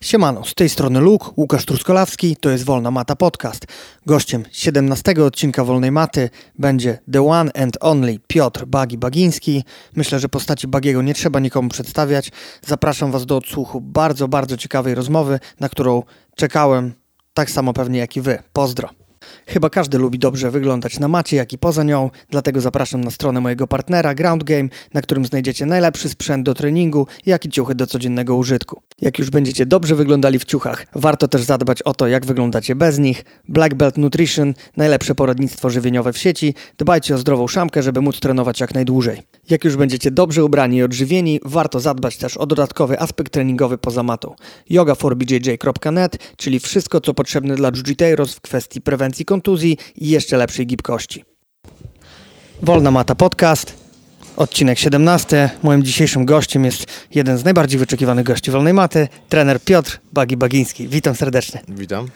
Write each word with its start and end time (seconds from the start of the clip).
Siemano, 0.00 0.44
z 0.44 0.54
tej 0.54 0.68
strony 0.68 1.00
Luke, 1.00 1.30
Łukasz 1.36 1.64
Truskolawski, 1.64 2.36
to 2.36 2.50
jest 2.50 2.64
Wolna 2.64 2.90
Mata 2.90 3.16
Podcast. 3.16 3.66
Gościem 4.06 4.44
17 4.52 5.24
odcinka 5.24 5.64
Wolnej 5.64 5.92
Maty 5.92 6.30
będzie 6.58 6.98
The 7.12 7.28
One 7.28 7.50
and 7.52 7.76
Only 7.80 8.18
Piotr 8.26 8.64
Bagi 8.66 8.98
Bagiński. 8.98 9.64
Myślę, 9.96 10.18
że 10.18 10.28
postaci 10.28 10.68
Bagiego 10.68 11.02
nie 11.02 11.14
trzeba 11.14 11.40
nikomu 11.40 11.68
przedstawiać. 11.68 12.30
Zapraszam 12.66 13.12
Was 13.12 13.26
do 13.26 13.36
odsłuchu 13.36 13.80
bardzo, 13.80 14.28
bardzo 14.28 14.56
ciekawej 14.56 14.94
rozmowy, 14.94 15.40
na 15.60 15.68
którą 15.68 16.02
czekałem 16.36 16.94
tak 17.34 17.50
samo 17.50 17.72
pewnie 17.72 17.98
jak 17.98 18.16
i 18.16 18.20
Wy. 18.20 18.42
Pozdro! 18.52 18.97
Chyba 19.46 19.70
każdy 19.70 19.98
lubi 19.98 20.18
dobrze 20.18 20.50
wyglądać 20.50 20.98
na 20.98 21.08
macie, 21.08 21.36
jak 21.36 21.52
i 21.52 21.58
poza 21.58 21.84
nią, 21.84 22.10
dlatego 22.30 22.60
zapraszam 22.60 23.00
na 23.00 23.10
stronę 23.10 23.40
mojego 23.40 23.66
partnera 23.66 24.14
Ground 24.14 24.44
Game, 24.44 24.68
na 24.94 25.02
którym 25.02 25.26
znajdziecie 25.26 25.66
najlepszy 25.66 26.08
sprzęt 26.08 26.46
do 26.46 26.54
treningu, 26.54 27.06
jak 27.26 27.44
i 27.44 27.48
ciuchy 27.48 27.74
do 27.74 27.86
codziennego 27.86 28.36
użytku. 28.36 28.82
Jak 29.00 29.18
już 29.18 29.30
będziecie 29.30 29.66
dobrze 29.66 29.94
wyglądali 29.94 30.38
w 30.38 30.44
ciuchach, 30.44 30.86
warto 30.94 31.28
też 31.28 31.42
zadbać 31.42 31.82
o 31.82 31.94
to, 31.94 32.08
jak 32.08 32.26
wyglądacie 32.26 32.74
bez 32.74 32.98
nich. 32.98 33.24
Black 33.48 33.74
Belt 33.74 33.98
Nutrition, 33.98 34.54
najlepsze 34.76 35.14
poradnictwo 35.14 35.70
żywieniowe 35.70 36.12
w 36.12 36.18
sieci. 36.18 36.54
Dbajcie 36.78 37.14
o 37.14 37.18
zdrową 37.18 37.48
szamkę, 37.48 37.82
żeby 37.82 38.00
móc 38.00 38.20
trenować 38.20 38.60
jak 38.60 38.74
najdłużej. 38.74 39.22
Jak 39.50 39.64
już 39.64 39.76
będziecie 39.76 40.10
dobrze 40.10 40.44
ubrani 40.44 40.76
i 40.76 40.82
odżywieni, 40.82 41.40
warto 41.44 41.80
zadbać 41.80 42.16
też 42.16 42.36
o 42.36 42.46
dodatkowy 42.46 43.00
aspekt 43.00 43.32
treningogy 43.32 43.78
poza 43.78 44.02
matą. 44.02 44.34
yoga4bjj.net, 44.70 46.18
czyli 46.36 46.60
wszystko, 46.60 47.00
co 47.00 47.14
potrzebne 47.14 47.56
dla 47.56 47.72
jiu 47.72 48.26
w 48.26 48.40
kwestii 48.40 48.80
prewencji 48.80 49.07
kontuzji 49.24 49.78
i 49.96 50.08
jeszcze 50.08 50.36
lepszej 50.36 50.66
gibkości. 50.66 51.24
Wolna 52.62 52.90
Mata 52.90 53.14
Podcast, 53.14 53.74
odcinek 54.36 54.78
17. 54.78 55.50
Moim 55.62 55.82
dzisiejszym 55.82 56.24
gościem 56.24 56.64
jest 56.64 56.86
jeden 57.14 57.38
z 57.38 57.44
najbardziej 57.44 57.78
wyczekiwanych 57.78 58.24
gości 58.24 58.50
Wolnej 58.50 58.74
Maty, 58.74 59.08
trener 59.28 59.60
Piotr 59.60 60.00
Bagi-Bagiński. 60.14 60.88
Witam 60.88 61.14
serdecznie. 61.14 61.60
Witam. 61.68 62.08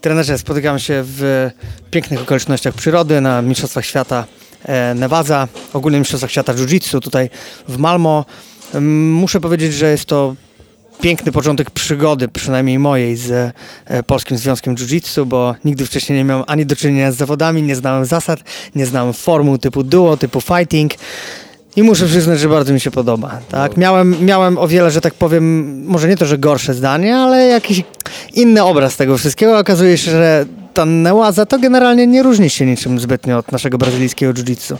Trenerze, 0.00 0.38
spotykamy 0.38 0.80
się 0.80 1.02
w 1.06 1.50
pięknych 1.90 2.20
okolicznościach 2.20 2.74
przyrody 2.74 3.20
na 3.20 3.42
Mistrzostwach 3.42 3.86
Świata 3.86 4.24
e, 4.64 4.94
Nevada, 4.94 5.48
ogólnie 5.72 5.98
Mistrzostwach 5.98 6.30
Świata 6.30 6.54
Jiu-Jitsu 6.54 7.00
tutaj 7.00 7.30
w 7.68 7.78
Malmo. 7.78 8.24
Muszę 9.12 9.40
powiedzieć, 9.40 9.74
że 9.74 9.90
jest 9.90 10.04
to 10.04 10.36
piękny 11.02 11.32
początek 11.32 11.70
przygody, 11.70 12.28
przynajmniej 12.28 12.78
mojej, 12.78 13.16
z 13.16 13.54
e, 13.86 14.02
Polskim 14.02 14.36
Związkiem 14.36 14.74
Jiu-Jitsu, 14.74 15.26
bo 15.26 15.54
nigdy 15.64 15.86
wcześniej 15.86 16.18
nie 16.18 16.24
miałem 16.24 16.44
ani 16.46 16.66
do 16.66 16.76
czynienia 16.76 17.12
z 17.12 17.16
zawodami, 17.16 17.62
nie 17.62 17.76
znałem 17.76 18.04
zasad, 18.04 18.40
nie 18.74 18.86
znałem 18.86 19.12
formuł 19.12 19.58
typu 19.58 19.82
duo, 19.82 20.16
typu 20.16 20.40
fighting. 20.40 20.92
I 21.76 21.82
muszę 21.82 22.06
przyznać, 22.06 22.40
że 22.40 22.48
bardzo 22.48 22.72
mi 22.72 22.80
się 22.80 22.90
podoba. 22.90 23.38
Tak? 23.48 23.76
Miałem, 23.76 24.24
miałem 24.24 24.58
o 24.58 24.68
wiele, 24.68 24.90
że 24.90 25.00
tak 25.00 25.14
powiem, 25.14 25.84
może 25.86 26.08
nie 26.08 26.16
to, 26.16 26.26
że 26.26 26.38
gorsze 26.38 26.74
zdanie, 26.74 27.16
ale 27.16 27.46
jakiś 27.46 27.82
inny 28.34 28.64
obraz 28.64 28.96
tego 28.96 29.18
wszystkiego. 29.18 29.58
Okazuje 29.58 29.98
się, 29.98 30.10
że 30.10 30.46
ta 30.74 30.84
nełaza 30.84 31.46
to 31.46 31.58
generalnie 31.58 32.06
nie 32.06 32.22
różni 32.22 32.50
się 32.50 32.66
niczym 32.66 33.00
zbytnio 33.00 33.38
od 33.38 33.52
naszego 33.52 33.78
brazylijskiego 33.78 34.32
jiu-jitsu. 34.32 34.76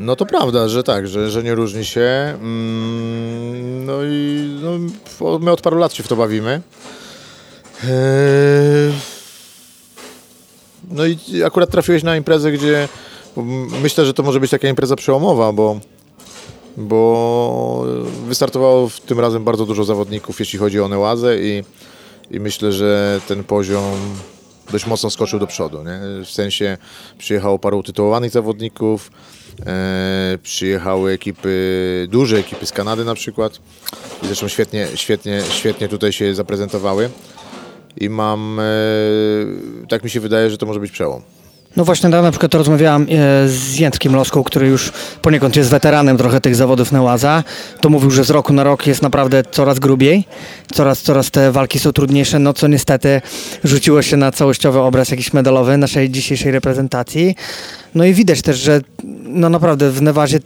No 0.00 0.16
to 0.16 0.26
prawda, 0.26 0.68
że 0.68 0.82
tak, 0.82 1.08
że, 1.08 1.30
że 1.30 1.42
nie 1.42 1.54
różni 1.54 1.84
się. 1.84 2.00
Mm, 2.40 3.86
no 3.86 3.92
i 4.04 4.50
no, 4.62 5.38
my 5.38 5.50
od 5.50 5.60
paru 5.60 5.78
lat 5.78 5.94
się 5.94 6.02
w 6.02 6.08
to 6.08 6.16
bawimy. 6.16 6.60
Eee, 7.84 8.92
no 10.90 11.06
i 11.06 11.42
akurat 11.42 11.70
trafiłeś 11.70 12.02
na 12.02 12.16
imprezę, 12.16 12.52
gdzie 12.52 12.88
myślę, 13.82 14.04
że 14.04 14.14
to 14.14 14.22
może 14.22 14.40
być 14.40 14.50
taka 14.50 14.68
impreza 14.68 14.96
przełomowa, 14.96 15.52
bo, 15.52 15.80
bo 16.76 17.84
wystartowało 18.26 18.88
w 18.88 19.00
tym 19.00 19.20
razem 19.20 19.44
bardzo 19.44 19.66
dużo 19.66 19.84
zawodników, 19.84 20.40
jeśli 20.40 20.58
chodzi 20.58 20.80
o 20.80 20.88
Nełazę 20.88 21.38
i, 21.38 21.64
i 22.30 22.40
myślę, 22.40 22.72
że 22.72 23.20
ten 23.28 23.44
poziom 23.44 23.94
dość 24.72 24.86
mocno 24.86 25.10
skoczył 25.10 25.38
do 25.38 25.46
przodu. 25.46 25.78
Nie? 25.84 26.24
W 26.24 26.30
sensie 26.30 26.78
przyjechało 27.18 27.58
paru 27.58 27.78
utytułowanych 27.78 28.30
zawodników, 28.30 29.10
e, 29.66 30.38
przyjechały 30.42 31.12
ekipy, 31.12 32.08
duże 32.10 32.36
ekipy 32.38 32.66
z 32.66 32.72
Kanady 32.72 33.04
na 33.04 33.14
przykład 33.14 33.60
i 34.22 34.26
zresztą 34.26 34.48
świetnie, 34.48 34.86
świetnie, 34.94 35.42
świetnie 35.50 35.88
tutaj 35.88 36.12
się 36.12 36.34
zaprezentowały 36.34 37.10
i 37.96 38.08
mam, 38.08 38.60
e, 38.60 38.64
tak 39.88 40.04
mi 40.04 40.10
się 40.10 40.20
wydaje, 40.20 40.50
że 40.50 40.58
to 40.58 40.66
może 40.66 40.80
być 40.80 40.92
przełom. 40.92 41.22
No 41.76 41.84
właśnie, 41.84 42.10
ja 42.10 42.22
na 42.22 42.30
przykład 42.30 42.54
rozmawiałam 42.54 43.02
e, 43.02 43.06
z 43.48 43.78
Jędrkiem 43.78 44.14
Loską, 44.14 44.44
który 44.44 44.66
już 44.66 44.92
poniekąd 45.22 45.56
jest 45.56 45.70
weteranem 45.70 46.16
trochę 46.16 46.40
tych 46.40 46.56
zawodów 46.56 46.92
na 46.92 47.02
łaza. 47.02 47.44
To 47.80 47.88
mówił, 47.88 48.10
że 48.10 48.24
z 48.24 48.30
roku 48.30 48.52
na 48.52 48.64
rok 48.64 48.86
jest 48.86 49.02
naprawdę 49.02 49.42
coraz 49.50 49.78
grubiej, 49.78 50.24
coraz, 50.72 51.02
coraz 51.02 51.30
te 51.30 51.52
walki 51.52 51.78
są 51.78 51.92
trudniejsze, 51.92 52.38
no 52.38 52.52
co 52.52 52.68
niestety 52.68 53.20
rzuciło 53.64 54.02
się 54.02 54.16
na 54.16 54.32
całościowy 54.32 54.78
obraz 54.78 55.10
jakiś 55.10 55.32
medalowy 55.32 55.76
naszej 55.76 56.10
dzisiejszej 56.10 56.52
reprezentacji. 56.52 57.34
No 57.94 58.04
i 58.04 58.14
widać 58.14 58.42
też, 58.42 58.58
że 58.58 58.80
no 59.24 59.48
naprawdę 59.48 59.90
w 59.90 60.02
Nevazie, 60.02 60.38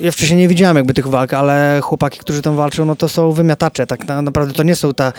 ja 0.00 0.12
wcześniej 0.12 0.38
nie 0.38 0.48
widziałem 0.48 0.76
jakby 0.76 0.94
tych 0.94 1.06
walk, 1.06 1.34
ale 1.34 1.80
chłopaki, 1.82 2.18
którzy 2.18 2.42
tam 2.42 2.56
walczą, 2.56 2.84
no 2.84 2.96
to 2.96 3.08
są 3.08 3.32
wymiatacze, 3.32 3.86
tak 3.86 4.08
na, 4.08 4.22
naprawdę 4.22 4.54
to 4.54 4.62
nie 4.62 4.76
są 4.76 4.94
te, 4.94 5.12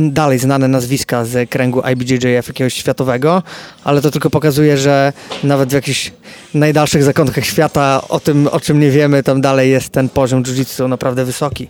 dalej 0.00 0.38
znane 0.38 0.68
nazwiska 0.68 1.24
z 1.24 1.50
kręgu 1.50 1.82
IBJJF 1.92 2.48
jakiegoś 2.48 2.74
światowego, 2.74 3.42
ale 3.84 4.00
to 4.00 4.10
tylko 4.10 4.30
pokazuje, 4.30 4.78
że 4.78 5.12
nawet 5.44 5.68
w 5.68 5.72
jakichś 5.72 6.12
najdalszych 6.54 7.02
zakątkach 7.02 7.44
świata 7.44 8.02
o 8.08 8.20
tym, 8.20 8.46
o 8.46 8.60
czym 8.60 8.80
nie 8.80 8.90
wiemy, 8.90 9.22
tam 9.22 9.40
dalej 9.40 9.70
jest 9.70 9.88
ten 9.88 10.08
poziom 10.08 10.42
jiu-jitsu 10.42 10.88
naprawdę 10.88 11.24
wysoki. 11.24 11.68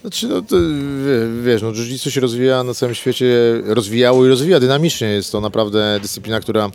Znaczy, 0.00 0.28
no 0.28 0.42
to, 0.42 0.56
wiesz, 1.44 1.62
no 1.62 1.72
jiu-jitsu 1.72 2.10
się 2.10 2.20
rozwija 2.20 2.64
na 2.64 2.74
całym 2.74 2.94
świecie, 2.94 3.26
rozwijało 3.64 4.26
i 4.26 4.28
rozwija 4.28 4.60
dynamicznie. 4.60 5.08
Jest 5.08 5.32
to 5.32 5.40
naprawdę 5.40 5.98
dyscyplina, 6.02 6.40
która 6.40 6.70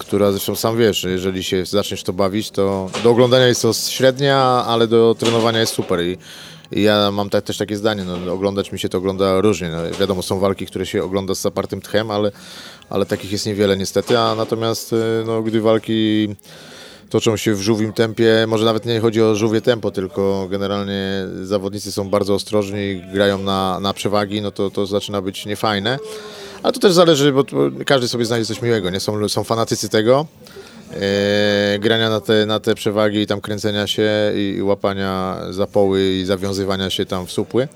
która 0.00 0.32
zresztą 0.32 0.56
sam 0.56 0.76
wiesz, 0.76 1.04
jeżeli 1.04 1.44
się 1.44 1.66
zaczniesz 1.66 2.02
to 2.02 2.12
bawić, 2.12 2.50
to 2.50 2.90
do 3.02 3.10
oglądania 3.10 3.46
jest 3.46 3.62
to 3.62 3.72
średnia, 3.72 4.38
ale 4.66 4.86
do 4.86 5.16
trenowania 5.18 5.60
jest 5.60 5.72
super 5.72 6.00
i, 6.02 6.18
i 6.72 6.82
ja 6.82 7.10
mam 7.10 7.30
tak, 7.30 7.44
też 7.44 7.56
takie 7.56 7.76
zdanie, 7.76 8.04
no, 8.04 8.32
oglądać 8.32 8.72
mi 8.72 8.78
się 8.78 8.88
to 8.88 8.98
ogląda 8.98 9.40
różnie. 9.40 9.68
No, 9.68 9.98
wiadomo, 10.00 10.22
są 10.22 10.38
walki, 10.38 10.66
które 10.66 10.86
się 10.86 11.04
ogląda 11.04 11.34
z 11.34 11.40
zapartym 11.40 11.80
tchem, 11.80 12.10
ale, 12.10 12.32
ale 12.90 13.06
takich 13.06 13.32
jest 13.32 13.46
niewiele 13.46 13.76
niestety, 13.76 14.18
a 14.18 14.34
natomiast 14.34 14.92
y, 14.92 14.96
no, 15.26 15.42
gdy 15.42 15.60
walki 15.60 16.28
toczą 17.10 17.36
się 17.36 17.54
w 17.54 17.60
żółwim 17.60 17.92
tempie, 17.92 18.44
może 18.48 18.64
nawet 18.64 18.86
nie 18.86 19.00
chodzi 19.00 19.22
o 19.22 19.34
żółwie 19.34 19.60
tempo, 19.60 19.90
tylko 19.90 20.46
generalnie 20.50 21.26
zawodnicy 21.42 21.92
są 21.92 22.10
bardzo 22.10 22.34
ostrożni, 22.34 23.02
grają 23.12 23.38
na, 23.38 23.80
na 23.80 23.94
przewagi, 23.94 24.42
no 24.42 24.50
to, 24.50 24.70
to 24.70 24.86
zaczyna 24.86 25.22
być 25.22 25.46
niefajne. 25.46 25.98
Ale 26.62 26.72
to 26.72 26.80
też 26.80 26.92
zależy, 26.92 27.32
bo 27.32 27.44
każdy 27.86 28.08
sobie 28.08 28.24
znajdzie 28.24 28.46
coś 28.46 28.62
miłego, 28.62 28.90
nie? 28.90 29.00
Są, 29.00 29.28
są 29.28 29.44
fanatycy 29.44 29.88
tego, 29.88 30.26
e, 30.92 31.78
grania 31.78 32.10
na 32.10 32.20
te, 32.20 32.46
na 32.46 32.60
te 32.60 32.74
przewagi 32.74 33.18
i 33.18 33.26
tam 33.26 33.40
kręcenia 33.40 33.86
się 33.86 34.10
i, 34.36 34.54
i 34.58 34.62
łapania 34.62 35.36
zapoły 35.50 36.02
i 36.02 36.24
zawiązywania 36.24 36.90
się 36.90 37.06
tam 37.06 37.26
w 37.26 37.32
supły. 37.32 37.68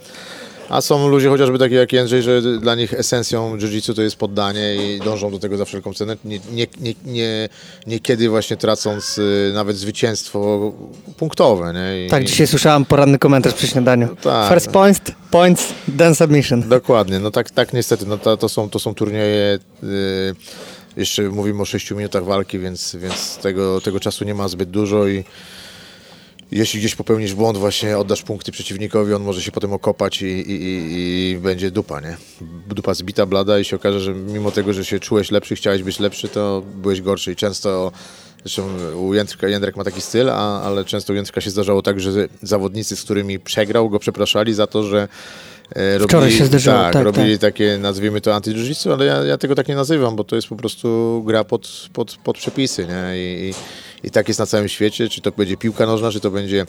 A 0.69 0.80
są 0.80 1.08
ludzie 1.08 1.28
chociażby 1.28 1.58
takie 1.58 1.75
jak 1.75 1.92
Jędrzej, 1.92 2.22
że 2.22 2.42
dla 2.42 2.75
nich 2.75 2.94
esencją 2.94 3.56
jiu-jitsu 3.56 3.94
to 3.94 4.02
jest 4.02 4.16
poddanie 4.16 4.76
i 4.76 5.00
dążą 5.00 5.30
do 5.30 5.38
tego 5.38 5.56
za 5.56 5.64
wszelką 5.64 5.94
cenę, 5.94 6.16
nie, 6.25 6.41
nie, 6.52 6.66
nie, 6.80 6.94
nie, 7.04 7.48
niekiedy 7.86 8.28
właśnie 8.28 8.56
tracąc 8.56 9.19
y, 9.19 9.50
nawet 9.54 9.76
zwycięstwo 9.76 10.72
punktowe. 11.16 11.72
Nie? 11.72 12.06
I, 12.06 12.10
tak, 12.10 12.25
dzisiaj 12.25 12.47
słyszałem 12.47 12.84
poranny 12.84 13.19
komentarz 13.19 13.54
przy 13.54 13.66
śniadaniu. 13.66 14.06
No 14.06 14.16
tak. 14.16 14.52
First 14.52 14.70
points, 14.70 15.00
points, 15.30 15.75
then 15.98 16.14
submission. 16.14 16.69
Dokładnie, 16.69 17.19
no 17.19 17.31
tak, 17.31 17.50
tak 17.50 17.72
niestety, 17.72 18.06
no 18.06 18.19
to, 18.19 18.36
to, 18.36 18.48
są, 18.48 18.70
to 18.70 18.78
są 18.78 18.94
turnieje... 18.94 19.58
Yy, 19.82 20.34
jeszcze 20.96 21.22
mówimy 21.22 21.62
o 21.62 21.64
6 21.64 21.91
minutach 21.91 22.25
walki, 22.25 22.58
więc, 22.58 22.96
więc 22.96 23.36
tego, 23.36 23.81
tego 23.81 24.00
czasu 24.00 24.25
nie 24.25 24.34
ma 24.34 24.48
zbyt 24.48 24.70
dużo 24.70 25.08
i 25.08 25.25
jeśli 26.53 26.81
gdzieś 26.81 26.94
popełnisz 26.94 27.34
błąd, 27.34 27.59
właśnie 27.59 27.99
oddasz 27.99 28.22
punkty 28.22 28.53
przeciwnikowi, 28.53 29.15
on 29.15 29.22
może 29.22 29.43
się 29.43 29.53
potem 29.53 29.72
okopać 29.72 30.22
i, 30.22 30.27
i, 30.27 30.44
i, 30.50 31.38
będzie 31.38 31.71
dupa, 31.71 32.00
nie? 32.00 32.17
Dupa 32.69 32.94
zbita, 32.94 33.26
blada 33.26 33.58
i 33.58 33.64
się 33.64 33.76
okaże, 33.76 34.00
że 34.00 34.14
mimo 34.14 34.50
tego, 34.50 34.73
że 34.73 34.85
się 34.85 35.00
czułeś 35.00 35.31
lepszy, 35.31 35.56
chciałeś 35.56 35.82
być 35.82 35.99
lepszy, 35.99 36.29
to 36.29 36.62
byłeś 36.75 37.00
gorszy 37.02 37.32
i 37.32 37.37
często 37.37 37.93
Zresztą 38.44 38.69
u 38.96 39.14
Jędrka, 39.14 39.49
Jędrek 39.49 39.76
ma 39.76 39.85
taki 39.85 40.00
styl, 40.00 40.31
a, 40.31 40.62
ale 40.62 40.85
często 40.85 41.12
u 41.12 41.17
Jędrka 41.17 41.41
się 41.41 41.50
zdarzało 41.50 41.82
tak, 41.82 42.00
że 42.00 42.29
zawodnicy, 42.43 42.97
z 42.97 43.02
którymi 43.02 43.38
przegrał, 43.38 43.90
go 43.90 43.99
przepraszali 43.99 44.55
za 44.55 44.67
to, 44.67 44.82
że 44.82 45.08
e, 45.70 45.99
robili, 45.99 46.32
się 46.32 46.46
zdarzyło, 46.46 46.76
tak, 46.76 46.93
tak, 46.93 47.05
robili 47.05 47.38
tak. 47.38 47.52
takie, 47.52 47.78
nazwijmy 47.78 48.20
to 48.20 48.34
anty 48.34 48.55
ale 48.93 49.06
ja, 49.06 49.25
ja, 49.25 49.38
tego 49.38 49.55
tak 49.55 49.69
nie 49.69 49.75
nazywam, 49.75 50.16
bo 50.16 50.25
to 50.25 50.37
jest 50.37 50.49
po 50.49 50.56
prostu 50.56 51.22
gra 51.26 51.44
pod, 51.44 51.88
pod, 51.93 52.16
pod 52.25 52.38
przepisy, 52.38 52.87
nie? 52.87 53.19
I, 53.19 53.55
i 54.05 54.11
tak 54.11 54.28
jest 54.28 54.40
na 54.40 54.46
całym 54.46 54.69
świecie, 54.69 55.08
czy 55.08 55.20
to 55.20 55.32
będzie 55.32 55.56
piłka 55.56 55.87
nożna, 55.87 56.11
czy 56.11 56.20
to 56.20 56.31
będzie 56.31 56.66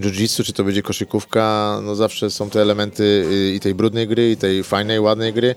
jiu-jitsu, 0.00 0.44
czy 0.44 0.52
to 0.52 0.64
będzie 0.64 0.82
koszykówka, 0.82 1.78
no 1.82 1.94
zawsze 1.94 2.30
są 2.30 2.50
te 2.50 2.62
elementy 2.62 3.02
y, 3.02 3.54
i 3.54 3.60
tej 3.60 3.74
brudnej 3.74 4.08
gry, 4.08 4.30
i 4.30 4.36
tej 4.36 4.64
fajnej, 4.64 5.00
ładnej 5.00 5.32
gry. 5.32 5.54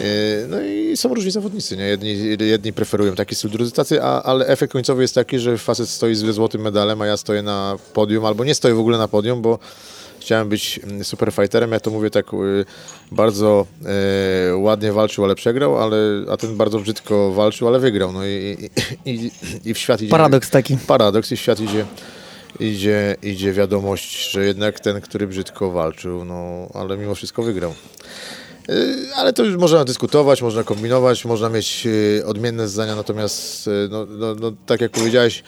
Y, 0.00 0.46
no 0.48 0.62
i 0.62 0.96
są 0.96 1.14
różni 1.14 1.30
zawodnicy, 1.30 1.76
nie? 1.76 1.84
Jedni, 1.84 2.16
jedni 2.40 2.72
preferują 2.72 3.14
taki 3.14 3.34
styl, 3.34 3.50
drudzy 3.50 3.72
tacy, 3.72 4.02
a, 4.02 4.22
ale 4.22 4.46
efekt 4.46 4.72
końcowy 4.72 5.02
jest 5.02 5.14
taki, 5.14 5.38
że 5.38 5.58
facet 5.58 5.88
stoi 5.88 6.14
z 6.14 6.34
złotym 6.34 6.60
medalem, 6.60 7.02
a 7.02 7.06
ja 7.06 7.16
stoję 7.16 7.42
na 7.42 7.76
podium, 7.92 8.24
albo 8.24 8.44
nie 8.44 8.54
stoję 8.54 8.74
w 8.74 8.78
ogóle 8.78 8.98
na 8.98 9.08
podium, 9.08 9.42
bo 9.42 9.58
chciałem 10.24 10.48
być 10.48 10.80
mm, 10.84 11.04
superfighterem. 11.04 11.72
Ja 11.72 11.80
to 11.80 11.90
mówię 11.90 12.10
tak 12.10 12.34
y, 12.34 12.64
bardzo 13.12 13.66
e, 14.50 14.56
ładnie 14.56 14.92
walczył, 14.92 15.24
ale 15.24 15.34
przegrał, 15.34 15.82
ale, 15.82 15.96
a 16.30 16.36
ten 16.36 16.56
bardzo 16.56 16.78
brzydko 16.78 17.32
walczył, 17.32 17.68
ale 17.68 17.78
wygrał. 17.78 18.12
No 18.12 18.26
i, 18.26 18.70
i, 19.04 19.10
i, 19.10 19.30
i 19.64 19.74
w 19.74 19.78
świat 19.78 20.00
idzie... 20.00 20.10
Paradoks 20.10 20.50
taki. 20.50 20.76
Paradoks 20.86 21.32
i 21.32 21.36
w 21.36 21.40
świat 21.40 21.60
idzie 21.60 21.84
idzie, 22.60 23.16
idzie 23.22 23.52
wiadomość, 23.52 24.30
że 24.30 24.44
jednak 24.44 24.80
ten, 24.80 25.00
który 25.00 25.26
brzydko 25.26 25.70
walczył, 25.70 26.24
no 26.24 26.68
ale 26.74 26.96
mimo 26.96 27.14
wszystko 27.14 27.42
wygrał. 27.42 27.74
Y, 28.70 28.96
ale 29.16 29.32
to 29.32 29.44
już 29.44 29.56
można 29.56 29.84
dyskutować, 29.84 30.42
można 30.42 30.64
kombinować, 30.64 31.24
można 31.24 31.48
mieć 31.48 31.86
y, 31.86 32.22
odmienne 32.26 32.68
zdania, 32.68 32.96
natomiast 32.96 33.66
y, 33.66 33.88
no, 33.90 34.06
no, 34.06 34.34
no, 34.34 34.52
tak 34.66 34.80
jak 34.80 34.90
powiedziałeś, 34.90 35.42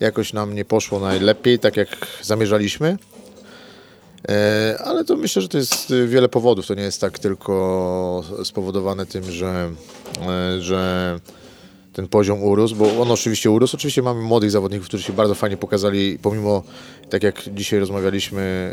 jakoś 0.00 0.32
nam 0.32 0.54
nie 0.54 0.64
poszło 0.64 1.00
najlepiej, 1.00 1.58
tak 1.58 1.76
jak 1.76 1.88
zamierzaliśmy. 2.22 2.96
Ale 4.84 5.04
to 5.04 5.16
myślę, 5.16 5.42
że 5.42 5.48
to 5.48 5.58
jest 5.58 5.94
wiele 6.06 6.28
powodów. 6.28 6.66
To 6.66 6.74
nie 6.74 6.82
jest 6.82 7.00
tak 7.00 7.18
tylko 7.18 8.24
spowodowane 8.44 9.06
tym, 9.06 9.30
że, 9.30 9.70
że 10.58 11.20
ten 11.92 12.08
poziom 12.08 12.42
urósł, 12.42 12.76
bo 12.76 13.00
on 13.00 13.10
oczywiście 13.10 13.50
urósł. 13.50 13.76
Oczywiście 13.76 14.02
mamy 14.02 14.22
młodych 14.22 14.50
zawodników, 14.50 14.88
którzy 14.88 15.02
się 15.02 15.12
bardzo 15.12 15.34
fajnie 15.34 15.56
pokazali, 15.56 16.18
pomimo, 16.22 16.62
tak 17.10 17.22
jak 17.22 17.42
dzisiaj 17.54 17.80
rozmawialiśmy, 17.80 18.72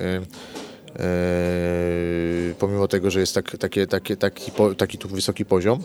pomimo 2.60 2.88
tego, 2.88 3.12
że 3.12 3.20
jest 3.20 3.36
tak, 3.36 3.58
takie, 3.58 3.88
takie, 3.88 4.18
taki, 4.18 4.52
taki 4.78 4.98
tu 4.98 5.10
wysoki 5.10 5.46
poziom. 5.46 5.80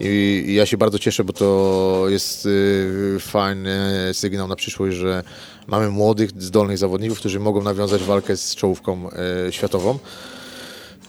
I, 0.00 0.44
I, 0.48 0.54
ja 0.54 0.66
się 0.66 0.76
bardzo 0.76 0.98
cieszę, 0.98 1.24
bo 1.24 1.32
to 1.32 2.04
jest 2.08 2.44
yy, 2.44 3.16
fajny 3.20 3.78
sygnał 4.12 4.48
na 4.48 4.56
przyszłość, 4.56 4.96
że 4.96 5.22
mamy 5.66 5.88
młodych, 5.88 6.30
zdolnych 6.42 6.78
zawodników, 6.78 7.18
którzy 7.18 7.40
mogą 7.40 7.62
nawiązać 7.62 8.02
walkę 8.02 8.36
z 8.36 8.54
czołówką 8.54 9.02
yy, 9.44 9.52
światową. 9.52 9.98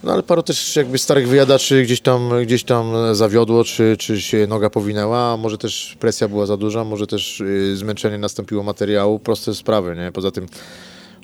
No 0.03 0.13
ale 0.13 0.23
paru 0.23 0.43
też 0.43 0.75
jakby 0.75 0.97
starych 0.97 1.27
wyjadaczy 1.27 1.83
gdzieś 1.83 2.01
tam, 2.01 2.29
gdzieś 2.43 2.63
tam 2.63 3.15
zawiodło, 3.15 3.63
czy, 3.63 3.95
czy 3.99 4.21
się 4.21 4.47
noga 4.47 4.69
powinęła, 4.69 5.37
może 5.37 5.57
też 5.57 5.97
presja 5.99 6.27
była 6.27 6.45
za 6.45 6.57
duża, 6.57 6.83
może 6.83 7.07
też 7.07 7.43
zmęczenie 7.73 8.17
nastąpiło 8.17 8.63
materiału, 8.63 9.19
proste 9.19 9.53
sprawy, 9.53 9.95
nie? 9.95 10.11
Poza 10.11 10.31
tym 10.31 10.47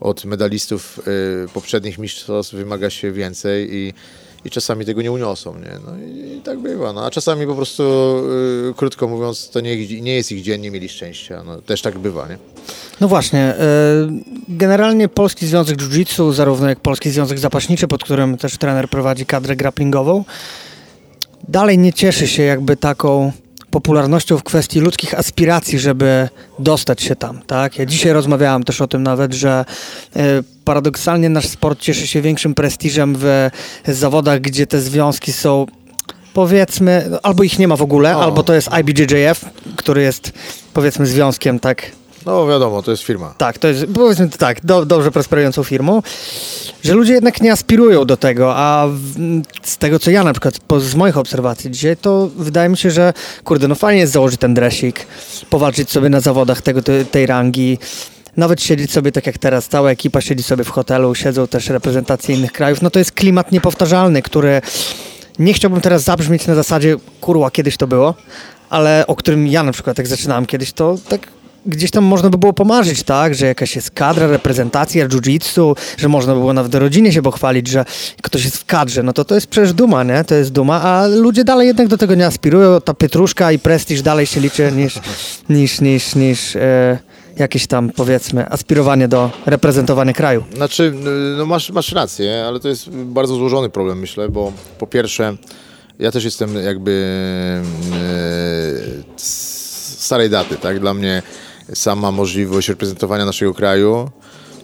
od 0.03 0.25
medalistów 0.25 0.99
y, 1.45 1.47
poprzednich 1.53 1.97
mistrzostw 1.97 2.53
wymaga 2.53 2.89
się 2.89 3.11
więcej 3.11 3.75
i, 3.75 3.93
i 4.45 4.49
czasami 4.49 4.85
tego 4.85 5.01
nie 5.01 5.11
uniosą. 5.11 5.59
Nie? 5.59 5.71
No 5.85 5.97
i, 5.97 6.37
i 6.37 6.41
tak 6.41 6.59
bywa. 6.59 6.93
No, 6.93 7.05
a 7.05 7.11
czasami 7.11 7.47
po 7.47 7.55
prostu, 7.55 7.83
y, 8.69 8.73
krótko 8.73 9.07
mówiąc, 9.07 9.49
to 9.49 9.61
nie, 9.61 10.01
nie 10.01 10.15
jest 10.15 10.31
ich 10.31 10.41
dzień, 10.41 10.61
nie 10.61 10.71
mieli 10.71 10.89
szczęścia. 10.89 11.43
No, 11.45 11.61
też 11.61 11.81
tak 11.81 11.99
bywa. 11.99 12.27
Nie? 12.27 12.37
No 13.01 13.07
właśnie. 13.07 13.55
Y, 13.55 13.63
generalnie 14.47 15.07
Polski 15.07 15.47
Związek 15.47 15.77
Jiu-Jitsu, 15.77 16.33
zarówno 16.33 16.69
jak 16.69 16.79
Polski 16.79 17.09
Związek 17.09 17.39
Zapaśniczy, 17.39 17.87
pod 17.87 18.03
którym 18.03 18.37
też 18.37 18.57
trener 18.57 18.89
prowadzi 18.89 19.25
kadrę 19.25 19.55
grapplingową, 19.55 20.25
dalej 21.47 21.77
nie 21.77 21.93
cieszy 21.93 22.27
się 22.27 22.43
jakby 22.43 22.77
taką 22.77 23.31
popularnością 23.73 24.37
w 24.37 24.43
kwestii 24.43 24.79
ludzkich 24.79 25.13
aspiracji, 25.13 25.79
żeby 25.79 26.29
dostać 26.59 27.01
się 27.01 27.15
tam, 27.15 27.41
tak? 27.47 27.79
Ja 27.79 27.85
dzisiaj 27.85 28.13
rozmawiałam 28.13 28.63
też 28.63 28.81
o 28.81 28.87
tym 28.87 29.03
nawet, 29.03 29.33
że 29.33 29.65
y, 30.15 30.19
paradoksalnie 30.65 31.29
nasz 31.29 31.47
sport 31.47 31.79
cieszy 31.79 32.07
się 32.07 32.21
większym 32.21 32.53
prestiżem 32.53 33.15
w 33.17 33.49
zawodach, 33.87 34.41
gdzie 34.41 34.67
te 34.67 34.81
związki 34.81 35.33
są 35.33 35.65
powiedzmy, 36.33 37.09
albo 37.23 37.43
ich 37.43 37.59
nie 37.59 37.67
ma 37.67 37.75
w 37.75 37.81
ogóle, 37.81 38.17
o. 38.17 38.23
albo 38.23 38.43
to 38.43 38.53
jest 38.53 38.69
IBJJF, 38.79 39.45
który 39.75 40.01
jest 40.01 40.31
powiedzmy 40.73 41.05
związkiem, 41.05 41.59
tak 41.59 41.91
no 42.25 42.47
wiadomo, 42.47 42.81
to 42.81 42.91
jest 42.91 43.03
firma. 43.03 43.33
Tak, 43.37 43.57
to 43.57 43.67
jest 43.67 43.85
powiedzmy 43.93 44.29
tak, 44.29 44.65
do, 44.65 44.85
dobrze 44.85 45.11
prosperującą 45.11 45.63
firmą, 45.63 46.01
że 46.83 46.93
ludzie 46.93 47.13
jednak 47.13 47.41
nie 47.41 47.51
aspirują 47.51 48.05
do 48.05 48.17
tego, 48.17 48.55
a 48.55 48.87
w, 48.87 49.41
z 49.63 49.77
tego 49.77 49.99
co 49.99 50.11
ja 50.11 50.23
na 50.23 50.33
przykład, 50.33 50.59
po, 50.59 50.79
z 50.79 50.95
moich 50.95 51.17
obserwacji 51.17 51.71
dzisiaj, 51.71 51.97
to 51.97 52.29
wydaje 52.37 52.69
mi 52.69 52.77
się, 52.77 52.91
że 52.91 53.13
kurde, 53.43 53.67
no 53.67 53.75
fajnie 53.75 54.01
jest 54.01 54.13
założyć 54.13 54.39
ten 54.39 54.53
dresik, 54.53 55.07
powalczyć 55.49 55.91
sobie 55.91 56.09
na 56.09 56.19
zawodach 56.19 56.61
tego, 56.61 56.81
tej 57.11 57.25
rangi, 57.25 57.77
nawet 58.37 58.61
siedzieć 58.61 58.91
sobie 58.91 59.11
tak 59.11 59.27
jak 59.27 59.37
teraz, 59.37 59.67
cała 59.67 59.91
ekipa 59.91 60.21
siedzi 60.21 60.43
sobie 60.43 60.63
w 60.63 60.69
hotelu, 60.69 61.15
siedzą 61.15 61.47
też 61.47 61.69
reprezentacje 61.69 62.35
innych 62.35 62.51
krajów, 62.51 62.81
no 62.81 62.89
to 62.89 62.99
jest 62.99 63.11
klimat 63.11 63.51
niepowtarzalny, 63.51 64.21
który 64.21 64.61
nie 65.39 65.53
chciałbym 65.53 65.81
teraz 65.81 66.03
zabrzmieć 66.03 66.47
na 66.47 66.55
zasadzie, 66.55 66.97
kurwa, 67.21 67.51
kiedyś 67.51 67.77
to 67.77 67.87
było, 67.87 68.13
ale 68.69 69.07
o 69.07 69.15
którym 69.15 69.47
ja 69.47 69.63
na 69.63 69.71
przykład 69.71 69.97
jak 69.97 70.07
zaczynałem 70.07 70.45
kiedyś, 70.45 70.73
to 70.73 70.97
tak 71.09 71.27
gdzieś 71.65 71.91
tam 71.91 72.03
można 72.03 72.29
by 72.29 72.37
było 72.37 72.53
pomarzyć, 72.53 73.03
tak, 73.03 73.35
że 73.35 73.45
jakaś 73.45 73.75
jest 73.75 73.91
kadra, 73.91 74.27
reprezentacja 74.27 75.07
jiu-jitsu, 75.07 75.75
że 75.97 76.09
można 76.09 76.33
by 76.33 76.39
było 76.39 76.53
nawet 76.53 76.75
rodzinie 76.75 77.11
się 77.11 77.21
pochwalić, 77.21 77.67
że 77.67 77.85
ktoś 78.21 78.45
jest 78.45 78.57
w 78.57 78.65
kadrze, 78.65 79.03
no 79.03 79.13
to 79.13 79.25
to 79.25 79.35
jest 79.35 79.47
przecież 79.47 79.73
duma, 79.73 80.03
nie? 80.03 80.23
To 80.23 80.35
jest 80.35 80.51
duma, 80.51 80.81
a 80.81 81.07
ludzie 81.07 81.43
dalej 81.43 81.67
jednak 81.67 81.87
do 81.87 81.97
tego 81.97 82.15
nie 82.15 82.25
aspirują, 82.25 82.81
ta 82.81 82.93
pietruszka 82.93 83.51
i 83.51 83.59
prestiż 83.59 84.01
dalej 84.01 84.25
się 84.25 84.41
liczy 84.41 84.71
niż, 84.71 84.99
niż, 85.49 85.81
niż, 85.81 86.15
niż 86.15 86.55
e, 86.55 86.99
jakieś 87.37 87.67
tam, 87.67 87.89
powiedzmy, 87.89 88.49
aspirowanie 88.49 89.07
do 89.07 89.31
reprezentowania 89.45 90.13
kraju. 90.13 90.43
Znaczy, 90.55 90.93
no 91.37 91.45
masz, 91.45 91.69
masz 91.69 91.91
rację, 91.91 92.45
ale 92.47 92.59
to 92.59 92.69
jest 92.69 92.89
bardzo 92.89 93.35
złożony 93.35 93.69
problem, 93.69 93.99
myślę, 93.99 94.29
bo 94.29 94.51
po 94.79 94.87
pierwsze, 94.87 95.37
ja 95.99 96.11
też 96.11 96.23
jestem 96.23 96.55
jakby 96.55 96.91
e, 97.91 99.19
starej 99.97 100.29
daty, 100.29 100.55
tak? 100.55 100.79
Dla 100.79 100.93
mnie 100.93 101.23
sama 101.73 102.11
możliwość 102.11 102.69
reprezentowania 102.69 103.25
naszego 103.25 103.53
kraju, 103.53 104.09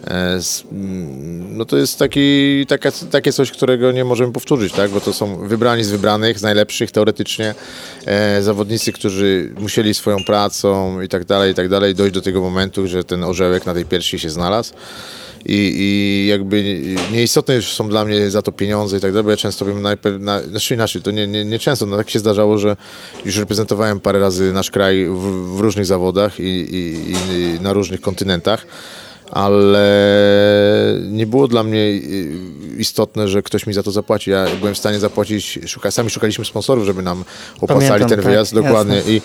e, 0.07 0.39
mm, 0.71 1.57
no 1.57 1.65
to 1.65 1.77
jest 1.77 1.99
taki, 1.99 2.65
taka, 2.67 2.91
takie 3.11 3.33
coś, 3.33 3.51
którego 3.51 3.91
nie 3.91 4.05
możemy 4.05 4.33
powtórzyć, 4.33 4.73
tak? 4.73 4.91
bo 4.91 5.01
to 5.01 5.13
są 5.13 5.47
wybrani 5.47 5.83
z 5.83 5.89
wybranych, 5.89 6.39
z 6.39 6.41
najlepszych 6.41 6.91
teoretycznie 6.91 7.55
e, 8.05 8.41
zawodnicy, 8.41 8.93
którzy 8.93 9.53
musieli 9.59 9.93
swoją 9.93 10.23
pracą 10.23 11.01
i 11.01 11.07
tak 11.07 11.25
dalej, 11.25 11.51
i 11.51 11.55
tak 11.55 11.69
dalej 11.69 11.95
dojść 11.95 12.13
do 12.13 12.21
tego 12.21 12.41
momentu, 12.41 12.87
że 12.87 13.03
ten 13.03 13.23
orzełek 13.23 13.65
na 13.65 13.73
tej 13.73 13.85
pierwszej 13.85 14.19
się 14.19 14.29
znalazł 14.29 14.73
i, 15.45 15.73
i 15.77 16.27
jakby 16.27 16.81
nieistotne 17.11 17.55
już 17.55 17.73
są 17.73 17.89
dla 17.89 18.05
mnie 18.05 18.29
za 18.29 18.41
to 18.41 18.51
pieniądze 18.51 18.97
i 18.97 18.99
tak 18.99 19.11
dalej, 19.11 19.23
bo 19.23 19.31
ja 19.31 19.37
często 19.37 19.65
bym 19.65 19.81
najpierw, 19.81 20.21
na, 20.21 20.41
znaczy 20.41 20.73
inaczej, 20.73 21.01
to 21.01 21.11
nie, 21.11 21.27
nie, 21.27 21.45
nie 21.45 21.59
często, 21.59 21.85
no 21.85 21.97
tak 21.97 22.09
się 22.09 22.19
zdarzało, 22.19 22.57
że 22.57 22.77
już 23.25 23.37
reprezentowałem 23.37 23.99
parę 23.99 24.19
razy 24.19 24.53
nasz 24.53 24.71
kraj 24.71 25.05
w, 25.05 25.55
w 25.57 25.59
różnych 25.59 25.85
zawodach 25.85 26.39
i, 26.39 26.43
i, 26.43 27.11
i 27.11 27.59
na 27.61 27.73
różnych 27.73 28.01
kontynentach 28.01 28.65
ale 29.31 29.85
nie 31.09 31.27
było 31.27 31.47
dla 31.47 31.63
mnie 31.63 31.97
istotne, 32.77 33.27
że 33.27 33.41
ktoś 33.43 33.67
mi 33.67 33.73
za 33.73 33.83
to 33.83 33.91
zapłaci. 33.91 34.31
Ja 34.31 34.45
byłem 34.59 34.75
w 34.75 34.77
stanie 34.77 34.99
zapłacić, 34.99 35.59
szuka, 35.67 35.91
sami 35.91 36.09
szukaliśmy 36.09 36.45
sponsorów, 36.45 36.85
żeby 36.85 37.01
nam 37.01 37.23
opłacali 37.61 37.89
Pamiętam, 37.89 38.09
ten 38.09 38.21
wyjazd, 38.21 38.53
tak, 38.53 38.63
dokładnie. 38.63 39.01
I, 39.07 39.21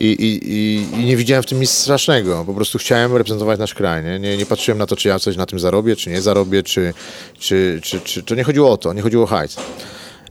i, 0.00 0.06
i, 0.06 0.40
I, 1.00 1.04
nie 1.04 1.16
widziałem 1.16 1.42
w 1.42 1.46
tym 1.46 1.60
nic 1.60 1.70
strasznego. 1.70 2.44
Po 2.46 2.54
prostu 2.54 2.78
chciałem 2.78 3.16
reprezentować 3.16 3.58
nasz 3.58 3.74
kraj. 3.74 4.04
Nie? 4.04 4.18
Nie, 4.18 4.36
nie 4.36 4.46
patrzyłem 4.46 4.78
na 4.78 4.86
to, 4.86 4.96
czy 4.96 5.08
ja 5.08 5.18
coś 5.18 5.36
na 5.36 5.46
tym 5.46 5.60
zarobię, 5.60 5.96
czy 5.96 6.10
nie 6.10 6.22
zarobię, 6.22 6.62
czy, 6.62 6.94
czy, 7.38 7.80
czy, 7.82 8.00
czy 8.00 8.22
to 8.22 8.34
nie 8.34 8.44
chodziło 8.44 8.70
o 8.70 8.76
to, 8.76 8.92
nie 8.92 9.02
chodziło 9.02 9.24
o 9.24 9.26
hajs. 9.26 9.56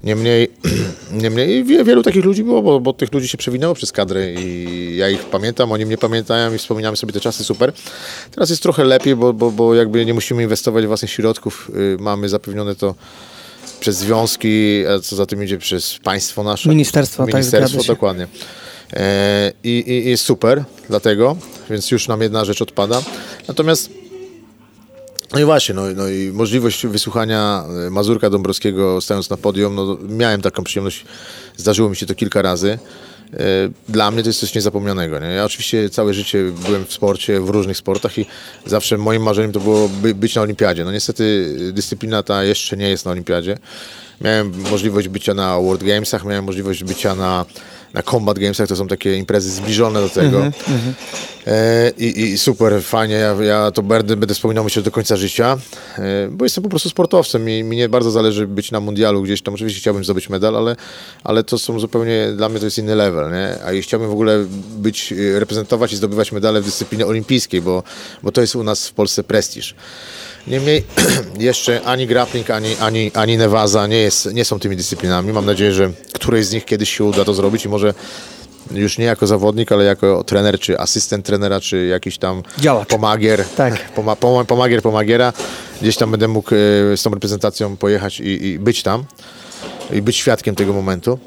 Niemniej, 0.03 0.51
niemniej 1.23 1.63
wielu 1.63 2.03
takich 2.03 2.25
ludzi 2.25 2.43
było, 2.43 2.61
bo, 2.61 2.79
bo, 2.79 2.93
tych 2.93 3.13
ludzi 3.13 3.27
się 3.27 3.37
przewinęło 3.37 3.73
przez 3.73 3.91
kadrę 3.91 4.33
i 4.33 4.95
ja 4.97 5.09
ich 5.09 5.25
pamiętam, 5.25 5.71
oni 5.71 5.85
mnie 5.85 5.97
pamiętają 5.97 6.53
i 6.53 6.57
wspominamy 6.57 6.97
sobie 6.97 7.13
te 7.13 7.19
czasy 7.19 7.43
super. 7.43 7.73
Teraz 8.31 8.49
jest 8.49 8.63
trochę 8.63 8.83
lepiej, 8.83 9.15
bo, 9.15 9.33
bo, 9.33 9.51
bo 9.51 9.75
jakby 9.75 10.05
nie 10.05 10.13
musimy 10.13 10.43
inwestować 10.43 10.85
własnych 10.85 11.11
środków, 11.11 11.71
y, 11.75 11.97
mamy 11.99 12.29
zapewnione 12.29 12.75
to 12.75 12.95
przez 13.79 13.97
związki, 13.97 14.83
a 14.87 14.99
co 14.99 15.15
za 15.15 15.25
tym 15.25 15.43
idzie 15.43 15.57
przez 15.57 15.99
państwo 16.03 16.43
nasze. 16.43 16.69
Ministerstwo, 16.69 17.25
tak, 17.25 17.33
Ministerstwo, 17.33 17.77
tak, 17.77 17.87
dokładnie. 17.87 18.27
E, 18.93 19.51
I, 19.63 19.83
i, 19.87 20.09
jest 20.09 20.23
super, 20.23 20.63
dlatego, 20.89 21.37
więc 21.69 21.91
już 21.91 22.07
nam 22.07 22.21
jedna 22.21 22.45
rzecz 22.45 22.61
odpada. 22.61 23.01
Natomiast 23.47 24.00
no 25.33 25.39
i 25.39 25.45
właśnie, 25.45 25.75
no, 25.75 25.81
no, 25.95 26.07
i 26.07 26.31
możliwość 26.33 26.87
wysłuchania 26.87 27.63
e, 27.87 27.89
Mazurka 27.89 28.29
Dąbrowskiego 28.29 29.01
stając 29.01 29.29
na 29.29 29.37
podium, 29.37 29.75
no 29.75 29.97
miałem 30.09 30.41
taką 30.41 30.63
przyjemność, 30.63 31.05
zdarzyło 31.57 31.89
mi 31.89 31.95
się 31.95 32.05
to 32.05 32.15
kilka 32.15 32.41
razy. 32.41 32.79
E, 33.33 33.37
dla 33.89 34.11
mnie 34.11 34.23
to 34.23 34.29
jest 34.29 34.39
coś 34.39 34.55
niezapomnianego. 34.55 35.19
Nie? 35.19 35.27
Ja 35.27 35.45
oczywiście 35.45 35.89
całe 35.89 36.13
życie 36.13 36.51
byłem 36.65 36.85
w 36.85 36.93
sporcie, 36.93 37.39
w 37.39 37.49
różnych 37.49 37.77
sportach 37.77 38.17
i 38.17 38.25
zawsze 38.65 38.97
moim 38.97 39.23
marzeniem 39.23 39.51
to 39.51 39.59
było 39.59 39.89
by, 39.89 40.15
być 40.15 40.35
na 40.35 40.41
olimpiadzie. 40.41 40.85
No 40.85 40.91
niestety 40.91 41.55
dyscyplina 41.73 42.23
ta 42.23 42.43
jeszcze 42.43 42.77
nie 42.77 42.89
jest 42.89 43.05
na 43.05 43.11
olimpiadzie. 43.11 43.57
Miałem 44.21 44.53
możliwość 44.71 45.07
bycia 45.07 45.33
na 45.33 45.59
World 45.59 45.83
Gamesach, 45.83 46.25
miałem 46.25 46.45
możliwość 46.45 46.83
bycia 46.83 47.15
na, 47.15 47.45
na 47.93 48.03
Combat 48.03 48.39
Gamesach, 48.39 48.67
to 48.67 48.75
są 48.75 48.87
takie 48.87 49.17
imprezy 49.17 49.51
zbliżone 49.51 50.01
do 50.01 50.09
tego. 50.09 50.37
Mm 50.37 50.51
-hmm. 50.51 50.93
E, 51.47 51.91
I, 51.97 52.21
I, 52.21 52.37
super, 52.37 52.83
fajnie, 52.83 53.15
ja, 53.15 53.35
ja 53.43 53.71
to 53.71 53.83
będę, 53.83 54.17
będę 54.17 54.33
wspominał 54.33 54.63
myślę 54.63 54.81
do 54.81 54.91
końca 54.91 55.15
życia, 55.17 55.57
e, 55.97 56.27
bo 56.31 56.45
jestem 56.45 56.63
po 56.63 56.69
prostu 56.69 56.89
sportowcem 56.89 57.49
i 57.49 57.63
mi 57.63 57.77
nie 57.77 57.89
bardzo 57.89 58.11
zależy 58.11 58.47
być 58.47 58.71
na 58.71 58.79
mundialu 58.79 59.21
gdzieś 59.21 59.41
tam, 59.41 59.53
oczywiście 59.53 59.79
chciałbym 59.79 60.03
zdobyć 60.03 60.29
medal, 60.29 60.57
ale, 60.57 60.75
ale 61.23 61.43
to 61.43 61.57
są 61.57 61.79
zupełnie, 61.79 62.27
dla 62.35 62.49
mnie 62.49 62.59
to 62.59 62.65
jest 62.65 62.77
inny 62.77 62.95
level, 62.95 63.31
nie? 63.31 63.63
a 63.65 63.73
i 63.73 63.81
chciałbym 63.81 64.09
w 64.09 64.11
ogóle 64.11 64.45
być, 64.77 65.13
e, 65.13 65.39
reprezentować 65.39 65.93
i 65.93 65.95
zdobywać 65.95 66.31
medale 66.31 66.61
w 66.61 66.65
dyscyplinie 66.65 67.07
olimpijskiej, 67.07 67.61
bo, 67.61 67.83
bo 68.23 68.31
to 68.31 68.41
jest 68.41 68.55
u 68.55 68.63
nas 68.63 68.87
w 68.87 68.93
Polsce 68.93 69.23
prestiż. 69.23 69.75
Niemniej 70.47 70.83
jeszcze 71.39 71.81
ani 71.81 72.07
grappling, 72.07 72.49
ani, 72.49 72.75
ani, 72.79 73.11
ani 73.13 73.37
Nevaza 73.37 73.87
nie, 73.87 73.97
jest, 73.97 74.33
nie 74.33 74.45
są 74.45 74.59
tymi 74.59 74.75
dyscyplinami. 74.75 75.33
Mam 75.33 75.45
nadzieję, 75.45 75.71
że 75.71 75.91
którejś 76.13 76.45
z 76.45 76.51
nich 76.53 76.65
kiedyś 76.65 76.97
się 76.97 77.03
uda 77.03 77.25
to 77.25 77.33
zrobić 77.33 77.65
i 77.65 77.69
może 77.69 77.93
już 78.71 78.97
nie 78.97 79.05
jako 79.05 79.27
zawodnik, 79.27 79.71
ale 79.71 79.83
jako 79.83 80.23
trener, 80.23 80.59
czy 80.59 80.79
asystent 80.79 81.25
trenera, 81.25 81.59
czy 81.59 81.85
jakiś 81.85 82.17
tam 82.17 82.43
Działacz. 82.59 82.87
pomagier, 82.89 83.45
Tak. 83.57 83.77
poma, 83.95 84.15
pom, 84.15 84.45
pomagier, 84.45 84.81
pomagiera. 84.81 85.33
Gdzieś 85.81 85.97
tam 85.97 86.11
będę 86.11 86.27
mógł 86.27 86.55
e, 86.55 86.97
z 86.97 87.03
tą 87.03 87.09
reprezentacją 87.09 87.77
pojechać 87.77 88.19
i, 88.19 88.45
i 88.45 88.59
być 88.59 88.83
tam 88.83 89.03
i 89.93 90.01
być 90.01 90.15
świadkiem 90.17 90.55
tego 90.55 90.73
momentu. 90.73 91.19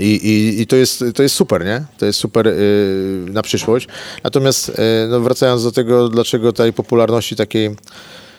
I, 0.00 0.04
i, 0.04 0.60
i 0.60 0.66
to, 0.66 0.76
jest, 0.76 1.04
to 1.14 1.22
jest 1.22 1.34
super, 1.34 1.64
nie? 1.64 1.84
To 1.98 2.06
jest 2.06 2.18
super 2.18 2.48
y, 2.48 3.26
na 3.30 3.42
przyszłość. 3.42 3.88
Natomiast 4.24 4.68
y, 4.68 4.72
no 5.08 5.20
wracając 5.20 5.64
do 5.64 5.72
tego, 5.72 6.08
dlaczego 6.08 6.52
tej 6.52 6.72
popularności 6.72 7.36
takiej 7.36 7.70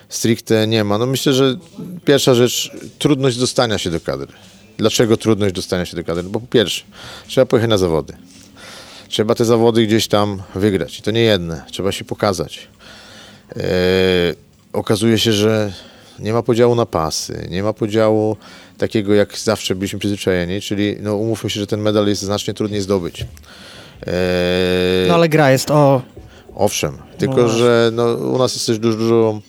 stricte 0.09 0.67
nie 0.67 0.83
ma. 0.83 0.97
No 0.97 1.05
myślę, 1.05 1.33
że 1.33 1.57
pierwsza 2.05 2.33
rzecz, 2.33 2.71
trudność 2.99 3.37
dostania 3.37 3.77
się 3.77 3.91
do 3.91 3.99
kadry. 3.99 4.27
Dlaczego 4.77 5.17
trudność 5.17 5.55
dostania 5.55 5.85
się 5.85 5.97
do 5.97 6.03
kadry? 6.03 6.23
Bo 6.23 6.39
po 6.39 6.47
pierwsze, 6.47 6.83
trzeba 7.27 7.45
pojechać 7.45 7.69
na 7.69 7.77
zawody. 7.77 8.13
Trzeba 9.07 9.35
te 9.35 9.45
zawody 9.45 9.87
gdzieś 9.87 10.07
tam 10.07 10.41
wygrać. 10.55 10.99
I 10.99 11.01
to 11.01 11.11
nie 11.11 11.21
jedne. 11.21 11.63
Trzeba 11.71 11.91
się 11.91 12.05
pokazać. 12.05 12.67
E, 13.55 13.63
okazuje 14.73 15.19
się, 15.19 15.33
że 15.33 15.73
nie 16.19 16.33
ma 16.33 16.43
podziału 16.43 16.75
na 16.75 16.85
pasy, 16.85 17.47
nie 17.49 17.63
ma 17.63 17.73
podziału 17.73 18.37
takiego, 18.81 19.13
jak 19.13 19.37
zawsze 19.37 19.75
byliśmy 19.75 19.99
przyzwyczajeni, 19.99 20.61
czyli 20.61 20.97
no, 21.01 21.15
umówmy 21.15 21.49
się, 21.49 21.59
że 21.59 21.67
ten 21.67 21.81
medal 21.81 22.07
jest 22.07 22.21
znacznie 22.21 22.53
trudniej 22.53 22.81
zdobyć. 22.81 23.25
E, 24.07 25.05
No 25.07 25.13
ale 25.13 25.29
gra 25.29 25.51
jest 25.51 25.71
o... 25.71 26.01
Owszem, 26.55 26.97
tylko 27.17 27.35
No 27.35 27.47
że 27.49 27.89
no, 27.93 28.13
u 28.13 28.37
nas 28.37 28.53
jest 28.53 28.67
też 28.67 28.79
dużo, 28.79 28.97
dużo, 28.97 29.41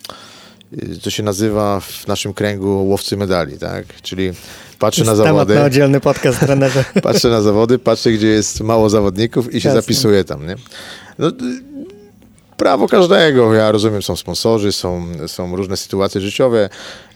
y, 0.72 1.00
to 1.00 1.10
się 1.10 1.22
nazywa 1.22 1.80
w 1.80 2.06
naszym 2.06 2.34
kręgu 2.34 2.88
łowcy 2.88 3.16
medali, 3.16 3.58
tak? 3.58 3.84
Czyli 4.02 4.32
patrzę 4.78 5.04
na 5.04 5.16
zawody, 5.16 5.54
na 5.54 5.64
oddzielny 5.64 6.00
podcast, 6.00 6.40
trenerze. 6.40 6.84
patrzę 7.02 7.28
na 7.28 7.42
zawody, 7.42 7.78
patrzę, 7.78 8.12
gdzie 8.12 8.26
jest 8.26 8.60
mało 8.60 8.90
zawodników 8.90 9.54
i 9.54 9.60
się 9.60 9.68
Jasne. 9.68 9.82
zapisuję 9.82 10.24
tam, 10.24 10.46
nie? 10.46 10.56
No, 11.18 11.28
y, 11.28 11.32
prawo 12.62 12.88
każdego, 12.88 13.54
ja 13.54 13.72
rozumiem, 13.72 14.02
są 14.02 14.16
sponsorzy, 14.16 14.72
są, 14.72 15.06
są 15.26 15.56
różne 15.56 15.76
sytuacje 15.76 16.20
życiowe, 16.20 16.68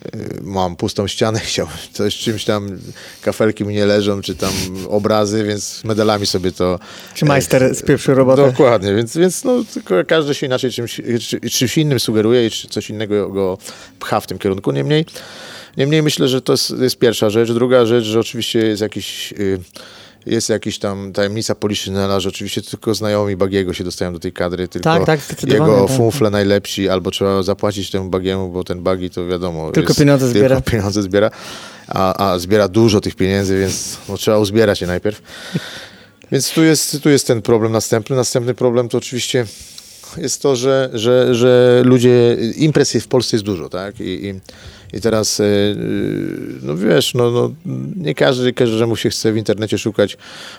y, 0.07 0.41
mam 0.43 0.77
pustą 0.77 1.07
ścianę, 1.07 1.41
chciałbym 1.51 1.77
coś 1.93 2.17
czymś 2.17 2.45
tam, 2.45 2.79
kafelki 3.23 3.65
mi 3.65 3.75
nie 3.75 3.87
leżą, 3.87 4.21
czy 4.23 4.35
tam 4.35 4.53
obrazy, 4.89 5.45
więc 5.45 5.85
medalami 5.85 6.27
sobie 6.27 6.53
to... 6.53 6.79
Czy 7.15 7.25
majster 7.25 7.75
spieprzył 7.75 8.15
robotę? 8.15 8.47
Dokładnie, 8.47 8.95
więc, 8.95 9.17
więc 9.17 9.45
no, 9.45 9.65
każdy 10.07 10.35
się 10.35 10.47
inaczej 10.47 10.71
czymś, 10.71 11.01
czy, 11.29 11.41
czymś 11.41 11.79
innym 11.79 12.01
sugeruje 12.01 12.47
i 12.47 12.51
czy 12.51 12.69
coś 12.69 12.91
innego 12.91 13.29
go 13.29 13.59
pcha 14.01 14.21
w 14.21 14.27
tym 14.27 14.39
kierunku. 14.39 14.73
Niemniej, 14.73 15.05
niemniej 15.77 16.03
myślę, 16.03 16.29
że 16.29 16.43
to 16.43 16.53
jest, 16.53 16.71
jest 16.81 16.99
pierwsza 16.99 17.31
rzecz. 17.31 17.53
Druga 17.53 17.87
rzecz, 17.87 18.05
że 18.05 18.21
oczywiście 18.21 18.59
jest 18.59 18.83
jakiś... 18.83 19.33
y, 19.33 19.61
jest 20.27 20.49
jakiś 20.49 20.79
tam 20.79 21.13
tajemnica 21.13 21.55
Poliszynela, 21.55 22.21
że 22.21 22.29
oczywiście 22.29 22.63
tylko 22.63 22.95
znajomi 22.95 23.37
Bagiego 23.37 23.73
się 23.73 23.85
dostają 23.85 24.13
do 24.13 24.19
tej 24.19 24.33
kadry, 24.33 24.69
tylko 24.69 24.85
Tak, 24.85 25.05
tak, 25.05 25.21
jego 25.43 25.87
tak. 25.87 25.97
funfle 25.97 26.31
najlepsi, 26.31 26.89
albo 26.89 27.11
trzeba 27.11 27.43
zapłacić 27.43 27.91
temu 27.91 28.11
Bagiemu, 28.11 28.49
bo 28.49 28.65
ten 28.65 28.83
Bagi 28.83 29.11
to 29.11 29.27
wiadomo... 29.27 29.73
Tylko 29.73 29.91
jest, 29.91 29.99
pieniądze 29.99 30.29
zbiera. 30.29 30.57
Tylko 30.57 30.71
pieniądze 30.71 31.03
zbiera, 31.03 31.31
a, 31.89 32.31
a 32.31 32.39
zbiera 32.39 32.69
dużo 32.69 33.01
tych 33.01 33.15
pieniędzy, 33.15 33.59
więc 33.59 33.99
no, 34.09 34.17
trzeba 34.17 34.39
uzbierać 34.39 34.81
je 34.81 34.87
najpierw. 34.87 35.23
Więc 36.33 36.51
tu 36.51 36.65
jest, 36.65 37.03
tu 37.03 37.11
jest 37.11 37.27
ten 37.27 37.43
problem 37.43 37.73
następny. 37.73 38.17
Następny 38.17 38.55
problem 38.55 38.89
to 38.89 38.99
oczywiście 38.99 39.47
jest 40.17 40.43
to, 40.43 40.57
że, 40.57 40.91
że, 40.95 41.35
że 41.35 41.83
ludzie, 41.85 42.37
imprez 42.57 42.93
w 42.93 43.09
Polsce 43.09 43.37
jest 43.37 43.45
dużo, 43.45 43.69
tak? 43.69 44.01
I, 44.01 44.27
i, 44.27 44.41
i 44.93 45.01
teraz, 45.01 45.41
e, 45.41 45.45
no 46.63 46.77
wiesz, 46.77 47.15
no, 47.15 47.31
no, 47.31 47.51
nie 47.97 48.15
każdy, 48.15 48.53
każdemu 48.53 48.97
się 48.97 49.11
chce 49.11 49.33
w 49.33 49.37
internecie 49.37 49.79
szukać 49.79 50.17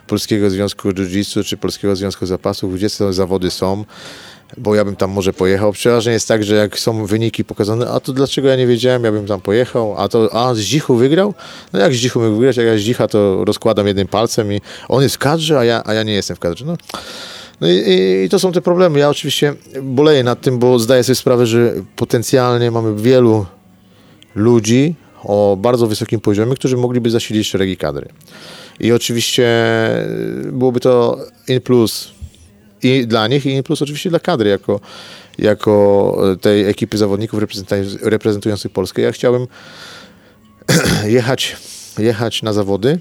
Polskiego 0.08 0.50
Związku 0.50 0.90
Jiu-Jitsu 0.90 1.44
czy 1.46 1.58
Polskiego 1.58 1.96
Związku 1.96 2.26
Zapasów, 2.26 2.76
gdzie 2.76 2.90
te 2.90 3.14
zawody 3.14 3.52
są, 3.52 3.86
bo 4.58 4.76
ja 4.76 4.86
bym 4.86 4.96
tam 4.96 5.12
może 5.12 5.34
pojechał. 5.34 5.72
Przeważnie 5.72 6.12
jest 6.12 6.28
tak, 6.28 6.44
że 6.44 6.56
jak 6.56 6.80
są 6.80 7.06
wyniki 7.06 7.46
pokazane, 7.46 7.90
a 7.90 8.00
to 8.00 8.14
dlaczego 8.14 8.48
ja 8.48 8.56
nie 8.56 8.68
wiedziałem, 8.68 9.04
ja 9.04 9.12
bym 9.12 9.28
tam 9.28 9.42
pojechał, 9.42 9.96
a 9.98 10.08
to, 10.08 10.30
a 10.36 10.56
z 10.56 10.60
Zichu 10.60 10.96
wygrał? 10.96 11.34
No 11.74 11.80
jak 11.80 11.94
z 11.94 11.96
Zichu 11.96 12.20
mógł 12.20 12.36
wygrać, 12.36 12.58
jak 12.58 12.66
ja 12.66 12.78
z 12.78 12.80
Zicha 12.80 13.08
to 13.08 13.46
rozkładam 13.46 13.88
jednym 13.88 14.08
palcem 14.08 14.54
i 14.54 14.62
on 14.88 15.04
jest 15.04 15.16
w 15.16 15.20
kadrze, 15.20 15.60
a 15.60 15.64
ja, 15.64 15.84
a 15.86 15.94
ja 15.94 16.04
nie 16.04 16.14
jestem 16.14 16.36
w 16.36 16.40
kadrze. 16.40 16.66
No, 16.66 16.78
no 17.62 17.68
i, 17.68 18.24
i 18.26 18.30
to 18.30 18.40
są 18.40 18.52
te 18.52 18.62
problemy. 18.62 19.00
Ja 19.00 19.10
oczywiście 19.10 19.54
boleję 19.82 20.24
nad 20.24 20.42
tym, 20.42 20.60
bo 20.60 20.80
zdaję 20.80 21.04
sobie 21.04 21.16
sprawę, 21.16 21.46
że 21.46 21.74
potencjalnie 21.96 22.72
mamy 22.72 22.96
wielu 22.96 23.46
ludzi 24.38 24.96
o 25.24 25.58
bardzo 25.62 25.88
wysokim 25.88 26.20
poziomie, 26.20 26.56
którzy 26.56 26.77
mogliby 26.77 27.10
zasilić 27.10 27.48
szeregi 27.48 27.77
kadry. 27.77 28.10
I 28.79 28.91
oczywiście 28.91 29.48
byłoby 30.51 30.79
to 30.79 31.20
in 31.48 31.62
plus 31.62 32.12
i 32.84 33.08
dla 33.08 33.27
nich, 33.27 33.46
i 33.46 33.50
in 33.50 33.63
plus 33.63 33.82
oczywiście 33.82 34.10
dla 34.10 34.20
kadry, 34.20 34.50
jako, 34.50 34.79
jako 35.38 36.17
tej 36.41 36.70
ekipy 36.70 36.98
zawodników 36.98 37.39
reprezentujących 38.01 38.72
Polskę. 38.72 39.01
Ja 39.01 39.12
chciałbym 39.12 39.48
jechać, 41.17 41.56
jechać 41.98 42.44
na 42.44 42.53
zawody 42.53 43.00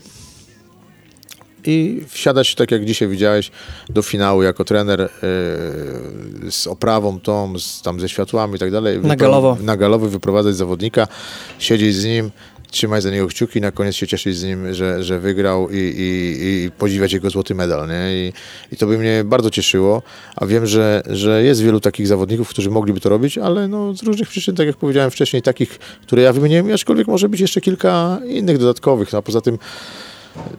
i 1.66 2.04
wsiadać, 2.08 2.54
tak 2.54 2.70
jak 2.70 2.84
dzisiaj 2.84 3.08
widziałeś, 3.08 3.50
do 3.88 4.02
finału 4.02 4.42
jako 4.42 4.64
trener 4.64 5.00
yy, 5.00 6.50
z 6.50 6.66
oprawą 6.66 7.20
tą, 7.20 7.58
z, 7.58 7.82
tam 7.82 8.00
ze 8.00 8.08
światłami 8.08 8.56
i 8.56 8.58
tak 8.58 8.70
dalej. 8.70 9.00
Na 9.00 9.16
galowo. 9.16 9.56
Na 9.60 9.76
galowo 9.76 10.08
wyprowadzać 10.08 10.56
zawodnika, 10.56 11.08
siedzieć 11.58 11.96
z 11.96 12.04
nim, 12.04 12.30
trzymać 12.70 13.02
za 13.02 13.10
niego 13.10 13.26
kciuki 13.26 13.58
i 13.58 13.62
na 13.62 13.72
koniec 13.72 13.94
się 13.94 14.06
cieszyć 14.06 14.36
z 14.36 14.44
nim, 14.44 14.74
że, 14.74 15.02
że 15.02 15.20
wygrał 15.20 15.70
i, 15.70 15.76
i, 15.76 16.64
i 16.64 16.70
podziwiać 16.70 17.12
jego 17.12 17.30
złoty 17.30 17.54
medal. 17.54 17.88
Nie? 17.88 18.14
I, 18.14 18.32
I 18.72 18.76
to 18.76 18.86
by 18.86 18.98
mnie 18.98 19.24
bardzo 19.24 19.50
cieszyło, 19.50 20.02
a 20.36 20.46
wiem, 20.46 20.66
że, 20.66 21.02
że 21.06 21.44
jest 21.44 21.62
wielu 21.62 21.80
takich 21.80 22.06
zawodników, 22.06 22.48
którzy 22.48 22.70
mogliby 22.70 23.00
to 23.00 23.08
robić, 23.08 23.38
ale 23.38 23.68
no, 23.68 23.94
z 23.94 24.02
różnych 24.02 24.28
przyczyn, 24.28 24.56
tak 24.56 24.66
jak 24.66 24.76
powiedziałem 24.76 25.10
wcześniej, 25.10 25.42
takich, 25.42 25.78
które 25.78 26.22
ja 26.22 26.32
wymieniłem, 26.32 26.74
aczkolwiek 26.74 27.06
może 27.06 27.28
być 27.28 27.40
jeszcze 27.40 27.60
kilka 27.60 28.18
innych 28.28 28.58
dodatkowych. 28.58 29.12
No, 29.12 29.18
a 29.18 29.22
poza 29.22 29.40
tym 29.40 29.58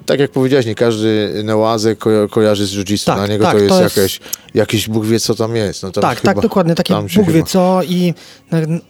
tak 0.05 0.19
jak 0.19 0.31
powiedziałeś, 0.31 0.65
nie 0.65 0.75
każdy 0.75 1.41
neoazę 1.43 1.95
ko 1.95 2.09
kojarzy 2.29 2.65
z 2.65 2.71
jiu 2.71 2.83
Tak, 3.05 3.17
Dla 3.17 3.27
niego 3.27 3.43
tak, 3.45 3.53
to 3.53 3.59
jest, 3.59 3.75
to 3.75 3.83
jest- 3.83 3.97
Jakieś, 3.97 4.19
jakiś 4.53 4.89
Bóg 4.89 5.05
wie, 5.05 5.19
co 5.19 5.35
tam 5.35 5.55
jest. 5.55 5.83
No, 5.83 5.91
tam 5.91 6.01
Tak, 6.01 6.19
chyba, 6.19 6.33
tak, 6.33 6.41
dokładnie, 6.41 6.75
się 7.07 7.19
Bóg 7.19 7.27
wie 7.27 7.33
chyba- 7.33 7.45
co 7.47 7.81
i 7.83 8.13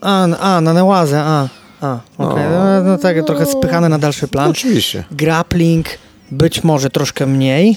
a, 0.00 0.22
a 0.22 0.60
na 0.60 0.72
nełazę, 0.72 1.20
a, 1.20 1.48
a, 1.80 1.98
okej, 2.18 2.44
no, 2.52 2.82
no, 2.84 2.98
tak, 2.98 3.26
trochę 3.26 3.46
spychane 3.46 3.88
na 3.88 3.98
dalszy 3.98 4.28
plan. 4.28 4.50
Oczywiście. 4.50 5.04
Grappling 5.10 5.86
być 6.30 6.64
może 6.64 6.90
troszkę 6.90 7.26
mniej. 7.26 7.76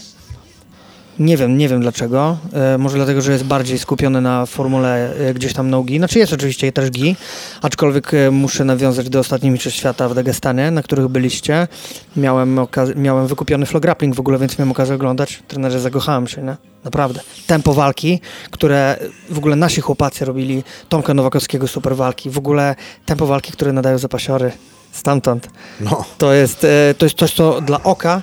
Nie 1.22 1.38
wiem, 1.38 1.58
nie 1.58 1.70
wiem 1.70 1.82
dlaczego. 1.82 2.38
E, 2.54 2.78
może 2.78 2.98
dlatego, 2.98 3.22
że 3.22 3.32
jest 3.32 3.44
bardziej 3.44 3.80
skupiony 3.80 4.22
na 4.22 4.46
formule 4.46 5.14
e, 5.16 5.34
gdzieś 5.34 5.54
tam 5.54 5.70
nogi. 5.70 5.98
Znaczy 5.98 6.20
jest 6.20 6.34
oczywiście 6.34 6.72
też 6.72 6.92
gi, 6.92 7.16
aczkolwiek 7.62 8.14
e, 8.14 8.32
muszę 8.32 8.66
nawiązać 8.66 9.10
do 9.10 9.20
ostatnich 9.20 9.52
mistrzostw 9.52 9.80
świata 9.80 10.10
w 10.10 10.16
Dagestanie, 10.16 10.72
na 10.72 10.84
których 10.84 11.08
byliście. 11.08 11.68
Miałem, 12.16 12.60
miałem 12.96 13.28
wykupiony 13.28 13.66
flow 13.66 13.82
grappling 13.82 14.16
w 14.16 14.20
ogóle, 14.20 14.38
więc 14.38 14.60
miałem 14.60 14.72
okazję 14.72 14.96
oglądać. 14.96 15.44
Trenerze 15.48 15.80
zakochałem 15.80 16.28
się, 16.28 16.42
nie? 16.42 16.58
Naprawdę. 16.84 17.20
Tempo 17.48 17.74
walki, 17.74 18.20
które 18.52 18.98
w 19.30 19.38
ogóle 19.38 19.56
nasi 19.56 19.82
chłopacy 19.82 20.26
robili, 20.26 20.64
Tomka 20.90 21.14
Nowakowskiego 21.14 21.68
super 21.68 21.96
walki, 21.96 22.30
w 22.30 22.38
ogóle 22.38 22.76
tempo 23.06 23.26
walki, 23.26 23.52
które 23.52 23.74
nadają 23.74 23.98
zapasiory 23.98 24.52
stamtąd. 24.92 25.50
No, 25.82 26.06
To 26.18 26.34
jest, 26.34 26.64
e, 26.64 26.94
to 26.98 27.06
jest 27.06 27.18
coś, 27.18 27.34
co 27.34 27.62
dla 27.62 27.84
oka 27.84 28.22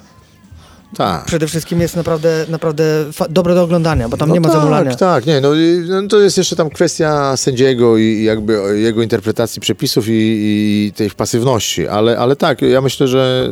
tak. 0.96 1.24
przede 1.24 1.46
wszystkim 1.46 1.80
jest 1.80 1.96
naprawdę, 1.96 2.46
naprawdę 2.48 2.84
dobre 3.30 3.54
do 3.54 3.62
oglądania, 3.62 4.08
bo 4.08 4.16
tam 4.16 4.28
no 4.28 4.34
nie 4.34 4.40
ma 4.40 4.48
tak, 4.48 4.58
zamulania. 4.58 4.94
Tak, 4.94 5.26
nie, 5.26 5.40
no, 5.40 5.48
no 5.88 6.08
to 6.08 6.20
jest 6.20 6.38
jeszcze 6.38 6.56
tam 6.56 6.70
kwestia 6.70 7.36
sędziego 7.36 7.96
i 7.96 8.22
jakby 8.24 8.80
jego 8.80 9.02
interpretacji 9.02 9.60
przepisów 9.60 10.08
i, 10.08 10.12
i 10.12 10.92
tej 10.96 11.10
pasywności, 11.10 11.88
ale, 11.88 12.18
ale 12.18 12.36
tak, 12.36 12.62
ja 12.62 12.80
myślę, 12.80 13.08
że 13.08 13.50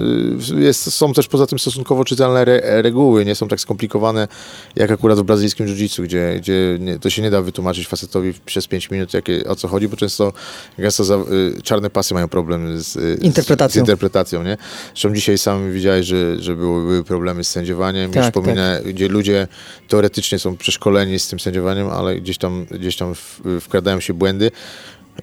jest, 0.57 0.93
są 0.93 1.13
też 1.13 1.29
poza 1.29 1.47
tym 1.47 1.59
stosunkowo 1.59 2.05
czytelne 2.05 2.41
re, 2.41 2.83
reguły, 2.83 3.25
nie 3.25 3.35
są 3.35 3.49
tak 3.49 3.61
skomplikowane 3.61 4.29
jak 4.77 4.91
akurat 4.91 5.19
w 5.19 5.23
brazylijskim 5.23 5.67
jiu-jitsu, 5.67 6.03
gdzie, 6.03 6.37
gdzie 6.39 6.77
nie, 6.81 6.99
to 6.99 7.11
się 7.11 7.23
nie 7.23 7.31
da 7.31 7.43
wytłumaczyć 7.43 7.89
facetowi 7.89 8.33
przez 8.47 8.67
5 8.67 8.91
minut 8.91 9.15
jakie, 9.15 9.49
o 9.49 9.57
co 9.57 9.69
chodzi, 9.69 9.89
bo 9.89 9.97
często 9.97 10.33
gęsto 10.79 11.05
za, 11.05 11.15
y, 11.15 11.63
czarne 11.63 11.91
pasy 11.91 12.15
mają 12.15 12.29
problem 12.29 12.83
z, 12.83 12.97
y, 12.97 13.19
Interpretacją. 13.23 13.73
z, 13.73 13.75
z 13.75 13.89
interpretacją, 13.89 14.43
nie? 14.43 14.57
Zresztą 14.95 15.15
dzisiaj 15.15 15.39
sam 15.39 15.73
widziałeś, 15.73 16.07
że, 16.07 16.43
że 16.43 16.57
były, 16.57 16.83
były 16.83 17.05
problemy 17.05 17.26
problemy 17.27 17.45
z 17.45 17.51
sędziowaniem, 17.51 18.11
Tak, 18.13 18.25
już 18.25 18.33
pominę, 18.33 18.81
gdzie 18.87 19.09
ludzie 19.09 19.49
teoretycznie 19.89 20.39
są 20.39 20.57
przeszkoleni 20.57 21.19
z 21.19 21.29
tym 21.29 21.41
sędziowaniem, 21.41 21.89
ale 21.91 22.17
gdzieś 22.21 22.39
tam, 22.39 22.67
gdzieś 22.71 22.97
tam 22.97 23.15
wkradają 23.61 24.01
się 24.01 24.15
błędy 24.15 24.51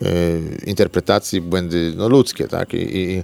yy, 0.02 0.08
interpretacji, 0.66 1.42
błędy 1.42 1.94
no, 1.96 2.10
ludzkie, 2.10 2.48
tak? 2.48 2.74
I, 2.74 2.78
i, 2.98 3.24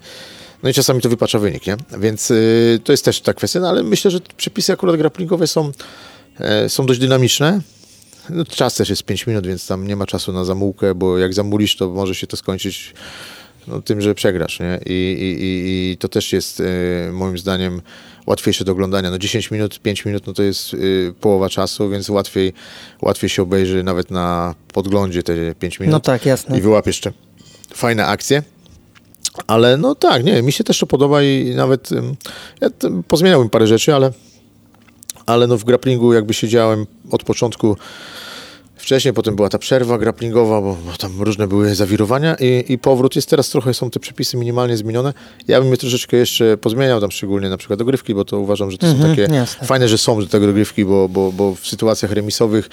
no 0.64 0.70
i 0.70 0.74
czasami 0.74 1.02
to 1.02 1.10
wypacza 1.10 1.40
wynik, 1.40 1.68
nie? 1.68 1.78
Więc 2.00 2.30
yy, 2.30 2.80
to 2.84 2.92
jest 2.94 3.06
też 3.06 3.22
ta 3.22 3.34
kwestia, 3.34 3.60
no 3.60 3.70
ale 3.70 3.84
myślę, 3.84 4.12
że 4.12 4.20
przepisy 4.38 4.74
akurat 4.74 4.96
grapplingowe 4.96 5.48
są, 5.48 5.72
e, 6.40 6.70
są 6.70 6.86
dość 6.86 7.00
dynamiczne. 7.00 7.62
No, 8.30 8.46
czas 8.46 8.76
też 8.76 8.90
jest 8.90 9.04
5 9.04 9.28
minut, 9.28 9.48
więc 9.48 9.68
tam 9.68 9.88
nie 9.88 9.96
ma 9.96 10.06
czasu 10.06 10.34
na 10.34 10.46
zamułkę, 10.46 10.96
bo 10.96 11.18
jak 11.18 11.34
zamulisz, 11.34 11.76
to 11.78 11.90
może 11.90 12.16
się 12.16 12.28
to 12.28 12.38
skończyć 12.38 12.94
no, 13.68 13.82
tym, 13.82 14.02
że 14.02 14.16
przegrasz, 14.16 14.60
nie? 14.60 14.80
I, 14.86 14.92
i, 14.94 15.44
i- 15.44 15.92
i 15.92 15.98
to 15.98 16.08
też 16.08 16.34
jest 16.34 16.62
e, 16.62 17.12
moim 17.12 17.38
zdaniem 17.38 17.82
łatwiejsze 18.30 18.66
do 18.66 18.72
oglądania. 18.72 19.12
No 19.12 19.18
10 19.20 19.52
minut, 19.52 19.80
5 19.80 20.06
minut, 20.06 20.28
no 20.28 20.34
to 20.34 20.44
jest 20.44 20.74
e, 20.74 20.78
połowa 21.22 21.50
czasu, 21.50 21.90
więc 21.90 22.10
łatwiej, 22.10 22.54
łatwiej 23.02 23.30
się 23.30 23.42
obejrzy 23.42 23.84
nawet 23.84 24.12
na 24.12 24.56
podglądzie 24.74 25.24
te 25.24 25.56
5 25.56 25.80
minut 25.80 25.94
No 25.94 26.00
tak, 26.00 26.26
jasne. 26.26 26.58
i 26.58 26.62
wyłapiesz 26.62 26.96
jeszcze 26.96 27.12
fajne 27.74 28.06
akcje. 28.06 28.44
Ale 29.48 29.78
no 29.78 29.96
tak, 29.96 30.24
nie, 30.24 30.42
mi 30.42 30.52
się 30.52 30.64
też 30.64 30.80
to 30.80 30.88
podoba 30.88 31.24
i 31.24 31.54
nawet 31.56 31.92
ym, 31.92 32.16
ja 32.62 32.70
pozmieniałbym 33.08 33.50
parę 33.50 33.68
rzeczy, 33.68 33.96
ale, 33.96 34.12
ale 35.26 35.48
no 35.48 35.58
w 35.58 35.64
grapplingu 35.64 36.14
jakby 36.14 36.34
siedziałem 36.34 36.86
od 37.12 37.24
początku 37.24 37.78
wcześniej, 38.80 39.14
potem 39.14 39.36
była 39.36 39.50
ta 39.50 39.58
przerwa 39.58 39.98
grapplingowa, 39.98 40.62
bo, 40.62 40.78
tam 41.00 41.22
różne 41.22 41.48
były 41.48 41.76
zawirowania 41.76 42.36
i, 42.40 42.66
i 42.74 42.78
powrót 42.78 43.16
jest 43.16 43.30
teraz 43.30 43.50
trochę, 43.50 43.74
są 43.74 43.90
te 43.90 44.00
przepisy 44.00 44.38
minimalnie 44.38 44.78
zmienione. 44.78 45.14
Ja 45.48 45.62
bym 45.62 45.72
je 45.72 45.78
troszeczkę 45.78 46.18
jeszcze 46.18 46.58
pozmieniał, 46.58 47.02
tam 47.02 47.12
szczególnie 47.12 47.50
na 47.50 47.58
przykład 47.58 47.80
dogrywki, 47.80 48.14
bo 48.16 48.26
to 48.26 48.40
uważam, 48.40 48.72
że 48.72 48.78
to 48.78 48.88
są 48.88 48.94
Mhm, 48.94 49.10
takie 49.16 49.34
jasne. 49.36 49.68
fajne, 49.68 49.88
że 49.88 49.98
są 49.98 50.28
te 50.28 50.40
dogrywki, 50.40 50.86
bo, 50.86 51.10
bo, 51.10 51.32
bo 51.32 51.56
w 51.56 51.68
sytuacjach 51.68 52.12
remisowych 52.12 52.70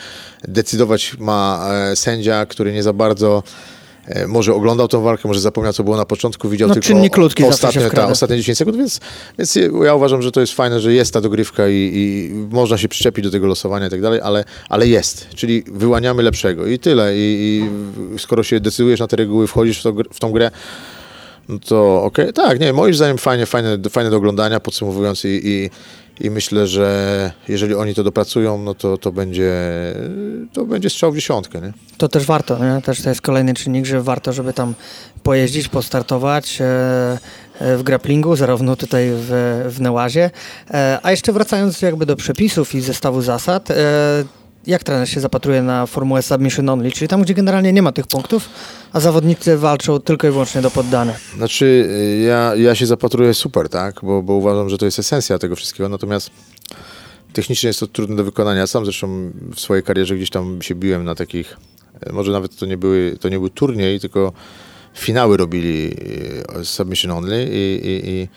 decydować 0.49 1.17
ma 1.19 1.69
e, 1.91 1.97
sędzia, 1.97 2.47
który 2.47 2.73
nie 2.73 2.83
za 2.83 2.93
bardzo 2.93 3.43
może 4.29 4.55
oglądał 4.55 4.89
tą 4.89 5.03
walkę, 5.03 5.29
może 5.29 5.41
zapomniał, 5.41 5.73
co 5.73 5.85
było 5.85 5.97
na 5.97 6.05
początku, 6.05 6.49
widział 6.49 6.69
No, 6.69 6.75
tylko 6.75 6.87
czynnik 6.87 7.17
ludzki 7.17 7.45
ostatnie, 7.45 7.91
ta, 7.91 8.09
ostatnie 8.09 8.37
10 8.37 8.59
sekund, 8.59 8.77
więc, 8.77 9.01
więc 9.39 9.59
ja 9.85 9.95
uważam, 9.95 10.23
że 10.23 10.33
to 10.33 10.41
jest 10.41 10.53
fajne, 10.53 10.81
że 10.81 10.93
jest 10.93 11.13
ta 11.13 11.21
dogrywka 11.21 11.69
i, 11.69 11.91
i 11.95 12.35
można 12.51 12.79
się 12.79 12.89
przyczepić 12.89 13.25
do 13.25 13.31
tego 13.31 13.47
losowania 13.47 13.87
i 13.87 13.91
tak 13.91 14.01
dalej, 14.01 14.21
ale, 14.21 14.45
ale 14.69 14.89
jest, 14.89 15.29
czyli 15.29 15.65
wyłaniamy 15.67 16.23
lepszego 16.23 16.67
i 16.67 16.79
tyle. 16.79 17.17
I, 17.17 17.19
i 17.19 18.19
skoro 18.19 18.43
się 18.43 18.61
decydujesz 18.61 19.01
na 19.01 19.07
te 19.07 19.17
reguły, 19.17 19.47
wchodzisz 19.47 19.81
w, 19.81 19.83
to, 19.83 19.93
w 20.13 20.21
tą 20.21 20.33
grę, 20.33 20.51
no 21.49 21.59
to 21.59 22.03
okej, 22.03 22.33
tak, 22.33 22.61
nie, 22.61 22.73
moim 22.73 22.95
zdaniem 22.95 23.19
fajnie, 23.19 23.47
fajne, 23.47 23.79
fajne 23.91 24.11
do 24.11 24.17
oglądania, 24.17 24.61
podsumowując 24.61 25.25
i, 25.25 25.41
i, 25.45 25.71
i 26.21 26.31
myślę, 26.31 26.67
że 26.67 27.33
jeżeli 27.49 27.75
oni 27.75 27.95
to 27.95 28.05
dopracują, 28.05 28.59
no 28.59 28.75
to, 28.75 28.99
to 28.99 29.13
będzie 29.13 29.53
to 30.53 30.65
będzie 30.65 30.91
strzał 30.91 31.13
w 31.13 31.15
dziesiątkę, 31.15 31.61
nie? 31.61 31.73
To 31.99 32.09
też 32.09 32.25
warto, 32.25 32.59
nie? 32.59 32.83
Też 32.83 33.03
to 33.03 33.09
jest 33.09 33.21
kolejny 33.21 33.55
czynnik, 33.55 33.87
że 33.87 34.03
warto, 34.03 34.33
żeby 34.33 34.53
tam 34.53 34.75
pojeździć, 35.23 35.69
postartować 35.69 36.59
e, 36.61 36.65
e, 37.59 37.77
w 37.77 37.83
grapplingu, 37.83 38.37
zarówno 38.37 38.77
tutaj 38.77 39.09
w, 39.13 39.65
w 39.69 39.81
Nełazie. 39.81 40.31
E, 40.71 40.99
a 41.03 41.11
jeszcze 41.11 41.33
wracając 41.33 41.83
jakby 41.83 42.07
do 42.07 42.17
przepisów 42.17 42.75
i 42.75 42.81
zestawu 42.81 43.23
zasad, 43.23 43.69
jak 44.67 44.85
trener 44.85 45.09
się 45.09 45.21
zapatruje 45.21 45.63
na 45.63 45.87
formułę 45.87 46.23
submission 46.23 46.69
only, 46.69 46.93
czyli 46.93 47.09
tam, 47.09 47.23
gdzie 47.23 47.35
generalnie 47.35 47.73
nie 47.73 47.83
ma 47.83 47.93
tych 47.93 48.07
punktów, 48.07 48.49
a 48.93 49.01
zawodnicy 49.01 49.57
walczą 49.57 50.01
tylko 50.01 50.29
i 50.29 50.31
wyłącznie 50.31 50.63
do 50.63 50.71
poddanych. 50.71 51.17
Znaczy, 51.37 51.65
y, 51.65 52.23
ja, 52.27 52.53
ja 52.57 52.75
się 52.75 52.87
zapatruję 52.87 53.35
super, 53.35 53.69
tak? 53.69 54.01
Bo, 54.03 54.23
bo 54.23 54.33
uważam, 54.33 54.69
że 54.69 54.79
to 54.79 54.85
jest 54.85 54.99
esencja 54.99 55.39
tego 55.39 55.57
wszystkiego. 55.57 55.89
Natomiast 55.89 56.31
technicznie 57.33 57.67
jest 57.67 57.81
to 57.81 57.87
trudne 57.87 58.17
do 58.17 58.25
wykonania. 58.25 58.67
Sam 58.67 58.85
zresztą 58.85 59.33
w 59.55 59.61
swojej 59.61 59.83
karierze 59.83 60.17
gdzieś 60.17 60.31
tam 60.31 60.63
się 60.63 60.75
biłem 60.75 61.05
na 61.05 61.15
takich, 61.15 61.57
e, 62.01 62.13
może 62.13 62.33
nawet 62.33 62.57
to 62.57 62.67
nie 62.67 62.77
były, 62.77 63.17
to 63.21 63.29
nie 63.29 63.39
był 63.39 63.51
turniej, 63.51 64.01
tylko 64.01 64.33
finały 64.95 65.37
robili 65.37 65.97
e, 66.61 66.65
submission 66.65 67.11
only 67.11 67.49
i, 67.53 67.81
i, 67.87 68.11
i 68.11 68.29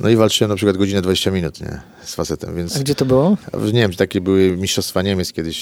no 0.00 0.08
i 0.08 0.16
walczyłem 0.16 0.50
na 0.50 0.56
przykład 0.56 0.76
godzinę 0.76 1.02
20 1.02 1.30
minut, 1.30 1.60
nie? 1.60 1.80
Z 2.04 2.14
facetem, 2.14 2.56
więc... 2.56 2.76
A 2.76 2.80
gdzie 2.80 2.94
to 2.94 3.04
było? 3.04 3.36
Nie 3.64 3.72
wiem, 3.80 3.92
takie 3.92 4.20
były 4.20 4.56
Mistrzostwa 4.56 5.02
Niemiec 5.02 5.32
kiedyś 5.32 5.58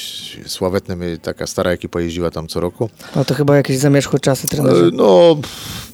sławetne, 0.47 0.97
my- 0.97 1.19
taka 1.19 1.47
stara 1.47 1.71
ekipa 1.71 2.01
jeździła 2.01 2.31
tam 2.31 2.49
co 2.49 2.61
roku. 2.61 2.91
No 3.17 3.25
to 3.25 3.35
chyba 3.35 3.57
jakieś 3.57 3.79
zamierzchłe 3.79 4.21
czasy 4.21 4.47
E, 4.47 4.49
trenerzy. 4.51 4.91
No, 4.93 5.37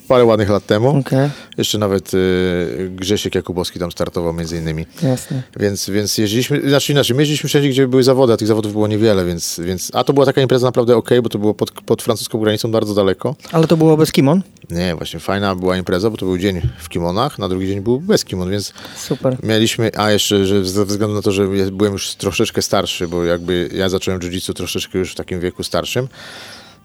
parę 0.07 0.25
ładnych 0.25 0.49
lat 0.49 0.65
temu. 0.65 0.89
Okej, 0.99 1.29
Jeszcze 1.57 1.77
nawet 1.77 2.13
y, 2.13 2.89
Grzesiek 2.95 3.35
Jakubowski 3.35 3.79
tam 3.79 3.91
startował 3.91 4.33
między 4.33 4.57
innymi. 4.57 4.85
jasne. 5.03 5.43
Więc, 5.59 5.89
więc 5.89 6.17
jeździliśmy, 6.17 6.69
znaczy 6.69 6.91
inaczej, 6.91 7.15
my 7.15 7.21
jeździliśmy 7.21 7.49
wszędzie, 7.49 7.69
gdzie 7.69 7.87
były 7.87 8.03
zawody, 8.03 8.33
a 8.33 8.37
tych 8.37 8.47
zawodów 8.47 8.71
było 8.71 8.87
niewiele, 8.87 9.25
więc, 9.25 9.59
więc 9.63 9.91
a 9.93 10.03
to 10.03 10.13
była 10.13 10.25
taka 10.25 10.41
impreza 10.41 10.67
naprawdę 10.67 10.95
ok, 10.95 11.09
bo 11.23 11.29
to 11.29 11.39
było 11.39 11.53
pod, 11.53 11.71
pod 11.71 12.01
francuską 12.01 12.39
granicą 12.39 12.71
bardzo 12.71 12.93
daleko. 12.93 13.35
Ale 13.51 13.67
to 13.67 13.77
było 13.77 13.97
bez 13.97 14.11
kimon? 14.11 14.41
Nie, 14.69 14.95
właśnie 14.95 15.19
fajna 15.19 15.55
była 15.55 15.77
impreza, 15.77 16.09
bo 16.09 16.17
to 16.17 16.25
był 16.25 16.37
dzień 16.37 16.61
w 16.79 16.89
kimonach, 16.89 17.39
na 17.39 17.49
drugi 17.49 17.67
dzień 17.67 17.81
był 17.81 17.99
bez 17.99 18.25
kimon, 18.25 18.32
więc 18.49 18.73
Super. 18.97 19.37
mieliśmy, 19.43 19.91
a 19.97 20.11
jeszcze, 20.11 20.45
że 20.45 20.65
ze 20.65 20.85
względu 20.85 21.15
na 21.15 21.21
to, 21.21 21.31
że 21.31 21.43
ja 21.43 21.71
byłem 21.71 21.93
już 21.93 22.15
troszeczkę 22.15 22.61
starszy, 22.61 23.07
bo 23.07 23.23
jakby 23.23 23.69
ja 23.73 23.89
zacząłem 23.89 24.19
jiu-jitsu 24.19 24.53
troszeczkę 24.53 24.99
już 24.99 25.11
w 25.11 25.15
takim 25.15 25.39
wieku 25.39 25.63
starszym, 25.63 26.07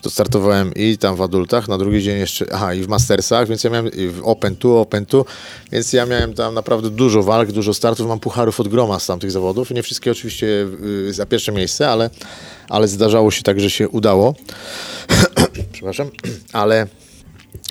to 0.03 0.11
startowałem 0.11 0.75
i 0.75 0.99
tam 0.99 1.17
w 1.17 1.23
adultach, 1.23 1.69
na 1.69 1.79
drugi 1.79 2.03
dzień 2.03 2.19
jeszcze, 2.19 2.47
aha, 2.53 2.75
i 2.75 2.83
w 2.83 2.89
mastersach, 2.89 3.49
więc 3.49 3.65
ja 3.65 3.71
miałem 3.71 3.93
i 3.93 4.09
w 4.09 4.21
open 4.25 4.57
tu, 4.57 4.77
open 4.77 5.07
tu, 5.07 5.25
więc 5.73 5.93
ja 5.93 6.07
miałem 6.07 6.35
tam 6.35 6.55
naprawdę 6.55 6.91
dużo 6.91 7.23
walk, 7.23 7.53
dużo 7.53 7.75
startów, 7.75 8.09
mam 8.09 8.21
pucharów 8.21 8.61
od 8.61 8.69
groma 8.69 8.99
z 8.99 9.07
tamtych 9.07 9.31
zawodów, 9.31 9.71
nie 9.71 9.83
wszystkie 9.83 10.11
oczywiście 10.11 10.47
y, 11.09 11.13
za 11.13 11.27
pierwsze 11.27 11.53
miejsce, 11.53 11.89
ale, 11.89 12.11
ale 12.69 12.89
zdarzało 12.89 13.31
się 13.31 13.43
tak, 13.43 13.61
że 13.61 13.71
się 13.71 13.89
udało, 13.89 14.35
przepraszam, 15.73 16.11
ale 16.53 16.87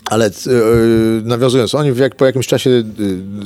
ale 0.10 0.26
e, 0.26 0.32
nawiązując, 1.24 1.76
oni 1.76 2.00
jak, 2.00 2.16
po 2.16 2.26
jakimś 2.26 2.48
czasie 2.48 2.70
y, 2.70 2.84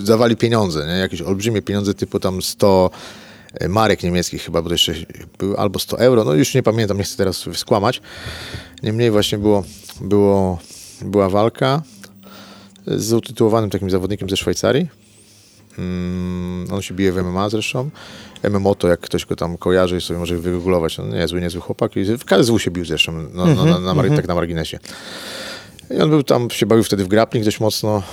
dawali 0.05 0.37
pieniądze, 0.37 0.87
nie? 0.87 0.93
jakieś 0.93 1.21
olbrzymie 1.21 1.61
pieniądze 1.61 1.93
typu 1.93 2.19
tam 2.19 2.41
100 2.41 2.89
marek 3.69 4.03
niemieckich 4.03 4.43
chyba, 4.43 4.61
bo 4.61 4.69
to 4.69 4.73
jeszcze 4.73 4.93
były 5.39 5.57
albo 5.57 5.79
100 5.79 5.99
euro, 5.99 6.23
no 6.23 6.33
już 6.33 6.53
nie 6.53 6.63
pamiętam, 6.63 6.97
nie 6.97 7.03
chcę 7.03 7.17
teraz 7.17 7.45
skłamać. 7.53 8.01
Niemniej 8.83 9.11
właśnie 9.11 9.37
było, 9.37 9.63
było, 10.01 10.59
była 11.01 11.29
walka 11.29 11.81
z 12.87 13.13
utytułowanym 13.13 13.69
takim 13.69 13.89
zawodnikiem 13.89 14.29
ze 14.29 14.37
Szwajcarii. 14.37 14.89
Mm, 15.77 16.67
on 16.73 16.81
się 16.81 16.93
bije 16.93 17.11
w 17.11 17.23
MMA 17.23 17.49
zresztą. 17.49 17.89
MMO 18.43 18.75
to 18.75 18.87
jak 18.87 18.99
ktoś 18.99 19.25
go 19.25 19.35
tam 19.35 19.57
kojarzy 19.57 19.97
i 19.97 20.01
sobie 20.01 20.19
może 20.19 20.37
wygooglować, 20.37 20.97
no 20.97 21.05
niezły, 21.05 21.41
niezły 21.41 21.61
chłopak. 21.61 21.97
I 21.97 22.03
w 22.03 22.25
KSW 22.25 22.59
się 22.59 22.71
bił 22.71 22.85
zresztą, 22.85 23.11
no, 23.33 23.45
no, 23.45 23.65
na, 23.65 23.79
na, 23.79 23.93
mar- 23.93 24.15
tak 24.15 24.27
na 24.27 24.35
marginesie. 24.35 24.79
I 25.93 26.01
on 26.01 26.09
był 26.09 26.23
tam, 26.23 26.49
się 26.49 26.65
bawił 26.65 26.83
wtedy 26.83 27.03
w 27.03 27.07
grappling 27.07 27.45
dość 27.45 27.59
mocno, 27.59 28.03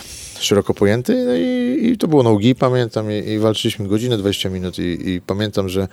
szeroko 0.40 0.74
pojęty. 0.74 1.24
No 1.26 1.34
i, 1.36 1.88
i 1.92 1.98
to 1.98 2.08
było 2.08 2.22
nogi, 2.22 2.54
pamiętam, 2.54 3.12
i, 3.12 3.28
i 3.28 3.38
walczyliśmy 3.38 3.88
godzinę 3.88 4.18
20 4.18 4.50
minut. 4.50 4.78
I, 4.78 5.10
i 5.10 5.20
pamiętam, 5.20 5.68
że 5.68 5.88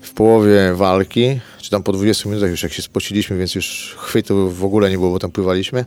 w 0.00 0.12
połowie 0.12 0.74
walki, 0.74 1.40
czy 1.60 1.70
tam 1.70 1.82
po 1.82 1.92
20 1.92 2.28
minutach 2.28 2.50
już 2.50 2.62
jak 2.62 2.72
się 2.72 2.82
spociliśmy, 2.82 3.38
więc 3.38 3.54
już 3.54 3.96
chwytu 3.98 4.50
w 4.50 4.64
ogóle 4.64 4.90
nie 4.90 4.98
było, 4.98 5.10
bo 5.10 5.18
tam 5.18 5.30
pływaliśmy, 5.30 5.84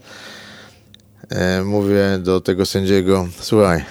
e, 1.30 1.64
mówię 1.64 2.20
do 2.20 2.42
tego 2.42 2.66
sędziego, 2.66 3.28
słuchaj, 3.40 3.86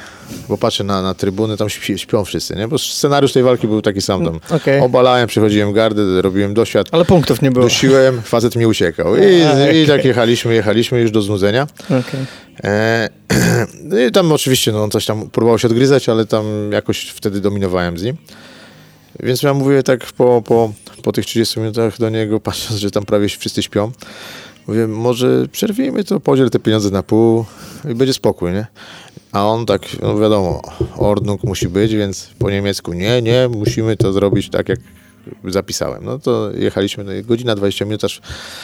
bo 0.49 0.59
patrzę 0.59 0.85
na, 0.85 1.03
na 1.03 1.15
trybuny, 1.15 1.57
tam 1.57 1.69
śpi, 1.69 1.99
śpią 1.99 2.25
wszyscy, 2.25 2.57
nie? 2.57 2.69
Bo 2.69 2.79
scenariusz 2.79 3.33
tej 3.33 3.43
walki 3.43 3.69
był 3.69 3.83
taki 3.83 4.03
sam 4.03 4.25
tam. 4.25 4.41
okej. 4.51 4.81
Obalałem, 4.81 5.29
przechodziłem 5.29 5.73
gardę, 5.73 6.23
robiłem 6.23 6.55
doświad, 6.55 6.87
Ale 6.93 7.05
punktów 7.05 7.43
nie 7.43 7.51
było. 7.51 7.65
dusiłem, 7.65 8.23
facet 8.23 8.57
mi 8.57 8.67
uciekał. 8.67 9.17
I, 9.17 9.43
A, 9.43 9.71
i 9.73 9.87
tak 9.87 10.05
jechaliśmy, 10.05 10.55
jechaliśmy 10.55 11.01
już 11.01 11.11
do 11.11 11.23
znudzenia. 11.23 11.67
Okej. 11.85 12.21
E, 12.65 13.09
no 13.85 13.99
I 13.99 14.11
tam 14.13 14.33
oczywiście 14.33 14.73
no, 14.73 14.85
on 14.85 14.91
coś 14.91 15.07
tam 15.07 15.31
próbował 15.31 15.59
się 15.59 15.69
odgryzać, 15.69 16.09
ale 16.09 16.27
tam 16.27 16.45
jakoś 16.73 17.01
wtedy 17.09 17.41
dominowałem 17.41 17.99
z 17.99 18.03
nim. 18.03 18.17
Więc 19.23 19.43
ja 19.43 19.55
mówię 19.55 19.83
tak 19.83 20.13
po, 20.13 20.43
po, 20.43 20.73
po 21.03 21.13
tych 21.13 21.27
30 21.27 21.61
minutach 21.61 21.99
do 21.99 22.11
niego, 22.11 22.41
patrząc, 22.41 22.81
że 22.81 22.91
tam 22.91 23.05
prawie 23.05 23.29
wszyscy 23.29 23.63
śpią, 23.63 23.93
mówię, 24.67 24.87
może 24.87 25.49
przerwijmy 25.53 26.05
to, 26.05 26.21
podziel 26.21 26.51
te 26.51 26.59
pieniądze 26.59 26.91
na 26.91 27.03
pół 27.03 27.45
i 27.91 27.95
będzie 27.95 28.15
spokój, 28.15 28.53
nie? 28.53 28.67
A 29.35 29.47
on 29.47 29.67
tak, 29.67 29.83
no 30.03 30.19
wiadomo, 30.19 30.63
Ordnung 30.97 31.45
musi 31.45 31.69
być, 31.69 31.95
więc 31.95 32.31
po 32.39 32.51
niemiecku, 32.51 32.93
nie, 32.93 33.23
nie, 33.23 33.49
musimy 33.49 33.97
to 33.97 34.13
zrobić 34.13 34.51
tak, 34.51 34.69
jak 34.69 34.79
zapisałem. 35.45 36.05
No 36.05 36.19
to 36.19 36.51
jechaliśmy, 36.51 37.05
no, 37.05 37.11
godzina 37.25 37.55
20 37.55 37.85
minut, 37.85 38.05
aż 38.05 38.21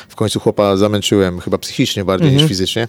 w 0.08 0.16
końcu 0.16 0.40
chłopa 0.40 0.76
zamęczyłem, 0.76 1.40
chyba 1.40 1.58
psychicznie 1.58 2.04
bardziej 2.04 2.30
niż 2.32 2.48
fizycznie 2.48 2.88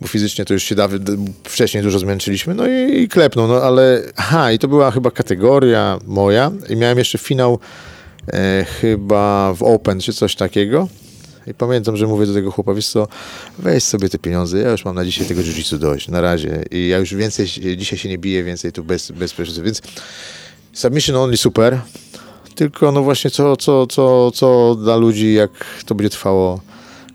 bo 0.00 0.06
fizycznie 0.06 0.44
to 0.44 0.54
już 0.54 0.62
się 0.62 0.74
dawy, 0.74 0.98
d- 0.98 1.16
wcześniej 1.44 1.82
dużo 1.82 1.98
zmęczyliśmy, 1.98 2.54
no 2.54 2.66
i, 2.68 3.00
i 3.02 3.08
klepnął, 3.08 3.48
no 3.48 3.54
ale, 3.62 4.02
aha, 4.16 4.52
i 4.52 4.58
to 4.58 4.68
była 4.68 4.90
chyba 4.90 5.10
kategoria 5.10 5.98
moja 6.06 6.50
i 6.68 6.76
miałem 6.76 6.98
jeszcze 6.98 7.18
finał 7.18 7.58
e, 8.32 8.64
chyba 8.80 9.54
w 9.54 9.62
Open, 9.62 10.00
czy 10.00 10.12
coś 10.12 10.34
takiego 10.34 10.88
I 11.46 11.54
pamiętam, 11.54 11.96
że 11.96 12.06
mówię 12.06 12.26
do 12.26 12.34
tego 12.34 12.50
chłopa, 12.50 12.74
wiesz 12.74 12.88
co, 12.88 13.08
weź 13.58 13.84
sobie 13.84 14.08
te 14.08 14.18
pieniądze, 14.18 14.58
ja 14.58 14.70
już 14.70 14.84
mam 14.84 14.94
na 14.94 15.04
dzisiaj 15.04 15.26
tego 15.26 15.42
jiu 15.42 15.78
dość, 15.78 16.08
na 16.08 16.20
razie. 16.20 16.64
I 16.70 16.88
ja 16.88 16.98
już 16.98 17.14
więcej, 17.14 17.46
dzisiaj 17.76 17.98
się 17.98 18.08
nie 18.08 18.18
biję, 18.18 18.44
więcej 18.44 18.72
tu 18.72 18.84
bez, 18.84 19.10
bez. 19.10 19.34
Więc 19.62 19.82
submission 20.72 21.16
only 21.16 21.36
super, 21.36 21.80
tylko 22.54 22.92
no 22.92 23.02
właśnie 23.02 23.30
co, 23.30 23.56
co, 23.56 23.86
co, 23.86 24.30
co 24.30 24.74
dla 24.74 24.96
ludzi, 24.96 25.34
jak 25.34 25.50
to 25.86 25.94
będzie 25.94 26.10
trwało 26.10 26.60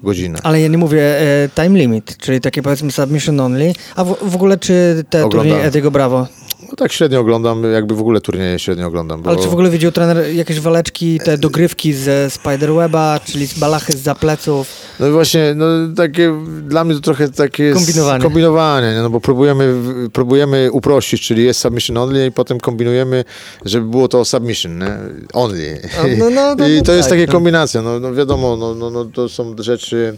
godzinę. 0.03 0.39
Ale 0.43 0.61
ja 0.61 0.67
nie 0.67 0.77
mówię 0.77 1.01
e, 1.01 1.49
time 1.55 1.79
limit, 1.79 2.17
czyli 2.17 2.41
takie 2.41 2.61
powiedzmy 2.61 2.91
submission 2.91 3.39
only. 3.39 3.73
A 3.95 4.03
w, 4.03 4.17
w 4.21 4.35
ogóle 4.35 4.57
czy 4.57 5.05
te 5.09 5.29
turnieje 5.29 5.63
Ediego 5.63 5.91
Bravo 5.91 6.27
no 6.69 6.75
tak 6.75 6.91
średnio 6.91 7.19
oglądam, 7.19 7.73
jakby 7.73 7.95
w 7.95 7.99
ogóle 7.99 8.21
turnieje 8.21 8.59
średnio 8.59 8.87
oglądam. 8.87 9.21
Bo... 9.21 9.29
Ale 9.29 9.39
czy 9.39 9.47
w 9.47 9.53
ogóle 9.53 9.69
widział 9.69 9.91
trener 9.91 10.33
jakieś 10.33 10.59
waleczki, 10.59 11.19
te 11.19 11.37
dogrywki 11.37 11.93
ze 11.93 12.29
Spiderweba, 12.29 13.19
czyli 13.25 13.47
z 13.47 13.59
balachy 13.59 13.93
z 13.93 14.01
zapleców? 14.01 14.67
No 14.99 15.11
właśnie, 15.11 15.53
no 15.55 15.65
takie, 15.95 16.41
dla 16.61 16.83
mnie 16.83 16.95
to 16.95 17.01
trochę 17.01 17.29
takie 17.29 17.73
kombinowanie, 17.73 18.23
kombinowanie 18.23 18.99
no 19.01 19.09
bo 19.09 19.19
próbujemy, 19.21 19.73
próbujemy 20.13 20.71
uprościć, 20.71 21.21
czyli 21.21 21.43
jest 21.43 21.59
submission 21.59 21.97
only 21.97 22.27
i 22.27 22.31
potem 22.31 22.59
kombinujemy, 22.59 23.23
żeby 23.65 23.85
było 23.85 24.07
to 24.07 24.25
submission 24.25 24.79
nie? 24.79 24.97
only. 25.33 25.81
No, 26.17 26.29
no, 26.29 26.55
no, 26.55 26.67
I 26.67 26.77
no 26.77 26.83
to 26.83 26.93
jest 26.93 27.09
tak, 27.09 27.19
takie 27.19 27.31
kombinacja, 27.31 27.81
no, 27.81 27.99
no 27.99 28.13
wiadomo, 28.13 28.57
no, 28.57 28.75
no, 28.75 28.89
no 28.89 29.05
to 29.05 29.29
są 29.29 29.55
rzeczy... 29.59 30.17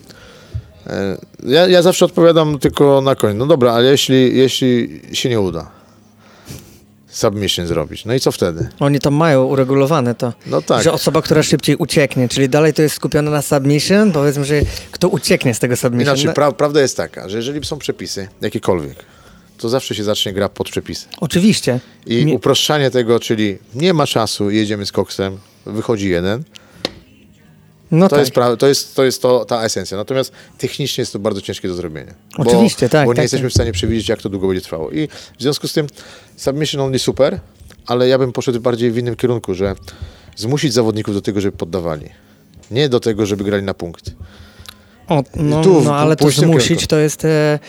E, 0.88 1.17
ja, 1.43 1.67
ja 1.67 1.81
zawsze 1.81 2.05
odpowiadam 2.05 2.60
tylko 2.60 3.01
na 3.01 3.15
koniec. 3.15 3.38
No 3.38 3.45
dobra, 3.45 3.71
ale 3.71 3.91
jeśli, 3.91 4.38
jeśli 4.38 5.01
się 5.13 5.29
nie 5.29 5.39
uda, 5.39 5.76
submission 7.17 7.67
zrobić. 7.67 8.06
No 8.06 8.13
i 8.13 8.19
co 8.19 8.32
wtedy? 8.32 8.67
Oni 8.80 8.99
tam 8.99 9.13
mają 9.13 9.43
uregulowane 9.43 10.15
to, 10.15 10.34
no 10.45 10.62
tak. 10.62 10.84
że 10.84 10.91
osoba, 10.91 11.21
która 11.21 11.43
szybciej 11.43 11.75
ucieknie, 11.75 12.30
czyli 12.30 12.49
dalej 12.49 12.73
to 12.73 12.82
jest 12.82 12.95
skupione 12.95 13.32
na 13.32 13.41
submission, 13.41 14.12
powiedzmy, 14.12 14.45
że 14.45 14.62
kto 14.91 15.10
ucieknie 15.10 15.53
z 15.53 15.60
tego 15.60 15.75
submission. 15.75 16.15
Inaczej, 16.15 16.34
pra 16.34 16.51
prawda 16.51 16.82
jest 16.82 16.97
taka, 16.97 17.30
że 17.30 17.38
jeżeli 17.38 17.65
są 17.65 17.77
przepisy, 17.77 18.27
jakiekolwiek, 18.41 18.95
to 19.58 19.69
zawsze 19.69 19.95
się 19.95 20.03
zacznie 20.03 20.34
gra 20.34 20.49
pod 20.49 20.69
przepisy. 20.69 21.08
Oczywiście. 21.19 21.80
I 22.06 22.25
nie... 22.25 22.36
uproszczanie 22.36 22.91
tego, 22.91 23.19
czyli 23.19 23.58
nie 23.75 23.93
ma 23.93 24.08
czasu, 24.08 24.49
jedziemy 24.49 24.86
z 24.86 24.91
koksem, 24.91 25.38
wychodzi 25.65 26.10
jeden, 26.10 26.43
no 27.91 28.10
to, 28.10 28.15
tak. 28.15 28.19
jest 28.19 28.32
pra- 28.32 28.58
to 28.58 28.67
jest, 28.67 28.95
to 28.95 29.04
jest 29.04 29.21
to, 29.21 29.45
ta 29.45 29.63
esencja. 29.63 29.97
Natomiast 29.97 30.32
technicznie 30.58 31.02
jest 31.02 31.13
to 31.13 31.19
bardzo 31.19 31.41
ciężkie 31.41 31.67
do 31.67 31.73
zrobienia. 31.73 32.13
Oczywiście, 32.38 32.86
bo, 32.86 32.91
tak. 32.91 33.06
Bo 33.06 33.12
nie 33.12 33.15
tak, 33.15 33.23
jesteśmy 33.23 33.45
tak. 33.45 33.52
w 33.52 33.54
stanie 33.54 33.71
przewidzieć, 33.71 34.10
jak 34.10 34.21
to 34.21 34.30
długo 34.30 34.47
będzie 34.47 34.62
trwało. 34.62 34.91
I 34.91 35.08
w 35.38 35.41
związku 35.41 35.67
z 35.67 35.73
tym 35.73 35.88
submission 36.36 36.82
only 36.82 37.00
super, 37.00 37.39
ale 37.86 38.08
ja 38.08 38.17
bym 38.17 38.34
poszedł 38.34 38.60
bardziej 38.60 38.91
w 38.91 38.97
innym 38.97 39.15
kierunku, 39.15 39.56
że 39.56 39.76
zmusić 40.36 40.73
zawodników 40.73 41.13
do 41.13 41.21
tego, 41.21 41.41
żeby 41.41 41.58
poddawali. 41.58 42.10
Nie 42.71 42.89
do 42.89 43.00
tego, 43.00 43.26
żeby 43.26 43.43
grali 43.43 43.63
na 43.63 43.73
punkt. 43.73 44.12
O, 45.08 45.23
no, 45.36 45.63
tu, 45.63 45.82
no 45.82 45.95
ale 45.95 46.15
to 46.15 46.30
zmusić 46.30 46.88
to 46.88 46.97
jest 46.97 47.26
e, 47.26 47.60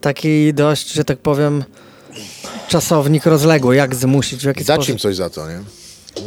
taki 0.00 0.54
dość, 0.54 0.92
że 0.92 1.04
tak 1.04 1.18
powiem, 1.18 1.64
czasownik 2.68 3.26
rozległy. 3.26 3.76
Jak 3.76 3.94
zmusić? 3.94 4.42
W 4.42 4.44
jaki 4.44 4.64
Dać 4.64 4.76
sposób? 4.76 4.92
im 4.92 4.98
coś 4.98 5.16
za 5.16 5.30
to, 5.30 5.48
nie? 5.48 5.60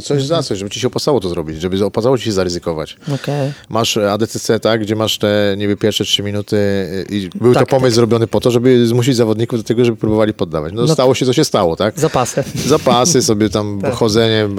Coś 0.03 0.23
za 0.23 0.43
coś, 0.43 0.57
żeby 0.57 0.71
ci 0.71 0.79
się 0.79 0.87
opłacało 0.87 1.19
to 1.19 1.29
zrobić, 1.29 1.61
żeby 1.61 1.85
opłacało 1.85 2.17
ci 2.17 2.23
się 2.23 2.31
zaryzykować. 2.31 2.97
Okay. 3.15 3.53
Masz 3.69 3.97
ADCC, 3.97 4.59
tak, 4.59 4.81
gdzie 4.81 4.95
masz 4.95 5.17
te 5.17 5.55
niby 5.57 5.77
pierwsze 5.77 6.03
trzy 6.03 6.23
minuty 6.23 6.57
i 7.09 7.29
był 7.35 7.53
tak, 7.53 7.63
to 7.63 7.69
pomysł 7.69 7.85
tak. 7.85 7.95
zrobiony 7.95 8.27
po 8.27 8.39
to, 8.39 8.51
żeby 8.51 8.87
zmusić 8.87 9.15
zawodników 9.15 9.59
do 9.59 9.63
tego, 9.63 9.85
żeby 9.85 9.97
próbowali 9.97 10.33
poddawać. 10.33 10.73
No, 10.73 10.81
no 10.81 10.93
stało 10.93 11.15
się, 11.15 11.25
co 11.25 11.33
się 11.33 11.45
stało, 11.45 11.75
tak? 11.75 11.99
Zapasy. 11.99 12.43
Zapasy, 12.65 13.21
sobie 13.21 13.49
tam 13.49 13.79
tak. 13.81 13.93
chodzenie, 13.93 14.49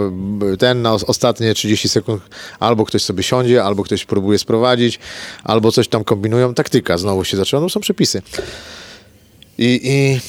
ten 0.58 0.82
na 0.82 0.92
ostatnie 0.92 1.54
30 1.54 1.88
sekund 1.88 2.22
albo 2.60 2.84
ktoś 2.84 3.02
sobie 3.02 3.22
siądzie, 3.22 3.64
albo 3.64 3.82
ktoś 3.84 4.04
próbuje 4.04 4.38
sprowadzić, 4.38 4.98
albo 5.44 5.72
coś 5.72 5.88
tam 5.88 6.04
kombinują. 6.04 6.54
Taktyka 6.54 6.98
znowu 6.98 7.24
się 7.24 7.36
zaczęła, 7.36 7.62
no 7.62 7.68
są 7.68 7.80
przepisy. 7.80 8.22
I, 9.58 9.80
i 9.84 10.20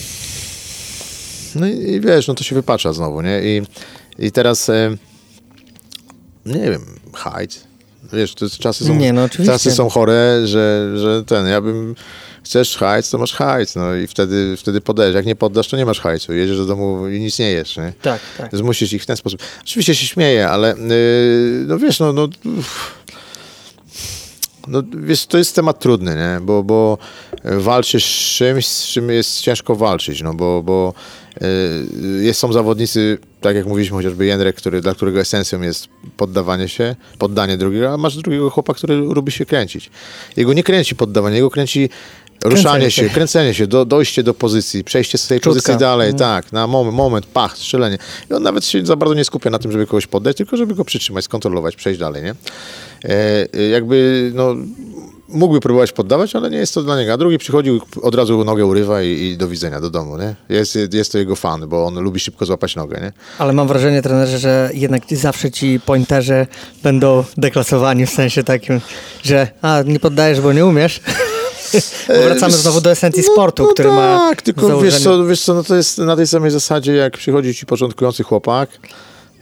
no 1.56 1.68
i 1.68 2.02
wiesz, 2.02 2.28
no 2.28 2.34
to 2.34 2.44
się 2.44 2.56
wypacza 2.56 2.94
znowu, 2.94 3.22
nie? 3.22 3.42
I 3.44 3.62
i 4.22 4.32
teraz, 4.32 4.70
e, 4.70 4.98
nie 6.46 6.72
wiem, 6.72 6.86
hajt. 7.14 7.68
Wiesz, 8.14 8.36
to 8.36 8.50
czasy 8.50 8.86
są, 8.86 8.96
nie, 8.96 9.14
no, 9.14 9.30
czasy 9.30 9.72
są 9.72 9.90
chore, 9.90 10.48
że, 10.48 10.92
że 10.96 11.24
ten, 11.24 11.48
ja 11.48 11.62
bym, 11.62 11.96
chcesz 12.44 12.78
hajc, 12.78 13.10
to 13.10 13.18
masz 13.18 13.34
hajc, 13.34 13.76
no 13.76 13.96
i 13.96 14.08
wtedy, 14.08 14.58
wtedy 14.58 14.82
podajesz. 14.82 15.16
Jak 15.16 15.26
nie 15.26 15.36
poddasz, 15.36 15.68
to 15.68 15.78
nie 15.78 15.86
masz 15.86 16.00
hajcu. 16.00 16.34
Jedziesz 16.34 16.58
do 16.58 16.66
domu 16.66 17.08
i 17.08 17.20
nic 17.20 17.40
nie 17.40 17.52
jesz, 17.52 17.78
nie? 17.78 17.94
Tak, 18.02 18.22
tak. 18.38 18.50
Zmusisz 18.58 18.94
ich 18.94 19.04
w 19.04 19.06
ten 19.06 19.18
sposób. 19.18 19.42
Oczywiście 19.62 19.96
się 19.96 20.08
śmieję, 20.08 20.50
ale 20.50 20.70
yy, 20.70 21.66
no 21.68 21.80
wiesz, 21.80 22.00
no, 22.00 22.14
no 22.14 22.28
no, 24.68 24.84
wiesz, 24.98 25.26
to 25.26 25.38
jest 25.38 25.56
temat 25.56 25.80
trudny, 25.80 26.16
nie? 26.16 26.46
Bo, 26.46 26.64
bo 26.64 26.98
walczysz 27.44 28.06
z 28.06 28.36
czymś, 28.36 28.68
z 28.68 28.88
czym 28.88 29.10
jest 29.10 29.42
ciężko 29.42 29.76
walczyć, 29.76 30.22
no 30.22 30.34
bo, 30.34 30.64
bo 30.64 30.94
jest, 32.22 32.40
są 32.40 32.54
zawodnicy, 32.54 33.18
tak 33.42 33.56
jak 33.56 33.66
mówiliśmy, 33.66 33.98
chociażby 33.98 34.26
Jędrek, 34.26 34.56
który, 34.56 34.82
dla 34.82 34.96
którego 34.96 35.20
esencją 35.20 35.62
jest 35.62 35.88
poddawanie 36.18 36.70
się, 36.70 36.96
poddanie 37.18 37.58
drugiego, 37.58 37.94
a 37.94 37.98
masz 37.98 38.18
drugiego 38.18 38.50
chłopa, 38.50 38.74
który 38.74 38.96
lubi 38.96 39.32
się 39.32 39.46
kręcić. 39.46 39.90
Jego 40.38 40.54
nie 40.54 40.64
kręci 40.64 40.96
poddawanie, 40.96 41.36
jego 41.36 41.50
kręci 41.50 41.90
ruszanie 42.44 42.92
się, 42.92 43.04
się, 43.04 43.10
kręcenie 43.10 43.54
się, 43.54 43.68
do, 43.68 43.86
dojście 43.86 44.24
do 44.24 44.34
pozycji, 44.34 44.84
przejście 44.84 45.18
z 45.18 45.28
tej 45.28 45.40
Czutka. 45.40 45.50
pozycji 45.50 45.78
dalej, 45.78 46.08
mm. 46.08 46.20
tak, 46.20 46.52
na 46.52 46.68
moment, 46.68 46.98
moment, 46.98 47.26
pach, 47.26 47.58
strzelenie. 47.58 47.98
I 48.32 48.34
on 48.34 48.44
nawet 48.44 48.66
się 48.66 48.86
za 48.86 48.96
bardzo 48.96 49.14
nie 49.14 49.26
skupia 49.26 49.50
na 49.50 49.60
tym, 49.60 49.72
żeby 49.72 49.86
kogoś 49.86 50.08
poddać, 50.08 50.38
tylko 50.38 50.58
żeby 50.58 50.76
go 50.76 50.86
przytrzymać, 50.86 51.26
skontrolować, 51.26 51.76
przejść 51.76 52.00
dalej, 52.00 52.24
nie? 52.24 52.36
E, 53.04 53.68
jakby, 53.70 54.32
no, 54.36 54.56
mógłby 55.34 55.60
próbować 55.60 55.92
poddawać, 55.92 56.36
ale 56.36 56.50
nie 56.50 56.58
jest 56.58 56.74
to 56.74 56.84
dla 56.84 57.00
niego. 57.00 57.14
A 57.14 57.18
drugi 57.18 57.38
przychodził, 57.38 57.82
od 58.02 58.16
razu 58.16 58.44
nogę 58.44 58.66
urywa 58.66 59.02
i, 59.02 59.08
i, 59.08 59.38
do 59.38 59.48
widzenia, 59.48 59.80
do 59.80 59.90
domu, 59.90 60.18
nie? 60.18 60.36
Jest, 60.50 60.78
jest 60.94 61.12
to 61.12 61.18
jego 61.18 61.36
fan, 61.36 61.68
bo 61.68 61.86
on 61.86 62.00
lubi 62.00 62.20
szybko 62.20 62.46
złapać 62.46 62.76
nogę, 62.76 63.00
nie? 63.02 63.14
Ale 63.38 63.54
mam 63.54 63.68
wrażenie, 63.68 64.02
trenerze, 64.02 64.40
że 64.40 64.70
jednak 64.74 65.04
zawsze 65.12 65.52
ci 65.52 65.80
pointerzy 65.86 66.48
będą 66.84 67.24
deklasowani 67.38 68.06
w 68.06 68.10
sensie 68.10 68.44
takim, 68.44 68.82
że 69.24 69.48
a, 69.62 69.82
nie 69.86 70.00
poddajesz, 70.00 70.42
bo 70.42 70.54
nie 70.54 70.66
umiesz. 70.66 71.02
Wracamy 72.26 72.54
znowu 72.54 72.82
do 72.82 72.92
esencji 72.92 73.24
no, 73.28 73.34
sportu, 73.34 73.64
no 73.64 73.70
który 73.70 73.90
tak, 73.90 73.98
ma. 73.98 74.30
Tak, 74.30 74.42
tylko 74.42 74.68
założenie... 74.68 74.92
wiesz 74.92 75.04
co, 75.04 75.26
wiesz 75.26 75.42
co, 75.42 75.54
no 75.54 75.64
to 75.64 75.76
jest 75.76 75.98
na 75.98 76.16
tej 76.16 76.28
samej 76.28 76.52
zasadzie, 76.52 76.96
jak 76.96 77.18
przychodzi 77.18 77.56
ci 77.56 77.66
początkujący 77.66 78.24
chłopak 78.24 78.70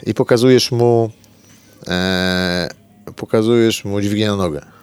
i 0.06 0.14
pokazujesz 0.14 0.72
mu 0.72 1.12
e, 1.88 2.70
pokazujesz 3.16 3.86
mu 3.86 4.02
dźwignię 4.02 4.28
na 4.28 4.36
nogę 4.36 4.79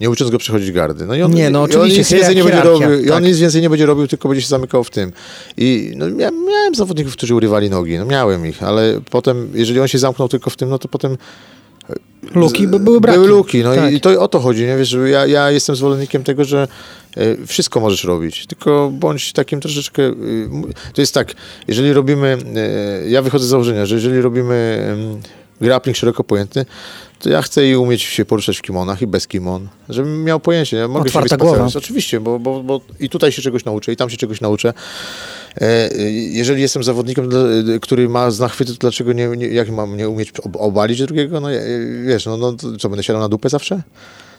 nie 0.00 0.10
ucząc 0.10 0.30
go 0.30 0.38
przechodzić 0.38 0.72
gardy. 0.72 1.06
No 1.06 1.14
i 1.14 1.22
on, 1.22 1.34
nie, 1.34 1.50
no 1.50 1.62
oczywiście, 1.62 1.92
on 1.92 1.98
nic 1.98 2.12
więcej 2.12 2.36
nie 2.36 2.44
będzie 2.44 2.62
robił, 2.62 2.88
tak. 2.88 3.06
I 3.06 3.10
on 3.10 3.22
nic 3.22 3.38
więcej 3.38 3.62
nie 3.62 3.70
będzie 3.70 3.86
robił, 3.86 4.06
tylko 4.06 4.28
będzie 4.28 4.42
się 4.42 4.48
zamykał 4.48 4.84
w 4.84 4.90
tym. 4.90 5.12
I 5.56 5.92
no, 5.96 6.10
miałem, 6.10 6.44
miałem 6.44 6.74
zawodników, 6.74 7.12
którzy 7.12 7.34
urywali 7.34 7.70
nogi, 7.70 7.98
no 7.98 8.04
miałem 8.04 8.46
ich, 8.46 8.62
ale 8.62 9.00
potem, 9.10 9.50
jeżeli 9.54 9.80
on 9.80 9.88
się 9.88 9.98
zamknął 9.98 10.28
tylko 10.28 10.50
w 10.50 10.56
tym, 10.56 10.68
no 10.68 10.78
to 10.78 10.88
potem 10.88 11.16
Luki 12.34 12.68
by 12.68 12.80
były 12.80 13.00
braki. 13.00 13.18
Były 13.18 13.28
luki, 13.28 13.62
no 13.62 13.74
tak. 13.74 13.92
i, 13.92 13.96
i, 13.96 14.00
to 14.00 14.20
o 14.22 14.28
to 14.28 14.40
chodzi, 14.40 14.66
nie? 14.66 14.76
Wiesz, 14.76 14.96
ja, 15.06 15.26
ja 15.26 15.50
jestem 15.50 15.76
zwolennikiem 15.76 16.24
tego, 16.24 16.44
że 16.44 16.68
e, 17.16 17.46
wszystko 17.46 17.80
możesz 17.80 18.04
robić, 18.04 18.46
tylko 18.46 18.90
bądź 18.92 19.32
takim 19.32 19.60
troszeczkę... 19.60 20.02
E, 20.02 20.12
to 20.94 21.02
jest 21.02 21.14
tak, 21.14 21.34
jeżeli 21.68 21.92
robimy... 21.92 22.38
E, 22.56 23.08
ja 23.08 23.22
wychodzę 23.22 23.44
z 23.44 23.48
założenia, 23.48 23.86
że 23.86 23.94
jeżeli 23.94 24.20
robimy 24.20 24.86
grappling 25.60 25.96
szeroko 25.96 26.24
pojęty, 26.24 26.66
to 27.18 27.30
ja 27.30 27.42
chcę 27.42 27.68
i 27.68 27.76
umieć 27.76 28.02
się 28.02 28.24
poruszać 28.24 28.58
w 28.58 28.62
kimonach 28.62 29.02
i 29.02 29.06
bez 29.06 29.26
kimon, 29.26 29.68
żebym 29.88 30.24
miał 30.24 30.40
pojęcie. 30.40 30.76
Ja 30.76 30.88
mogę 30.88 31.06
Otwarta 31.06 31.28
się 31.28 31.36
głowa. 31.36 31.68
Oczywiście, 31.76 32.20
bo, 32.20 32.38
bo, 32.38 32.62
bo 32.62 32.80
i 33.00 33.08
tutaj 33.08 33.32
się 33.32 33.42
czegoś 33.42 33.64
nauczę, 33.64 33.92
i 33.92 33.96
tam 33.96 34.10
się 34.10 34.16
czegoś 34.16 34.40
nauczę. 34.40 34.72
E, 35.60 35.90
jeżeli 36.30 36.62
jestem 36.62 36.84
zawodnikiem, 36.84 37.28
który 37.82 38.08
ma 38.08 38.30
znachwyty, 38.30 38.72
to 38.72 38.78
dlaczego 38.78 39.12
nie, 39.12 39.28
nie, 39.28 39.46
jak 39.46 39.70
mam 39.70 39.96
nie 39.96 40.08
umieć 40.08 40.32
obalić 40.58 40.98
drugiego? 40.98 41.40
No 41.40 41.48
wiesz, 42.06 42.26
no, 42.26 42.36
no 42.36 42.54
co, 42.78 42.88
będę 42.88 43.02
siadał 43.02 43.22
na 43.22 43.28
dupę 43.28 43.48
zawsze? 43.48 43.82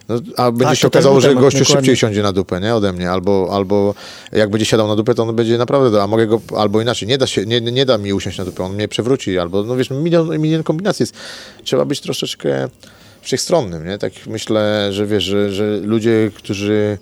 No, 0.09 0.15
a 0.37 0.51
będzie 0.51 0.65
tak, 0.65 0.77
się 0.77 0.87
okazało, 0.87 1.21
że 1.21 1.35
gościu 1.35 1.59
dokładnie. 1.59 1.75
szybciej 1.75 1.95
siądzie 1.95 2.23
na 2.23 2.33
dupę, 2.33 2.59
nie? 2.61 2.75
Ode 2.75 2.93
mnie, 2.93 3.11
albo, 3.11 3.49
albo 3.51 3.95
jak 4.31 4.49
będzie 4.49 4.65
siadał 4.65 4.87
na 4.87 4.95
dupę, 4.95 5.15
to 5.15 5.23
on 5.23 5.35
będzie 5.35 5.57
naprawdę, 5.57 6.03
a 6.03 6.07
mogę 6.07 6.27
go, 6.27 6.41
albo 6.57 6.81
inaczej, 6.81 7.07
nie 7.07 7.17
da, 7.17 7.27
się, 7.27 7.45
nie, 7.45 7.61
nie 7.61 7.85
da 7.85 7.97
mi 7.97 8.13
usiąść 8.13 8.37
na 8.37 8.45
dupę, 8.45 8.63
on 8.63 8.73
mnie 8.73 8.87
przewróci, 8.87 9.39
albo, 9.39 9.63
no 9.63 9.75
wiesz, 9.75 9.89
milion, 9.89 10.39
milion 10.39 10.63
kombinacji 10.63 11.03
jest. 11.03 11.15
Trzeba 11.63 11.85
być 11.85 12.01
troszeczkę 12.01 12.69
wszechstronnym, 13.21 13.87
nie? 13.87 13.97
Tak 13.97 14.13
myślę, 14.27 14.89
że 14.91 15.05
wiesz, 15.05 15.23
że, 15.23 15.51
że 15.51 15.77
ludzie, 15.77 16.31
którzy 16.35 16.97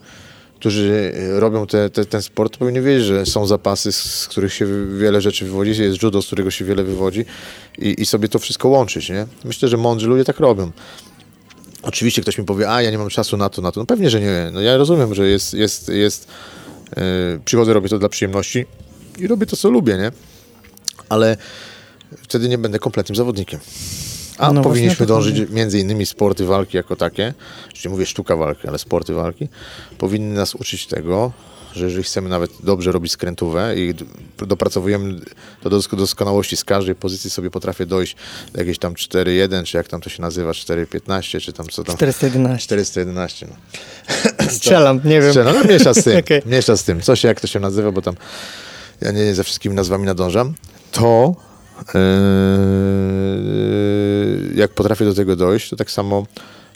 którzy 0.60 1.14
robią 1.40 1.68
te, 1.68 1.90
te, 1.90 2.06
ten 2.06 2.22
sport, 2.22 2.58
powinni 2.58 2.82
wiedzieć, 2.82 3.06
że 3.06 3.26
są 3.26 3.48
zapasy, 3.48 3.92
z 3.92 4.28
których 4.28 4.54
się 4.54 4.66
wiele 4.98 5.22
rzeczy 5.22 5.46
wywodzi, 5.46 5.84
jest 5.84 6.04
judo, 6.04 6.22
z 6.22 6.26
którego 6.26 6.52
się 6.52 6.66
wiele 6.66 6.84
wywodzi 6.84 7.26
i, 7.78 8.02
i 8.02 8.06
sobie 8.06 8.30
to 8.30 8.40
wszystko 8.40 8.70
łączyć, 8.70 9.10
nie? 9.10 9.28
Myślę, 9.44 9.70
że 9.70 9.78
mądrzy 9.78 10.08
ludzie 10.08 10.24
tak 10.24 10.40
robią. 10.40 10.72
Oczywiście 11.86 12.22
ktoś 12.22 12.38
mi 12.38 12.46
powie, 12.46 12.72
a 12.72 12.82
ja 12.82 12.92
nie 12.92 12.98
mam 12.98 13.10
czasu 13.10 13.38
na 13.38 13.50
to, 13.50 13.62
na 13.62 13.72
to. 13.72 13.80
No 13.80 13.86
pewnie, 13.86 14.10
że 14.10 14.22
nie. 14.22 14.50
No 14.54 14.62
ja 14.62 14.78
rozumiem, 14.78 15.16
że 15.16 15.28
jest, 15.28 15.54
jest, 15.54 15.90
jest 15.90 16.28
yy, 16.98 17.04
przychodzę, 17.46 17.74
robię 17.74 17.90
to 17.90 18.00
dla 18.00 18.10
przyjemności 18.10 18.66
i 19.18 19.28
robię 19.28 19.46
to, 19.46 19.58
co 19.58 19.70
lubię, 19.70 19.98
nie? 19.98 20.12
Ale 21.10 21.38
wtedy 22.22 22.50
nie 22.50 22.58
będę 22.58 22.80
kompletnym 22.80 23.16
zawodnikiem. 23.16 23.60
A 24.38 24.54
No 24.54 24.62
powinniśmy 24.62 24.96
to 24.96 25.06
dążyć 25.06 25.50
między 25.50 25.80
innymi 25.80 26.06
sporty 26.06 26.46
walki 26.46 26.78
jako 26.78 26.96
takie, 26.96 27.34
czyli 27.74 27.90
mówię 27.90 28.06
sztuka 28.06 28.36
walki, 28.36 28.68
ale 28.68 28.78
sporty 28.78 29.14
walki, 29.14 29.48
powinny 29.98 30.36
nas 30.36 30.56
uczyć 30.56 30.88
tego, 30.88 31.32
że 31.76 31.86
jeżeli 31.86 32.04
chcemy 32.04 32.30
nawet 32.30 32.52
dobrze 32.64 32.92
robić 32.92 33.12
skrętówę 33.12 33.76
i 33.76 33.94
dopracowujemy 34.38 35.20
to 35.62 35.70
do 35.70 35.78
dosk- 35.78 35.96
doskonałości 35.96 36.58
z 36.58 36.64
każdej 36.64 36.96
pozycji 36.96 37.30
sobie 37.30 37.52
potrafię 37.52 37.86
dojść 37.86 38.16
do 38.54 38.60
jakieś 38.60 38.80
tam 38.80 38.94
4-1, 38.94 39.64
czy 39.64 39.78
jak 39.78 39.88
tam 39.88 40.02
to 40.02 40.10
się 40.10 40.22
nazywa, 40.22 40.52
4-15, 40.52 41.42
czy 41.42 41.54
tam 41.54 41.68
co 41.68 41.84
tam... 41.84 41.96
411. 41.96 42.66
411, 42.66 43.48
no. 43.50 43.56
Strzelam, 44.50 45.02
nie 45.06 45.22
wiem. 45.22 45.30
Strzelam, 45.30 45.56
no 45.56 45.64
mniejsza 45.64 45.94
z 45.94 46.04
tym, 46.04 46.22
mniejsza 46.46 46.78
z 46.78 46.84
tym. 46.84 47.02
Coś 47.02 47.24
jak 47.24 47.42
to 47.42 47.48
się 47.48 47.60
nazywa, 47.60 47.92
bo 47.92 48.02
tam 48.02 48.16
ja 49.02 49.12
nie 49.12 49.36
ze 49.36 49.44
wszystkimi 49.44 49.76
nazwami 49.76 50.06
nadążam. 50.06 50.54
To 50.92 51.36
yy, 51.94 52.02
jak 54.56 54.72
potrafię 54.72 55.06
do 55.06 55.14
tego 55.14 55.36
dojść, 55.36 55.70
to 55.70 55.76
tak 55.76 55.92
samo 55.92 56.26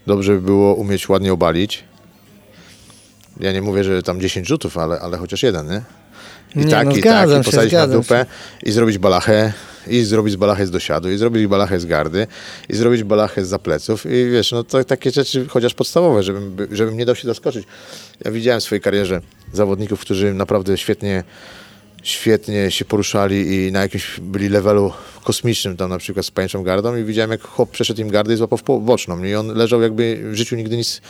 dobrze 0.07 0.33
by 0.33 0.41
było 0.41 0.73
umieć 0.73 1.09
ładnie 1.09 1.33
obalić. 1.33 1.83
Ja 3.39 3.52
nie 3.52 3.62
mówię, 3.62 3.84
że 3.84 4.04
tam 4.04 4.21
10 4.21 4.47
rzutów, 4.47 4.78
ale, 4.78 4.99
ale 4.99 5.17
chociaż 5.17 5.43
jeden, 5.43 5.67
nie? 5.67 5.82
I 6.56 6.60
Nie, 6.60 6.71
tak, 6.71 6.88
no 6.88 6.95
i 6.95 7.02
tak, 7.04 7.30
i 7.30 7.32
się, 7.34 7.43
posadzić 7.43 7.73
na 7.73 7.80
zgadzam 7.80 8.02
dupę 8.02 8.25
i 8.63 8.71
zrobić 8.71 8.97
balachę, 8.97 9.54
i 9.88 10.04
zrobić 10.04 10.38
balachę 10.38 10.67
z 10.67 10.71
dosiadu, 10.71 11.12
i 11.12 11.17
zrobić 11.17 11.47
balachę 11.47 11.80
z 11.80 11.86
gardy, 11.86 12.28
i 12.69 12.75
zrobić 12.75 13.04
balachę 13.04 13.45
z 13.45 13.47
zapleców. 13.47 14.06
I 14.06 14.30
wiesz, 14.32 14.52
no 14.52 14.63
to 14.63 14.84
takie 14.84 15.12
rzeczy 15.12 15.45
chociaż 15.47 15.73
podstawowe, 15.73 16.23
żebym, 16.23 16.52
by- 16.52 16.67
żebym 16.71 16.97
nie 16.97 17.06
dał 17.06 17.15
się 17.15 17.28
zaskoczyć. 17.28 17.67
Ja 18.25 18.32
widziałem 18.32 18.62
w 18.62 18.63
swojej 18.63 18.82
karierze 18.82 19.21
zawodników, 19.54 19.99
którzy 19.99 20.34
naprawdę 20.34 20.78
świetnie 20.78 21.23
świetnie 22.04 22.71
się 22.71 22.86
poruszali 22.86 23.67
i 23.67 23.71
na 23.71 23.82
jakimś 23.82 24.19
byli 24.19 24.49
levelu 24.49 24.93
kosmicznym, 25.23 25.78
tam 25.78 25.89
na 25.89 25.97
przykład 25.97 26.25
z 26.25 26.32
pajęczą 26.32 26.63
gardą 26.63 26.95
i 26.95 27.04
widziałem 27.04 27.32
jak 27.32 27.41
chłop 27.41 27.71
przeszedł 27.71 28.02
im 28.02 28.10
gardę 28.10 28.34
i 28.34 28.38
złapał 28.38 28.58
w 28.58 28.86
boczną 28.86 29.23
i 29.23 29.36
on 29.36 29.47
leżał 29.47 29.82
jakby 29.82 30.19
w 30.32 30.36
życiu 30.36 30.56
nigdy 30.56 30.78
nic 30.78 31.02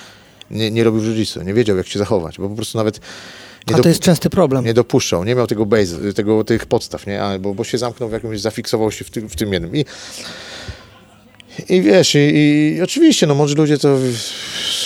nie, 0.51 0.71
nie 0.71 0.83
robił 0.83 1.01
jiu 1.03 1.43
nie 1.43 1.53
wiedział 1.53 1.77
jak 1.77 1.87
się 1.87 1.99
zachować, 1.99 2.37
bo 2.37 2.49
po 2.49 2.55
prostu 2.55 2.77
nawet 2.77 2.99
nie, 3.67 3.75
A 3.75 3.79
to 3.79 3.89
jest 3.89 4.01
częsty 4.01 4.29
problem. 4.29 4.65
nie 4.65 4.73
dopuszczał, 4.73 5.23
nie 5.23 5.35
miał 5.35 5.47
tego 5.47 5.65
base, 5.65 6.13
tego, 6.13 6.43
tych 6.43 6.65
podstaw, 6.65 7.07
nie? 7.07 7.21
Bo, 7.39 7.53
bo 7.53 7.63
się 7.63 7.77
zamknął 7.77 8.09
w 8.09 8.11
jakimś, 8.11 8.41
zafiksował 8.41 8.91
się 8.91 9.05
w, 9.05 9.09
tym- 9.09 9.29
w 9.29 9.35
tym 9.35 9.53
jednym. 9.53 9.75
I, 9.75 9.85
i 11.69 11.81
wiesz, 11.81 12.15
i, 12.15 12.19
i 12.19 12.81
oczywiście, 12.81 13.27
no 13.27 13.35
mądrzy 13.35 13.55
ludzie 13.55 13.77
to 13.77 13.97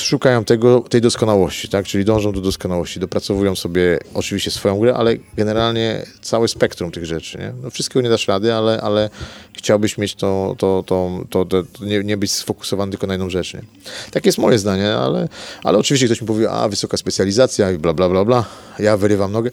szukają 0.04 0.46
tego, 0.46 0.80
tej 0.80 1.02
doskonałości, 1.02 1.70
tak? 1.70 1.86
Czyli 1.86 2.06
dążą 2.06 2.32
do 2.32 2.42
doskonałości, 2.42 3.00
dopracowują 3.00 3.56
sobie 3.56 4.00
oczywiście 4.14 4.52
swoją 4.52 4.80
grę, 4.80 4.94
ale 4.94 5.16
generalnie 5.38 6.06
całe 6.22 6.48
spektrum 6.48 6.92
tych 6.92 7.06
rzeczy, 7.06 7.38
nie? 7.38 7.54
No 7.64 7.70
wszystkiego 7.70 8.02
nie 8.02 8.10
dasz 8.10 8.28
rady, 8.28 8.54
ale, 8.54 8.82
ale 8.82 9.10
chciałbyś 9.58 9.98
mieć 9.98 10.16
to, 10.16 10.56
to, 10.58 10.84
to, 10.88 11.20
to, 11.30 11.46
to, 11.46 11.64
nie, 11.86 12.04
nie 12.04 12.18
być 12.18 12.32
sfokusowany 12.32 12.92
tylko 12.92 13.08
na 13.08 13.14
jedną 13.14 13.30
rzecz, 13.30 13.54
nie? 13.54 13.62
Takie 14.12 14.28
jest 14.28 14.38
moje 14.38 14.60
zdanie, 14.60 14.94
ale, 14.94 15.30
ale 15.64 15.78
oczywiście 15.78 16.06
ktoś 16.06 16.22
mi 16.22 16.28
powie, 16.28 16.52
a 16.52 16.70
wysoka 16.70 16.98
specjalizacja 16.98 17.72
i 17.72 17.78
bla, 17.78 17.94
bla, 17.94 18.10
bla, 18.10 18.26
bla, 18.26 18.46
ja 18.80 18.98
wyrywam 18.98 19.32
nogę. 19.32 19.52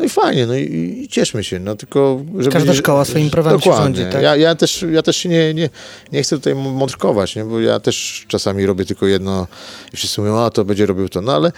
No 0.00 0.06
i 0.06 0.08
fajnie, 0.08 0.46
no 0.46 0.54
i, 0.56 1.00
i 1.04 1.08
cieszmy 1.08 1.44
się, 1.44 1.58
no 1.58 1.76
tylko... 1.76 2.20
Żeby, 2.38 2.52
Każda 2.52 2.74
szkoła 2.74 3.04
swoimi 3.04 3.30
prawami 3.30 3.60
się 3.60 3.70
Dokładnie. 3.70 3.96
rządzi, 3.96 4.12
tak? 4.12 4.22
Ja, 4.22 4.36
ja 4.36 4.54
też, 4.54 4.84
ja 4.92 5.02
też 5.02 5.16
się 5.16 5.28
nie, 5.28 5.54
nie, 5.54 5.70
nie 6.12 6.22
chcę 6.22 6.36
tutaj 6.36 6.54
mądrkować, 6.54 7.36
nie? 7.36 7.44
bo 7.44 7.60
ja 7.60 7.80
też 7.80 8.24
czasami 8.28 8.66
robię 8.66 8.84
tylko 8.84 9.06
jedno 9.06 9.46
i 9.92 9.96
wszyscy 9.96 10.20
mówią, 10.20 10.38
a 10.38 10.50
to 10.50 10.64
będzie 10.64 10.86
robił 10.86 11.08
to, 11.08 11.20
no 11.20 11.32
ale, 11.32 11.52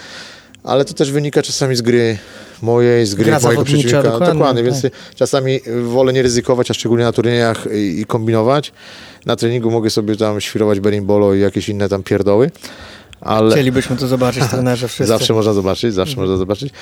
ale 0.64 0.84
to 0.84 0.94
też 0.94 1.12
wynika 1.12 1.42
czasami 1.42 1.76
z 1.76 1.82
gry 1.82 2.18
mojej, 2.62 3.06
z 3.06 3.14
gry 3.14 3.24
Gra 3.24 3.40
mojego 3.40 3.64
przeciwnika. 3.64 4.02
dokładnie, 4.02 4.62
więc 4.62 4.82
tak. 4.82 4.92
czasami 5.14 5.60
wolę 5.84 6.12
nie 6.12 6.22
ryzykować, 6.22 6.70
a 6.70 6.74
szczególnie 6.74 7.04
na 7.04 7.12
turniejach 7.12 7.66
i, 7.74 8.00
i 8.00 8.04
kombinować. 8.04 8.72
Na 9.26 9.36
treningu 9.36 9.70
mogę 9.70 9.90
sobie 9.90 10.16
tam 10.16 10.40
świrować 10.40 10.80
berimbolo 10.80 11.34
i 11.34 11.40
jakieś 11.40 11.68
inne 11.68 11.88
tam 11.88 12.02
pierdoły. 12.02 12.50
Ale... 13.22 13.50
Chcielibyśmy 13.50 13.96
to 13.96 14.06
zobaczyć, 14.06 14.44
trenerze, 14.50 14.88
wszyscy. 14.88 15.06
Zawsze 15.06 15.34
można 15.34 15.52
zobaczyć, 15.52 15.94
zawsze 15.94 16.16
można 16.16 16.36
zobaczyć, 16.36 16.72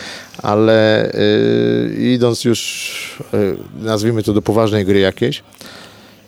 ale 0.43 1.09
y, 1.15 2.13
idąc 2.15 2.45
już, 2.45 3.21
y, 3.35 3.57
nazwijmy 3.75 4.23
to 4.23 4.33
do 4.33 4.43
poważnej 4.43 4.85
gry 4.85 5.01
jakiejś, 5.01 5.43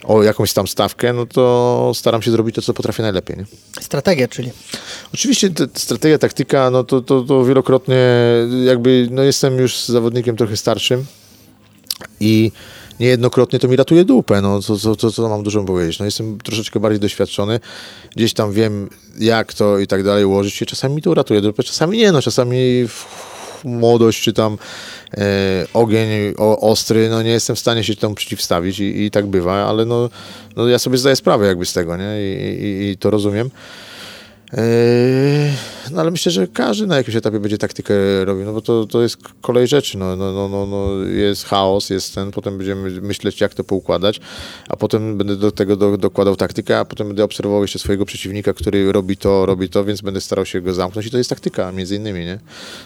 o 0.05 0.23
jakąś 0.23 0.53
tam 0.53 0.69
stawkę, 0.69 1.13
no 1.13 1.27
to 1.27 1.93
staram 1.95 2.23
się 2.23 2.31
zrobić 2.31 2.55
to, 2.55 2.63
co 2.63 2.75
potrafię 2.75 3.03
najlepiej. 3.03 3.37
Nie? 3.37 3.45
Strategia, 3.81 4.29
czyli. 4.29 4.51
Oczywiście 5.15 5.51
te, 5.51 5.67
strategia, 5.75 6.19
taktyka, 6.19 6.71
no 6.71 6.85
to, 6.85 7.01
to, 7.01 7.21
to 7.23 7.45
wielokrotnie 7.45 7.97
jakby, 8.65 9.09
no 9.11 9.23
jestem 9.23 9.59
już 9.59 9.77
zawodnikiem 9.85 10.37
trochę 10.37 10.57
starszym 10.57 11.05
i 12.21 12.53
niejednokrotnie 13.01 13.59
to 13.59 13.69
mi 13.69 13.77
ratuje 13.77 14.05
dupę, 14.05 14.41
no 14.41 14.63
co, 14.63 14.79
co, 14.79 14.97
co, 14.97 15.13
co 15.13 15.29
mam 15.29 15.43
dużo 15.43 15.65
powiedzieć. 15.65 15.99
No 15.99 16.05
jestem 16.05 16.39
troszeczkę 16.39 16.81
bardziej 16.81 17.01
doświadczony, 17.01 17.61
gdzieś 18.17 18.35
tam 18.35 18.53
wiem 18.53 18.89
jak 19.19 19.55
to 19.55 19.79
i 19.79 19.87
tak 19.87 20.03
dalej 20.03 20.25
ułożyć 20.25 20.55
się, 20.55 20.67
czasami 20.67 20.95
mi 20.95 21.03
to 21.03 21.11
uratuje 21.11 21.41
dupę, 21.41 21.63
czasami 21.63 21.99
nie, 21.99 22.13
no 22.13 22.23
czasami 22.23 22.87
młodość 23.65 24.23
czy 24.23 24.33
tam 24.33 24.59
e, 25.15 25.67
ogień 25.75 26.35
o, 26.39 26.71
ostry, 26.71 27.09
no 27.11 27.23
nie 27.23 27.31
jestem 27.31 27.57
w 27.57 27.59
stanie 27.59 27.85
się 27.85 27.97
temu 27.97 28.15
przeciwstawić 28.15 28.81
i, 28.81 29.03
i 29.03 29.11
tak 29.11 29.27
bywa, 29.27 29.55
ale 29.55 29.85
no, 29.85 30.11
no 30.57 30.69
ja 30.69 30.79
sobie 30.79 30.99
zdaję 30.99 31.17
sprawę 31.17 31.47
jakby 31.47 31.67
z 31.67 31.73
tego, 31.73 31.97
nie, 31.97 32.17
i, 32.21 32.65
i, 32.65 32.91
i 32.91 32.97
to 32.97 33.11
rozumiem. 33.11 33.51
Eee, 34.53 35.53
No 35.91 36.01
ale 36.01 36.11
myślę, 36.11 36.33
że 36.33 36.47
każdy 36.47 36.87
na 36.87 36.97
jakimś 36.97 37.17
etapie 37.17 37.41
będzie 37.41 37.59
taktykę 37.59 38.25
robił, 38.25 38.45
no 38.45 38.53
bo 38.53 38.61
to, 38.61 38.87
to 38.87 39.03
jest 39.03 39.17
kolej 39.41 39.67
rzeczy, 39.67 39.99
no, 39.99 40.17
no, 40.17 40.33
no, 40.33 40.49
no, 40.49 40.67
no 40.67 41.05
jest 41.05 41.45
chaos, 41.45 41.91
jest 41.91 42.15
ten, 42.15 42.31
potem 42.31 42.59
będziemy 42.59 42.91
myśleć 43.01 43.41
jak 43.41 43.55
to 43.55 43.65
poukładać, 43.65 44.21
a 44.69 44.77
potem 44.77 45.19
będę 45.19 45.37
do 45.37 45.53
tego 45.53 45.77
do, 45.77 45.97
dokładał 45.97 46.37
taktykę, 46.37 46.79
a 46.79 46.85
potem 46.85 47.07
będę 47.07 47.25
obserwował 47.25 47.63
jeszcze 47.63 47.79
swojego 47.79 48.05
przeciwnika, 48.05 48.53
który 48.53 48.93
robi 48.93 49.17
to, 49.17 49.47
robi 49.47 49.69
to, 49.69 49.85
więc 49.85 50.01
będę 50.01 50.21
starał 50.21 50.47
się 50.47 50.61
go 50.61 50.75
zamknąć 50.75 51.07
i 51.07 51.11
to 51.11 51.19
jest 51.19 51.31
taktyka 51.31 51.73
między 51.73 51.97
innymi, 51.97 52.21
nie? 52.21 52.39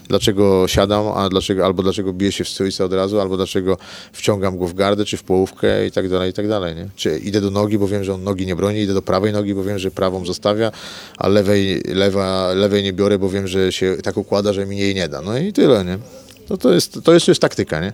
Dlaczego 0.08 0.68
siadam, 0.68 1.06
a 1.08 1.28
dlaczego, 1.28 1.64
albo 1.64 1.82
dlaczego 1.82 2.12
biję 2.12 2.32
się 2.32 2.44
w 2.44 2.48
stójce 2.48 2.84
od 2.84 2.92
razu, 2.92 3.20
albo 3.20 3.36
dlaczego 3.36 3.76
wciągam 4.12 4.58
go 4.58 4.66
w 4.66 4.74
gardę, 4.74 5.04
czy 5.04 5.16
w 5.16 5.22
połówkę 5.22 5.86
i 5.86 5.90
tak 5.90 6.08
dalej, 6.08 6.30
i 6.30 6.32
tak 6.32 6.48
dalej, 6.48 6.76
nie? 6.76 6.88
Czy 6.96 7.18
idę 7.18 7.40
do 7.40 7.50
nogi, 7.50 7.78
bo 7.78 7.88
wiem, 7.88 8.04
że 8.04 8.14
on 8.14 8.24
nogi 8.24 8.46
nie 8.46 8.56
broni, 8.56 8.80
idę 8.80 8.94
do 8.94 9.02
prawej 9.02 9.32
nogi, 9.32 9.54
bo 9.54 9.64
wiem, 9.64 9.78
że 9.78 9.90
prawą 9.90 10.26
zostawia, 10.26 10.72
a 11.18 11.28
lewej, 11.28 11.82
lewa, 11.94 12.52
lewej 12.54 12.85
nie 12.86 12.92
biorę, 12.92 13.18
bo 13.18 13.28
wiem, 13.28 13.46
że 13.46 13.72
się 13.72 13.96
tak 14.02 14.16
układa, 14.16 14.52
że 14.52 14.66
mi 14.66 14.78
jej 14.78 14.94
nie 14.94 15.08
da. 15.08 15.20
No 15.22 15.38
i 15.38 15.52
tyle, 15.52 15.84
nie? 15.84 15.98
To, 16.48 16.56
to, 16.56 16.72
jest, 16.72 16.98
to 17.04 17.14
jest 17.14 17.28
już 17.28 17.38
taktyka, 17.38 17.80
nie? 17.80 17.92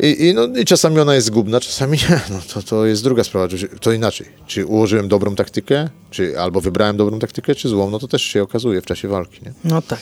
I, 0.00 0.26
i, 0.26 0.34
no, 0.34 0.46
I 0.46 0.64
czasami 0.64 1.00
ona 1.00 1.14
jest 1.14 1.26
zgubna, 1.26 1.60
czasami 1.60 1.98
nie. 2.10 2.20
No, 2.30 2.40
to, 2.54 2.62
to 2.62 2.86
jest 2.86 3.02
druga 3.02 3.24
sprawa. 3.24 3.48
To 3.80 3.92
inaczej. 3.92 4.26
Czy 4.46 4.66
ułożyłem 4.66 5.08
dobrą 5.08 5.34
taktykę, 5.34 5.88
czy 6.10 6.40
albo 6.40 6.60
wybrałem 6.60 6.96
dobrą 6.96 7.18
taktykę, 7.18 7.54
czy 7.54 7.68
złą, 7.68 7.90
no 7.90 7.98
to 7.98 8.08
też 8.08 8.22
się 8.22 8.42
okazuje 8.42 8.80
w 8.80 8.86
czasie 8.86 9.08
walki, 9.08 9.40
nie? 9.44 9.52
No 9.64 9.82
tak. 9.82 9.98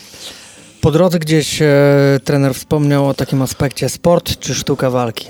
Po 0.81 0.91
drodze 0.91 1.19
gdzieś 1.19 1.61
e, 1.61 2.19
trener 2.23 2.53
wspomniał 2.53 3.07
o 3.07 3.13
takim 3.13 3.41
aspekcie 3.41 3.89
sport 3.89 4.39
czy 4.39 4.55
sztuka 4.55 4.89
walki. 4.89 5.27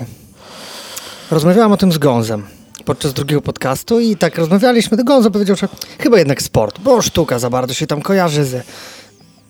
Rozmawiałam 1.30 1.72
o 1.72 1.76
tym 1.76 1.92
z 1.92 1.98
Gonzem 1.98 2.46
podczas 2.84 3.12
drugiego 3.12 3.42
podcastu 3.42 4.00
i 4.00 4.16
tak 4.16 4.38
rozmawialiśmy. 4.38 5.04
Gonzo 5.04 5.30
powiedział, 5.30 5.56
że 5.56 5.68
chyba 5.98 6.18
jednak 6.18 6.42
sport, 6.42 6.80
bo 6.80 7.02
sztuka 7.02 7.38
za 7.38 7.50
bardzo 7.50 7.74
się 7.74 7.86
tam 7.86 8.02
kojarzy 8.02 8.44
z 8.44 8.66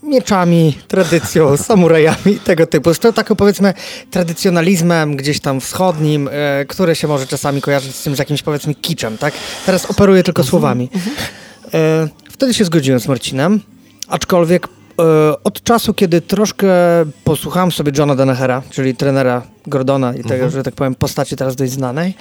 mieczami, 0.04 0.78
tradycją, 0.88 1.56
samurajami, 1.70 2.38
tego 2.44 2.66
typu. 2.66 2.94
Z 2.94 2.98
taką 3.14 3.36
powiedzmy 3.36 3.74
tradycjonalizmem 4.10 5.16
gdzieś 5.16 5.40
tam 5.40 5.60
wschodnim, 5.60 6.28
e, 6.32 6.64
które 6.64 6.96
się 6.96 7.08
może 7.08 7.26
czasami 7.26 7.60
kojarzyć 7.60 7.96
z 7.96 8.02
tym, 8.02 8.16
z 8.16 8.18
jakimś 8.18 8.42
powiedzmy 8.42 8.74
kiczem, 8.74 9.18
tak? 9.18 9.34
Teraz 9.66 9.90
operuję 9.90 10.22
tylko 10.22 10.44
słowami. 10.44 10.90
E, 11.74 12.08
wtedy 12.30 12.54
się 12.54 12.64
zgodziłem 12.64 13.00
z 13.00 13.08
Marcinem, 13.08 13.60
aczkolwiek 14.08 14.68
e, 14.68 15.42
od 15.44 15.62
czasu, 15.62 15.94
kiedy 15.94 16.20
troszkę 16.20 16.68
posłuchałem 17.24 17.72
sobie 17.72 17.92
Johna 17.98 18.14
Danahera, 18.14 18.62
czyli 18.70 18.96
trenera 18.96 19.42
Gordona 19.66 20.14
i 20.14 20.24
tego, 20.24 20.50
że 20.50 20.62
tak 20.62 20.74
powiem, 20.74 20.94
postaci 20.94 21.36
teraz 21.36 21.56
dość 21.56 21.72
znanej, 21.72 22.14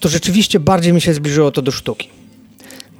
to 0.00 0.08
rzeczywiście 0.08 0.60
bardziej 0.60 0.92
mi 0.92 1.00
się 1.00 1.14
zbliżyło 1.14 1.50
to 1.50 1.62
do 1.62 1.72
sztuki. 1.72 2.08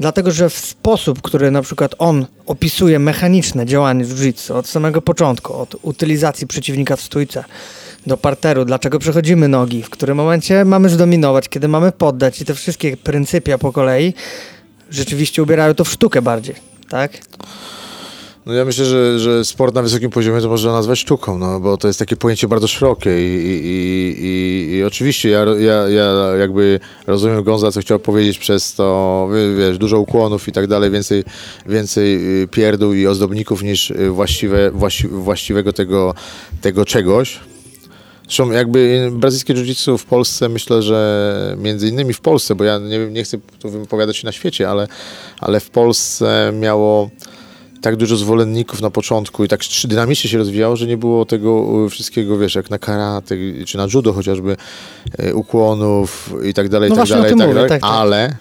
Dlatego, 0.01 0.31
że 0.31 0.51
w 0.51 0.59
sposób, 0.59 1.23
który 1.23 1.51
na 1.51 1.63
przykład 1.63 1.95
on 1.99 2.27
opisuje 2.47 2.99
mechaniczne 2.99 3.67
działanie 3.67 4.05
jiu-jitsu 4.05 4.55
od 4.55 4.67
samego 4.67 5.03
początku, 5.03 5.55
od 5.55 5.77
utylizacji 5.83 6.47
przeciwnika 6.47 6.97
w 6.97 7.01
stójce 7.01 7.45
do 8.07 8.17
parteru, 8.17 8.65
dlaczego 8.65 8.99
przechodzimy 8.99 9.49
nogi, 9.49 9.83
w 9.83 9.91
którym 9.91 10.17
momencie 10.17 10.65
mamy 10.65 10.89
zdominować, 10.89 11.49
kiedy 11.49 11.69
mamy 11.69 11.93
poddać 11.93 12.41
i 12.41 12.45
te 12.45 12.55
wszystkie 12.55 12.97
pryncypia 12.97 13.59
po 13.59 13.73
kolei, 13.73 14.15
rzeczywiście 14.91 15.43
ubierają 15.43 15.75
to 15.75 15.85
w 15.85 15.93
sztukę 15.93 16.23
bardziej, 16.23 16.55
tak? 16.89 17.19
No 18.47 18.53
ja 18.55 18.65
myślę, 18.65 18.85
że, 18.85 19.19
że 19.19 19.45
sport 19.45 19.75
na 19.75 19.83
wysokim 19.83 20.11
poziomie 20.11 20.41
to 20.41 20.49
można 20.49 20.73
nazwać 20.73 20.99
sztuką, 20.99 21.39
no, 21.39 21.61
bo 21.61 21.77
to 21.77 21.89
jest 21.89 21.99
takie 21.99 22.17
pojęcie 22.17 22.49
bardzo 22.49 22.69
szerokie 22.69 23.11
i, 23.11 23.47
i, 23.47 24.25
i, 24.27 24.75
i, 24.77 24.85
oczywiście 24.85 25.29
ja, 25.31 25.45
ja, 25.59 25.89
ja 25.89 26.13
jakby 26.39 26.81
rozumiem 27.07 27.43
Gonza, 27.43 27.73
co 27.73 27.81
chciał 27.81 27.99
powiedzieć 27.99 28.39
przez 28.39 28.75
to, 28.75 29.29
wie- 29.33 29.57
wiesz, 29.57 29.79
dużo 29.79 30.01
ukłonów 30.01 30.49
i 30.49 30.53
tak 30.53 30.67
dalej, 30.67 30.91
więcej, 30.91 31.25
więcej 31.67 32.43
y, 32.43 32.49
pierdół 32.49 32.95
i 32.95 33.07
ozdobników 33.07 33.63
niż 33.63 33.91
y, 33.91 34.11
właściwe, 34.11 34.71
właści, 34.71 35.09
właściwego 35.09 35.73
tego, 35.73 36.15
tego 36.61 36.85
czegoś. 36.85 37.41
Zresztą 38.25 38.51
jakby 38.51 39.11
brazylijskie 39.13 39.55
jiu-jitsu 39.55 39.99
w 39.99 40.05
Polsce, 40.05 40.49
myślę, 40.49 40.83
że 40.83 41.57
między 41.59 41.89
innymi 41.89 42.15
w 42.15 42.21
Polsce, 42.21 42.55
bo 42.55 42.65
ja 42.65 42.79
nie, 42.79 42.99
nie 42.99 43.25
chcę 43.25 43.39
tu 43.59 43.71
wypowiadać 43.71 44.17
się 44.17 44.27
na 44.27 44.33
świecie, 44.33 44.71
ale, 44.71 44.89
ale 45.41 45.61
w 45.61 45.71
Polsce 45.71 46.53
miało 46.61 47.11
tak 47.85 47.97
dużo 47.97 48.17
zwolenników 48.17 48.81
na 48.81 48.91
początku 48.91 49.45
i 49.45 49.49
tak 49.49 49.61
dynamicznie 49.85 50.31
się 50.31 50.39
rozwijało, 50.39 50.77
że 50.77 50.87
nie 50.87 50.97
było 50.97 51.25
tego 51.25 51.89
wszystkiego, 51.89 52.39
wiesz, 52.39 52.55
jak 52.55 52.71
na 52.71 52.79
karate, 52.79 53.37
czy 53.67 53.79
na 53.79 53.87
judo 53.95 54.13
chociażby, 54.13 54.57
e, 55.19 55.35
ukłonów 55.35 56.35
i 56.45 56.55
tak 56.55 56.69
dalej, 56.69 56.91
no 56.91 56.97
i 56.97 56.99
tak 56.99 57.09
dalej, 57.09 57.33
i 57.33 57.37
tak 57.37 57.39
mówię, 57.39 57.55
dalej. 57.55 57.69
Tak, 57.69 57.81
tak. 57.81 57.91
ale 57.91 58.37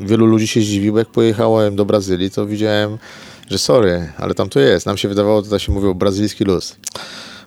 wielu 0.00 0.26
ludzi 0.26 0.46
się 0.46 0.60
zdziwiło, 0.60 0.98
jak 0.98 1.08
pojechałem 1.08 1.76
do 1.76 1.84
Brazylii, 1.84 2.30
to 2.30 2.46
widziałem, 2.46 2.98
że 3.50 3.58
sorry, 3.58 4.12
ale 4.16 4.34
tam 4.34 4.48
to 4.48 4.60
jest. 4.60 4.86
Nam 4.86 4.96
się 4.96 5.08
wydawało, 5.08 5.42
to 5.42 5.58
się 5.58 5.72
mówiło 5.72 5.94
brazylijski 5.94 6.44
luz. 6.44 6.76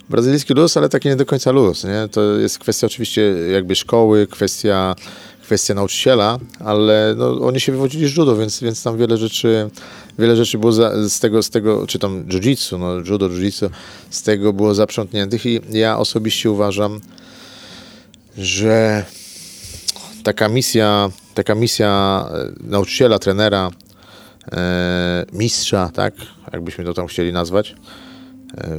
Brazylijski 0.10 0.54
luz, 0.54 0.78
ale 0.78 0.90
taki 0.90 1.10
nie 1.10 1.16
do 1.16 1.26
końca 1.26 1.52
luz, 1.52 1.84
nie? 1.84 2.08
To 2.12 2.22
jest 2.22 2.60
kwestia 2.60 2.88
oczywiście 2.88 3.22
jakby 3.52 3.76
szkoły, 3.76 4.28
kwestia 4.28 4.96
kwestia 5.52 5.74
nauczyciela, 5.74 6.40
ale 6.60 7.16
no, 7.18 7.42
oni 7.42 7.60
się 7.60 7.72
wywodzili 7.72 8.08
z 8.08 8.18
judo, 8.18 8.36
więc, 8.36 8.60
więc 8.60 8.84
tam 8.84 8.98
wiele 8.98 9.18
rzeczy, 9.18 9.70
wiele 10.20 10.36
rzeczy 10.36 10.58
było 10.58 10.72
za, 10.72 11.10
z 11.10 11.20
tego, 11.20 11.44
z 11.44 11.50
tego, 11.50 11.88
czy 11.88 12.00
tam 12.00 12.24
jiu-jitsu, 12.24 12.80
no 12.80 12.94
judo, 12.94 13.30
jiu-jitsu, 13.30 13.70
z 14.10 14.22
tego 14.24 14.54
było 14.54 14.74
zaprzątniętych 14.74 15.46
i 15.46 15.62
ja 15.72 15.98
osobiście 15.98 16.52
uważam, 16.52 17.00
że 18.38 19.06
taka 20.24 20.50
misja, 20.50 21.10
taka 21.34 21.56
misja 21.56 22.26
e, 22.34 22.52
nauczyciela, 22.64 23.20
trenera, 23.20 23.70
e, 24.52 25.26
mistrza, 25.34 25.90
tak, 25.94 26.14
jakbyśmy 26.54 26.86
to 26.86 26.94
tam 26.94 27.08
chcieli 27.08 27.34
nazwać, 27.34 27.76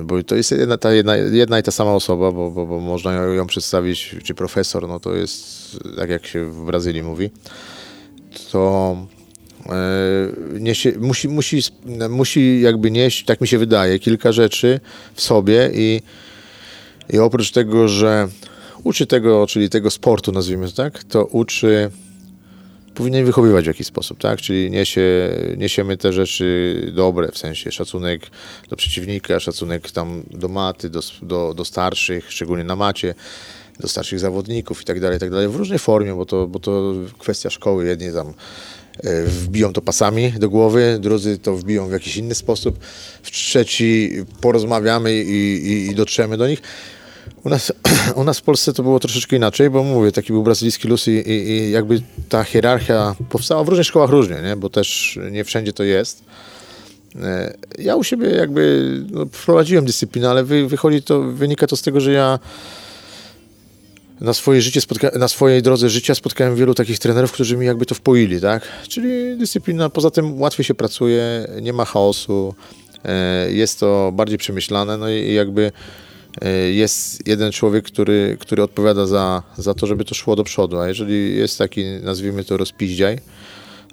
bo 0.05 0.23
to 0.23 0.35
jest 0.35 0.51
jedna, 0.51 0.79
ta 0.79 0.93
jedna, 0.93 1.17
jedna 1.17 1.59
i 1.59 1.63
ta 1.63 1.71
sama 1.71 1.95
osoba, 1.95 2.33
bo, 2.33 2.51
bo, 2.51 2.67
bo 2.67 2.81
można 2.81 3.13
ją, 3.13 3.33
ją 3.33 3.47
przedstawić, 3.47 4.17
czy 4.25 4.35
profesor, 4.35 4.89
no 4.89 5.01
to 5.01 5.15
jest 5.15 5.63
tak 5.97 6.11
jak 6.11 6.27
się 6.27 6.45
w 6.45 6.65
Brazylii 6.65 7.03
mówi, 7.03 7.31
to 8.53 8.97
e, 9.67 9.73
niesie, 10.61 10.93
musi, 10.99 11.29
musi, 11.29 11.61
musi 12.11 12.61
jakby 12.61 12.91
nieść, 12.91 13.25
tak 13.25 13.41
mi 13.41 13.49
się 13.49 13.59
wydaje, 13.59 13.99
kilka 13.99 14.33
rzeczy 14.33 14.81
w 15.15 15.21
sobie 15.21 15.71
i, 15.75 16.03
i 17.11 17.19
oprócz 17.19 17.51
tego, 17.51 17.89
że 17.89 18.29
uczy 18.85 19.07
tego, 19.07 19.47
czyli 19.47 19.71
tego 19.71 19.91
sportu, 19.91 20.33
nazwijmy 20.33 20.69
to 20.69 20.77
tak, 20.77 21.05
to 21.05 21.25
uczy, 21.25 21.91
powinien 22.95 23.25
wychowywać 23.25 23.65
w 23.65 23.69
jakiś 23.69 23.87
sposób, 23.87 24.19
tak? 24.19 24.41
Czyli 24.41 24.71
niesie, 24.71 25.31
niesiemy 25.57 25.97
te 25.97 26.13
rzeczy 26.13 26.77
dobre, 26.95 27.33
w 27.33 27.39
sensie 27.39 27.73
szacunek 27.73 28.27
do 28.69 28.77
przeciwnika, 28.77 29.41
szacunek 29.41 29.91
tam 29.91 30.23
do 30.31 30.49
maty, 30.49 30.91
do, 30.91 31.01
do, 31.23 31.55
do 31.55 31.65
starszych, 31.65 32.33
szczególnie 32.33 32.65
na 32.65 32.77
macie, 32.77 33.15
do 33.81 33.89
starszych 33.89 34.19
zawodników 34.19 34.83
i 34.83 34.85
tak 34.85 35.01
dalej, 35.01 35.19
tak 35.19 35.31
dalej, 35.31 35.49
w 35.49 35.57
różnej 35.57 35.79
formie, 35.79 36.15
bo 36.15 36.27
to, 36.27 36.47
bo 36.47 36.59
to 36.59 36.95
kwestia 37.19 37.51
szkoły, 37.51 37.87
jedni 37.87 38.13
tam 38.13 38.35
e, 39.05 39.23
wbiją 39.23 39.73
to 39.73 39.83
pasami 39.83 40.33
do 40.33 40.49
głowy, 40.49 40.99
drudzy 41.01 41.39
to 41.39 41.57
wbiją 41.57 41.89
w 41.89 41.93
jakiś 41.93 42.17
inny 42.17 42.35
sposób, 42.35 42.79
w 43.23 43.31
trzeci 43.31 44.11
porozmawiamy 44.41 45.15
i, 45.15 45.67
i, 45.67 45.87
i 45.87 45.95
dotrzemy 45.95 46.37
do 46.37 46.49
nich. 46.49 46.63
U 47.45 47.49
nas, 47.49 47.73
u 48.21 48.25
nas 48.25 48.39
w 48.39 48.43
Polsce 48.43 48.73
to 48.73 48.83
było 48.83 49.01
troszeczkę 49.01 49.37
inaczej, 49.37 49.71
bo 49.71 49.83
mówię, 49.83 50.13
taki 50.13 50.33
był 50.33 50.43
brazylijski 50.43 50.89
luz 50.89 51.09
i, 51.09 51.11
i, 51.11 51.51
i 51.51 51.71
jakby 51.71 52.03
ta 52.29 52.45
hierarchia 52.45 53.15
powstała 53.29 53.65
w 53.65 53.69
różnych 53.69 53.87
szkołach 53.87 54.11
różnie, 54.11 54.37
nie? 54.45 54.57
bo 54.57 54.71
też 54.71 55.19
nie 55.31 55.45
wszędzie 55.45 55.73
to 55.73 55.83
jest. 55.83 56.25
E, 57.23 57.57
ja 57.79 57.97
u 57.97 58.05
siebie 58.05 58.31
jakby 58.31 58.93
no, 59.11 59.27
wprowadziłem 59.33 59.85
dyscyplinę, 59.85 60.31
ale 60.31 60.45
wy, 60.45 60.69
wychodzi 60.69 61.03
to, 61.03 61.23
wynika 61.23 61.67
to 61.67 61.77
z 61.77 61.83
tego, 61.83 62.01
że 62.01 62.13
ja 62.13 62.39
na, 64.21 64.35
swoje 64.35 64.63
życie 64.63 64.81
spotka- 64.81 65.19
na 65.19 65.29
swojej 65.29 65.63
drodze 65.63 65.91
życia 65.91 66.15
spotkałem 66.15 66.57
wielu 66.57 66.75
takich 66.75 66.99
trenerów, 66.99 67.33
którzy 67.33 67.57
mi 67.57 67.67
jakby 67.67 67.87
to 67.87 67.95
wpoili, 67.95 68.41
tak? 68.41 68.63
Czyli 68.89 69.39
dyscyplina, 69.39 69.91
poza 69.91 70.11
tym 70.11 70.41
łatwiej 70.41 70.65
się 70.65 70.75
pracuje, 70.75 71.47
nie 71.63 71.73
ma 71.73 71.85
chaosu, 71.85 72.55
e, 73.05 73.53
jest 73.53 73.81
to 73.81 74.13
bardziej 74.15 74.39
przemyślane, 74.39 74.97
no 74.97 75.11
i 75.11 75.33
jakby 75.33 75.73
jest 76.73 77.29
jeden 77.29 77.53
człowiek, 77.53 77.85
który, 77.85 78.37
który 78.41 78.63
odpowiada 78.63 79.07
za, 79.07 79.43
za 79.59 79.75
to, 79.75 79.87
żeby 79.87 80.05
to 80.05 80.15
szło 80.15 80.37
do 80.37 80.45
przodu, 80.45 80.79
a 80.79 80.89
jeżeli 80.89 81.37
jest 81.37 81.59
taki, 81.59 81.85
nazwijmy 82.03 82.45
to 82.45 82.57
rozpiździaj, 82.57 83.19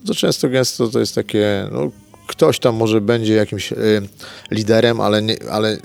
to 0.07 0.15
często 0.15 0.49
gęsto 0.49 0.87
to 0.87 0.99
jest 0.99 1.15
takie, 1.15 1.67
no, 1.71 1.91
ktoś 2.27 2.59
tam 2.59 2.75
może 2.75 3.01
będzie 3.01 3.33
jakimś 3.33 3.71
y, 3.71 4.01
liderem, 4.51 5.01
ale, 5.01 5.21
nie, 5.21 5.35
ale 5.51 5.77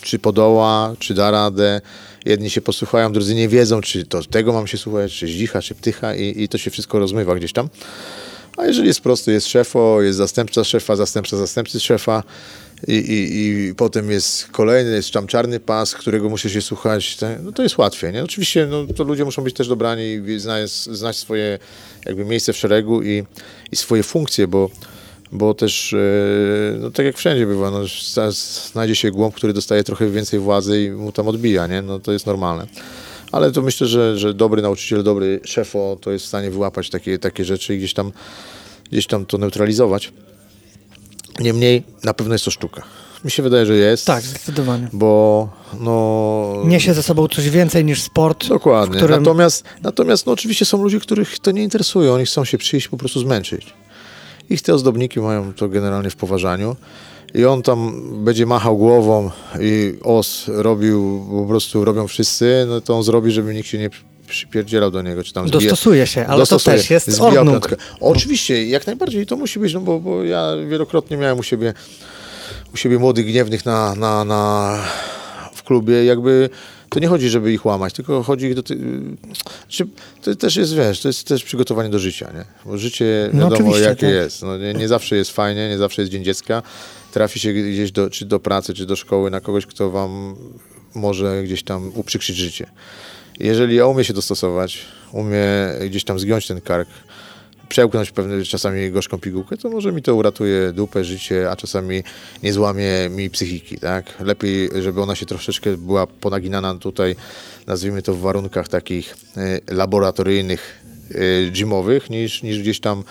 czy 0.00 0.18
podoła, 0.18 0.94
czy 0.98 1.14
da 1.14 1.30
radę, 1.30 1.80
jedni 2.24 2.50
się 2.50 2.60
posłuchają, 2.60 3.12
drudzy 3.12 3.34
nie 3.34 3.48
wiedzą, 3.48 3.80
czy 3.80 4.06
to 4.06 4.22
tego 4.22 4.52
mam 4.52 4.66
się 4.66 4.78
słuchać, 4.78 5.12
czy 5.12 5.26
zdzicha, 5.26 5.62
czy 5.62 5.74
ptycha 5.74 6.14
i, 6.14 6.42
i 6.42 6.48
to 6.48 6.58
się 6.58 6.70
wszystko 6.70 6.98
rozmywa 6.98 7.34
gdzieś 7.34 7.52
tam. 7.52 7.68
A 8.56 8.66
jeżeli 8.66 8.88
jest 8.88 9.00
prosty, 9.00 9.32
jest 9.32 9.46
szefo, 9.46 10.02
jest 10.02 10.18
zastępca 10.18 10.64
szefa, 10.64 10.96
zastępca 10.96 11.36
zastępcy 11.36 11.80
szefa 11.80 12.22
i, 12.88 12.94
i, 12.94 13.68
i 13.68 13.74
potem 13.74 14.10
jest 14.10 14.48
kolejny, 14.48 14.90
jest 14.90 15.10
tam 15.10 15.26
czarny 15.26 15.60
pas, 15.60 15.94
którego 15.94 16.28
muszę 16.28 16.50
się 16.50 16.62
słuchać, 16.62 17.18
no 17.42 17.52
to 17.52 17.62
jest 17.62 17.78
łatwiej, 17.78 18.12
nie? 18.12 18.24
Oczywiście 18.24 18.66
no, 18.66 18.86
to 18.94 19.04
ludzie 19.04 19.24
muszą 19.24 19.42
być 19.42 19.54
też 19.54 19.68
dobrani 19.68 20.02
i 20.26 20.38
znać, 20.38 20.70
znać 20.70 21.16
swoje 21.16 21.58
jakby 22.06 22.24
miejsce 22.24 22.52
w 22.52 22.56
szeregu 22.56 23.02
i, 23.02 23.24
i 23.72 23.76
swoje 23.76 24.02
funkcje, 24.02 24.48
bo 24.48 24.70
bo 25.32 25.54
też, 25.54 25.92
e, 25.92 25.98
no 26.78 26.90
tak 26.90 27.06
jak 27.06 27.16
wszędzie 27.16 27.46
bywa, 27.46 27.70
no, 27.70 27.80
znajdzie 28.72 28.94
się 28.94 29.10
głąb, 29.10 29.34
który 29.34 29.52
dostaje 29.52 29.84
trochę 29.84 30.10
więcej 30.10 30.40
władzy 30.40 30.84
i 30.84 30.90
mu 30.90 31.12
tam 31.12 31.28
odbija, 31.28 31.66
nie? 31.66 31.82
No 31.82 31.98
to 31.98 32.12
jest 32.12 32.26
normalne. 32.26 32.66
Ale 33.32 33.52
to 33.52 33.62
myślę, 33.62 33.86
że, 33.86 34.18
że 34.18 34.34
dobry 34.34 34.62
nauczyciel, 34.62 35.02
dobry 35.02 35.40
szefo 35.44 35.98
to 36.00 36.10
jest 36.10 36.24
w 36.24 36.28
stanie 36.28 36.50
wyłapać 36.50 36.90
takie, 36.90 37.18
takie 37.18 37.44
rzeczy 37.44 37.74
i 37.74 37.78
gdzieś 37.78 37.94
tam, 37.94 38.12
gdzieś 38.90 39.06
tam 39.06 39.26
to 39.26 39.38
neutralizować. 39.38 40.12
Niemniej 41.40 41.82
na 42.04 42.14
pewno 42.14 42.34
jest 42.34 42.44
to 42.44 42.50
sztuka. 42.50 42.82
Mi 43.24 43.30
się 43.30 43.42
wydaje, 43.42 43.66
że 43.66 43.74
jest. 43.74 44.06
Tak, 44.06 44.22
zdecydowanie. 44.22 44.88
Bo 44.92 45.48
no... 45.80 46.62
Niesie 46.64 46.94
ze 46.94 47.02
sobą 47.02 47.28
coś 47.28 47.50
więcej 47.50 47.84
niż 47.84 48.02
sport. 48.02 48.48
Dokładnie. 48.48 48.96
Którym... 48.96 49.22
Natomiast, 49.22 49.64
natomiast 49.82 50.26
no, 50.26 50.32
oczywiście 50.32 50.64
są 50.64 50.82
ludzie, 50.82 51.00
których 51.00 51.38
to 51.38 51.50
nie 51.50 51.62
interesuje. 51.62 52.12
Oni 52.12 52.26
chcą 52.26 52.44
się 52.44 52.58
przyjść 52.58 52.88
po 52.88 52.96
prostu 52.96 53.20
zmęczyć. 53.20 53.66
Ich 54.50 54.62
te 54.62 54.74
ozdobniki 54.74 55.20
mają 55.20 55.54
to 55.54 55.68
generalnie 55.68 56.10
w 56.10 56.16
poważaniu. 56.16 56.76
I 57.34 57.44
on 57.44 57.62
tam 57.62 58.02
będzie 58.24 58.46
machał 58.46 58.76
głową 58.76 59.30
i 59.60 59.94
os 60.02 60.44
robił, 60.48 61.26
po 61.30 61.46
prostu 61.46 61.84
robią 61.84 62.06
wszyscy, 62.06 62.66
no 62.68 62.80
to 62.80 62.96
on 62.96 63.02
zrobi, 63.02 63.32
żeby 63.32 63.54
nikt 63.54 63.68
się 63.68 63.78
nie 63.78 63.90
przypierdzielał 64.26 64.90
do 64.90 65.02
niego, 65.02 65.24
czy 65.24 65.32
tam 65.32 65.48
zbije, 65.48 65.70
Dostosuje 65.70 66.06
się, 66.06 66.26
ale 66.26 66.38
dostosuje, 66.38 66.76
to 66.76 66.82
też 66.82 66.90
jest 66.90 67.20
ornung. 67.20 67.68
Oczywiście, 68.00 68.66
jak 68.66 68.86
najbardziej 68.86 69.26
to 69.26 69.36
musi 69.36 69.58
być, 69.58 69.74
no 69.74 69.80
bo, 69.80 70.00
bo 70.00 70.24
ja 70.24 70.52
wielokrotnie 70.68 71.16
miałem 71.16 71.38
u 71.38 71.42
siebie, 71.42 71.74
u 72.74 72.76
siebie 72.76 72.98
młodych 72.98 73.26
gniewnych 73.26 73.66
na, 73.66 73.94
na, 73.94 74.24
na, 74.24 74.78
w 75.54 75.62
klubie, 75.62 76.04
jakby 76.04 76.50
to 76.88 77.00
nie 77.00 77.08
chodzi, 77.08 77.28
żeby 77.28 77.52
ich 77.52 77.66
łamać, 77.66 77.94
tylko 77.94 78.22
chodzi 78.22 78.46
ich 78.46 78.54
do... 78.54 78.62
Ty... 78.62 78.78
To 80.22 80.34
też 80.36 80.56
jest, 80.56 80.74
wiesz, 80.74 81.00
to 81.00 81.08
jest 81.08 81.24
też 81.24 81.44
przygotowanie 81.44 81.88
do 81.88 81.98
życia, 81.98 82.32
nie? 82.34 82.44
Bo 82.64 82.78
życie 82.78 83.30
no 83.32 83.50
wiadomo 83.50 83.70
no 83.70 83.78
jakie 83.78 84.06
tak. 84.06 84.14
jest. 84.14 84.42
No, 84.42 84.58
nie, 84.58 84.74
nie, 84.74 84.88
zawsze 84.88 85.16
jest 85.16 85.30
fajnie, 85.30 85.68
nie 85.68 85.78
zawsze 85.78 86.02
jest 86.02 86.12
Dzień 86.12 86.24
Dziecka. 86.24 86.62
Trafi 87.12 87.40
się 87.40 87.52
gdzieś 87.52 87.92
do, 87.92 88.10
czy 88.10 88.24
do 88.24 88.40
pracy, 88.40 88.74
czy 88.74 88.86
do 88.86 88.96
szkoły 88.96 89.30
na 89.30 89.40
kogoś, 89.40 89.66
kto 89.66 89.90
wam 89.90 90.36
może 90.94 91.42
gdzieś 91.42 91.62
tam 91.62 91.92
uprzykrzyć 91.94 92.36
życie. 92.36 92.66
Jeżeli 93.40 93.76
ja 93.76 93.86
umie 93.86 94.04
się 94.04 94.12
dostosować, 94.12 94.86
umie 95.12 95.46
gdzieś 95.86 96.04
tam 96.04 96.18
zgiąć 96.18 96.46
ten 96.46 96.60
kark, 96.60 96.88
przełknąć 97.68 98.10
pewne 98.10 98.44
czasami 98.44 98.90
gorzką 98.90 99.18
pigułkę, 99.18 99.56
to 99.56 99.70
może 99.70 99.92
mi 99.92 100.02
to 100.02 100.14
uratuje 100.14 100.72
dupę, 100.72 101.04
życie, 101.04 101.50
a 101.50 101.56
czasami 101.56 102.02
nie 102.42 102.52
złamie 102.52 103.08
mi 103.10 103.30
psychiki, 103.30 103.78
tak? 103.78 104.14
Lepiej, 104.20 104.70
żeby 104.82 105.02
ona 105.02 105.14
się 105.14 105.26
troszeczkę 105.26 105.76
była 105.76 106.06
ponaginana 106.06 106.74
tutaj, 106.74 107.16
nazwijmy 107.66 108.02
to 108.02 108.14
w 108.14 108.20
warunkach 108.20 108.68
takich 108.68 109.16
e, 109.36 109.74
laboratoryjnych, 109.74 110.84
e, 111.14 111.50
gymowych, 111.50 112.10
niż, 112.10 112.42
niż 112.42 112.58
gdzieś 112.58 112.80
tam 112.80 113.04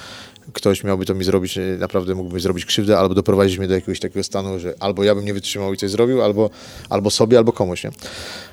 ktoś 0.54 0.84
miałby 0.84 1.06
to 1.06 1.16
mi 1.16 1.24
zrobić, 1.24 1.58
e, 1.58 1.62
naprawdę 1.62 2.16
mógłby 2.16 2.40
zrobić 2.40 2.66
krzywdę, 2.66 2.98
albo 2.98 3.16
doprowadzić 3.16 3.58
mnie 3.58 3.68
do 3.68 3.74
jakiegoś 3.74 4.00
takiego 4.00 4.24
stanu, 4.24 4.60
że 4.60 4.74
albo 4.80 5.04
ja 5.04 5.16
bym 5.16 5.26
nie 5.26 5.34
wytrzymał 5.34 5.74
i 5.74 5.78
coś 5.78 5.92
zrobił, 5.92 6.22
albo, 6.22 6.50
albo 6.90 7.10
sobie, 7.10 7.38
albo 7.38 7.52
komuś, 7.52 7.84
nie? 7.84 7.92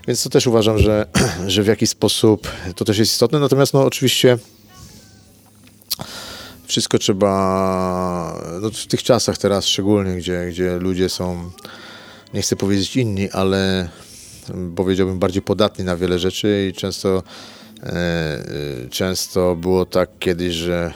Więc 0.09 0.23
to 0.23 0.31
też 0.31 0.47
uważam, 0.47 0.79
że, 0.79 1.07
że 1.47 1.63
w 1.63 1.67
jakiś 1.67 1.91
sposób 1.91 2.49
to 2.77 2.85
też 2.85 2.99
jest 2.99 3.13
istotne, 3.13 3.41
natomiast 3.41 3.75
no 3.75 3.85
oczywiście 3.85 4.39
wszystko 6.67 6.99
trzeba, 6.99 8.43
no 8.63 8.71
w 8.71 8.87
tych 8.87 9.03
czasach 9.03 9.39
teraz 9.39 9.67
szczególnie, 9.67 10.17
gdzie, 10.17 10.47
gdzie 10.51 10.79
ludzie 10.79 11.09
są, 11.09 11.51
nie 12.35 12.43
chcę 12.43 12.57
powiedzieć 12.57 12.97
inni, 12.97 13.31
ale 13.31 13.89
powiedziałbym 14.77 15.19
bardziej 15.19 15.43
podatni 15.43 15.85
na 15.85 15.97
wiele 15.97 16.19
rzeczy 16.19 16.69
i 16.71 16.73
często, 16.73 17.23
e, 17.83 18.45
często 18.91 19.57
było 19.57 19.87
tak 19.87 20.11
kiedyś, 20.19 20.55
że 20.55 20.93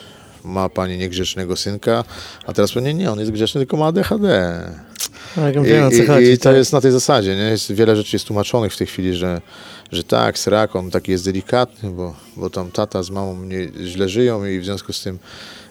ma 0.47 0.69
pani 0.69 0.99
niegrzecznego 0.99 1.57
synka, 1.57 2.05
a 2.47 2.53
teraz 2.53 2.73
pewnie 2.73 2.95
nie, 2.95 3.13
on 3.13 3.19
jest 3.19 3.31
grzeczny, 3.31 3.61
tylko 3.61 3.77
ma 3.77 3.87
ADHD. 3.87 4.63
Tak, 5.35 5.63
wiem, 5.63 5.87
o 5.87 5.91
co 5.91 5.97
I, 6.03 6.07
chodzi, 6.07 6.31
i, 6.31 6.39
to 6.39 6.45
tak. 6.45 6.57
jest 6.57 6.73
na 6.73 6.81
tej 6.81 6.93
zasadzie, 6.93 7.37
nie? 7.37 7.43
Jest, 7.43 7.73
wiele 7.73 7.97
rzeczy 7.97 8.17
jest 8.17 8.27
tłumaczonych 8.27 8.73
w 8.73 8.77
tej 8.77 8.87
chwili, 8.87 9.15
że, 9.15 9.41
że 9.93 10.05
tak, 10.05 10.39
srak, 10.39 10.77
on 10.77 10.91
taki 10.91 11.13
jest 11.13 11.25
delikatny, 11.25 11.91
bo, 11.91 12.17
bo 12.37 12.51
tam 12.51 12.71
tata 12.71 13.03
z 13.03 13.11
mamą 13.11 13.43
nie, 13.43 13.69
źle 13.85 14.09
żyją 14.09 14.45
i 14.45 14.59
w 14.59 14.65
związku 14.65 14.93
z 14.93 15.03
tym 15.03 15.19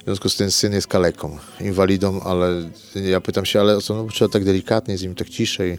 w 0.06 0.08
związku 0.08 0.30
z 0.30 0.36
tym 0.36 0.52
syn 0.52 0.74
jest 0.74 0.88
kaleką, 0.88 1.38
inwalidą, 1.62 2.22
ale 2.22 2.70
ja 2.96 3.22
pytam 3.22 3.46
się, 3.46 3.60
ale 3.60 3.82
co, 3.82 3.96
no, 3.96 4.08
trzeba 4.12 4.30
tak 4.30 4.44
delikatnie, 4.44 4.98
z 4.98 5.04
nim 5.04 5.16
tak 5.16 5.30
ciszej, 5.30 5.78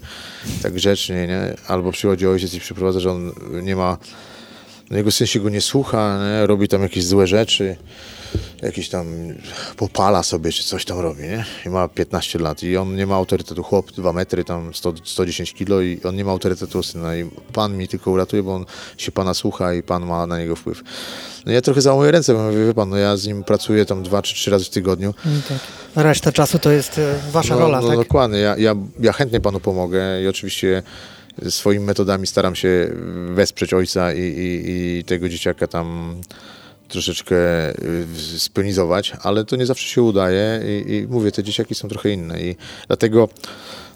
tak 0.62 0.72
grzecznie, 0.72 1.26
nie? 1.26 1.54
Albo 1.66 1.92
przychodzi 1.92 2.26
ojciec 2.26 2.54
i 2.54 2.60
przyprowadza, 2.60 3.00
że 3.00 3.10
on 3.10 3.32
nie 3.62 3.76
ma, 3.76 3.98
no 4.90 4.96
jego 4.96 5.10
syn 5.10 5.26
się 5.26 5.40
go 5.40 5.48
nie 5.48 5.60
słucha, 5.60 6.18
nie? 6.24 6.46
robi 6.46 6.68
tam 6.68 6.82
jakieś 6.82 7.04
złe 7.04 7.26
rzeczy, 7.26 7.76
jakieś 8.62 8.88
tam 8.88 9.06
popala 9.76 10.22
sobie, 10.22 10.52
czy 10.52 10.64
coś 10.64 10.84
tam 10.84 10.98
robi, 10.98 11.22
nie? 11.22 11.44
I 11.66 11.68
ma 11.68 11.88
15 11.88 12.38
lat 12.38 12.62
i 12.62 12.76
on 12.76 12.96
nie 12.96 13.06
ma 13.06 13.14
autorytetu, 13.14 13.62
chłop 13.62 13.92
2 13.92 14.12
metry, 14.12 14.44
tam 14.44 14.74
100, 14.74 14.94
110 15.04 15.52
kilo 15.54 15.80
i 15.80 16.00
on 16.04 16.16
nie 16.16 16.24
ma 16.24 16.30
autorytetu 16.30 16.82
syna 16.82 17.16
i 17.16 17.30
pan 17.52 17.76
mi 17.76 17.88
tylko 17.88 18.10
uratuje, 18.10 18.42
bo 18.42 18.54
on 18.54 18.64
się 18.98 19.12
pana 19.12 19.34
słucha 19.34 19.74
i 19.74 19.82
pan 19.82 20.06
ma 20.06 20.26
na 20.26 20.38
niego 20.38 20.56
wpływ. 20.56 20.82
No 21.46 21.52
ja 21.52 21.60
trochę 21.60 21.80
załamuję 21.80 22.10
ręce, 22.10 22.34
bo 22.34 22.42
mówię, 22.42 22.66
wie 22.66 22.74
pan, 22.74 22.88
no 22.88 22.96
ja 22.96 23.16
z 23.16 23.26
nim 23.26 23.44
pracuję 23.44 23.86
tam 23.86 24.02
dwa 24.02 24.22
czy 24.22 24.34
trzy 24.34 24.50
razy 24.50 24.64
w 24.64 24.70
tygodniu. 24.70 25.14
Tak. 25.48 25.58
Reszta 26.04 26.32
czasu 26.32 26.58
to 26.58 26.70
jest 26.70 26.98
e, 26.98 27.18
wasza 27.32 27.54
no, 27.54 27.60
rola, 27.60 27.80
no, 27.80 27.88
tak? 27.88 27.98
dokładnie, 27.98 28.38
ja, 28.38 28.56
ja, 28.56 28.74
ja 29.00 29.12
chętnie 29.12 29.40
panu 29.40 29.60
pomogę 29.60 30.22
i 30.22 30.28
oczywiście 30.28 30.82
swoimi 31.48 31.84
metodami 31.84 32.26
staram 32.26 32.54
się 32.56 32.90
wesprzeć 33.34 33.74
ojca 33.74 34.12
i, 34.12 34.20
i, 34.20 34.70
i 34.98 35.04
tego 35.04 35.28
dzieciaka 35.28 35.66
tam 35.66 36.16
troszeczkę 36.88 37.36
y, 37.70 38.06
spionizować, 38.38 39.12
ale 39.22 39.44
to 39.44 39.56
nie 39.56 39.66
zawsze 39.66 39.88
się 39.88 40.02
udaje 40.02 40.60
i, 40.64 40.92
i 40.92 41.06
mówię, 41.08 41.32
te 41.32 41.42
dzieciaki 41.42 41.74
są 41.74 41.88
trochę 41.88 42.10
inne 42.10 42.40
i 42.40 42.56
dlatego 42.86 43.28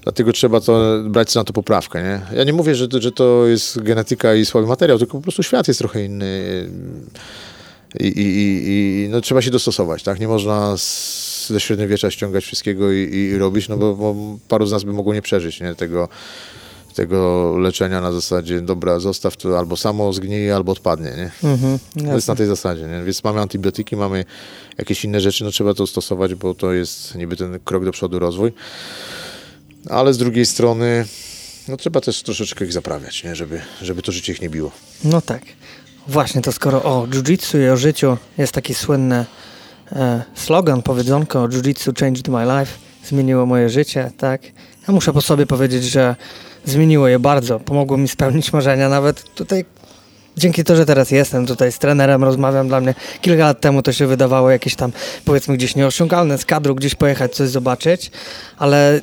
Dlatego 0.03 0.33
trzeba 0.33 0.61
to 0.61 1.03
brać 1.05 1.35
na 1.35 1.45
to 1.45 1.53
poprawkę. 1.53 2.03
Nie? 2.03 2.39
Ja 2.39 2.45
nie 2.45 2.53
mówię, 2.53 2.75
że 2.75 2.87
że 2.99 3.13
to 3.13 3.47
jest 3.47 3.83
genetyka 3.83 4.35
i 4.35 4.45
słaby 4.45 4.67
materiał, 4.67 4.99
tylko 4.99 5.13
po 5.13 5.23
prostu 5.23 5.43
świat 5.43 5.69
jest 5.69 5.81
trochę 5.81 6.05
inny 6.05 6.69
i, 8.01 8.07
i, 8.07 8.21
i, 8.21 9.05
i 9.05 9.09
no, 9.09 9.21
trzeba 9.21 9.43
się 9.43 9.51
dostosować. 9.51 10.03
Tak? 10.03 10.21
Nie 10.21 10.29
można 10.29 10.77
z, 10.77 11.49
ze 11.49 11.61
średniowiecza 11.61 12.11
ściągać 12.11 12.45
wszystkiego 12.45 12.93
i, 12.93 13.15
i 13.15 13.39
robić, 13.39 13.69
no 13.69 13.77
bo, 13.77 13.95
bo 13.95 14.17
paru 14.49 14.67
z 14.67 14.73
nas 14.73 14.85
by 14.85 14.93
mogło 14.93 15.15
nie 15.15 15.23
przeżyć 15.23 15.61
nie? 15.61 15.75
Tego, 15.75 16.09
tego 16.95 17.55
leczenia 17.59 18.01
na 18.01 18.13
zasadzie, 18.13 18.61
dobra, 18.61 18.99
zostaw 18.99 19.37
to 19.37 19.59
albo 19.59 19.77
samo 19.77 20.13
zgnije, 20.13 20.55
albo 20.55 20.73
odpadnie, 20.73 21.11
nie? 21.17 21.51
Mhm, 21.51 21.79
to 22.09 22.15
jest 22.15 22.29
na 22.29 22.35
tej 22.35 22.47
zasadzie, 22.47 22.83
nie? 22.83 23.05
Więc 23.05 23.25
mamy 23.25 23.41
antybiotyki, 23.41 23.97
mamy 23.97 24.25
jakieś 24.79 25.05
inne 25.05 25.21
rzeczy, 25.21 25.45
no 25.45 25.51
trzeba 25.51 25.75
to 25.75 25.87
stosować, 25.87 26.35
bo 26.35 26.55
to 26.55 26.73
jest 26.73 27.15
niby 27.15 27.37
ten 27.37 27.59
krok 27.65 27.85
do 27.85 27.93
przodu 27.93 28.19
rozwój. 28.19 28.53
Ale 29.89 30.15
z 30.15 30.19
drugiej 30.19 30.47
strony, 30.47 31.05
no 31.69 31.77
trzeba 31.77 32.01
też 32.01 32.23
troszeczkę 32.23 32.65
ich 32.65 32.73
zaprawiać, 32.73 33.25
nie? 33.25 33.37
Żeby, 33.37 33.61
żeby 33.83 34.03
to 34.03 34.13
życie 34.13 34.33
ich 34.33 34.43
nie 34.43 34.51
biło. 34.51 34.71
No 35.05 35.21
tak. 35.21 35.43
Właśnie 36.09 36.43
to 36.43 36.53
skoro 36.53 36.83
o 36.83 37.07
jiu-jitsu 37.07 37.67
i 37.67 37.69
o 37.69 37.77
życiu 37.77 38.17
jest 38.39 38.53
taki 38.53 38.75
słynny 38.75 39.25
e, 39.93 40.23
slogan, 40.35 40.83
powiedzonko 40.83 41.49
jiu-jitsu 41.49 42.01
changed 42.01 42.29
my 42.29 42.45
life, 42.45 42.73
zmieniło 43.05 43.47
moje 43.47 43.69
życie, 43.69 44.11
tak? 44.19 44.43
Ja 44.89 44.95
muszę 44.95 45.13
po 45.13 45.21
sobie 45.21 45.47
powiedzieć, 45.47 45.85
że 45.85 46.17
zmieniło 46.65 47.09
je 47.09 47.19
bardzo, 47.19 47.61
pomogło 47.61 47.97
mi 47.97 48.09
spełnić 48.09 48.53
marzenia, 48.53 48.89
nawet 48.89 49.35
tutaj 49.35 49.65
dzięki 50.37 50.65
to, 50.65 50.77
że 50.77 50.87
teraz 50.87 51.11
jestem 51.11 51.47
tutaj 51.47 51.73
z 51.73 51.79
trenerem, 51.79 52.25
rozmawiam 52.25 52.69
dla 52.69 52.81
mnie. 52.81 52.95
Kilka 53.21 53.45
lat 53.45 53.61
temu 53.61 53.83
to 53.83 53.93
się 53.93 54.07
wydawało 54.07 54.51
jakieś 54.51 54.75
tam, 54.77 54.93
powiedzmy, 55.25 55.57
gdzieś 55.57 55.77
nieosiągalne 55.77 56.39
z 56.39 56.45
kadru, 56.45 56.75
gdzieś 56.75 56.95
pojechać, 56.95 57.35
coś 57.35 57.49
zobaczyć, 57.49 58.11
ale 58.59 59.01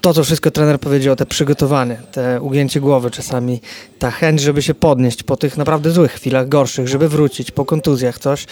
to, 0.00 0.14
co 0.14 0.24
wszystko 0.24 0.50
trener 0.50 0.80
powiedział, 0.80 1.16
te 1.16 1.26
przygotowanie, 1.26 1.96
te 2.12 2.40
ugięcie 2.40 2.80
głowy 2.80 3.10
czasami, 3.10 3.60
ta 3.98 4.10
chęć, 4.10 4.40
żeby 4.40 4.62
się 4.62 4.74
podnieść 4.74 5.22
po 5.22 5.36
tych 5.36 5.56
naprawdę 5.56 5.90
złych 5.90 6.12
chwilach, 6.12 6.48
gorszych, 6.48 6.88
żeby 6.88 7.08
wrócić 7.08 7.50
po 7.50 7.64
kontuzjach, 7.64 8.18
coś. 8.18 8.46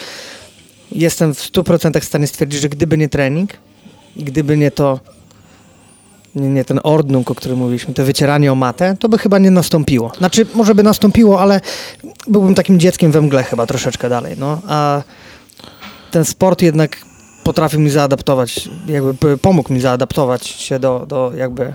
Jestem 0.92 1.34
w 1.34 1.38
100% 1.38 2.00
w 2.00 2.04
stanie 2.04 2.26
stwierdzić, 2.26 2.60
że 2.60 2.68
gdyby 2.68 2.98
nie 2.98 3.08
trening 3.08 3.50
gdyby 4.16 4.56
nie 4.56 4.70
to, 4.70 5.00
nie, 6.34 6.48
nie 6.48 6.64
ten 6.64 6.80
ordnung, 6.82 7.30
o 7.30 7.34
którym 7.34 7.58
mówiliśmy, 7.58 7.94
to 7.94 8.04
wycieranie 8.04 8.52
o 8.52 8.54
matę, 8.54 8.96
to 8.98 9.08
by 9.08 9.18
chyba 9.18 9.38
nie 9.38 9.50
nastąpiło. 9.50 10.12
Znaczy, 10.18 10.46
może 10.54 10.74
by 10.74 10.82
nastąpiło, 10.82 11.40
ale 11.40 11.60
byłbym 12.26 12.54
takim 12.54 12.80
dzieckiem 12.80 13.12
we 13.12 13.20
mgle 13.20 13.42
chyba 13.42 13.66
troszeczkę 13.66 14.08
dalej, 14.08 14.36
no. 14.38 14.60
A 14.68 15.02
ten 16.10 16.24
sport 16.24 16.62
jednak 16.62 16.96
potrafił 17.44 17.80
mi 17.80 17.90
zaadaptować, 17.90 18.68
jakby 18.86 19.38
pomógł 19.38 19.72
mi 19.72 19.80
zaadaptować 19.80 20.46
się 20.46 20.78
do, 20.78 21.06
do 21.08 21.32
jakby 21.36 21.74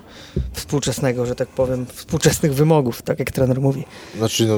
współczesnego, 0.54 1.26
że 1.26 1.36
tak 1.36 1.48
powiem, 1.48 1.86
współczesnych 1.86 2.54
wymogów, 2.54 3.02
tak 3.02 3.20
jak 3.20 3.32
trener 3.32 3.62
mówi. 3.62 3.84
Znaczy, 4.18 4.46
no, 4.48 4.58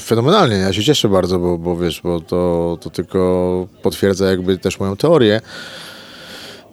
fenomenalnie, 0.00 0.56
ja 0.56 0.72
się 0.72 0.84
cieszę 0.84 1.08
bardzo, 1.08 1.38
bo, 1.38 1.58
bo 1.58 1.76
wiesz, 1.76 2.00
bo 2.04 2.20
to, 2.20 2.78
to 2.80 2.90
tylko 2.90 3.68
potwierdza 3.82 4.30
jakby 4.30 4.58
też 4.58 4.80
moją 4.80 4.96
teorię. 4.96 5.40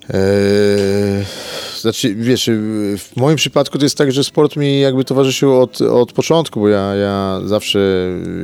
Eee, 0.10 1.26
znaczy, 1.82 2.16
wiesz, 2.16 2.50
w 2.98 3.16
moim 3.16 3.36
przypadku 3.36 3.78
to 3.78 3.86
jest 3.86 3.98
tak, 3.98 4.12
że 4.12 4.24
sport 4.24 4.56
mi 4.56 4.80
jakby 4.80 5.06
towarzyszył 5.06 5.62
od, 5.62 5.82
od 5.82 6.14
początku, 6.14 6.60
bo 6.60 6.70
ja, 6.70 6.96
ja 6.96 7.42
zawsze 7.46 7.80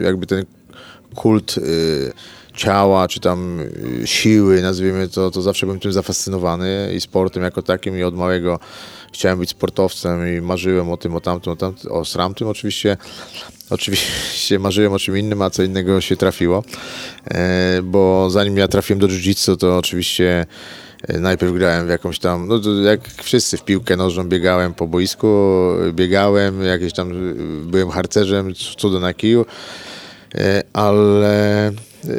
jakby 0.03 0.25
ten 0.25 0.45
kult 1.15 1.57
y, 1.57 2.13
ciała, 2.55 3.07
czy 3.07 3.19
tam 3.19 3.59
y, 3.59 4.07
siły, 4.07 4.61
nazwijmy 4.61 5.07
to, 5.07 5.31
to 5.31 5.41
zawsze 5.41 5.65
byłem 5.65 5.79
tym 5.79 5.93
zafascynowany 5.93 6.91
i 6.95 7.01
sportem 7.01 7.43
jako 7.43 7.61
takim 7.61 7.97
i 7.97 8.03
od 8.03 8.15
małego 8.15 8.59
chciałem 9.13 9.39
być 9.39 9.49
sportowcem 9.49 10.37
i 10.37 10.41
marzyłem 10.41 10.91
o 10.91 10.97
tym, 10.97 11.15
o 11.15 11.21
tamtym, 11.21 11.53
o, 11.53 11.55
tamtym, 11.55 11.91
o 11.91 12.05
sramtym 12.05 12.47
oczywiście. 12.47 12.97
Oczywiście 13.69 14.59
marzyłem 14.59 14.93
o 14.93 14.99
czym 14.99 15.17
innym, 15.17 15.41
a 15.41 15.49
co 15.49 15.63
innego 15.63 16.01
się 16.01 16.17
trafiło, 16.17 16.63
e, 17.25 17.79
bo 17.83 18.29
zanim 18.29 18.57
ja 18.57 18.67
trafiłem 18.67 18.99
do 18.99 19.07
jiu-jitsu, 19.07 19.57
to 19.57 19.77
oczywiście 19.77 20.45
najpierw 21.09 21.53
grałem 21.53 21.87
w 21.87 21.89
jakąś 21.89 22.19
tam, 22.19 22.47
no 22.47 22.81
jak 22.81 23.07
wszyscy 23.07 23.57
w 23.57 23.63
piłkę 23.63 23.97
nożną 23.97 24.23
biegałem 24.23 24.73
po 24.73 24.87
boisku, 24.87 25.27
biegałem, 25.91 26.63
jakieś 26.63 26.93
tam 26.93 27.35
byłem 27.65 27.89
harcerzem, 27.89 28.53
cudo 28.53 28.99
na 28.99 29.13
kiju, 29.13 29.45
e, 30.35 30.63
ale 30.73 31.71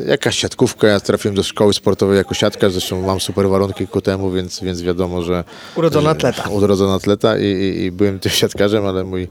jakaś 0.07 0.39
siatkówka, 0.39 0.87
ja 0.87 1.01
trafiłem 1.01 1.35
do 1.35 1.43
szkoły 1.43 1.75
sportowej 1.75 2.17
jako 2.17 2.35
siatkarz, 2.35 2.73
zresztą 2.73 3.03
mam 3.03 3.21
super 3.21 3.49
warunki 3.49 3.87
ku 3.87 4.01
temu, 4.01 4.31
więc, 4.31 4.61
więc 4.61 4.83
wiadomo, 4.83 5.23
że... 5.23 5.45
Urodzony 5.77 6.05
że, 6.05 6.11
atleta. 6.11 6.49
Urodzony 6.49 6.93
atleta 6.93 7.39
i, 7.39 7.45
i, 7.45 7.83
i 7.85 7.93
byłem 7.93 8.19
tym 8.19 8.33
siatkarzem, 8.33 8.87
ale 8.87 9.05
mój 9.05 9.29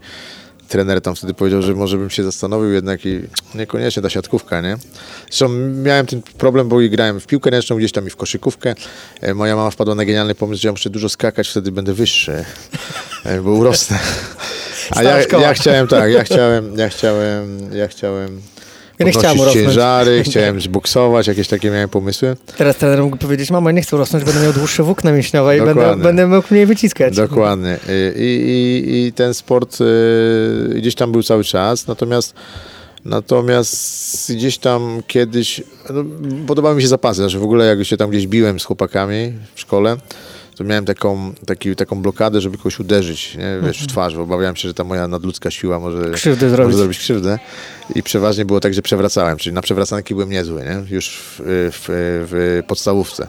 trener 0.72 1.02
tam 1.02 1.16
wtedy 1.16 1.34
powiedział, 1.34 1.62
że 1.62 1.74
może 1.74 1.98
bym 1.98 2.10
się 2.10 2.24
zastanowił 2.24 2.72
jednak 2.72 3.06
i 3.06 3.20
niekoniecznie 3.56 4.02
ta 4.04 4.10
siatkówka, 4.10 4.62
nie? 4.62 4.78
Zresztą 5.30 5.50
miałem 5.84 6.06
ten 6.06 6.22
problem, 6.22 6.70
bo 6.70 6.82
i 6.82 6.90
grałem 6.90 7.20
w 7.20 7.28
piłkę 7.28 7.50
ręczną, 7.50 7.78
gdzieś 7.78 7.92
tam 7.92 8.08
i 8.08 8.10
w 8.10 8.16
koszykówkę. 8.16 8.76
E, 9.22 9.34
Moja 9.34 9.56
mama 9.56 9.72
wpadła 9.72 9.96
na 9.96 10.06
genialny 10.06 10.36
pomysł, 10.36 10.62
że 10.62 10.68
ja 10.68 10.72
muszę 10.72 10.90
dużo 10.90 11.10
skakać, 11.10 11.50
wtedy 11.50 11.72
będę 11.72 11.94
wyższy, 11.94 12.46
e, 13.26 13.42
bo 13.42 13.52
urosnę. 13.52 14.00
A 14.96 15.04
ja, 15.04 15.18
ja 15.42 15.54
chciałem 15.54 15.88
tak, 15.88 16.12
ja 16.12 16.24
chciałem, 16.24 16.78
ja 16.78 16.90
chciałem, 16.90 17.74
ja 17.74 17.88
chciałem 17.88 18.42
ja 19.02 19.06
nie 19.06 19.20
chciałem 19.20 19.40
urosnąć. 19.40 19.66
ciężary, 19.66 20.24
chciałem 20.26 20.62
zboksować, 20.62 21.28
jakieś 21.28 21.48
takie 21.48 21.72
miałem 21.72 21.90
pomysły. 21.90 22.36
Teraz 22.58 22.76
trener 22.76 23.04
mógł 23.04 23.18
powiedzieć, 23.18 23.52
mamo, 23.52 23.70
ja 23.70 23.76
nie 23.76 23.82
chcę 23.82 23.96
urosnąć, 23.96 24.26
będę 24.26 24.42
miał 24.42 24.54
dłuższe 24.54 24.84
włókna 24.84 25.12
mięśniowe 25.12 25.58
i 25.58 25.62
będę, 25.62 25.96
będę 25.98 26.28
mógł 26.28 26.48
mniej 26.52 26.66
wyciskać. 26.66 27.16
Dokładnie. 27.16 27.78
I, 28.16 28.22
i, 28.22 29.08
i 29.08 29.14
ten 29.14 29.34
sport 29.34 29.82
y, 29.82 29.86
gdzieś 30.76 30.96
tam 30.96 31.12
był 31.12 31.24
cały 31.24 31.44
czas, 31.44 31.88
natomiast 31.88 32.34
Natomiast 33.06 34.34
gdzieś 34.34 34.58
tam 34.58 35.02
kiedyś 35.08 35.64
no, 35.90 36.04
podobały 36.48 36.76
mi 36.76 36.82
się 36.82 36.88
zapasy, 36.88 37.22
znaczy 37.22 37.40
w 37.40 37.44
ogóle 37.44 37.66
jak 37.66 37.86
się 37.86 37.98
tam 37.98 38.10
gdzieś 38.10 38.28
biłem 38.28 38.60
z 38.60 38.66
chłopakami 38.66 39.34
w 39.56 39.62
szkole, 39.62 39.98
to 40.62 40.68
miałem 40.68 40.86
taką, 40.86 41.34
taki, 41.46 41.76
taką 41.76 42.02
blokadę, 42.02 42.42
żeby 42.42 42.58
kogoś 42.58 42.80
uderzyć 42.80 43.36
nie? 43.38 43.68
Wiesz, 43.68 43.84
w 43.84 43.88
twarz, 43.88 44.16
bo 44.16 44.22
obawiałem 44.22 44.56
się, 44.56 44.68
że 44.68 44.74
ta 44.74 44.84
moja 44.84 45.08
nadludzka 45.08 45.52
siła 45.52 45.80
może, 45.80 46.12
krzywdę 46.12 46.46
może 46.46 46.56
zrobić. 46.56 46.78
zrobić 46.78 47.00
krzywdę. 47.00 47.40
I 47.96 48.04
przeważnie 48.04 48.46
było 48.46 48.60
tak, 48.60 48.74
że 48.74 48.82
przewracałem, 48.82 49.38
czyli 49.38 49.54
na 49.54 49.62
przewracanki 49.62 50.14
byłem 50.14 50.30
niezły, 50.30 50.64
nie? 50.64 50.96
już 50.96 51.10
w, 51.10 51.42
w, 51.72 51.86
w 52.32 52.64
podstawówce. 52.68 53.28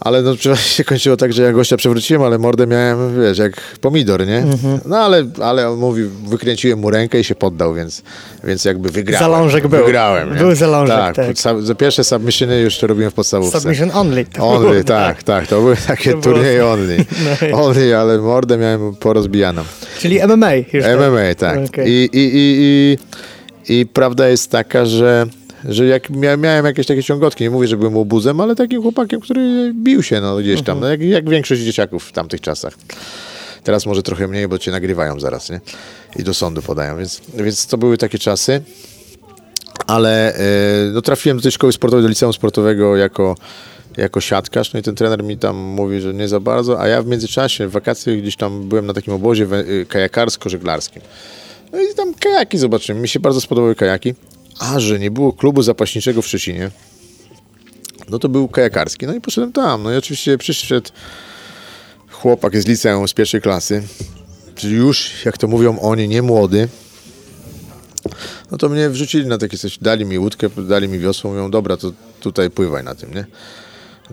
Ale 0.00 0.22
no, 0.22 0.36
się 0.76 0.84
kończyło 0.84 1.16
tak, 1.16 1.32
że 1.32 1.42
ja 1.42 1.52
gościa 1.52 1.76
przewróciłem, 1.76 2.22
ale 2.22 2.38
mordę 2.38 2.66
miałem, 2.66 3.22
wiesz, 3.22 3.38
jak 3.38 3.52
pomidor, 3.80 4.26
nie? 4.26 4.44
No 4.86 4.96
ale, 4.96 5.24
ale 5.42 5.70
on 5.70 5.78
mówi, 5.78 6.02
wykręciłem 6.28 6.78
mu 6.78 6.90
rękę 6.90 7.20
i 7.20 7.24
się 7.24 7.34
poddał, 7.34 7.74
więc, 7.74 8.02
więc 8.44 8.64
jakby 8.64 8.88
wygrałem. 8.88 9.32
Zalążek 9.32 9.68
był. 9.68 9.84
Wygrałem. 9.84 10.34
Był 10.38 10.54
zalążek, 10.54 10.96
tak. 10.96 11.16
tak. 11.16 11.36
Za 11.62 11.74
pierwsze 11.74 12.04
submissiony 12.04 12.60
już 12.60 12.78
to 12.78 12.86
robiłem 12.86 13.10
w 13.10 13.14
podstawówce. 13.14 13.60
Submission 13.60 13.90
only. 13.94 14.26
Only, 14.38 14.84
tak, 14.98 15.22
tak. 15.22 15.46
To 15.46 15.60
były 15.60 15.76
takie 15.76 16.14
to 16.14 16.20
turnieje 16.20 16.66
only. 16.66 16.96
No 17.50 17.64
only, 17.64 17.96
ale 17.96 18.18
mordę 18.18 18.58
miałem 18.58 18.94
porozbijaną. 18.96 19.62
Czyli 19.98 20.20
MMA 20.26 20.54
już 20.54 20.84
MMA, 20.84 21.34
tak. 21.38 21.58
Okay. 21.68 21.88
I, 21.88 22.08
i, 22.12 22.30
i, 22.34 22.56
i, 23.68 23.78
I 23.78 23.86
prawda 23.86 24.28
jest 24.28 24.50
taka, 24.50 24.86
że 24.86 25.26
że 25.64 25.86
jak 25.86 26.10
miałem 26.10 26.64
jakieś 26.66 26.86
takie 26.86 27.02
ciągotki, 27.02 27.44
nie 27.44 27.50
mówię, 27.50 27.68
że 27.68 27.76
byłem 27.76 27.96
obuzem, 27.96 28.40
ale 28.40 28.56
takim 28.56 28.82
chłopakiem, 28.82 29.20
który 29.20 29.72
bił 29.74 30.02
się 30.02 30.20
no, 30.20 30.36
gdzieś 30.36 30.62
tam, 30.62 30.80
no, 30.80 30.88
jak, 30.88 31.00
jak 31.02 31.30
większość 31.30 31.62
dzieciaków 31.62 32.04
w 32.04 32.12
tamtych 32.12 32.40
czasach. 32.40 32.74
Teraz 33.64 33.86
może 33.86 34.02
trochę 34.02 34.28
mniej, 34.28 34.48
bo 34.48 34.58
cię 34.58 34.70
nagrywają 34.70 35.20
zaraz, 35.20 35.50
nie? 35.50 35.60
I 36.16 36.22
do 36.22 36.34
sądu 36.34 36.62
podają, 36.62 36.98
więc, 36.98 37.20
więc 37.34 37.66
to 37.66 37.78
były 37.78 37.98
takie 37.98 38.18
czasy. 38.18 38.62
Ale 39.86 40.34
e, 40.34 40.40
no, 40.92 41.02
trafiłem 41.02 41.36
do 41.38 41.42
tej 41.42 41.52
szkoły 41.52 41.72
sportowej, 41.72 42.02
do 42.02 42.08
liceum 42.08 42.32
sportowego 42.32 42.96
jako, 42.96 43.34
jako 43.96 44.20
siatkarz, 44.20 44.72
no 44.72 44.80
i 44.80 44.82
ten 44.82 44.94
trener 44.94 45.24
mi 45.24 45.38
tam 45.38 45.56
mówi, 45.56 46.00
że 46.00 46.14
nie 46.14 46.28
za 46.28 46.40
bardzo, 46.40 46.80
a 46.80 46.88
ja 46.88 47.02
w 47.02 47.06
międzyczasie, 47.06 47.68
w 47.68 47.70
wakacje 47.70 48.16
gdzieś 48.16 48.36
tam 48.36 48.68
byłem 48.68 48.86
na 48.86 48.94
takim 48.94 49.14
obozie 49.14 49.46
we- 49.46 49.64
kajakarsko-żeglarskim. 49.88 51.00
No 51.72 51.80
i 51.80 51.94
tam 51.96 52.14
kajaki 52.14 52.58
zobaczyłem, 52.58 53.02
mi 53.02 53.08
się 53.08 53.20
bardzo 53.20 53.40
spodobały 53.40 53.74
kajaki, 53.74 54.14
a 54.60 54.80
że 54.80 54.98
nie 54.98 55.10
było 55.10 55.32
klubu 55.32 55.62
zapaśniczego 55.62 56.22
w 56.22 56.26
Szczecinie, 56.26 56.70
no 58.08 58.18
to 58.18 58.28
był 58.28 58.48
kajakarski, 58.48 59.06
no 59.06 59.14
i 59.14 59.20
poszedłem 59.20 59.52
tam, 59.52 59.82
no 59.82 59.92
i 59.92 59.96
oczywiście 59.96 60.38
przyszedł 60.38 60.90
chłopak 62.10 62.60
z 62.60 62.66
liceum 62.66 63.08
z 63.08 63.14
pierwszej 63.14 63.40
klasy, 63.40 63.82
już, 64.62 65.24
jak 65.24 65.38
to 65.38 65.48
mówią 65.48 65.78
oni, 65.78 66.08
nie 66.08 66.22
młody, 66.22 66.68
no 68.50 68.58
to 68.58 68.68
mnie 68.68 68.90
wrzucili 68.90 69.26
na 69.26 69.38
takie 69.38 69.58
coś, 69.58 69.78
dali 69.78 70.04
mi 70.04 70.18
łódkę, 70.18 70.48
dali 70.68 70.88
mi 70.88 70.98
wiosło, 70.98 71.30
mówią, 71.30 71.50
dobra, 71.50 71.76
to 71.76 71.92
tutaj 72.20 72.50
pływaj 72.50 72.84
na 72.84 72.94
tym, 72.94 73.14
nie? 73.14 73.26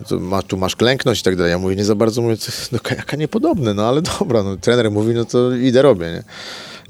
To 0.08 0.20
ma, 0.20 0.42
tu 0.42 0.56
masz 0.56 0.76
klękność 0.76 1.20
i 1.20 1.24
tak 1.24 1.36
dalej. 1.36 1.50
Ja 1.50 1.58
mówię, 1.58 1.76
nie 1.76 1.84
za 1.84 1.94
bardzo, 1.94 2.22
mówię, 2.22 2.36
to 2.36 2.52
do 2.72 2.80
kajaka 2.80 3.16
niepodobne, 3.16 3.74
no 3.74 3.86
ale 3.86 4.02
dobra, 4.18 4.42
no 4.42 4.56
trener 4.56 4.90
mówi, 4.90 5.14
no 5.14 5.24
to 5.24 5.56
idę 5.56 5.82
robię, 5.82 6.06
nie? 6.06 6.22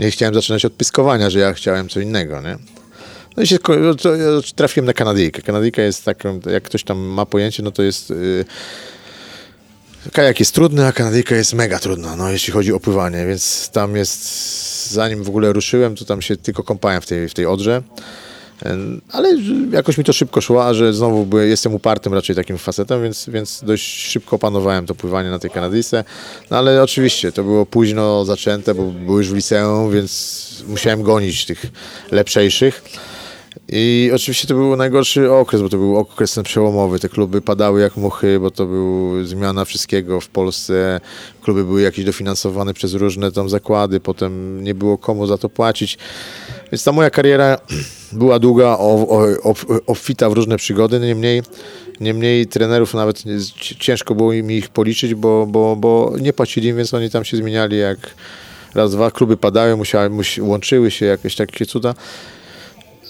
Nie 0.04 0.10
chciałem 0.10 0.34
zaczynać 0.34 0.64
od 0.64 0.72
pyskowania, 0.72 1.30
że 1.30 1.38
ja 1.38 1.52
chciałem 1.52 1.88
co 1.88 2.00
innego, 2.00 2.40
nie? 2.40 2.77
No 3.38 3.44
i 3.44 3.46
się 3.46 3.58
no 3.68 3.94
trafiłem 4.54 4.86
na 4.86 4.92
Kanadyjkę. 4.92 5.42
Kanadyjka 5.42 5.82
jest 5.82 6.04
taką, 6.04 6.40
jak 6.52 6.62
ktoś 6.62 6.84
tam 6.84 6.98
ma 6.98 7.26
pojęcie, 7.26 7.62
no 7.62 7.70
to 7.70 7.82
jest... 7.82 8.10
Yy, 8.10 8.44
Kajak 10.12 10.40
jest 10.40 10.54
trudny, 10.54 10.86
a 10.86 10.92
Kanadyjka 10.92 11.36
jest 11.36 11.54
mega 11.54 11.78
trudna, 11.78 12.16
no 12.16 12.30
jeśli 12.30 12.52
chodzi 12.52 12.72
o 12.72 12.80
pływanie, 12.80 13.26
więc 13.26 13.70
tam 13.72 13.96
jest, 13.96 14.90
zanim 14.90 15.24
w 15.24 15.28
ogóle 15.28 15.52
ruszyłem, 15.52 15.96
to 15.96 16.04
tam 16.04 16.22
się 16.22 16.36
tylko 16.36 16.62
kąpałem 16.62 17.00
w 17.00 17.06
tej, 17.06 17.28
w 17.28 17.34
tej 17.34 17.46
odrze, 17.46 17.82
ale 19.12 19.28
jakoś 19.72 19.98
mi 19.98 20.04
to 20.04 20.12
szybko 20.12 20.40
szło, 20.40 20.66
a 20.66 20.74
że 20.74 20.92
znowu 20.92 21.26
byłem, 21.26 21.48
jestem 21.48 21.74
upartym 21.74 22.14
raczej 22.14 22.36
takim 22.36 22.58
facetem, 22.58 23.02
więc, 23.02 23.28
więc 23.28 23.64
dość 23.64 24.06
szybko 24.06 24.36
opanowałem 24.36 24.86
to 24.86 24.94
pływanie 24.94 25.30
na 25.30 25.38
tej 25.38 25.50
Kanadyjce, 25.50 26.04
no 26.50 26.56
ale 26.56 26.82
oczywiście 26.82 27.32
to 27.32 27.44
było 27.44 27.66
późno 27.66 28.24
zaczęte, 28.24 28.74
bo 28.74 28.82
było 28.82 29.18
już 29.18 29.30
w 29.30 29.34
liceum, 29.34 29.92
więc 29.92 30.64
musiałem 30.68 31.02
gonić 31.02 31.46
tych 31.46 31.66
lepszejszych. 32.10 32.82
I 33.72 34.10
oczywiście 34.14 34.48
to 34.48 34.54
był 34.54 34.76
najgorszy 34.76 35.32
okres, 35.32 35.62
bo 35.62 35.68
to 35.68 35.76
był 35.76 35.96
okres 35.96 36.34
ten 36.34 36.44
przełomowy. 36.44 36.98
Te 36.98 37.08
kluby 37.08 37.40
padały 37.40 37.80
jak 37.80 37.96
muchy, 37.96 38.40
bo 38.40 38.50
to 38.50 38.66
był 38.66 39.24
zmiana 39.24 39.64
wszystkiego 39.64 40.20
w 40.20 40.28
Polsce. 40.28 41.00
Kluby 41.42 41.64
były 41.64 41.82
jakieś 41.82 42.04
dofinansowane 42.04 42.74
przez 42.74 42.94
różne 42.94 43.32
tam 43.32 43.48
zakłady, 43.48 44.00
potem 44.00 44.64
nie 44.64 44.74
było 44.74 44.98
komu 44.98 45.26
za 45.26 45.38
to 45.38 45.48
płacić. 45.48 45.98
Więc 46.72 46.84
ta 46.84 46.92
moja 46.92 47.10
kariera 47.10 47.58
była 48.12 48.38
długa, 48.38 48.78
obfita 49.86 50.30
w 50.30 50.32
różne 50.32 50.56
przygody, 50.56 51.00
niemniej, 51.00 51.42
niemniej 52.00 52.46
trenerów 52.46 52.94
nawet 52.94 53.24
ciężko 53.78 54.14
było 54.14 54.32
mi 54.32 54.56
ich 54.56 54.68
policzyć, 54.68 55.14
bo, 55.14 55.46
bo, 55.46 55.76
bo 55.76 56.12
nie 56.20 56.32
płacili, 56.32 56.74
więc 56.74 56.94
oni 56.94 57.10
tam 57.10 57.24
się 57.24 57.36
zmieniali 57.36 57.78
jak 57.78 57.98
raz, 58.74 58.92
dwa 58.92 59.10
kluby 59.10 59.36
padały, 59.36 59.76
musiały, 59.76 60.10
musi, 60.10 60.42
łączyły 60.42 60.90
się 60.90 61.06
jakieś 61.06 61.36
takie 61.36 61.66
cuda. 61.66 61.94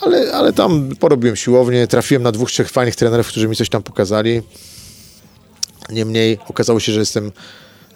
Ale, 0.00 0.32
ale 0.32 0.52
tam 0.52 0.88
porobiłem 1.00 1.36
siłownię, 1.36 1.86
trafiłem 1.86 2.22
na 2.22 2.32
dwóch, 2.32 2.50
trzech 2.50 2.70
fajnych 2.70 2.96
trenerów, 2.96 3.28
którzy 3.28 3.48
mi 3.48 3.56
coś 3.56 3.68
tam 3.68 3.82
pokazali. 3.82 4.42
Niemniej 5.90 6.38
okazało 6.48 6.80
się, 6.80 6.92
że 6.92 7.00
jestem 7.00 7.32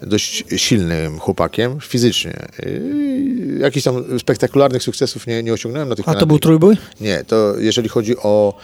dość 0.02 0.44
silnym 0.56 1.18
chłopakiem 1.18 1.80
fizycznie. 1.80 2.46
I 2.66 3.60
jakichś 3.60 3.84
tam 3.84 4.18
spektakularnych 4.18 4.82
sukcesów 4.82 5.26
nie, 5.26 5.42
nie 5.42 5.52
osiągnąłem 5.52 5.88
na 5.88 5.94
tych 5.94 6.08
A 6.08 6.14
to 6.14 6.26
był 6.26 6.38
trójbój? 6.38 6.76
Nie, 7.00 7.24
to 7.24 7.54
jeżeli 7.58 7.88
chodzi 7.88 8.16
o... 8.16 8.58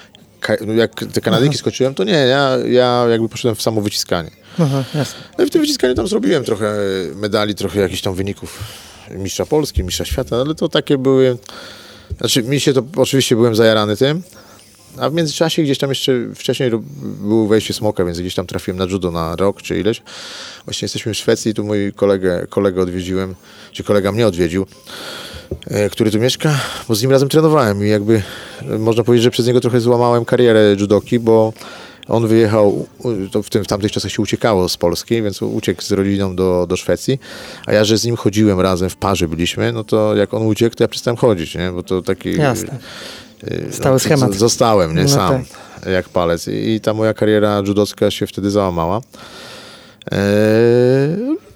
no 0.66 0.72
Jak 0.72 1.05
te 1.12 1.20
Kanadyjki 1.20 1.59
skoczyłem, 1.59 1.95
to 1.95 2.05
nie, 2.05 2.12
ja, 2.12 2.57
ja 2.68 3.07
jakby 3.11 3.28
poszedłem 3.28 3.55
w 3.55 3.62
samo 3.62 3.80
wyciskanie. 3.80 4.30
Aha, 4.59 4.84
jasne. 4.95 5.20
No 5.39 5.45
i 5.45 5.47
w 5.47 5.51
tym 5.51 5.61
wyciskaniu 5.61 5.95
tam 5.95 6.09
zrobiłem 6.09 6.45
trochę 6.45 6.74
medali, 7.14 7.55
trochę 7.55 7.80
jakichś 7.80 8.03
tam 8.03 8.14
wyników 8.14 8.59
mistrza 9.11 9.47
Polski, 9.47 9.84
mistrza 9.84 10.05
świata, 10.05 10.36
ale 10.36 10.55
to 10.55 10.68
takie 10.68 10.99
były... 10.99 11.39
Znaczy 12.18 12.42
mi 12.42 12.61
się 12.61 12.72
to, 12.72 12.82
oczywiście 12.96 13.36
byłem 13.36 13.54
zajarany 13.54 13.96
tym, 13.96 14.22
a 14.96 15.11
w 15.11 15.14
międzyczasie 15.14 15.62
gdzieś 15.62 15.78
tam 15.78 15.90
jeszcze 15.90 16.12
wcześniej 16.34 16.70
było 17.02 17.46
wejście 17.46 17.74
smoka, 17.74 18.04
więc 18.04 18.20
gdzieś 18.20 18.34
tam 18.34 18.46
trafiłem 18.46 18.78
na 18.78 18.84
judo 18.84 19.11
na 19.11 19.36
rok 19.36 19.62
czy 19.62 19.80
ileś. 19.80 20.02
Właśnie 20.64 20.84
jesteśmy 20.84 21.14
w 21.14 21.16
Szwecji, 21.16 21.54
tu 21.54 21.64
mój 21.64 21.92
kolegę, 21.92 22.46
kolegę 22.50 22.82
odwiedziłem, 22.82 23.34
czy 23.72 23.84
kolega 23.84 24.12
mnie 24.12 24.26
odwiedził, 24.26 24.66
e, 25.66 25.90
który 25.90 26.11
tu 26.11 26.18
mieszka, 26.18 26.61
bo 26.88 26.94
z 26.94 27.02
nim 27.02 27.11
razem 27.11 27.28
trenowałem 27.28 27.86
i 27.86 27.88
jakby 27.88 28.22
e, 28.62 28.78
można 28.78 29.04
powiedzieć, 29.04 29.24
że 29.24 29.30
przez 29.30 29.46
niego 29.46 29.61
trochę 29.61 29.80
złamałem 29.80 30.24
karierę 30.24 30.76
judoki, 30.80 31.18
bo 31.18 31.52
on 32.09 32.26
wyjechał, 32.26 32.86
to 33.32 33.42
w, 33.42 33.50
tym, 33.50 33.64
w 33.64 33.66
tamtych 33.66 33.92
czasach 33.92 34.12
się 34.12 34.22
uciekało 34.22 34.68
z 34.68 34.76
Polski, 34.76 35.22
więc 35.22 35.42
uciekł 35.42 35.82
z 35.82 35.92
rodziną 35.92 36.36
do, 36.36 36.66
do 36.68 36.76
Szwecji, 36.76 37.18
a 37.66 37.72
ja, 37.72 37.84
że 37.84 37.98
z 37.98 38.04
nim 38.04 38.16
chodziłem 38.16 38.61
razem, 38.61 38.90
w 38.90 38.96
parze 38.96 39.28
byliśmy, 39.28 39.72
no 39.72 39.84
to 39.84 40.16
jak 40.16 40.34
on 40.34 40.46
uciekł, 40.46 40.76
to 40.76 40.84
ja 40.84 40.88
przestałem 40.88 41.16
chodzić, 41.16 41.54
nie? 41.54 41.70
bo 41.72 41.82
to 41.82 42.02
taki... 42.02 42.36
Jasne. 42.36 42.78
e, 43.44 43.72
Stały 43.72 43.96
to- 43.96 44.04
schemat. 44.04 44.34
Zostałem, 44.34 44.96
nie? 44.96 45.02
No 45.02 45.09
Sam, 45.09 45.44
jak 45.92 46.09
palec. 46.09 46.48
I 46.48 46.80
ta 46.80 46.94
moja 46.94 47.14
kariera 47.14 47.62
judocka 47.66 48.11
się 48.11 48.26
wtedy 48.26 48.50
załamała. 48.50 49.00
Eee, 50.11 50.18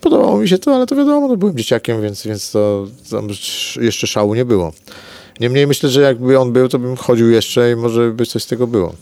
podobało 0.00 0.38
mi 0.38 0.48
się 0.48 0.59
to, 0.59 0.74
ale 0.74 0.86
to 0.86 0.96
wiadomo, 0.96 1.28
no 1.28 1.36
byłem 1.36 1.57
dzieciakiem, 1.57 2.03
więc, 2.03 2.26
więc 2.26 2.50
to 2.50 2.86
jeszcze 3.80 4.07
szału 4.07 4.34
nie 4.34 4.44
było. 4.44 4.72
Niemniej 5.40 5.66
myślę, 5.66 5.88
że 5.88 6.00
jakby 6.00 6.38
on 6.38 6.53
był, 6.53 6.68
to 6.68 6.78
bym 6.78 6.96
chodził 6.96 7.30
jeszcze 7.30 7.72
i 7.72 7.76
może 7.76 8.11
by 8.11 8.26
coś 8.26 8.42
z 8.42 8.46
tego 8.46 8.66
było. 8.66 8.94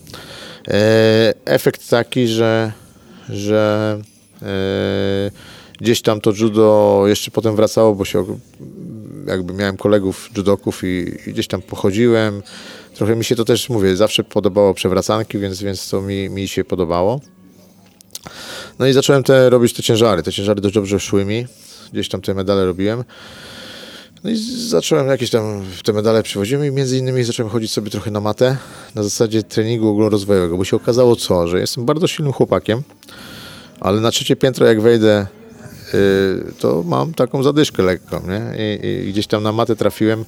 Eee, 0.67 1.35
efekt 1.45 1.89
taki, 1.89 2.29
że, 2.29 2.73
że 3.29 3.99
eee, 4.43 5.31
gdzieś 5.81 6.03
tam 6.03 6.21
to 6.21 6.33
judo 6.41 7.05
jeszcze 7.07 7.31
potem 7.31 7.57
wracało, 7.57 7.95
bo 7.95 8.05
się 8.05 8.39
jakby 9.27 9.55
miałem 9.55 9.77
kolegów 9.77 10.31
judoków 10.37 10.85
i, 10.85 11.15
i 11.27 11.33
gdzieś 11.33 11.47
tam 11.47 11.63
pochodziłem. 11.63 12.43
Trochę 12.95 13.17
mi 13.17 13.25
się 13.25 13.37
to 13.37 13.45
też, 13.45 13.69
mówię, 13.69 13.97
zawsze 13.97 14.25
podobało 14.25 14.75
przewracanki, 14.75 15.39
więc, 15.39 15.63
więc 15.63 15.89
to 15.89 16.03
mi, 16.03 16.31
mi 16.31 16.49
się 16.49 16.65
podobało. 16.65 17.21
No 18.79 18.87
i 18.87 18.93
zacząłem 18.93 19.23
te, 19.23 19.51
robić 19.51 19.73
te 19.73 19.83
ciężary. 19.83 20.23
Te 20.23 20.33
ciężary 20.33 20.61
dość 20.61 20.75
dobrze 20.75 21.01
szły 21.01 21.25
mi. 21.25 21.47
Gdzieś 21.93 22.09
tam 22.09 22.21
te 22.21 22.35
medale 22.35 22.65
robiłem. 22.65 23.05
No 24.25 24.31
i 24.31 24.37
zacząłem 24.69 25.09
jakieś 25.09 25.31
tam 25.31 25.65
te 25.85 25.93
medale 25.93 26.23
przywoziłem 26.23 26.67
i 26.67 26.71
między 26.71 26.99
innymi 26.99 27.25
zacząłem 27.25 27.53
chodzić 27.53 27.73
sobie 27.73 27.91
trochę 27.91 28.11
na 28.11 28.21
matę 28.21 28.57
na 28.95 29.03
zasadzie 29.03 29.43
treningu 29.43 29.89
ogólnorozwojowego, 29.89 30.57
bo 30.57 30.65
się 30.65 30.77
okazało 30.77 31.17
co, 31.17 31.49
że 31.49 31.61
jestem 31.61 31.85
bardzo 31.85 32.07
silnym 32.07 32.33
chłopakiem, 32.33 32.83
ale 33.81 34.01
na 34.01 34.11
trzecie 34.11 34.37
piętro 34.37 34.67
jak 34.67 34.81
wejdę, 34.81 35.27
yy, 35.93 36.53
to 36.59 36.83
mam 36.87 37.15
taką 37.15 37.43
zadyszkę 37.43 37.83
lekką, 37.83 38.23
nie? 38.29 38.65
I, 38.65 38.87
I 39.09 39.13
gdzieś 39.13 39.27
tam 39.27 39.43
na 39.43 39.53
matę 39.53 39.77
trafiłem 39.77 40.25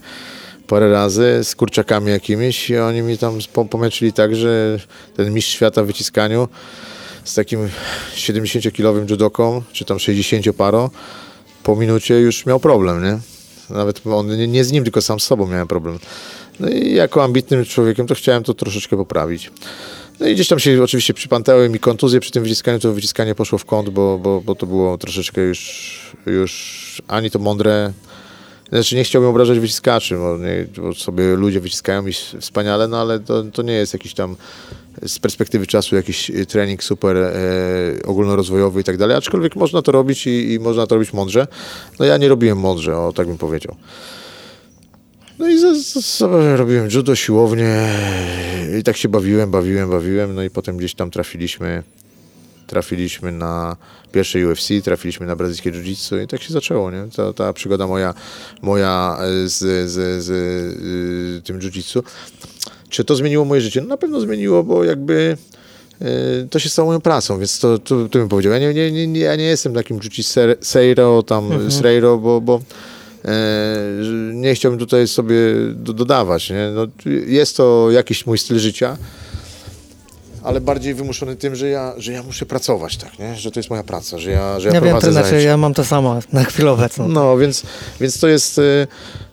parę 0.67 0.93
razy 0.93 1.41
z 1.43 1.57
kurczakami 1.57 2.11
jakimiś 2.11 2.71
i 2.71 2.79
oni 2.79 3.03
mi 3.03 3.19
tam 3.19 3.39
po- 3.53 3.65
pomęczyli 3.65 4.13
tak, 4.13 4.37
że 4.37 4.79
ten 5.17 5.35
mistrz 5.35 5.53
świata 5.53 5.83
w 5.83 5.87
wyciskaniu 5.87 6.49
z 7.25 7.35
takim 7.35 7.69
70-kilowym 8.17 9.11
judoką, 9.11 9.63
czy 9.73 9.85
tam 9.85 9.97
60-paro, 9.97 10.91
po 11.63 11.77
minucie 11.77 12.21
już 12.21 12.47
miał 12.47 12.61
problem, 12.61 13.05
nie? 13.05 13.19
Nawet 13.73 14.07
on, 14.07 14.37
nie, 14.37 14.49
nie 14.49 14.65
z 14.65 14.73
nim, 14.73 14.85
tylko 14.85 15.03
sam 15.03 15.21
z 15.21 15.25
sobą 15.25 15.47
miałem 15.47 15.69
problem. 15.69 15.99
No 16.61 16.69
i 16.69 16.95
jako 16.95 17.25
ambitnym 17.25 17.65
człowiekiem 17.65 18.07
to 18.07 18.15
chciałem 18.15 18.43
to 18.43 18.55
troszeczkę 18.55 18.97
poprawić. 18.97 19.51
No 20.21 20.29
i 20.29 20.35
gdzieś 20.35 20.49
tam 20.49 20.59
się 20.59 20.83
oczywiście 20.83 21.15
przypantęły 21.15 21.69
mi 21.69 21.79
kontuzje 21.79 22.21
przy 22.21 22.31
tym 22.31 22.43
wyciskaniu, 22.43 22.79
to 22.79 22.93
wyciskanie 22.93 23.35
poszło 23.35 23.59
w 23.59 23.65
kąt, 23.65 23.89
bo, 23.89 24.19
bo, 24.19 24.41
bo 24.41 24.55
to 24.55 24.67
było 24.67 24.99
troszeczkę 24.99 25.41
już, 25.41 26.13
już 26.27 27.03
ani 27.09 27.31
to 27.31 27.39
mądre, 27.39 27.93
znaczy 28.73 28.97
nie 28.97 29.05
chciałbym 29.05 29.31
obrażać 29.31 29.59
wyciskaczy, 29.59 30.17
bo, 30.17 30.39
nie, 30.39 30.67
bo 30.83 30.95
sobie 30.95 31.37
ludzie 31.37 31.61
wyciskają 31.61 32.07
i 32.07 32.13
wspaniale, 32.41 32.89
no 32.89 33.01
ale 33.01 33.21
to, 33.21 33.43
to 33.43 33.63
nie 33.63 33.73
jest 33.73 33.93
jakiś 33.93 34.15
tam 34.15 34.37
z 35.07 35.19
perspektywy 35.19 35.67
czasu 35.67 35.97
jakiś 35.97 36.31
trening 36.49 36.85
super 36.85 37.17
e, 37.17 37.33
ogólnorozwojowy 38.07 38.81
i 38.81 38.85
tak 38.85 38.97
dalej, 38.97 39.17
aczkolwiek 39.17 39.57
można 39.57 39.83
to 39.83 39.93
robić 39.93 40.27
i, 40.27 40.53
i 40.53 40.59
można 40.59 40.87
to 40.87 40.95
robić 40.95 41.13
mądrze. 41.13 41.47
No 41.99 42.05
ja 42.05 42.17
nie 42.17 42.29
robiłem 42.29 42.59
mądrze, 42.59 42.99
o 42.99 43.13
tak 43.13 43.27
bym 43.27 43.39
powiedział. 43.39 43.77
No 45.39 45.49
i 45.49 45.83
sobie 45.85 46.57
robiłem 46.57 46.89
judo, 46.91 47.15
siłownię 47.15 47.89
i 48.81 48.83
tak 48.83 48.97
się 48.97 49.09
bawiłem, 49.09 49.51
bawiłem, 49.51 49.91
bawiłem, 49.91 50.35
no 50.35 50.43
i 50.43 50.51
potem 50.51 50.77
gdzieś 50.77 50.95
tam 50.95 51.11
trafiliśmy 51.11 51.83
trafiliśmy 52.73 53.33
na 53.33 53.77
pierwsze 54.13 54.49
UFC, 54.49 54.69
trafiliśmy 54.85 55.27
na 55.27 55.37
brazylijskie 55.37 55.71
jiu-jitsu 55.73 56.25
i 56.25 56.27
tak 56.27 56.43
się 56.43 56.53
zaczęło, 56.53 56.91
nie? 56.91 57.05
Ta, 57.17 57.33
ta 57.33 57.53
przygoda 57.53 57.87
moja, 57.87 58.15
moja 58.63 59.19
e, 59.21 59.49
z, 59.49 59.59
z, 59.91 60.25
z 60.25 60.31
y, 60.31 61.43
tym 61.43 61.59
jiu-jitsu. 61.59 62.03
Czy 62.89 63.05
to 63.05 63.17
zmieniło 63.17 63.45
moje 63.45 63.61
życie? 63.61 63.81
No 63.81 63.87
na 63.87 63.97
pewno 63.97 64.21
zmieniło, 64.21 64.63
bo 64.65 64.85
jakby 64.85 65.37
y, 66.03 66.49
to 66.51 66.59
się 66.59 66.69
stało 66.69 66.87
moją 66.87 67.01
pracą, 67.01 67.39
więc 67.39 67.59
to, 67.59 67.79
to, 67.79 68.09
to 68.09 68.19
bym 68.19 68.29
powiedział. 68.29 68.53
Ja 68.53 68.59
nie, 68.59 68.75
nie, 68.75 69.07
nie, 69.07 69.21
ja 69.21 69.37
nie 69.37 69.45
jestem 69.45 69.75
takim 69.75 69.97
Juji 69.97 70.25
Seiro, 70.61 71.23
tam 71.23 71.53
mhm. 71.53 72.21
Bo, 72.23 72.41
bo 72.41 72.61
e, 73.25 73.77
nie 74.33 74.55
chciałbym 74.55 74.79
tutaj 74.81 75.09
sobie 75.09 75.37
do, 75.75 75.93
dodawać. 75.93 76.51
Nie? 76.51 76.71
No, 76.75 76.87
jest 77.27 77.57
to 77.57 77.91
jakiś 77.91 78.27
mój 78.27 78.39
styl 78.39 78.59
życia, 78.59 78.97
ale 80.43 80.61
bardziej 80.61 80.95
wymuszony 80.95 81.37
tym, 81.37 81.57
że 81.57 81.69
ja, 81.69 81.95
że 81.97 82.13
ja 82.13 82.23
muszę 82.23 82.47
pracować, 82.47 82.97
tak, 82.97 83.19
nie? 83.19 83.37
że 83.37 83.51
to 83.51 83.61
jest 83.61 83.71
moja 83.71 83.83
praca, 83.83 84.19
że 84.19 84.31
ja, 84.31 84.61
że 84.61 84.69
ja, 84.69 84.75
ja 84.75 84.81
prowadzę 84.81 85.07
wiem, 85.07 85.13
znaczy, 85.13 85.43
ja 85.43 85.57
mam 85.57 85.75
to 85.75 85.85
samo 85.85 86.19
na 86.33 86.45
chwilę 86.45 86.71
obecną. 86.71 87.09
No, 87.09 87.37
więc, 87.37 87.63
więc 88.01 88.19
to 88.19 88.29
jest 88.29 88.59
e, 88.59 88.63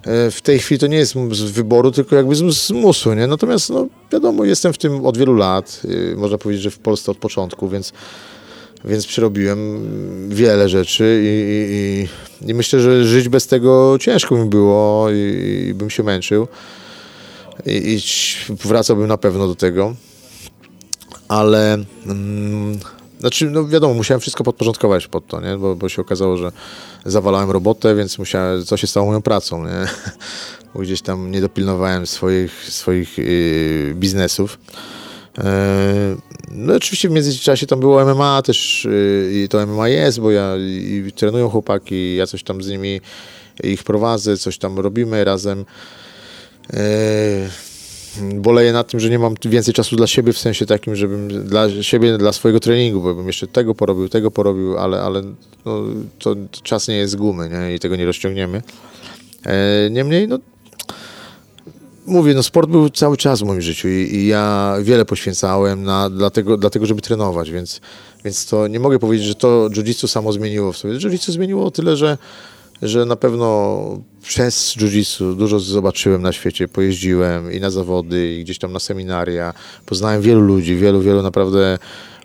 e, 0.03 0.32
w 0.32 0.41
tej 0.41 0.60
chwili 0.60 0.80
to 0.80 0.88
nie 0.88 0.97
jest 0.97 1.14
z 1.32 1.41
wyboru, 1.41 1.91
tylko 1.91 2.16
jakby 2.16 2.36
z, 2.36 2.57
z 2.57 2.72
musu, 2.72 3.14
nie? 3.14 3.28
Natomiast, 3.28 3.70
no, 3.70 3.88
wiadomo, 4.12 4.45
jestem 4.45 4.74
w 4.74 4.78
tym 4.78 5.05
od 5.05 5.18
wielu 5.18 5.36
lat, 5.36 5.82
e, 6.14 6.16
można 6.16 6.38
powiedzieć, 6.38 6.64
że 6.64 6.72
w 6.72 6.80
Polsce 6.80 7.12
od 7.12 7.18
początku, 7.18 7.70
więc 7.70 7.93
więc 8.86 9.07
przerobiłem 9.07 9.80
wiele 10.30 10.70
rzeczy 10.70 11.22
i, 11.24 11.28
i, 12.45 12.49
i, 12.49 12.53
myślę, 12.53 12.80
że 12.80 13.05
żyć 13.05 13.30
bez 13.30 13.47
tego 13.47 13.97
ciężko 13.99 14.36
mi 14.36 14.49
było 14.49 15.07
i, 15.12 15.68
i 15.70 15.74
bym 15.74 15.89
się 15.89 16.03
męczył 16.03 16.47
i, 17.66 17.72
i 17.72 17.99
wracałbym 18.55 19.07
na 19.07 19.18
pewno 19.18 19.47
do 19.47 19.55
tego 19.55 19.95
ale 21.30 21.77
mm, 22.05 22.80
znaczy, 23.19 23.49
no 23.49 23.67
wiadomo, 23.67 23.93
musiałem 23.93 24.21
wszystko 24.21 24.43
podporządkować 24.43 25.07
pod 25.07 25.27
to, 25.27 25.41
nie? 25.41 25.57
Bo, 25.57 25.75
bo 25.75 25.89
się 25.89 26.01
okazało, 26.01 26.38
że 26.38 26.51
zawalałem 27.05 27.51
robotę, 27.51 27.95
więc 27.95 28.19
musiałem, 28.19 28.65
co 28.65 28.77
się 28.77 28.88
stało 28.88 29.05
moją 29.05 29.21
pracą, 29.21 29.65
nie? 29.65 29.88
Bo 30.73 30.80
gdzieś 30.80 31.01
tam 31.01 31.32
nie 31.32 31.41
dopilnowałem 31.41 32.07
swoich, 32.07 32.53
swoich 32.69 33.17
yy, 33.17 33.93
biznesów. 33.95 34.59
Yy, 35.38 35.43
no 36.51 36.75
oczywiście 36.75 37.09
w 37.09 37.11
międzyczasie 37.11 37.67
tam 37.67 37.80
było 37.80 38.05
MMA 38.05 38.41
też 38.41 38.88
yy, 38.91 39.43
i 39.43 39.49
to 39.49 39.67
MMA 39.67 39.89
jest, 39.89 40.19
bo 40.19 40.32
ja 40.32 40.57
i 40.57 41.11
trenują 41.15 41.49
chłopaki, 41.49 42.15
ja 42.15 42.27
coś 42.27 42.43
tam 42.43 42.63
z 42.63 42.67
nimi 42.67 43.01
ich 43.63 43.84
prowadzę, 43.84 44.38
coś 44.38 44.57
tam 44.57 44.80
robimy 44.80 45.23
razem. 45.23 45.65
Yy, 46.73 46.80
boleję 48.36 48.74
nad 48.74 48.88
tym, 48.91 48.99
że 48.99 49.09
nie 49.09 49.20
mam 49.20 49.36
więcej 49.45 49.74
czasu 49.74 49.95
dla 49.95 50.07
siebie, 50.07 50.34
w 50.34 50.38
sensie 50.38 50.65
takim, 50.65 50.95
żebym 50.95 51.47
dla 51.47 51.84
siebie, 51.84 52.17
dla 52.17 52.34
swojego 52.34 52.59
treningu, 52.59 53.01
bo 53.01 53.15
bym 53.15 53.28
jeszcze 53.28 53.47
tego 53.47 53.76
porobił, 53.76 54.09
tego 54.09 54.32
porobił, 54.32 54.78
ale, 54.78 55.01
ale 55.01 55.22
no, 55.65 55.84
to, 56.20 56.36
czas 56.63 56.88
nie 56.88 56.95
jest 56.95 57.13
z 57.13 57.15
gumy 57.15 57.49
nie? 57.49 57.76
i 57.76 57.80
tego 57.80 57.95
nie 57.95 58.05
rozciągniemy. 58.05 58.61
E, 59.45 59.89
niemniej, 59.89 60.28
no, 60.28 60.39
mówię, 62.05 62.34
no 62.34 62.43
sport 62.43 62.70
był 62.70 62.89
cały 62.89 63.17
czas 63.17 63.39
w 63.39 63.43
moim 63.43 63.61
życiu 63.61 63.88
i, 63.88 63.91
i 63.91 64.28
ja 64.28 64.76
wiele 64.82 65.05
poświęcałem 65.05 65.84
na, 65.84 66.09
dlatego, 66.09 66.57
dlatego, 66.57 66.86
żeby 66.86 67.01
trenować, 67.01 67.51
więc, 67.51 67.82
więc 68.26 68.45
to 68.45 68.67
nie 68.67 68.80
mogę 68.80 68.99
powiedzieć, 68.99 69.28
że 69.28 69.36
to 69.36 69.70
jiu-jitsu 69.70 70.07
samo 70.07 70.34
zmieniło 70.34 70.72
w 70.72 70.78
sobie. 70.78 70.93
Jiu-jitsu 70.93 71.32
zmieniło 71.32 71.72
tyle, 71.72 71.97
że 71.97 72.17
że 72.82 73.05
na 73.05 73.15
pewno 73.15 73.80
przez 74.21 74.75
jiu-jitsu 74.77 75.36
dużo 75.36 75.59
zobaczyłem 75.59 76.21
na 76.21 76.32
świecie, 76.32 76.67
pojeździłem 76.67 77.51
i 77.51 77.59
na 77.59 77.69
zawody, 77.69 78.34
i 78.34 78.43
gdzieś 78.43 78.57
tam 78.57 78.73
na 78.73 78.80
seminaria, 78.80 79.53
poznałem 79.86 80.21
wielu 80.21 80.41
ludzi, 80.41 80.75
wielu, 80.75 81.01
wielu 81.01 81.21
naprawdę 81.21 81.77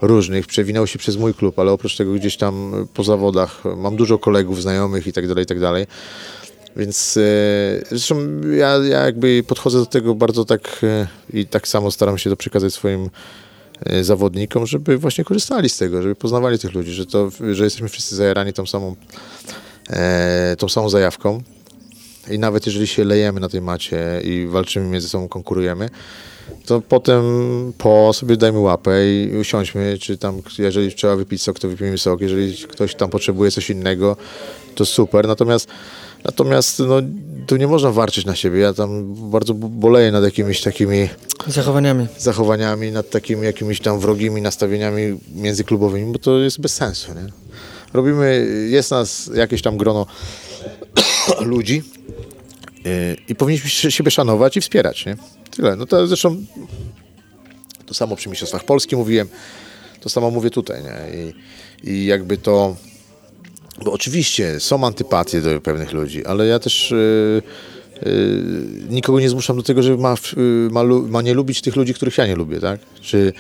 różnych, 0.03 0.47
przewinął 0.47 0.87
się 0.87 0.99
przez 0.99 1.17
mój 1.17 1.35
klub, 1.35 1.59
ale 1.59 1.73
oprócz 1.73 1.97
tego 1.97 2.13
gdzieś 2.13 2.37
tam 2.37 2.73
po 2.95 3.05
zawodach 3.05 3.63
mam 3.77 3.97
dużo 3.97 4.19
kolegów, 4.19 4.63
znajomych 4.63 5.07
i 5.07 5.13
tak 5.13 5.29
dalej, 5.29 5.45
i 5.45 5.47
tak 5.47 5.61
dalej. 5.61 5.87
Więc 6.77 7.17
e, 7.17 7.21
zresztą 7.89 8.41
ja, 8.57 8.77
ja 8.77 9.05
jakby 9.05 9.43
podchodzę 9.47 9.79
do 9.79 9.87
tego 9.87 10.15
bardzo 10.15 10.45
tak 10.45 10.81
e, 10.83 11.07
i 11.33 11.47
tak 11.47 11.69
samo 11.69 11.91
staram 11.91 12.19
się 12.19 12.31
to 12.31 12.37
przekazać 12.37 12.75
swoim 12.75 13.11
e, 13.87 14.05
zawodnikom, 14.05 14.67
żeby 14.67 14.99
właśnie 14.99 15.25
korzystali 15.25 15.69
z 15.69 15.79
tego, 15.79 16.03
żeby 16.03 16.15
poznawali 16.15 16.59
tych 16.59 16.75
ludzi, 16.75 16.93
że, 16.93 17.07
to, 17.07 17.31
że 17.53 17.65
jesteśmy 17.65 17.89
wszyscy 17.89 18.17
zajarani 18.17 18.53
tą 18.53 18.67
samą 18.67 18.97
tą 20.59 20.69
samą 20.69 20.89
zajawką. 20.89 21.43
I 22.31 22.39
nawet 22.39 22.67
jeżeli 22.67 22.87
się 22.87 23.05
lejemy 23.05 23.41
na 23.41 23.49
tej 23.49 23.61
macie 23.61 24.21
i 24.25 24.47
walczymy 24.47 24.87
między 24.87 25.09
sobą, 25.09 25.29
konkurujemy, 25.29 25.91
to 26.67 26.81
potem 26.81 27.23
po 27.79 28.13
sobie 28.13 28.37
dajmy 28.37 28.59
łapę 28.59 29.15
i 29.15 29.37
usiądźmy, 29.39 29.99
czy 29.99 30.19
tam, 30.19 30.43
jeżeli 30.59 30.95
trzeba 30.95 31.17
wypić 31.17 31.43
sok, 31.43 31.59
to 31.59 31.69
wypijmy 31.69 31.99
sok, 31.99 32.21
jeżeli 32.21 32.57
ktoś 32.57 32.95
tam 32.95 33.11
potrzebuje 33.11 33.51
coś 33.51 33.71
innego, 33.71 34.17
to 34.75 34.87
super. 34.87 35.29
Natomiast 35.29 35.69
Natomiast 36.25 36.79
no, 36.79 36.95
tu 37.47 37.57
nie 37.57 37.67
można 37.67 37.91
warczyć 37.91 38.27
na 38.27 38.35
siebie. 38.35 38.61
Ja 38.61 38.75
tam 38.75 39.15
bardzo 39.31 39.55
boleję 39.55 40.13
nad 40.13 40.25
jakimiś 40.25 40.61
takimi 40.61 41.09
zachowaniami. 41.47 42.07
zachowaniami, 42.19 42.93
nad 42.93 43.11
takimi 43.11 43.47
jakimiś 43.47 43.81
tam 43.81 44.01
wrogimi 44.01 44.43
nastawieniami 44.43 45.19
międzyklubowymi, 45.35 46.13
bo 46.13 46.19
to 46.19 46.39
jest 46.39 46.61
bez 46.61 46.75
sensu. 46.75 47.15
Nie? 47.15 47.27
Robimy, 47.95 48.47
jest 48.71 48.91
nas 48.91 49.31
jakieś 49.35 49.63
tam 49.63 49.77
grono 49.77 50.07
ludzi 51.41 51.83
y, 52.87 53.17
i 53.29 53.35
powinniśmy 53.35 53.91
siebie 53.91 54.11
szanować 54.11 54.57
i 54.57 54.61
wspierać, 54.61 55.07
nie? 55.07 55.17
Tyle. 55.51 55.77
No 55.77 55.87
to 55.87 56.07
zresztą 56.07 56.45
to 57.87 57.95
samo 57.95 58.17
przy 58.17 58.29
Mistrzostwach 58.29 58.65
Polski 58.65 58.97
mówiłem, 58.97 59.29
to 60.01 60.09
samo 60.09 60.31
mówię 60.31 60.51
tutaj, 60.51 60.83
nie? 60.83 61.25
I, 61.25 61.35
i 61.91 62.07
jakby 62.07 62.39
to, 62.39 62.77
bo 63.85 63.93
oczywiście 63.93 64.61
są 64.61 64.87
antypatie 64.87 65.41
do 65.41 65.61
pewnych 65.61 65.93
ludzi, 65.93 66.27
ale 66.27 66.47
ja 66.47 66.59
też 66.59 66.91
yy, 66.91 67.43
nikogo 68.89 69.21
nie 69.21 69.29
zmuszam 69.29 69.57
do 69.57 69.63
tego, 69.63 69.83
żeby 69.83 70.03
ma, 70.03 70.15
yy, 70.37 70.69
ma, 70.71 70.85
ma, 70.85 71.23
nie 71.23 71.35
lubić 71.35 71.61
tych 71.61 71.77
ludzi, 71.77 71.95
których 71.95 72.19
ja 72.19 72.27
nie 72.27 72.37
lubię, 72.37 72.61
tak? 72.61 72.81
Czy 73.01 73.33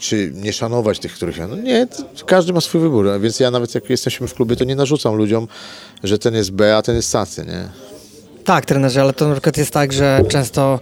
czy 0.00 0.32
nie 0.34 0.52
szanować 0.52 0.98
tych, 0.98 1.14
których 1.14 1.36
ja... 1.36 1.46
No 1.46 1.56
nie, 1.56 1.86
każdy 2.26 2.52
ma 2.52 2.60
swój 2.60 2.80
wybór, 2.80 3.20
więc 3.20 3.40
ja 3.40 3.50
nawet 3.50 3.74
jak 3.74 3.90
jesteśmy 3.90 4.28
w 4.28 4.34
klubie, 4.34 4.56
to 4.56 4.64
nie 4.64 4.76
narzucam 4.76 5.14
ludziom, 5.14 5.48
że 6.04 6.18
ten 6.18 6.34
jest 6.34 6.50
B, 6.50 6.76
a 6.76 6.82
ten 6.82 6.96
jest 6.96 7.08
Sacy, 7.08 7.44
nie? 7.46 7.68
Tak, 8.44 8.66
trenerze, 8.66 9.00
ale 9.00 9.12
to 9.12 9.28
na 9.28 9.34
przykład 9.34 9.56
jest 9.56 9.70
tak, 9.70 9.92
że 9.92 10.20
często, 10.28 10.80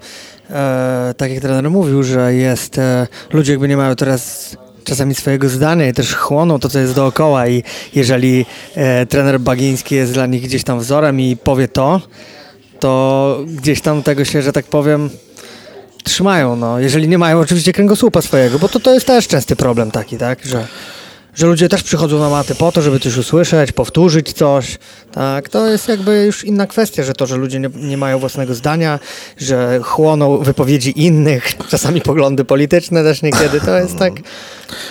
e, 0.50 1.14
tak 1.16 1.30
jak 1.30 1.40
trener 1.40 1.70
mówił, 1.70 2.02
że 2.02 2.34
jest, 2.34 2.78
e, 2.78 3.06
ludzie 3.32 3.52
jakby 3.52 3.68
nie 3.68 3.76
mają 3.76 3.96
teraz 3.96 4.56
czasami 4.84 5.14
swojego 5.14 5.48
zdania 5.48 5.88
i 5.88 5.92
też 5.92 6.14
chłoną 6.14 6.58
to, 6.58 6.68
co 6.68 6.78
jest 6.78 6.94
dookoła 6.94 7.48
i 7.48 7.62
jeżeli 7.94 8.46
e, 8.74 9.06
trener 9.06 9.40
Bagiński 9.40 9.94
jest 9.94 10.12
dla 10.12 10.26
nich 10.26 10.42
gdzieś 10.42 10.64
tam 10.64 10.80
wzorem 10.80 11.20
i 11.20 11.36
powie 11.36 11.68
to, 11.68 12.00
to 12.80 13.38
gdzieś 13.46 13.80
tam 13.80 14.02
tego 14.02 14.24
się, 14.24 14.42
że 14.42 14.52
tak 14.52 14.66
powiem, 14.66 15.10
trzymają, 16.10 16.56
no. 16.56 16.80
Jeżeli 16.80 17.08
nie 17.08 17.18
mają 17.18 17.40
oczywiście 17.40 17.72
kręgosłupa 17.72 18.22
swojego, 18.22 18.58
bo 18.58 18.68
to, 18.68 18.80
to 18.80 18.94
jest 18.94 19.06
też 19.06 19.28
częsty 19.28 19.56
problem 19.56 19.90
taki, 19.90 20.18
tak, 20.18 20.44
że, 20.44 20.66
że 21.34 21.46
ludzie 21.46 21.68
też 21.68 21.82
przychodzą 21.82 22.18
na 22.18 22.30
maty 22.30 22.54
po 22.54 22.72
to, 22.72 22.82
żeby 22.82 23.00
coś 23.00 23.16
usłyszeć, 23.16 23.72
powtórzyć 23.72 24.32
coś, 24.32 24.78
tak, 25.12 25.48
to 25.48 25.66
jest 25.66 25.88
jakby 25.88 26.24
już 26.24 26.44
inna 26.44 26.66
kwestia, 26.66 27.02
że 27.02 27.12
to, 27.12 27.26
że 27.26 27.36
ludzie 27.36 27.60
nie, 27.60 27.70
nie 27.74 27.96
mają 27.96 28.18
własnego 28.18 28.54
zdania, 28.54 28.98
że 29.38 29.80
chłoną 29.82 30.38
wypowiedzi 30.38 31.04
innych, 31.04 31.52
czasami 31.68 32.00
poglądy 32.00 32.44
polityczne 32.44 33.02
też 33.02 33.22
niekiedy, 33.22 33.60
to 33.60 33.78
jest 33.78 33.96
tak... 33.96 34.12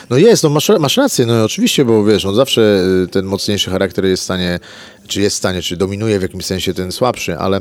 No 0.10 0.18
jest, 0.18 0.44
no 0.44 0.50
masz, 0.50 0.72
masz 0.80 0.98
rację, 0.98 1.26
no 1.26 1.44
oczywiście, 1.44 1.86
bo 1.86 2.04
wiesz, 2.04 2.24
no 2.24 2.34
zawsze 2.34 2.84
y, 3.04 3.08
ten 3.08 3.26
mocniejszy 3.26 3.72
charakter 3.72 4.06
jest 4.06 4.22
w 4.22 4.26
stanie 4.26 4.60
czy 5.10 5.22
jest 5.22 5.36
w 5.36 5.40
stanie, 5.40 5.62
czy 5.62 5.78
dominuje 5.78 6.20
w 6.20 6.22
jakimś 6.22 6.46
sensie 6.46 6.74
ten 6.74 6.92
słabszy, 6.92 7.38
ale, 7.38 7.60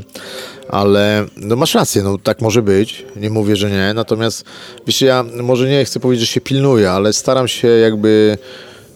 ale 0.68 1.26
no 1.36 1.56
masz 1.56 1.74
rację, 1.74 2.02
no 2.02 2.18
tak 2.18 2.40
może 2.40 2.62
być, 2.62 3.04
nie 3.16 3.30
mówię, 3.30 3.56
że 3.56 3.70
nie, 3.70 3.94
natomiast 3.94 4.44
wiesz, 4.86 5.00
ja 5.00 5.24
może 5.42 5.68
nie 5.68 5.84
chcę 5.84 6.00
powiedzieć, 6.00 6.26
że 6.26 6.32
się 6.32 6.40
pilnuję, 6.40 6.90
ale 6.90 7.12
staram 7.12 7.48
się 7.48 7.68
jakby 7.68 8.38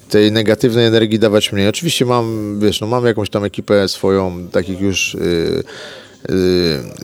tej 0.09 0.33
negatywnej 0.33 0.87
energii 0.87 1.19
dawać 1.19 1.53
mniej. 1.53 1.69
Oczywiście 1.69 2.05
mam, 2.05 2.57
wiesz, 2.61 2.81
no 2.81 2.87
mam 2.87 3.07
jakąś 3.07 3.31
tam 3.31 3.45
ekipę 3.45 3.89
swoją, 3.89 4.49
takich 4.49 4.81
już 4.81 5.15
yy, 5.15 5.65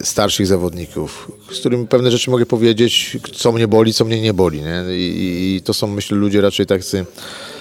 starszych 0.03 0.47
zawodników, 0.47 1.33
z 1.53 1.59
którymi 1.59 1.87
pewne 1.87 2.11
rzeczy 2.11 2.31
mogę 2.31 2.47
powiedzieć, 2.47 3.17
co 3.35 3.53
mnie 3.53 3.69
boli, 3.69 3.95
co 3.95 4.05
mnie 4.05 4.21
nie 4.21 4.35
boli, 4.35 4.63
nie? 4.63 4.85
I, 4.97 5.57
i 5.57 5.63
to 5.63 5.75
są, 5.75 5.87
myślę, 5.87 6.17
ludzie 6.17 6.41
raczej 6.41 6.67
tacy 6.67 7.07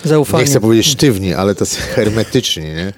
Zaufanie. 0.04 0.44
Nie 0.44 0.50
chcę 0.50 0.60
powiedzieć 0.60 0.88
sztywni, 0.88 1.34
ale 1.34 1.56
tacy 1.56 1.82
hermetyczni, 1.96 2.64
nie? 2.64 2.94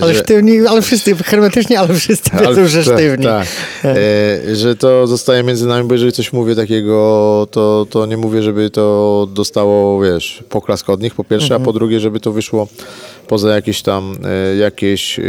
Ale 0.00 0.14
że... 0.14 0.20
sztywni, 0.20 0.66
ale 0.66 0.82
wszyscy 0.82 1.14
hermetyczni, 1.14 1.76
ale 1.76 1.94
wszyscy 1.94 2.30
ale, 2.32 2.48
wiedzą, 2.48 2.66
że 2.66 2.84
tak, 2.84 2.94
sztywni. 2.94 3.24
Tak. 3.24 3.46
E, 3.84 4.56
że 4.56 4.76
to 4.76 5.06
zostaje 5.06 5.42
między 5.42 5.66
nami, 5.66 5.88
bo 5.88 5.94
jeżeli 5.94 6.12
coś 6.12 6.32
mówię 6.32 6.54
takiego, 6.54 7.48
to, 7.50 7.86
to 7.90 8.06
nie 8.06 8.16
mówię, 8.16 8.42
żeby 8.42 8.70
to 8.70 9.28
dostało, 9.34 10.02
wiesz, 10.02 10.44
poklask 10.48 10.90
od 10.90 11.02
nich 11.02 11.14
po 11.14 11.24
pierwsze, 11.24 11.54
mhm. 11.54 11.62
a 11.62 11.64
po 11.64 11.72
drugie, 11.72 12.00
żeby 12.00 12.20
to 12.20 12.32
wyszło 12.32 12.68
poza 13.26 13.54
jakieś 13.54 13.82
tam, 13.82 14.16
e, 14.24 14.56
jakieś, 14.56 15.18
e, 15.18 15.22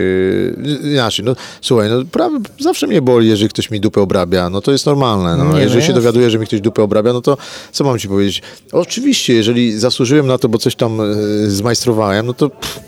inaczej, 0.84 1.26
no 1.26 1.36
słuchaj, 1.62 1.89
no 1.89 2.05
prawie, 2.12 2.38
zawsze 2.60 2.88
mnie 2.88 3.01
boli, 3.01 3.28
jeżeli 3.28 3.49
ktoś 3.49 3.72
mi 3.72 3.80
dupę 3.80 4.01
obrabia, 4.01 4.49
no 4.49 4.62
to 4.62 4.72
jest 4.72 4.86
normalne, 4.86 5.38
no. 5.38 5.53
Nie, 5.53 5.62
jeżeli 5.62 5.82
no 5.82 5.88
się 5.88 5.93
dowiaduje, 5.93 6.30
że 6.30 6.39
mi 6.39 6.45
ktoś 6.45 6.62
dupę 6.62 6.84
obrabia, 6.84 7.14
no 7.14 7.22
to 7.22 7.38
co 7.72 7.84
mam 7.84 7.99
ci 7.99 8.08
powiedzieć? 8.08 8.41
Oczywiście, 8.72 9.34
jeżeli 9.34 9.80
zasłużyłem 9.80 10.28
na 10.28 10.38
to, 10.38 10.49
bo 10.49 10.58
coś 10.58 10.76
tam 10.76 11.01
e, 11.01 11.05
zmajstrowałem, 11.47 12.26
no 12.26 12.34
to 12.34 12.49
pff, 12.49 12.80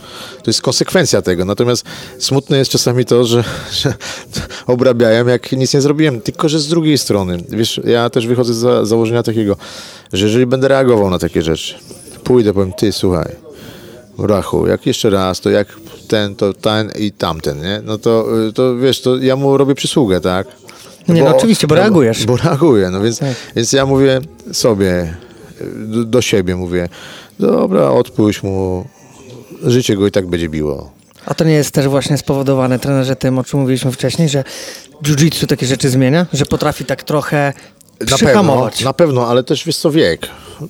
to 0.44 0.50
jest 0.50 0.62
konsekwencja 0.62 1.22
tego. 1.22 1.46
Natomiast 1.46 1.86
smutne 2.20 2.58
jest 2.58 2.72
czasami 2.72 3.06
to, 3.06 3.26
że, 3.26 3.44
że 3.72 3.94
obrabiają, 4.68 5.28
jak 5.28 5.52
nic 5.52 5.74
nie 5.74 5.82
zrobiłem. 5.82 6.22
Tylko, 6.22 6.50
że 6.50 6.60
z 6.60 6.68
drugiej 6.68 6.98
strony, 6.98 7.38
wiesz, 7.50 7.82
ja 7.84 8.10
też 8.10 8.28
wychodzę 8.28 8.54
z 8.54 8.88
założenia 8.88 9.24
takiego, 9.24 9.58
że 10.14 10.26
jeżeli 10.26 10.46
będę 10.46 10.68
reagował 10.68 11.10
na 11.10 11.20
takie 11.20 11.42
rzeczy, 11.42 11.76
pójdę, 12.24 12.54
powiem, 12.54 12.74
ty, 12.74 12.92
słuchaj, 12.92 13.36
Rachu, 14.18 14.68
jak 14.68 14.86
jeszcze 14.86 15.10
raz, 15.10 15.42
to 15.42 15.50
jak 15.50 15.68
ten, 16.08 16.36
to 16.36 16.54
ten 16.54 16.92
i 17.00 17.12
tamten, 17.12 17.62
nie? 17.62 17.82
No 17.84 17.98
to, 17.98 18.26
to 18.56 18.78
wiesz, 18.78 19.02
to 19.02 19.18
ja 19.18 19.36
mu 19.36 19.58
robię 19.58 19.76
przysługę, 19.76 20.22
tak? 20.22 20.48
Nie, 21.08 21.24
no 21.24 21.36
oczywiście, 21.38 21.68
bo 21.68 21.76
reagujesz. 21.76 22.26
Bo, 22.26 22.38
bo 22.38 22.44
reaguję, 22.44 22.90
no 22.90 23.02
więc, 23.02 23.20
tak. 23.20 23.36
więc 23.56 23.74
ja 23.74 23.86
mówię 23.86 24.22
sobie, 24.54 25.18
do, 25.76 26.04
do 26.04 26.22
siebie 26.22 26.56
mówię, 26.56 26.90
dobra, 27.40 27.90
odpuść 27.90 28.44
mu, 28.44 28.86
życie 29.64 29.96
go 29.96 30.08
i 30.08 30.12
tak 30.12 30.28
będzie 30.28 30.50
biło. 30.50 30.92
A 31.26 31.34
to 31.34 31.44
nie 31.44 31.54
jest 31.54 31.72
też 31.72 31.88
właśnie 31.88 32.18
spowodowane, 32.18 32.80
trenerze, 32.80 33.16
tym, 33.16 33.38
o 33.38 33.44
czym 33.44 33.60
mówiliśmy 33.60 33.92
wcześniej, 33.92 34.30
że 34.30 34.44
jiu-jitsu 35.04 35.48
takie 35.48 35.66
rzeczy 35.66 35.90
zmienia? 35.90 36.26
Że 36.34 36.46
potrafi 36.46 36.86
tak 36.86 37.04
trochę 37.04 37.54
na 38.12 38.18
pewno, 38.18 38.70
na 38.84 38.94
pewno, 38.94 39.28
ale 39.28 39.44
też 39.44 39.66
wiesz 39.66 39.78
co, 39.78 39.92
wiek. 39.92 40.28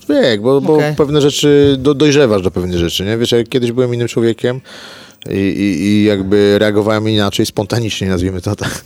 Wiek, 0.10 0.42
bo, 0.42 0.62
bo 0.62 0.76
okay. 0.76 0.96
pewne 0.96 1.22
rzeczy, 1.22 1.76
do, 1.80 1.94
dojrzewasz 1.94 2.42
do 2.42 2.52
pewnych 2.52 2.78
rzeczy, 2.78 3.06
nie? 3.06 3.18
Wiesz, 3.18 3.32
jak 3.32 3.50
kiedyś 3.50 3.72
byłem 3.72 3.94
innym 3.94 4.08
człowiekiem 4.08 4.62
i, 5.30 5.38
i, 5.38 5.86
i 5.86 6.04
jakby 6.04 6.56
reagowałem 6.60 7.10
inaczej, 7.10 7.46
spontanicznie 7.46 8.08
nazwijmy 8.08 8.42
to 8.42 8.56
tak 8.56 8.84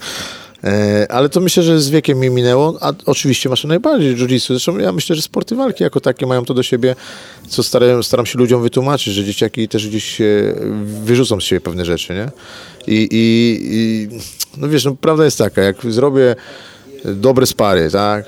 ale 1.09 1.30
to 1.30 1.39
myślę, 1.39 1.64
że 1.64 1.82
z 1.82 1.89
wiekiem 1.89 2.20
mi 2.20 2.30
minęło, 2.30 2.78
a 2.82 2.93
oczywiście 3.05 3.49
masz 3.49 3.64
najbardziej 3.64 4.16
jiu-jitsu. 4.16 4.47
Zresztą 4.47 4.78
ja 4.78 4.91
myślę, 4.91 5.16
że 5.16 5.22
sporty 5.22 5.55
walki 5.55 5.84
jako 5.84 5.99
takie 5.99 6.26
mają 6.26 6.45
to 6.45 6.53
do 6.53 6.64
siebie, 6.64 6.95
co 7.47 7.64
staram, 7.64 8.03
staram 8.03 8.26
się 8.26 8.39
ludziom 8.39 8.61
wytłumaczyć, 8.64 9.14
że 9.14 9.24
dzieciaki 9.24 9.68
też 9.68 9.88
gdzieś 9.88 10.22
wyrzucą 11.03 11.41
z 11.41 11.43
siebie 11.43 11.61
pewne 11.61 11.86
rzeczy, 11.86 12.14
nie? 12.14 12.32
I, 12.88 13.07
i, 13.11 13.59
i 13.61 14.09
no 14.57 14.70
wiesz, 14.70 14.86
no 14.86 14.95
prawda 14.95 15.26
jest 15.26 15.38
taka, 15.38 15.61
jak 15.61 15.76
zrobię 15.89 16.36
dobre 17.05 17.45
spary, 17.45 17.89
tak? 17.91 18.26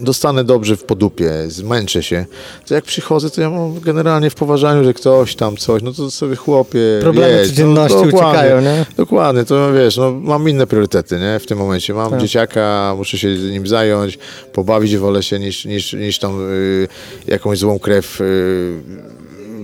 Dostanę 0.00 0.44
dobrze 0.44 0.76
w 0.76 0.84
podupie, 0.84 1.32
zmęczę 1.48 2.02
się, 2.02 2.26
to 2.66 2.74
jak 2.74 2.84
przychodzę, 2.84 3.30
to 3.30 3.40
ja 3.40 3.50
mam 3.50 3.80
generalnie 3.80 4.30
w 4.30 4.34
poważaniu, 4.34 4.84
że 4.84 4.94
ktoś 4.94 5.34
tam 5.36 5.56
coś, 5.56 5.82
no 5.82 5.92
to 5.92 6.10
sobie 6.10 6.36
chłopie, 6.36 6.80
Problemy 7.00 7.38
jedź, 7.38 7.48
codzienności 7.48 7.98
no, 7.98 8.02
uciekają, 8.02 8.60
nie? 8.60 8.86
Dokładnie, 8.96 9.44
to 9.44 9.72
wiesz, 9.72 9.96
no 9.96 10.10
mam 10.10 10.48
inne 10.48 10.66
priorytety, 10.66 11.18
nie, 11.18 11.38
w 11.38 11.46
tym 11.46 11.58
momencie. 11.58 11.94
Mam 11.94 12.10
tak. 12.10 12.20
dzieciaka, 12.20 12.94
muszę 12.96 13.18
się 13.18 13.28
nim 13.28 13.66
zająć, 13.66 14.18
pobawić 14.52 14.96
wolę 14.96 15.22
się 15.22 15.38
niż, 15.38 15.64
niż, 15.64 15.92
niż 15.92 16.18
tam 16.18 16.50
y, 16.50 16.88
jakąś 17.26 17.58
złą 17.58 17.78
krew 17.78 18.20
y, 18.20 18.24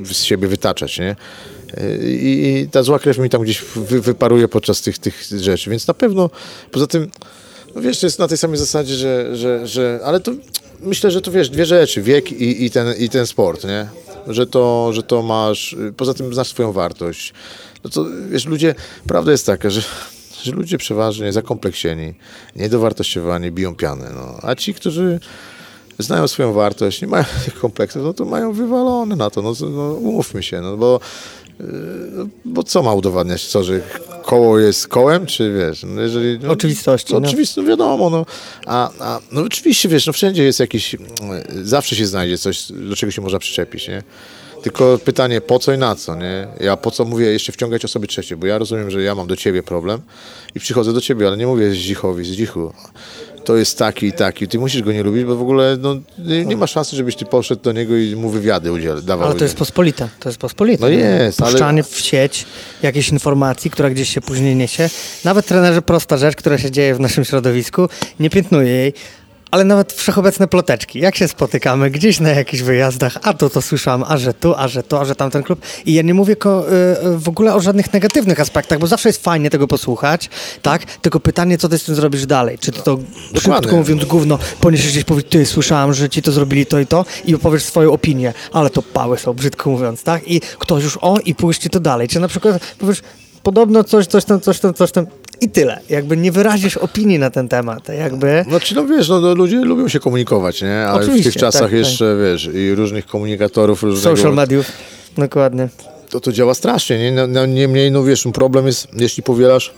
z 0.05 0.23
siebie 0.23 0.49
wytaczać, 0.49 0.99
nie? 0.99 1.17
Y, 1.79 1.99
I, 2.03 2.69
ta 2.73 2.83
zła 2.83 2.99
krew 2.99 3.19
mi 3.19 3.31
tam 3.31 3.43
gdzieś 3.43 3.65
wy, 3.77 4.01
wyparuje 4.01 4.49
podczas 4.49 4.83
tych, 4.83 4.99
tych 4.99 5.23
rzeczy, 5.23 5.71
więc 5.71 5.87
na 5.87 5.95
pewno, 5.95 6.31
poza 6.71 6.87
tym 6.87 7.11
no 7.75 7.81
wiesz, 7.81 8.01
to 8.01 8.07
jest 8.07 8.19
na 8.19 8.29
tej 8.29 8.39
samej 8.39 8.57
zasadzie, 8.57 8.95
że, 8.95 9.37
że, 9.37 9.67
że 9.67 10.01
ale 10.05 10.21
to 10.21 10.33
myślę, 10.81 11.11
że 11.11 11.21
to 11.21 11.31
wiesz, 11.31 11.51
dwie 11.51 11.67
rzeczy, 11.67 12.03
wiek 12.03 12.33
i, 12.33 12.65
i, 12.65 12.71
ten, 12.71 12.95
i 12.99 13.09
ten 13.09 13.27
sport, 13.27 13.65
nie? 13.65 13.87
Że 14.27 14.47
to, 14.47 14.93
że 14.93 15.03
to 15.03 15.23
masz, 15.23 15.77
poza 15.97 16.15
tym 16.15 16.35
znasz 16.35 16.49
swoją 16.49 16.73
wartość. 16.73 17.35
No 17.85 17.91
to 17.91 18.07
wiesz, 18.31 18.47
ludzie, 18.47 18.75
prawda 19.07 19.33
jest 19.33 19.47
taka, 19.47 19.71
że, 19.71 19.83
że 20.43 20.53
ludzie 20.53 20.79
przeważnie 20.79 21.33
zakompleksieni, 21.33 22.15
niedowartościowani, 22.57 23.51
biją 23.51 23.75
pianę, 23.75 24.11
no. 24.15 24.39
A 24.43 24.55
ci, 24.55 24.75
którzy 24.75 25.21
znają 25.99 26.29
swoją 26.29 26.53
wartość, 26.53 27.03
nie 27.03 27.09
mają 27.09 27.25
tych 27.45 27.59
kompleksów, 27.59 28.03
no 28.03 28.13
to 28.13 28.25
mają 28.25 28.53
wywalone 28.53 29.17
na 29.17 29.31
to, 29.31 29.43
no, 29.43 29.53
no 29.71 29.93
umówmy 29.93 30.43
się, 30.43 30.61
no 30.61 30.77
bo 30.77 31.01
bo 32.45 32.63
co 32.63 32.83
ma 32.83 32.95
udowadniać? 32.95 33.47
Co, 33.47 33.65
że 33.65 33.81
koło 34.23 34.59
jest 34.59 34.89
kołem, 34.89 35.27
czy 35.27 35.53
wiesz? 35.53 35.85
No 35.89 36.03
jeżeli, 36.03 36.39
no, 36.43 36.51
Oczywistości. 36.51 37.13
No, 37.13 37.19
Oczywiście, 37.19 37.61
no 37.63 37.69
wiadomo, 37.69 38.11
no. 38.11 38.27
A, 38.67 38.91
a, 39.01 39.21
no 39.33 39.41
oczywiście, 39.43 39.89
wiesz, 39.89 40.07
no 40.07 40.13
wszędzie 40.13 40.45
jest 40.45 40.61
jakiś, 40.61 40.97
zawsze 41.63 41.97
się 41.97 42.07
znajdzie 42.07 42.39
coś, 42.39 42.73
do 42.73 42.97
czego 42.97 43.13
się 43.13 43.23
można 43.23 43.39
przyczepić, 43.39 43.89
nie? 43.89 44.03
Tylko 44.63 44.99
pytanie, 45.05 45.41
po 45.41 45.59
co 45.59 45.73
i 45.73 45.79
na 45.79 45.97
co, 45.97 46.17
nie? 46.17 46.49
Ja 46.61 46.77
po 46.77 46.91
co 46.91 47.05
mówię 47.05 47.27
jeszcze 47.27 47.53
wciągać 47.53 47.85
osoby 47.85 48.07
trzecie, 48.07 48.37
bo 48.37 48.47
ja 48.47 48.59
rozumiem, 48.59 48.91
że 48.91 49.03
ja 49.03 49.15
mam 49.15 49.27
do 49.27 49.37
ciebie 49.37 49.63
problem 49.63 50.01
i 50.55 50.61
przychodzę 50.61 50.93
do 50.93 51.01
ciebie, 51.01 51.27
ale 51.27 51.37
nie 51.37 51.47
mówię 51.47 51.71
z 51.71 51.77
dzichowi, 51.77 52.25
z 52.25 52.29
dzichu 52.29 52.73
to 53.45 53.57
jest 53.57 53.79
taki 53.79 54.07
i 54.07 54.13
taki. 54.13 54.49
Ty 54.49 54.59
musisz 54.59 54.83
go 54.83 54.93
nie 54.93 55.03
lubić, 55.03 55.25
bo 55.25 55.37
w 55.37 55.43
ogóle 55.43 55.77
no, 55.81 55.97
nie, 56.19 56.45
nie 56.45 56.57
ma 56.57 56.67
szansy, 56.67 56.97
żebyś 56.97 57.17
ty 57.17 57.25
poszedł 57.25 57.63
do 57.63 57.73
niego 57.73 57.97
i 57.97 58.17
mu 58.17 58.31
wywiady 58.31 58.73
udziel, 58.73 59.05
dawał. 59.05 59.27
Ale 59.27 59.39
to 59.39 59.45
jest 59.45 59.57
pospolite. 59.57 60.09
To 60.21 60.29
jest 60.29 60.39
pospolite. 60.39 60.81
No 60.81 60.89
jest, 60.89 61.39
Puszczanie 61.39 61.65
ale... 61.65 61.83
w 61.83 62.01
sieć 62.01 62.47
jakiejś 62.83 63.09
informacji, 63.09 63.71
która 63.71 63.91
gdzieś 63.91 64.09
się 64.09 64.21
później 64.21 64.57
niesie. 64.57 64.91
Nawet 65.25 65.47
trenerzy 65.47 65.83
prosta 65.83 66.17
rzecz, 66.17 66.37
która 66.37 66.59
się 66.59 66.71
dzieje 66.71 66.95
w 66.95 67.01
naszym 67.01 67.25
środowisku, 67.25 67.89
nie 68.21 68.31
piętnuje 68.31 68.73
jej 68.73 68.93
ale 69.51 69.65
nawet 69.65 69.93
wszechobecne 69.93 70.49
ploteczki. 70.49 71.01
Jak 71.01 71.17
się 71.17 71.29
spotykamy 71.29 71.91
gdzieś 71.91 72.21
na 72.21 72.31
jakichś 72.31 72.63
wyjazdach, 72.63 73.19
a 73.23 73.35
to 73.35 73.51
to 73.51 73.63
słyszałam, 73.63 74.05
a 74.09 74.19
że 74.19 74.35
tu, 74.35 74.55
a 74.57 74.69
że 74.69 74.83
to, 74.83 75.01
a 75.01 75.05
że 75.05 75.15
tamten 75.15 75.43
klub. 75.43 75.61
I 75.87 75.95
ja 75.95 76.03
nie 76.03 76.15
mówię 76.15 76.37
ko, 76.37 76.65
y, 77.15 77.19
w 77.19 77.29
ogóle 77.29 77.55
o 77.55 77.61
żadnych 77.61 77.93
negatywnych 77.93 78.41
aspektach, 78.41 78.79
bo 78.79 78.87
zawsze 78.87 79.09
jest 79.09 79.23
fajnie 79.25 79.51
tego 79.51 79.69
posłuchać, 79.69 80.31
tak? 80.63 80.85
Tylko 80.85 81.21
pytanie, 81.21 81.59
co 81.59 81.69
ty 81.69 81.79
z 81.79 81.85
tym 81.85 81.95
zrobisz 81.95 82.27
dalej? 82.27 82.59
Czy 82.59 82.73
ty 82.73 82.83
to, 82.83 82.99
krótko 83.43 83.77
mówiąc, 83.77 84.05
gówno, 84.05 84.39
poniesiesz 84.61 84.91
gdzieś 84.91 85.05
powiedzieć, 85.05 85.33
ty 85.33 85.47
słyszałam, 85.47 85.95
że 85.95 86.09
ci 86.09 86.23
to 86.23 86.33
zrobili 86.33 86.67
to 86.67 86.81
i 86.81 86.87
to 86.87 87.05
i 87.25 87.35
opowiesz 87.35 87.65
swoją 87.65 87.93
opinię, 87.93 88.35
ale 88.53 88.71
to 88.71 88.83
pały 88.83 89.19
są, 89.19 89.33
brzydko 89.33 89.71
mówiąc, 89.71 90.03
tak? 90.03 90.29
I 90.29 90.41
ktoś 90.59 90.85
już, 90.85 90.99
o, 91.01 91.19
i 91.19 91.35
puści 91.35 91.71
to 91.71 91.81
dalej. 91.81 92.09
Czy 92.09 92.21
na 92.21 92.29
przykład 92.29 92.75
powiesz, 92.79 93.03
podobno 93.43 93.85
coś, 93.85 94.07
coś 94.07 94.25
tam, 94.25 94.41
coś 94.41 94.61
tam, 94.61 94.75
coś 94.75 94.93
tam 94.93 95.07
i 95.41 95.51
tyle. 95.51 95.81
Jakby 95.89 96.17
nie 96.17 96.33
wyrazisz 96.33 96.77
opinii 96.77 97.19
na 97.19 97.31
ten 97.31 97.49
temat. 97.49 97.89
Jakby... 97.89 98.45
Znaczy, 98.49 98.75
no 98.75 98.87
wiesz, 98.87 99.09
no, 99.09 99.21
no 99.21 99.35
ludzie 99.35 99.57
lubią 99.57 99.89
się 99.89 100.01
komunikować, 100.01 100.63
nie? 100.63 100.77
Ale 100.77 101.01
Oczywiście, 101.01 101.31
w 101.31 101.33
tych 101.33 101.41
czasach 101.41 101.63
tak, 101.63 101.73
jeszcze, 101.73 102.05
tak. 102.11 102.25
wiesz, 102.25 102.51
i 102.55 102.75
różnych 102.75 103.07
komunikatorów, 103.07 103.83
różnego... 103.83 104.17
Social 104.17 104.35
mediów, 104.35 104.67
dokładnie. 105.19 105.69
To 106.11 106.21
to 106.21 106.33
działa 106.33 106.55
strasznie, 106.55 106.99
nie? 106.99 107.13
No, 107.13 107.27
no, 107.27 107.47
niemniej, 107.47 107.91
no 107.91 108.05
wiesz, 108.05 108.25
problem 108.33 108.67
jest, 108.67 108.89
jeśli 108.93 109.23
powielasz 109.23 109.73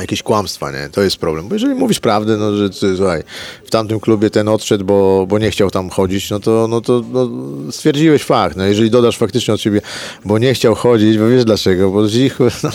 jakieś 0.00 0.22
kłamstwa, 0.22 0.70
nie? 0.70 0.88
To 0.92 1.02
jest 1.02 1.16
problem. 1.16 1.48
Bo 1.48 1.54
jeżeli 1.54 1.74
mówisz 1.74 2.00
prawdę, 2.00 2.36
no, 2.36 2.56
że 2.56 2.68
słuchaj, 2.96 3.22
w 3.64 3.70
tamtym 3.70 4.00
klubie 4.00 4.30
ten 4.30 4.48
odszedł, 4.48 4.84
bo, 4.84 5.26
bo 5.28 5.38
nie 5.38 5.50
chciał 5.50 5.70
tam 5.70 5.90
chodzić, 5.90 6.30
no 6.30 6.40
to, 6.40 6.66
no 6.70 6.80
to 6.80 7.02
no, 7.12 7.28
stwierdziłeś 7.72 8.22
fakt. 8.22 8.56
No, 8.56 8.64
jeżeli 8.64 8.90
dodasz 8.90 9.18
faktycznie 9.18 9.54
od 9.54 9.60
siebie, 9.60 9.80
bo 10.24 10.38
nie 10.38 10.54
chciał 10.54 10.74
chodzić, 10.74 11.18
bo 11.18 11.28
wiesz 11.28 11.44
dlaczego, 11.44 11.90
bo 11.90 12.08
z, 12.08 12.14
ich, 12.14 12.38
no, 12.64 12.70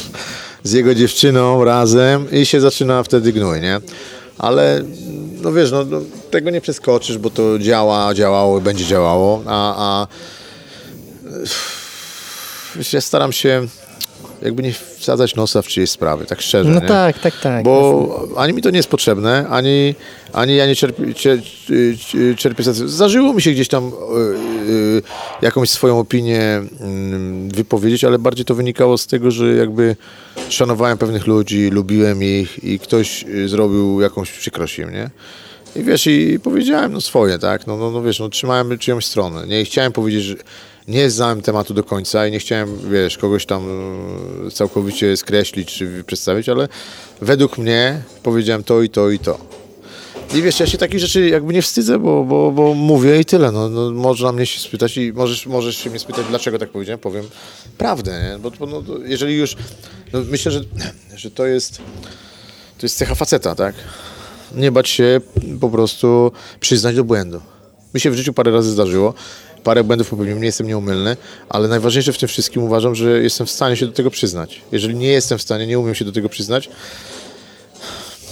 z 0.63 0.71
jego 0.71 0.95
dziewczyną 0.95 1.63
razem 1.63 2.31
i 2.31 2.45
się 2.45 2.61
zaczyna 2.61 3.03
wtedy 3.03 3.33
gnój, 3.33 3.61
nie? 3.61 3.79
Ale 4.37 4.83
no 5.41 5.53
wiesz, 5.53 5.71
no, 5.71 5.85
no 5.85 6.01
tego 6.31 6.49
nie 6.49 6.61
przeskoczysz, 6.61 7.17
bo 7.17 7.29
to 7.29 7.59
działa, 7.59 8.13
działało 8.13 8.59
i 8.59 8.61
będzie 8.61 8.85
działało, 8.85 9.43
a, 9.45 9.75
a 9.77 10.07
ja 12.93 13.01
staram 13.01 13.31
się 13.31 13.67
jakby 14.41 14.63
nie 14.63 14.73
wsadzać 14.97 15.35
nosa 15.35 15.61
w 15.61 15.67
czyjeś 15.67 15.89
sprawy, 15.89 16.25
tak 16.25 16.41
szczerze. 16.41 16.69
No 16.69 16.79
nie? 16.79 16.87
tak, 16.87 17.19
tak, 17.19 17.39
tak. 17.39 17.63
Bo 17.63 18.27
ani 18.37 18.53
mi 18.53 18.61
to 18.61 18.69
nie 18.69 18.77
jest 18.77 18.89
potrzebne, 18.89 19.47
ani, 19.49 19.95
ani 20.33 20.55
ja 20.55 20.67
nie 20.67 20.75
czerpię, 20.75 21.13
czerpię 22.37 22.63
Zdarzyło 22.73 23.33
mi 23.33 23.41
się 23.41 23.51
gdzieś 23.51 23.67
tam 23.67 23.91
yy, 24.67 25.01
jakąś 25.41 25.69
swoją 25.69 25.99
opinię 25.99 26.61
yy, 26.79 27.49
wypowiedzieć, 27.53 28.03
ale 28.03 28.19
bardziej 28.19 28.45
to 28.45 28.55
wynikało 28.55 28.97
z 28.97 29.07
tego, 29.07 29.31
że 29.31 29.55
jakby 29.55 29.95
szanowałem 30.49 30.97
pewnych 30.97 31.27
ludzi, 31.27 31.69
lubiłem 31.69 32.23
ich 32.23 32.63
i 32.63 32.79
ktoś 32.79 33.23
y, 33.23 33.49
zrobił 33.49 34.01
jakąś 34.01 34.31
przykrość 34.31 34.79
im, 34.79 34.91
nie? 34.93 35.09
I 35.75 35.83
wiesz, 35.83 36.07
i 36.07 36.39
powiedziałem 36.43 36.93
no 36.93 37.01
swoje, 37.01 37.39
tak? 37.39 37.67
No, 37.67 37.77
no, 37.77 37.91
no 37.91 38.01
wiesz, 38.01 38.19
no 38.19 38.29
trzymałem 38.29 38.77
czyjąś 38.77 39.05
stronę. 39.05 39.47
Nie 39.47 39.65
chciałem 39.65 39.91
powiedzieć, 39.91 40.23
że 40.23 40.35
nie 40.87 41.09
znałem 41.09 41.41
tematu 41.41 41.73
do 41.73 41.83
końca 41.83 42.27
i 42.27 42.31
nie 42.31 42.39
chciałem, 42.39 42.77
wiesz, 42.91 43.17
kogoś 43.17 43.45
tam 43.45 43.63
e, 44.47 44.51
całkowicie 44.51 45.17
skreślić 45.17 45.73
czy 45.73 46.03
przedstawić, 46.03 46.49
ale 46.49 46.67
według 47.21 47.57
mnie 47.57 48.01
powiedziałem 48.23 48.63
to 48.63 48.81
i 48.81 48.89
to 48.89 49.09
i 49.09 49.19
to. 49.19 49.58
I 50.33 50.41
wiesz, 50.41 50.59
ja 50.59 50.67
się 50.67 50.77
takich 50.77 50.99
rzeczy 50.99 51.29
jakby 51.29 51.53
nie 51.53 51.61
wstydzę, 51.61 51.99
bo, 51.99 52.23
bo, 52.23 52.51
bo 52.51 52.73
mówię 52.73 53.19
i 53.19 53.25
tyle. 53.25 53.51
No, 53.51 53.69
no, 53.69 53.91
można 53.91 54.31
mnie 54.31 54.45
się 54.45 54.59
spytać 54.59 54.97
i 54.97 55.13
możesz, 55.13 55.45
możesz 55.45 55.77
się 55.77 55.89
mnie 55.89 55.99
spytać, 55.99 56.25
dlaczego 56.29 56.59
tak 56.59 56.69
powiedziałem. 56.69 56.99
Powiem 56.99 57.25
prawdę, 57.77 58.11
nie? 58.23 58.39
Bo, 58.39 58.51
bo 58.51 58.65
no, 58.65 58.83
jeżeli 59.05 59.35
już... 59.35 59.55
No, 60.13 60.19
myślę, 60.29 60.51
że, 60.51 60.61
że 61.15 61.31
to 61.31 61.45
jest... 61.45 61.77
To 62.77 62.85
jest 62.85 62.97
cecha 62.97 63.15
faceta, 63.15 63.55
tak? 63.55 63.75
Nie 64.55 64.71
bać 64.71 64.89
się 64.89 65.21
po 65.61 65.69
prostu 65.69 66.31
przyznać 66.59 66.95
do 66.95 67.03
błędu. 67.03 67.41
Mi 67.93 67.99
się 67.99 68.11
w 68.11 68.15
życiu 68.15 68.33
parę 68.33 68.51
razy 68.51 68.71
zdarzyło, 68.71 69.13
parę 69.63 69.83
błędów 69.83 70.09
popełniłem, 70.09 70.39
nie 70.39 70.45
jestem 70.45 70.67
nieumylny, 70.67 71.17
ale 71.49 71.67
najważniejsze 71.67 72.13
w 72.13 72.17
tym 72.17 72.29
wszystkim 72.29 72.63
uważam, 72.63 72.95
że 72.95 73.21
jestem 73.21 73.47
w 73.47 73.51
stanie 73.51 73.75
się 73.75 73.85
do 73.85 73.91
tego 73.91 74.11
przyznać. 74.11 74.61
Jeżeli 74.71 74.95
nie 74.95 75.07
jestem 75.07 75.37
w 75.37 75.41
stanie, 75.41 75.67
nie 75.67 75.79
umiem 75.79 75.95
się 75.95 76.05
do 76.05 76.11
tego 76.11 76.29
przyznać, 76.29 76.69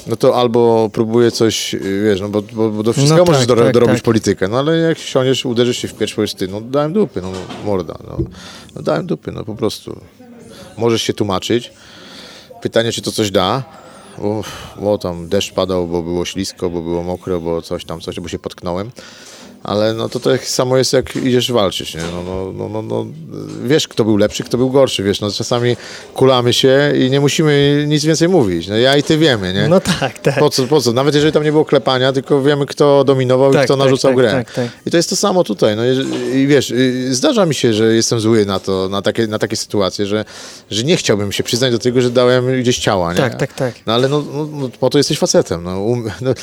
no 0.07 0.15
to 0.15 0.35
albo 0.35 0.89
próbuję 0.93 1.31
coś, 1.31 1.73
y, 1.73 2.03
wiesz, 2.05 2.21
no 2.21 2.29
bo, 2.29 2.41
bo, 2.41 2.69
bo 2.69 2.83
do 2.83 2.93
wszystkiego 2.93 3.17
No 3.17 3.25
możesz 3.25 3.47
tak, 3.47 3.57
do, 3.57 3.63
tak, 3.63 3.73
dorobić 3.73 3.95
tak. 3.95 4.03
politykę, 4.03 4.47
no 4.47 4.59
ale 4.59 4.77
jak 4.77 4.97
siądziesz, 4.97 5.45
uderzysz 5.45 5.77
się 5.77 5.87
w 5.87 5.93
pierś, 5.93 6.13
powiesz 6.13 6.33
ty, 6.33 6.47
no 6.47 6.61
dałem 6.61 6.93
dupy, 6.93 7.21
no 7.21 7.31
morda, 7.65 7.97
no, 8.07 8.17
no 8.75 8.81
dałem 8.81 9.05
dupy, 9.05 9.31
no 9.31 9.43
po 9.43 9.55
prostu. 9.55 9.99
Możesz 10.77 11.01
się 11.01 11.13
tłumaczyć. 11.13 11.71
Pytanie, 12.61 12.91
czy 12.91 13.01
to 13.01 13.11
coś 13.11 13.31
da, 13.31 13.63
bo, 14.17 14.43
bo 14.81 14.97
tam 14.97 15.29
deszcz 15.29 15.53
padał, 15.53 15.87
bo 15.87 16.03
było 16.03 16.25
ślisko, 16.25 16.69
bo 16.69 16.81
było 16.81 17.03
mokro, 17.03 17.41
bo 17.41 17.61
coś 17.61 17.85
tam, 17.85 18.01
coś, 18.01 18.19
bo 18.19 18.27
się 18.27 18.39
potknąłem. 18.39 18.91
Ale 19.63 19.93
no 19.93 20.09
to 20.09 20.19
tak 20.19 20.47
samo 20.47 20.77
jest, 20.77 20.93
jak 20.93 21.15
idziesz 21.15 21.51
walczyć, 21.51 21.95
nie? 21.95 22.01
No, 22.01 22.23
no, 22.23 22.53
no, 22.53 22.69
no, 22.69 22.81
no, 22.81 23.05
wiesz, 23.65 23.87
kto 23.87 24.03
był 24.05 24.17
lepszy, 24.17 24.43
kto 24.43 24.57
był 24.57 24.69
gorszy, 24.69 25.03
wiesz, 25.03 25.21
no 25.21 25.31
czasami 25.31 25.77
kulamy 26.13 26.53
się 26.53 26.93
i 26.99 27.09
nie 27.09 27.19
musimy 27.19 27.85
nic 27.87 28.05
więcej 28.05 28.29
mówić. 28.29 28.67
No 28.67 28.77
ja 28.77 28.97
i 28.97 29.03
ty 29.03 29.17
wiemy, 29.17 29.53
nie? 29.53 29.67
No 29.67 29.79
tak, 29.79 30.19
tak. 30.19 30.39
Po 30.39 30.49
co, 30.49 30.67
po 30.67 30.81
co? 30.81 30.93
Nawet 30.93 31.15
jeżeli 31.15 31.33
tam 31.33 31.43
nie 31.43 31.51
było 31.51 31.65
klepania, 31.65 32.13
tylko 32.13 32.41
wiemy, 32.41 32.65
kto 32.65 33.03
dominował 33.03 33.53
Tak, 33.53 33.61
i 33.61 33.65
kto 33.65 33.77
tak, 33.77 33.83
narzucał 33.85 34.11
tak, 34.11 34.17
grę. 34.17 34.31
tak, 34.31 34.53
tak. 34.53 34.67
I 34.85 34.91
to 34.91 34.97
jest 34.97 35.09
to 35.09 35.15
samo 35.15 35.43
tutaj. 35.43 35.75
No 35.75 35.83
i, 35.85 36.37
i 36.37 36.47
wiesz, 36.47 36.71
y, 36.71 37.15
zdarza 37.15 37.45
mi 37.45 37.55
się, 37.55 37.73
że 37.73 37.93
jestem 37.93 38.19
zły 38.19 38.45
na 38.45 38.59
to, 38.59 38.89
na 38.89 39.01
takie, 39.01 39.27
na 39.27 39.39
takie 39.39 39.55
sytuacje, 39.55 40.05
że, 40.05 40.25
że 40.71 40.83
nie 40.83 40.97
chciałbym 40.97 41.31
się 41.31 41.43
przyznać 41.43 41.71
do 41.71 41.79
tego, 41.79 42.01
że 42.01 42.09
dałem 42.09 42.61
gdzieś 42.61 42.77
ciała, 42.77 43.13
nie? 43.13 43.19
Tak, 43.19 43.35
tak, 43.35 43.53
tak. 43.53 43.73
No 43.85 43.93
ale 43.93 44.07
no, 44.09 44.23
no, 44.33 44.47
no 44.51 44.69
po 44.79 44.89
to 44.89 44.97
jesteś 44.97 45.19
facetem. 45.19 45.63
No, 45.63 45.79
um, 45.79 46.11
no, 46.21 46.33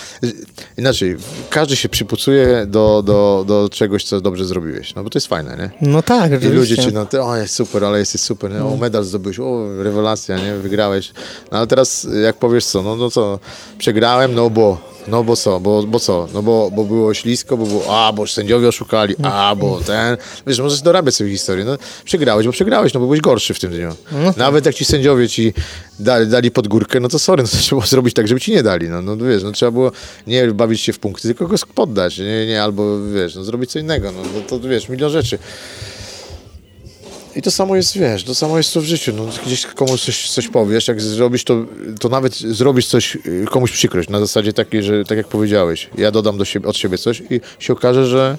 inaczej, 0.79 1.17
każdy 1.51 1.77
się 1.77 1.89
przypucuje 1.89 2.67
do, 2.67 3.03
do, 3.05 3.45
do 3.47 3.69
czegoś, 3.69 4.05
co 4.05 4.21
dobrze 4.21 4.45
zrobiłeś. 4.45 4.95
No 4.95 5.05
bo 5.05 5.11
to 5.11 5.17
jest 5.17 5.27
fajne, 5.27 5.57
nie? 5.57 5.91
No 5.91 6.03
tak, 6.03 6.33
I 6.33 6.35
oczywiście. 6.35 6.59
ludzie 6.59 6.77
ci 6.77 6.93
no 6.93 7.07
ty, 7.07 7.23
o 7.23 7.37
jest 7.37 7.55
super, 7.55 7.85
ale 7.85 7.99
jesteś 7.99 8.21
super, 8.21 8.51
nie? 8.53 8.65
o 8.65 8.77
medal 8.77 9.05
zdobyłeś, 9.05 9.39
o 9.39 9.67
rewelacja, 9.83 10.39
nie, 10.39 10.55
wygrałeś. 10.55 11.13
No 11.53 11.59
ale 11.59 11.67
teraz 11.67 12.07
jak 12.25 12.37
powiesz 12.37 12.65
co, 12.65 12.83
no, 12.83 12.97
no 12.97 13.11
co, 13.11 13.39
przegrałem, 13.79 14.35
no 14.35 14.51
bo, 14.51 14.94
no 15.09 15.25
bo 15.25 15.37
co, 15.37 15.61
bo, 15.61 15.83
bo 15.83 16.01
co, 16.01 16.29
no 16.35 16.43
bo, 16.43 16.71
bo 16.71 16.85
było 16.85 17.15
ślisko, 17.15 17.57
bo 17.57 17.67
było, 17.67 18.07
a, 18.07 18.13
bo 18.13 18.27
sędziowie 18.27 18.69
oszukali, 18.69 19.15
a, 19.23 19.55
bo 19.57 19.81
ten, 19.81 20.17
wiesz, 20.47 20.61
możesz 20.61 20.83
dorabiać 20.83 21.15
sobie 21.15 21.31
historię, 21.31 21.65
no. 21.65 21.77
Przegrałeś, 22.05 22.47
bo 22.47 22.53
przegrałeś, 22.53 22.95
no 22.95 23.01
bo 23.01 23.07
byłeś 23.07 23.21
gorszy 23.21 23.55
w 23.55 23.61
tym 23.61 23.71
dniu. 23.71 23.89
Nawet 24.37 24.67
jak 24.67 24.75
ci 24.75 24.85
sędziowie 24.85 25.29
ci 25.29 25.55
dali, 25.99 26.27
dali 26.27 26.51
pod 26.51 26.69
górkę, 26.69 27.01
no 27.01 27.09
to 27.09 27.19
sorry, 27.19 27.43
no 27.43 27.49
to 27.49 27.57
trzeba 27.57 27.81
było 27.81 27.87
zrobić 27.87 28.15
tak, 28.15 28.29
żeby 28.29 28.41
ci 28.41 28.53
nie 28.53 28.63
dali, 28.63 28.89
no, 28.89 29.03
no 29.03 29.17
wiesz, 29.17 29.43
no 29.43 29.53
trzeba 29.53 29.71
było 29.71 29.93
nie 30.27 30.47
bawić 30.47 30.81
się 30.81 30.93
w 30.93 30.99
punkty, 30.99 31.29
tylko 31.29 31.47
go 31.47 31.57
poddać, 31.75 32.19
nie, 32.19 32.47
nie, 32.47 32.63
albo 32.63 33.07
wiesz, 33.15 33.35
no 33.35 33.45
zrobić 33.45 33.71
co 33.71 33.79
innego, 33.79 34.13
no, 34.13 34.21
no 34.35 34.41
to 34.49 34.69
wiesz, 34.69 34.89
milion 34.89 35.11
rzeczy. 35.11 35.39
I 37.37 37.43
to 37.43 37.51
samo 37.51 37.77
jest, 37.77 37.99
wiesz, 37.99 38.25
to 38.25 38.35
samo 38.35 38.59
jest 38.59 38.75
to 38.75 38.81
w 38.81 38.85
życiu. 38.85 39.13
No, 39.17 39.27
gdzieś 39.47 39.67
komuś 39.67 40.05
coś, 40.05 40.31
coś 40.31 40.49
powiesz, 40.49 40.89
jak 40.89 41.01
zrobisz 41.01 41.45
to, 41.45 41.65
to 42.01 42.09
nawet 42.09 42.35
zrobisz 42.35 42.87
coś, 42.87 43.17
y, 43.17 43.45
komuś 43.51 43.73
przykrość, 43.73 44.09
na 44.09 44.21
zasadzie 44.21 44.53
takiej, 44.53 44.83
że 44.83 45.05
tak 45.05 45.19
jak 45.19 45.29
powiedziałeś, 45.29 45.91
ja 45.99 46.11
dodam 46.11 46.39
do 46.39 46.45
siebie, 46.45 46.69
od 46.69 46.77
siebie 46.77 46.99
coś 46.99 47.23
i 47.31 47.41
się 47.59 47.73
okaże, 47.73 48.07
że, 48.07 48.39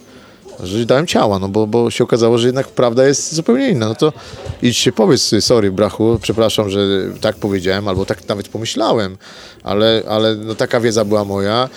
że 0.63 0.85
dałem 0.85 1.07
ciała, 1.07 1.39
no 1.39 1.49
bo, 1.49 1.67
bo 1.67 1.91
się 1.91 2.03
okazało, 2.03 2.37
że 2.37 2.47
jednak 2.47 2.67
prawda 2.67 3.07
jest 3.07 3.33
zupełnie 3.35 3.69
inna. 3.69 3.87
No 3.87 3.95
to 3.95 4.13
idź 4.61 4.77
się 4.77 4.91
powiedz, 4.91 5.35
sorry 5.39 5.71
brachu, 5.71 6.19
przepraszam, 6.21 6.69
że 6.69 6.79
tak 7.21 7.35
powiedziałem, 7.35 7.87
albo 7.87 8.05
tak 8.05 8.27
nawet 8.27 8.47
pomyślałem, 8.47 9.17
ale, 9.63 10.03
ale 10.09 10.35
no, 10.35 10.55
taka 10.55 10.79
wiedza 10.79 11.05
była 11.05 11.25
moja. 11.25 11.69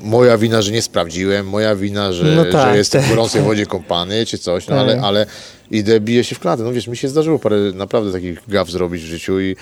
Moja 0.00 0.38
wina, 0.38 0.62
że 0.62 0.72
nie 0.72 0.82
sprawdziłem, 0.82 1.48
moja 1.48 1.76
wina, 1.76 2.12
że, 2.12 2.24
No 2.24 2.44
tak, 2.44 2.70
że 2.72 2.76
jestem 2.76 3.00
w 3.02 3.04
tak. 3.04 3.14
gorącej 3.14 3.42
wodzie 3.42 3.66
kąpany, 3.66 4.26
czy 4.26 4.38
coś, 4.38 4.68
no 4.68 4.76
ale, 4.80 4.94
Tak. 4.94 5.04
ale 5.04 5.26
idę, 5.70 6.00
biję 6.00 6.24
się 6.24 6.34
w 6.34 6.38
klatę. 6.38 6.62
No 6.62 6.72
wiesz, 6.72 6.88
mi 6.88 6.96
się 6.96 7.08
zdarzyło 7.08 7.38
parę 7.38 7.56
naprawdę 7.74 8.12
takich 8.12 8.38
gaw 8.48 8.70
zrobić 8.70 9.02
w 9.02 9.06
życiu 9.06 9.40
i, 9.40 9.56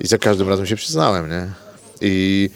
i 0.00 0.06
za 0.06 0.18
każdym 0.18 0.48
razem 0.48 0.66
się 0.66 0.76
przyznałem, 0.76 1.30
nie? 1.30 1.46
I 2.00 2.50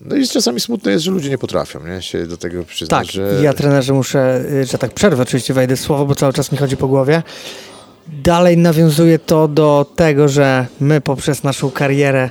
no 0.00 0.16
i 0.16 0.28
czasami 0.28 0.60
smutne 0.60 0.92
jest, 0.92 1.04
że 1.04 1.10
ludzie 1.10 1.30
nie 1.30 1.38
potrafią, 1.38 1.86
nie? 1.86 2.02
Się 2.02 2.26
do 2.26 2.36
tego 2.36 2.64
przyznać, 2.64 3.06
Tak, 3.06 3.14
że... 3.14 3.40
ja 3.42 3.52
trenerze 3.54 3.92
muszę, 3.92 4.44
y, 4.52 4.64
że 4.64 4.78
tak 4.78 4.94
przerwę, 4.94 5.22
oczywiście 5.22 5.54
wejdę 5.54 5.76
w 5.76 5.80
słowo, 5.80 6.06
bo 6.06 6.14
cały 6.14 6.32
czas 6.32 6.52
mi 6.52 6.58
chodzi 6.58 6.76
po 6.76 6.88
głowie. 6.88 7.22
Dalej 8.24 8.56
nawiązuje 8.58 9.18
to 9.18 9.48
do 9.48 9.86
tego, 9.96 10.28
że 10.28 10.66
my 10.80 11.00
poprzez 11.00 11.42
naszą 11.42 11.70
karierę 11.70 12.30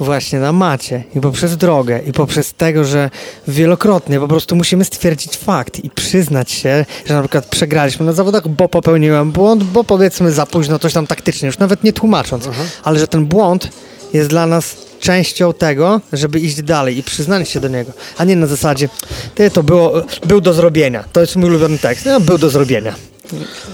właśnie 0.00 0.38
na 0.38 0.52
macie 0.52 1.04
i 1.14 1.20
poprzez 1.20 1.56
drogę 1.56 2.00
i 2.06 2.12
poprzez 2.12 2.52
tego, 2.52 2.84
że 2.84 3.10
wielokrotnie 3.48 4.20
po 4.20 4.28
prostu 4.28 4.56
musimy 4.56 4.84
stwierdzić 4.84 5.36
fakt 5.36 5.84
i 5.84 5.90
przyznać 5.90 6.50
się, 6.50 6.84
że 7.06 7.14
na 7.14 7.20
przykład 7.20 7.46
przegraliśmy 7.46 8.06
na 8.06 8.12
zawodach, 8.12 8.48
bo 8.48 8.68
popełniłem 8.68 9.32
błąd, 9.32 9.64
bo 9.64 9.84
powiedzmy 9.84 10.32
za 10.32 10.46
późno 10.46 10.78
coś 10.78 10.92
tam 10.92 11.06
taktycznie, 11.06 11.46
już 11.46 11.58
nawet 11.58 11.84
nie 11.84 11.92
tłumacząc, 11.92 12.48
ale 12.84 12.98
że 12.98 13.08
ten 13.08 13.26
błąd 13.26 13.68
jest 14.12 14.30
dla 14.30 14.46
nas 14.46 14.76
częścią 15.00 15.52
tego, 15.52 16.00
żeby 16.12 16.40
iść 16.40 16.62
dalej 16.62 16.98
i 16.98 17.02
przyznać 17.02 17.48
się 17.48 17.60
do 17.60 17.68
niego, 17.68 17.92
a 18.18 18.24
nie 18.24 18.36
na 18.36 18.46
zasadzie, 18.46 18.88
ty 19.34 19.50
to 19.50 19.62
było, 19.62 19.92
był 20.26 20.40
do 20.40 20.52
zrobienia, 20.52 21.04
to 21.12 21.20
jest 21.20 21.36
mój 21.36 21.50
ulubiony 21.50 21.78
tekst, 21.78 22.06
no, 22.06 22.20
był 22.20 22.38
do 22.38 22.50
zrobienia. 22.50 22.94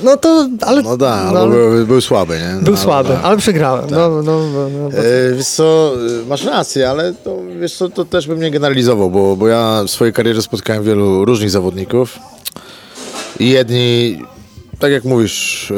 No 0.03 0.17
to, 0.17 0.49
ale... 0.61 0.83
No 0.83 0.97
tak, 0.99 1.33
no, 1.35 1.47
był, 1.49 1.87
był 1.87 2.01
słaby, 2.01 2.35
nie? 2.39 2.63
był 2.63 2.75
No, 2.75 2.81
słaby, 2.81 3.09
tak. 3.09 3.21
ale 3.25 3.37
przegrałem. 3.37 3.85
No, 3.91 4.09
no, 4.09 4.23
no, 4.23 4.69
no, 4.69 4.91
bo- 4.91 4.99
E, 4.99 5.35
wiesz 5.37 5.47
co, 5.47 5.93
e, 6.23 6.27
masz 6.29 6.45
rację, 6.45 6.91
ale 6.91 7.15
to, 7.25 7.39
wiesz 7.61 7.75
co, 7.77 7.89
to 7.89 8.05
też 8.05 8.27
bym 8.27 8.41
nie 8.41 8.51
generalizował, 8.51 9.11
bo, 9.11 9.37
bo 9.37 9.49
ja 9.49 9.83
w 9.87 9.91
swojej 9.91 10.13
karierze 10.15 10.43
spotkałem 10.43 10.85
wielu 10.85 11.25
różnych 11.25 11.51
zawodników 11.51 12.19
i 13.41 13.51
jedni, 13.51 14.23
tak 14.79 14.93
jak 14.93 15.05
mówisz, 15.05 15.71
e, 15.71 15.75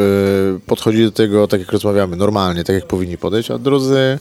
podchodzili 0.67 1.05
do 1.05 1.13
tego, 1.13 1.49
tak 1.49 1.61
jak 1.61 1.73
rozmawiamy, 1.73 2.17
normalnie, 2.17 2.65
tak 2.65 2.75
jak 2.77 2.87
powinni 2.87 3.19
podejść, 3.19 3.51
a 3.51 3.59
drudzy 3.59 4.19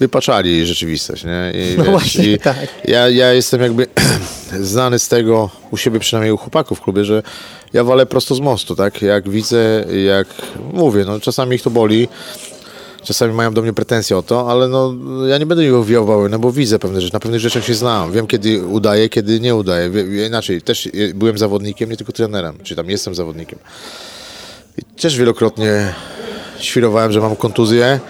wypaczali 0.00 0.66
rzeczywistość, 0.66 1.24
nie? 1.24 1.52
I, 1.54 1.78
No 1.78 1.84
właśnie, 1.84 2.24
i 2.32 2.38
tak. 2.38 2.56
Ja, 2.84 3.08
ja 3.08 3.32
jestem 3.32 3.60
jakby 3.62 3.86
znany 4.60 4.98
z 4.98 5.08
tego, 5.08 5.50
u 5.70 5.76
siebie 5.76 6.00
przynajmniej 6.00 6.32
u 6.32 6.36
chłopaków 6.36 6.78
w 6.78 6.82
klubie, 6.82 7.04
że 7.04 7.22
ja 7.72 7.84
walę 7.84 8.06
prosto 8.06 8.34
z 8.34 8.40
mostu, 8.40 8.76
tak? 8.76 9.02
Jak 9.02 9.28
widzę, 9.28 9.84
jak 10.06 10.28
mówię, 10.72 11.04
no 11.04 11.20
czasami 11.20 11.56
ich 11.56 11.62
to 11.62 11.70
boli, 11.70 12.08
Czasami 13.08 13.34
mają 13.34 13.54
do 13.54 13.62
mnie 13.62 13.72
pretensje 13.72 14.16
o 14.16 14.22
to, 14.22 14.50
ale 14.50 14.68
no, 14.68 14.94
ja 15.26 15.38
nie 15.38 15.46
będę 15.46 15.64
ich 15.64 15.74
owijał 15.74 16.06
bawełnę, 16.06 16.38
bo 16.38 16.52
widzę 16.52 16.78
pewne 16.78 17.00
rzeczy. 17.00 17.14
Na 17.14 17.20
pewnych 17.20 17.40
rzeczach 17.40 17.64
się 17.64 17.74
znam. 17.74 18.12
Wiem, 18.12 18.26
kiedy 18.26 18.66
udaję, 18.66 19.08
kiedy 19.08 19.40
nie 19.40 19.54
udaję. 19.54 19.90
Inaczej, 20.26 20.62
też 20.62 20.88
byłem 21.14 21.38
zawodnikiem, 21.38 21.90
nie 21.90 21.96
tylko 21.96 22.12
trenerem. 22.12 22.58
Czy 22.62 22.76
tam 22.76 22.90
jestem 22.90 23.14
zawodnikiem. 23.14 23.58
I 24.78 25.00
też 25.00 25.18
wielokrotnie 25.18 25.94
świrowałem, 26.58 27.12
że 27.12 27.20
mam 27.20 27.36
kontuzję 27.36 28.00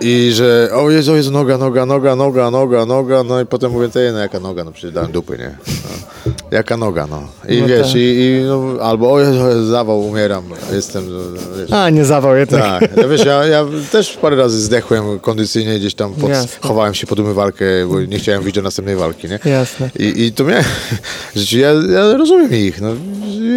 i 0.00 0.30
że 0.34 0.68
o 0.74 0.90
Jezu, 0.90 1.12
o 1.12 1.16
Jezu, 1.16 1.30
noga, 1.30 1.58
noga, 1.58 1.86
noga, 1.86 2.16
noga, 2.16 2.50
noga, 2.50 2.84
noga, 2.86 3.22
no 3.22 3.40
i 3.40 3.46
potem 3.46 3.72
mówię, 3.72 3.88
tej, 3.88 4.12
no 4.12 4.18
jaka 4.18 4.40
noga, 4.40 4.64
no 4.64 4.72
przecież 4.72 4.92
dałem 4.92 5.12
dupy, 5.12 5.38
nie? 5.38 5.56
No, 5.66 6.32
jaka 6.50 6.76
noga, 6.76 7.06
no. 7.06 7.28
I 7.48 7.60
No 7.60 7.66
wiesz, 7.66 7.86
tak. 7.86 7.96
i, 7.96 8.20
i 8.20 8.42
no, 8.46 8.82
albo 8.82 9.12
o 9.12 9.20
Jezu, 9.20 9.42
o 9.42 9.48
Jezu, 9.48 9.66
zawał, 9.66 10.00
umieram, 10.00 10.44
jestem, 10.72 11.04
no, 11.10 11.18
wiesz. 11.60 11.72
A, 11.72 11.90
nie 11.90 12.04
zawał 12.04 12.36
jednak. 12.36 12.80
Tak, 12.80 12.96
ja 12.96 13.08
wiesz, 13.08 13.24
ja, 13.24 13.46
ja 13.46 13.66
też 13.92 14.16
parę 14.22 14.36
razy 14.36 14.60
zdechłem 14.60 15.18
kondycyjnie, 15.20 15.78
gdzieś 15.78 15.94
tam 15.94 16.14
pod, 16.14 16.30
Jasne. 16.30 16.68
chowałem 16.68 16.94
się 16.94 17.06
pod 17.06 17.18
umywalkę, 17.20 17.64
bo 17.88 18.00
nie 18.00 18.18
chciałem 18.18 18.42
wyjść 18.42 18.56
do 18.56 18.62
następnej 18.62 18.96
walki, 18.96 19.28
nie? 19.28 19.38
Jasne. 19.50 19.90
I, 19.98 20.24
i 20.26 20.32
to 20.32 20.44
mnie, 20.44 20.64
ja, 21.52 21.72
ja 21.92 22.16
rozumiem 22.16 22.54
ich, 22.54 22.80
no, 22.80 22.88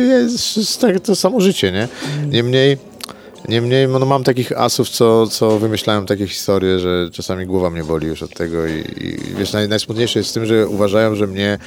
jest, 0.07 0.57
jest 0.57 0.82
tak, 0.82 0.99
to 0.99 1.16
samo 1.16 1.41
życie, 1.41 1.72
nie? 1.72 1.88
Niemniej, 2.28 2.78
niemniej 3.52 3.88
no, 3.88 4.06
mam 4.06 4.24
takich 4.24 4.52
asów, 4.52 4.89
co, 4.89 5.28
co 5.28 5.60
wymyślają 5.60 6.06
takie 6.06 6.28
historie, 6.28 6.80
że 6.80 7.10
czasami 7.12 7.45
głowa 7.45 7.70
mnie 7.70 7.84
boli 7.84 8.08
już 8.08 8.24
od 8.24 8.34
tego 8.34 8.68
i, 8.68 8.72
i 8.97 9.36
wiesz, 9.38 9.54
naj, 9.54 9.70
najsmutniejsze 9.70 10.20
jest 10.20 10.30
w 10.30 10.34
tym, 10.34 10.45
że 10.45 10.68
uważają, 10.68 11.16
że 11.16 11.28
mnie 11.28 11.58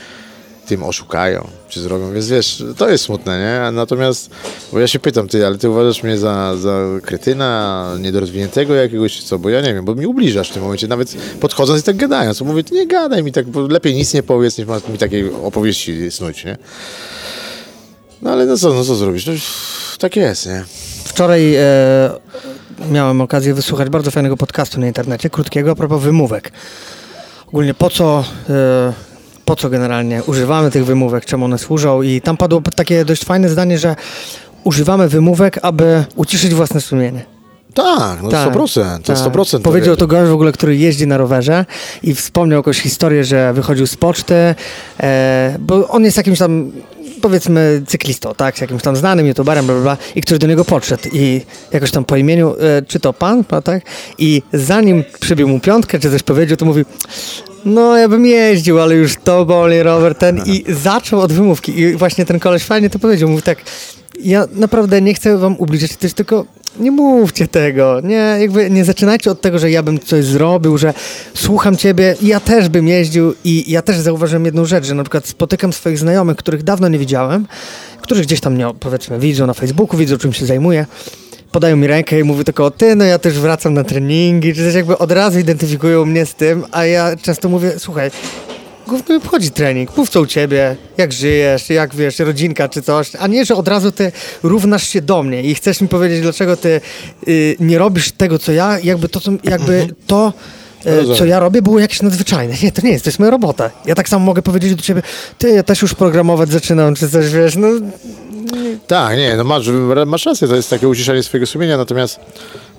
tym 0.67 0.83
oszukają, 0.83 1.49
czy 1.69 1.81
zrobią, 1.81 2.13
więc 2.13 2.29
wiesz, 2.29 2.65
to 2.77 2.91
jest 2.91 3.05
smutne, 3.05 3.41
nie? 3.41 3.73
Natomiast, 3.73 4.31
bo 4.73 4.81
ja 4.81 4.87
się 4.87 4.99
pytam, 4.99 5.29
ty, 5.29 5.47
ale 5.47 5.59
ty 5.59 5.71
uważasz 5.71 6.03
mnie 6.03 6.19
za, 6.19 6.57
za 6.57 6.81
kretyna, 7.03 7.91
niedorozwiniętego 8.01 8.75
jakiegoś, 8.75 9.23
co, 9.23 9.39
bo 9.39 9.51
ja 9.51 9.61
nie 9.61 9.75
wiem, 9.75 9.85
bo 9.85 9.95
mi 9.95 10.07
ubliżasz 10.07 10.51
w 10.51 10.53
tym 10.53 10.63
momencie, 10.63 10.89
nawet 10.89 11.17
podchodząc 11.41 11.81
i 11.81 11.85
tak 11.85 11.97
gadając, 11.97 12.41
mówię, 12.41 12.63
nie 12.73 12.87
gadaj 12.87 13.23
mi 13.23 13.33
tak, 13.33 13.47
lepiej 13.69 13.95
nic 13.95 14.15
nie 14.15 14.23
powiedz, 14.23 14.59
niż 14.59 14.67
mi 14.93 14.99
takiej 14.99 15.31
opowieści 15.33 16.11
snuć, 16.11 16.45
nie? 16.45 16.57
No 18.23 18.31
ale 18.31 18.47
no 18.47 18.57
co, 18.57 18.75
no 18.75 18.85
co 18.85 18.95
zrobisz, 18.95 19.27
no 19.27 19.33
tak 19.99 20.17
jest, 20.17 20.47
nie? 20.47 20.65
Wczoraj 21.05 21.55
e, 21.55 21.63
miałem 22.91 23.21
okazję 23.21 23.55
wysłuchać 23.55 23.89
bardzo 23.89 24.11
fajnego 24.11 24.37
podcastu 24.37 24.81
na 24.81 24.87
internecie, 24.87 25.31
krótkiego, 25.31 25.71
a 25.71 25.75
propos 25.75 26.03
wymówek. 26.03 26.53
Ogólnie 27.47 27.75
po 27.75 27.91
co, 27.91 28.25
e, 28.51 28.93
po 29.45 29.57
co 29.57 29.71
generalnie 29.71 30.23
używamy 30.23 30.71
tych 30.71 30.85
wymówek, 30.85 31.25
czemu 31.25 31.45
one 31.45 31.59
służą 31.59 32.03
i 32.03 32.21
tam 32.21 32.37
padło 32.37 32.63
takie 32.77 33.05
dość 33.05 33.25
fajne 33.25 33.49
zdanie, 33.49 33.79
że 33.79 33.97
używamy 34.65 35.09
wymówek, 35.09 35.59
aby 35.63 36.05
uciszyć 36.17 36.55
własne 36.55 36.81
sumienie. 36.81 37.34
Tak, 37.75 38.23
no 38.23 38.29
Tak, 38.29 38.55
100%, 38.55 38.99
to 39.03 39.15
tak. 39.15 39.17
100%. 39.17 39.61
Powiedział 39.61 39.97
to 39.97 40.07
gość 40.07 40.31
w 40.31 40.35
ogóle, 40.35 40.53
który 40.53 40.77
jeździ 40.77 41.07
na 41.07 41.17
rowerze 41.17 41.65
i 42.03 42.15
wspomniał 42.15 42.59
jakąś 42.59 42.81
historię, 42.81 43.25
że 43.25 43.53
wychodził 43.53 43.87
z 43.87 43.97
poczty, 43.97 44.55
e, 45.01 45.57
bo 45.61 45.89
on 45.89 46.05
jest 46.05 46.17
jakimś 46.17 46.39
tam 46.39 46.73
powiedzmy 47.21 47.83
cyklistą, 47.87 48.35
tak, 48.37 48.61
jakimś 48.61 48.83
tam 48.83 48.97
znanym 48.97 49.27
youtuberem, 49.27 49.67
bla, 49.67 49.75
bla, 49.75 49.83
bla, 49.83 49.97
i 50.15 50.21
który 50.23 50.39
do 50.39 50.47
niego 50.47 50.65
podszedł 50.65 51.09
i 51.13 51.41
jakoś 51.73 51.91
tam 51.91 52.05
po 52.05 52.17
imieniu, 52.17 52.55
e, 52.61 52.83
czy 52.83 53.01
to 53.01 53.13
pan, 53.13 53.45
no, 53.53 53.63
tak, 53.63 53.83
i 54.19 54.43
zanim 54.53 55.05
przybił 55.21 55.49
mu 55.49 55.61
piątkę, 55.61 55.99
czy 55.99 56.11
coś 56.11 56.23
powiedział, 56.23 56.57
to 56.57 56.65
mówi, 56.65 56.85
no 57.65 57.97
ja 57.97 58.09
bym 58.09 58.27
jeździł, 58.27 58.81
ale 58.81 58.95
już 58.95 59.17
to 59.25 59.45
boli 59.45 59.83
rower 59.83 60.15
ten 60.15 60.43
i 60.47 60.65
zaczął 60.69 61.21
od 61.21 61.33
wymówki. 61.33 61.81
I 61.81 61.95
właśnie 61.95 62.25
ten 62.25 62.41
koleś 62.41 62.63
fajnie 62.63 62.91
to 62.91 62.99
powiedział, 62.99 63.29
mówi 63.29 63.43
tak, 63.43 63.59
ja 64.21 64.45
naprawdę 64.53 65.03
nie 65.03 65.15
chcę 65.15 65.39
wam 65.39 65.57
jest 66.03 66.15
tylko 66.15 66.45
nie 66.81 66.91
mówcie 66.91 67.49
tego, 67.49 68.01
nie, 68.05 68.37
jakby 68.41 68.71
nie 68.71 68.85
zaczynajcie 68.85 69.31
od 69.31 69.41
tego, 69.41 69.59
że 69.59 69.71
ja 69.71 69.83
bym 69.83 70.01
coś 70.01 70.25
zrobił, 70.25 70.79
że 70.79 70.95
słucham 71.35 71.77
ciebie, 71.77 72.17
ja 72.23 72.41
też 72.41 72.69
bym 72.69 72.89
jeździł 72.89 73.35
i 73.45 73.73
ja 73.73 73.83
też 73.83 73.97
zauważyłem 73.97 74.45
jedną 74.45 74.65
rzecz, 74.65 74.85
że 74.85 74.95
na 74.95 75.03
przykład 75.03 75.27
spotykam 75.27 75.73
swoich 75.73 75.99
znajomych, 75.99 76.37
których 76.37 76.63
dawno 76.63 76.89
nie 76.89 76.99
widziałem, 76.99 77.47
którzy 78.01 78.23
gdzieś 78.23 78.41
tam 78.41 78.55
mnie, 78.55 78.67
powiedzmy, 78.81 79.19
widzą 79.19 79.47
na 79.47 79.55
Facebooku, 79.55 79.99
widzą 79.99 80.19
czym 80.19 80.33
się 80.33 80.47
zajmuję, 80.47 80.87
podają 81.53 81.77
mi 81.77 81.87
rękę 81.87 82.21
i 82.21 82.25
mówią 82.25 82.45
tylko, 82.45 82.71
ty, 82.71 82.97
no 82.97 83.05
ja 83.05 83.19
też 83.19 83.39
wracam 83.39 83.75
na 83.75 83.85
treningi, 83.85 84.55
czy 84.55 84.61
też 84.61 84.75
jakby 84.75 84.99
od 84.99 85.13
razu 85.13 85.39
identyfikują 85.39 86.05
mnie 86.05 86.27
z 86.27 86.35
tym, 86.35 86.65
a 86.73 86.85
ja 86.85 87.17
często 87.17 87.49
mówię, 87.49 87.73
słuchaj, 87.79 88.11
Głównie 88.89 89.17
obchodzi 89.17 89.51
trening, 89.51 89.97
mów 89.97 90.11
co 90.11 90.21
u 90.21 90.27
ciebie, 90.27 90.77
jak 90.97 91.13
żyjesz, 91.13 91.71
jak 91.71 91.95
wiesz, 91.95 92.19
rodzinka 92.19 92.69
czy 92.69 92.83
coś, 92.83 93.11
a 93.19 93.27
nie, 93.27 93.45
że 93.45 93.55
od 93.55 93.69
razu 93.69 93.93
ty 93.93 94.13
równasz 94.43 94.89
się 94.89 95.03
do 95.03 95.23
mnie 95.23 95.43
i 95.43 95.55
chcesz 95.55 95.81
mi 95.81 95.89
powiedzieć, 95.89 96.21
dlaczego 96.21 96.57
ty 96.57 96.81
y, 97.29 97.57
nie 97.61 97.79
robisz 97.79 98.13
tego, 98.13 98.39
co 98.39 98.53
ja, 98.53 98.79
jakby 98.79 99.09
to, 99.09 99.21
co, 99.21 99.31
jakby 99.45 99.87
to 100.07 100.33
e, 100.85 101.17
co 101.17 101.25
ja 101.25 101.41
robię, 101.41 101.63
było 101.63 101.79
jakieś 101.79 102.03
nadzwyczajne. 102.03 102.55
Nie, 102.63 102.73
to 102.73 102.83
nie 102.83 102.91
jest, 102.91 103.05
to 103.05 103.09
jest 103.09 103.19
moja 103.19 103.31
robota. 103.31 103.71
Ja 103.87 103.95
tak 103.95 104.09
samo 104.09 104.25
mogę 104.27 104.43
powiedzieć 104.43 104.75
do 104.75 104.83
ciebie, 104.83 105.03
ty, 105.39 105.51
ja 105.51 105.63
też 105.63 105.83
już 105.83 105.95
programować 105.95 106.51
zaczynam, 106.51 106.95
czy 106.95 107.11
coś, 107.11 107.31
wiesz, 107.31 107.57
no 107.57 107.69
Tak, 108.87 109.17
nie, 109.17 109.37
no 109.37 109.45
masz, 109.45 109.67
masz 110.07 110.27
rację, 110.27 110.49
to 110.49 110.57
jest 110.57 110.71
takie 110.71 110.89
uciszenie 110.89 111.23
swojego 111.23 111.47
sumienia, 111.47 111.77
natomiast 111.77 112.21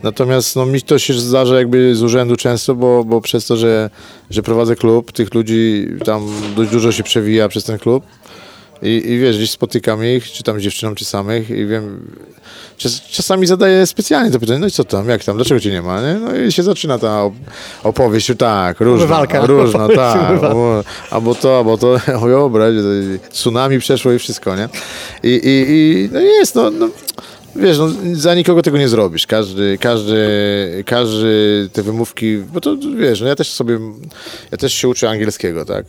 natomiast 0.06 0.56
no 0.56 0.66
mi 0.66 0.82
to 0.82 1.00
się 1.00 1.14
zdarza 1.14 1.56
jakby 1.56 1.96
z 1.96 2.04
urzędu 2.04 2.36
często, 2.36 2.76
bo, 2.76 3.04
bo 3.04 3.22
przez 3.22 3.46
to, 3.46 3.58
że, 3.58 3.90
że 4.30 4.44
prowadzę 4.44 4.76
klub, 4.76 5.12
tych 5.12 5.34
ludzi 5.34 5.88
tam 6.06 6.28
dość 6.56 6.72
dużo 6.72 6.92
się 6.92 7.04
przewija 7.04 7.48
przez 7.48 7.64
ten 7.64 7.80
klub 7.80 8.04
i, 8.82 9.04
i 9.06 9.20
wiesz, 9.20 9.38
gdzieś 9.38 9.52
spotykam 9.52 10.06
ich, 10.06 10.32
czy 10.32 10.44
tam 10.44 10.60
dziewczyną, 10.60 10.96
czy 10.96 11.06
samych 11.06 11.50
i 11.50 11.66
wiem, 11.66 12.08
czas, 12.78 13.02
czasami 13.02 13.48
zadaję 13.48 13.88
specjalnie 13.88 14.32
to 14.32 14.40
pytanie, 14.40 14.60
no 14.60 14.68
i 14.68 14.72
co 14.72 14.84
tam, 14.84 15.10
jak 15.10 15.24
tam, 15.24 15.36
dlaczego 15.36 15.60
cię 15.60 15.72
nie 15.72 15.82
ma, 15.82 16.02
nie? 16.02 16.14
No 16.14 16.36
i 16.36 16.52
się 16.52 16.64
zaczyna 16.64 17.00
ta 17.00 17.08
op- 17.08 17.34
opowieść, 17.84 18.32
tak, 18.38 18.80
różna, 18.80 19.06
Umywalka. 19.06 19.46
różna, 19.46 19.88
tak, 19.88 20.42
albo 21.12 21.36
to, 21.36 21.58
albo 21.58 21.78
to, 21.78 21.88
o 22.16 22.20
wyobraź, 22.20 22.74
tsunami 23.32 23.80
przeszło 23.80 24.12
i 24.12 24.20
wszystko, 24.20 24.56
nie? 24.56 24.70
I, 25.24 25.30
i, 25.30 25.66
i 25.70 26.10
no 26.12 26.20
jest, 26.20 26.56
no, 26.56 26.70
no 26.70 26.90
wiesz, 27.56 27.78
no, 27.78 27.90
za 28.14 28.36
nikogo 28.36 28.62
tego 28.62 28.78
nie 28.78 28.88
zrobisz. 28.90 29.28
Każdy, 29.28 29.78
każdy, 29.78 30.24
każdy 30.86 31.70
te 31.74 31.84
wymówki, 31.84 32.38
bo 32.38 32.62
to 32.62 32.78
wiesz, 32.98 33.22
no 33.22 33.28
ja 33.28 33.36
też 33.36 33.52
sobie, 33.52 33.80
ja 34.52 34.58
też 34.58 34.74
się 34.74 34.88
uczę 34.88 35.10
angielskiego, 35.10 35.66
tak? 35.66 35.86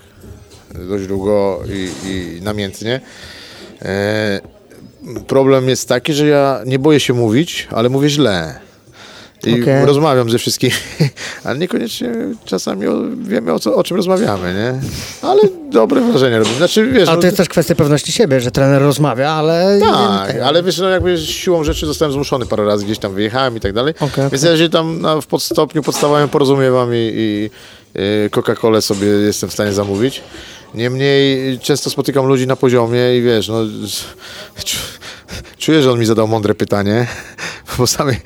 Dość 0.89 1.07
długo 1.07 1.63
i, 1.69 2.09
i 2.09 2.43
namiętnie. 2.43 3.01
E, 3.83 4.41
problem 5.27 5.69
jest 5.69 5.89
taki, 5.89 6.13
że 6.13 6.27
ja 6.27 6.61
nie 6.67 6.79
boję 6.79 7.01
się 7.01 7.15
mówić, 7.15 7.69
ale 7.71 7.89
mówię 7.89 8.09
źle. 8.09 8.66
I 9.47 9.63
Okej. 9.63 9.87
rozmawiam 9.87 10.31
ze 10.31 10.39
wszystkimi, 10.39 10.73
ale 11.45 11.59
niekoniecznie 11.59 12.13
czasami 12.45 12.87
o, 12.87 13.03
wiemy 13.19 13.53
o, 13.53 13.59
co, 13.59 13.75
o 13.75 13.85
czym 13.85 13.97
rozmawiamy, 13.97 14.55
nie? 14.55 14.81
Ale 15.29 15.41
dobre 15.71 16.01
wrażenie 16.01 16.39
robi. 16.39 16.55
Znaczy, 16.55 16.87
wiesz, 16.87 17.09
ale 17.09 17.17
no, 17.17 17.21
to 17.21 17.27
jest 17.27 17.37
też 17.37 17.49
kwestia 17.49 17.75
pewności 17.75 18.13
siebie, 18.13 18.41
że 18.41 18.51
trener 18.51 18.83
rozmawia, 18.83 19.31
ale... 19.31 19.79
tak, 19.81 20.37
ale 20.37 20.63
wiesz, 20.63 20.79
no 20.79 20.89
jakby 20.89 21.19
siłą 21.19 21.65
rzeczy 21.65 21.87
zostałem 21.87 22.13
zmuszony 22.13 22.47
parę 22.47 22.65
razy, 22.65 22.85
gdzieś 22.85 22.99
tam 22.99 23.15
wyjechałem 23.15 23.57
i 23.57 23.61
tak 23.61 23.73
dalej. 23.73 23.95
Okej, 24.01 24.31
Więc 24.33 24.43
ja 24.43 24.57
się 24.57 24.69
tam 24.69 25.01
na, 25.01 25.21
w 25.21 25.27
podstopniu 25.27 25.83
podstawowym 25.83 26.29
porozumiewam 26.29 26.95
i, 26.95 27.13
i 27.15 27.51
y, 28.01 28.31
Coca-Colę 28.31 28.81
sobie 28.81 29.07
jestem 29.07 29.51
w 29.51 29.53
stanie 29.53 29.73
zamówić. 29.73 30.23
Niemniej 30.75 31.59
często 31.59 31.91
spotykam 31.91 32.27
ludzi 32.27 32.47
na 32.47 32.57
poziomie 32.57 33.19
i 33.19 33.23
wiesz, 33.23 33.49
no 33.49 33.65
czu- 34.65 34.77
czuję, 35.59 35.83
że 35.83 35.93
on 35.93 35.99
mi 35.99 36.07
zadał 36.07 36.29
mądre 36.29 36.55
pytanie, 36.55 37.07
bo 37.79 37.87
samej 37.87 38.21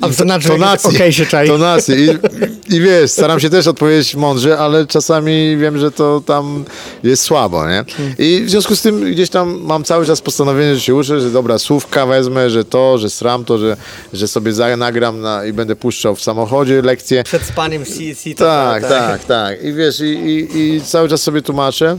W 0.00 0.16
tonacji- 0.48 0.96
okej 0.96 1.12
się 1.12 1.26
czai. 1.26 1.48
tonacji 1.48 1.94
I, 1.94 2.76
i 2.76 2.80
wiesz, 2.80 3.10
staram 3.10 3.40
się 3.40 3.50
też 3.50 3.66
odpowiedzieć 3.66 4.14
mądrze, 4.14 4.58
ale 4.58 4.86
czasami 4.86 5.56
wiem, 5.56 5.78
że 5.78 5.90
to 5.90 6.22
tam 6.26 6.64
jest 7.02 7.22
słabo, 7.22 7.68
nie? 7.68 7.84
I 8.18 8.42
w 8.44 8.50
związku 8.50 8.76
z 8.76 8.82
tym 8.82 9.12
gdzieś 9.12 9.30
tam 9.30 9.60
mam 9.62 9.84
cały 9.84 10.06
czas 10.06 10.20
postanowienie, 10.20 10.74
że 10.74 10.80
się 10.80 10.94
uczę, 10.94 11.20
że 11.20 11.30
dobra, 11.30 11.58
słówka 11.58 12.06
wezmę, 12.06 12.50
że 12.50 12.64
to, 12.64 12.98
że 12.98 13.10
sram 13.10 13.44
to, 13.44 13.58
że, 13.58 13.76
że 14.12 14.28
sobie 14.28 14.52
nagram 14.76 15.20
na, 15.20 15.44
i 15.44 15.52
będę 15.52 15.76
puszczał 15.76 16.16
w 16.16 16.22
samochodzie 16.22 16.82
lekcje. 16.82 17.24
Przed 17.24 17.42
spaniem 17.42 17.84
CC. 17.84 18.34
Tak, 18.34 18.88
tak, 18.88 19.24
tak. 19.24 19.64
I 19.64 19.72
wiesz, 19.72 20.00
i, 20.00 20.04
i, 20.04 20.58
i 20.76 20.80
cały 20.80 21.08
czas 21.08 21.22
sobie 21.22 21.42
tłumaczę. 21.42 21.98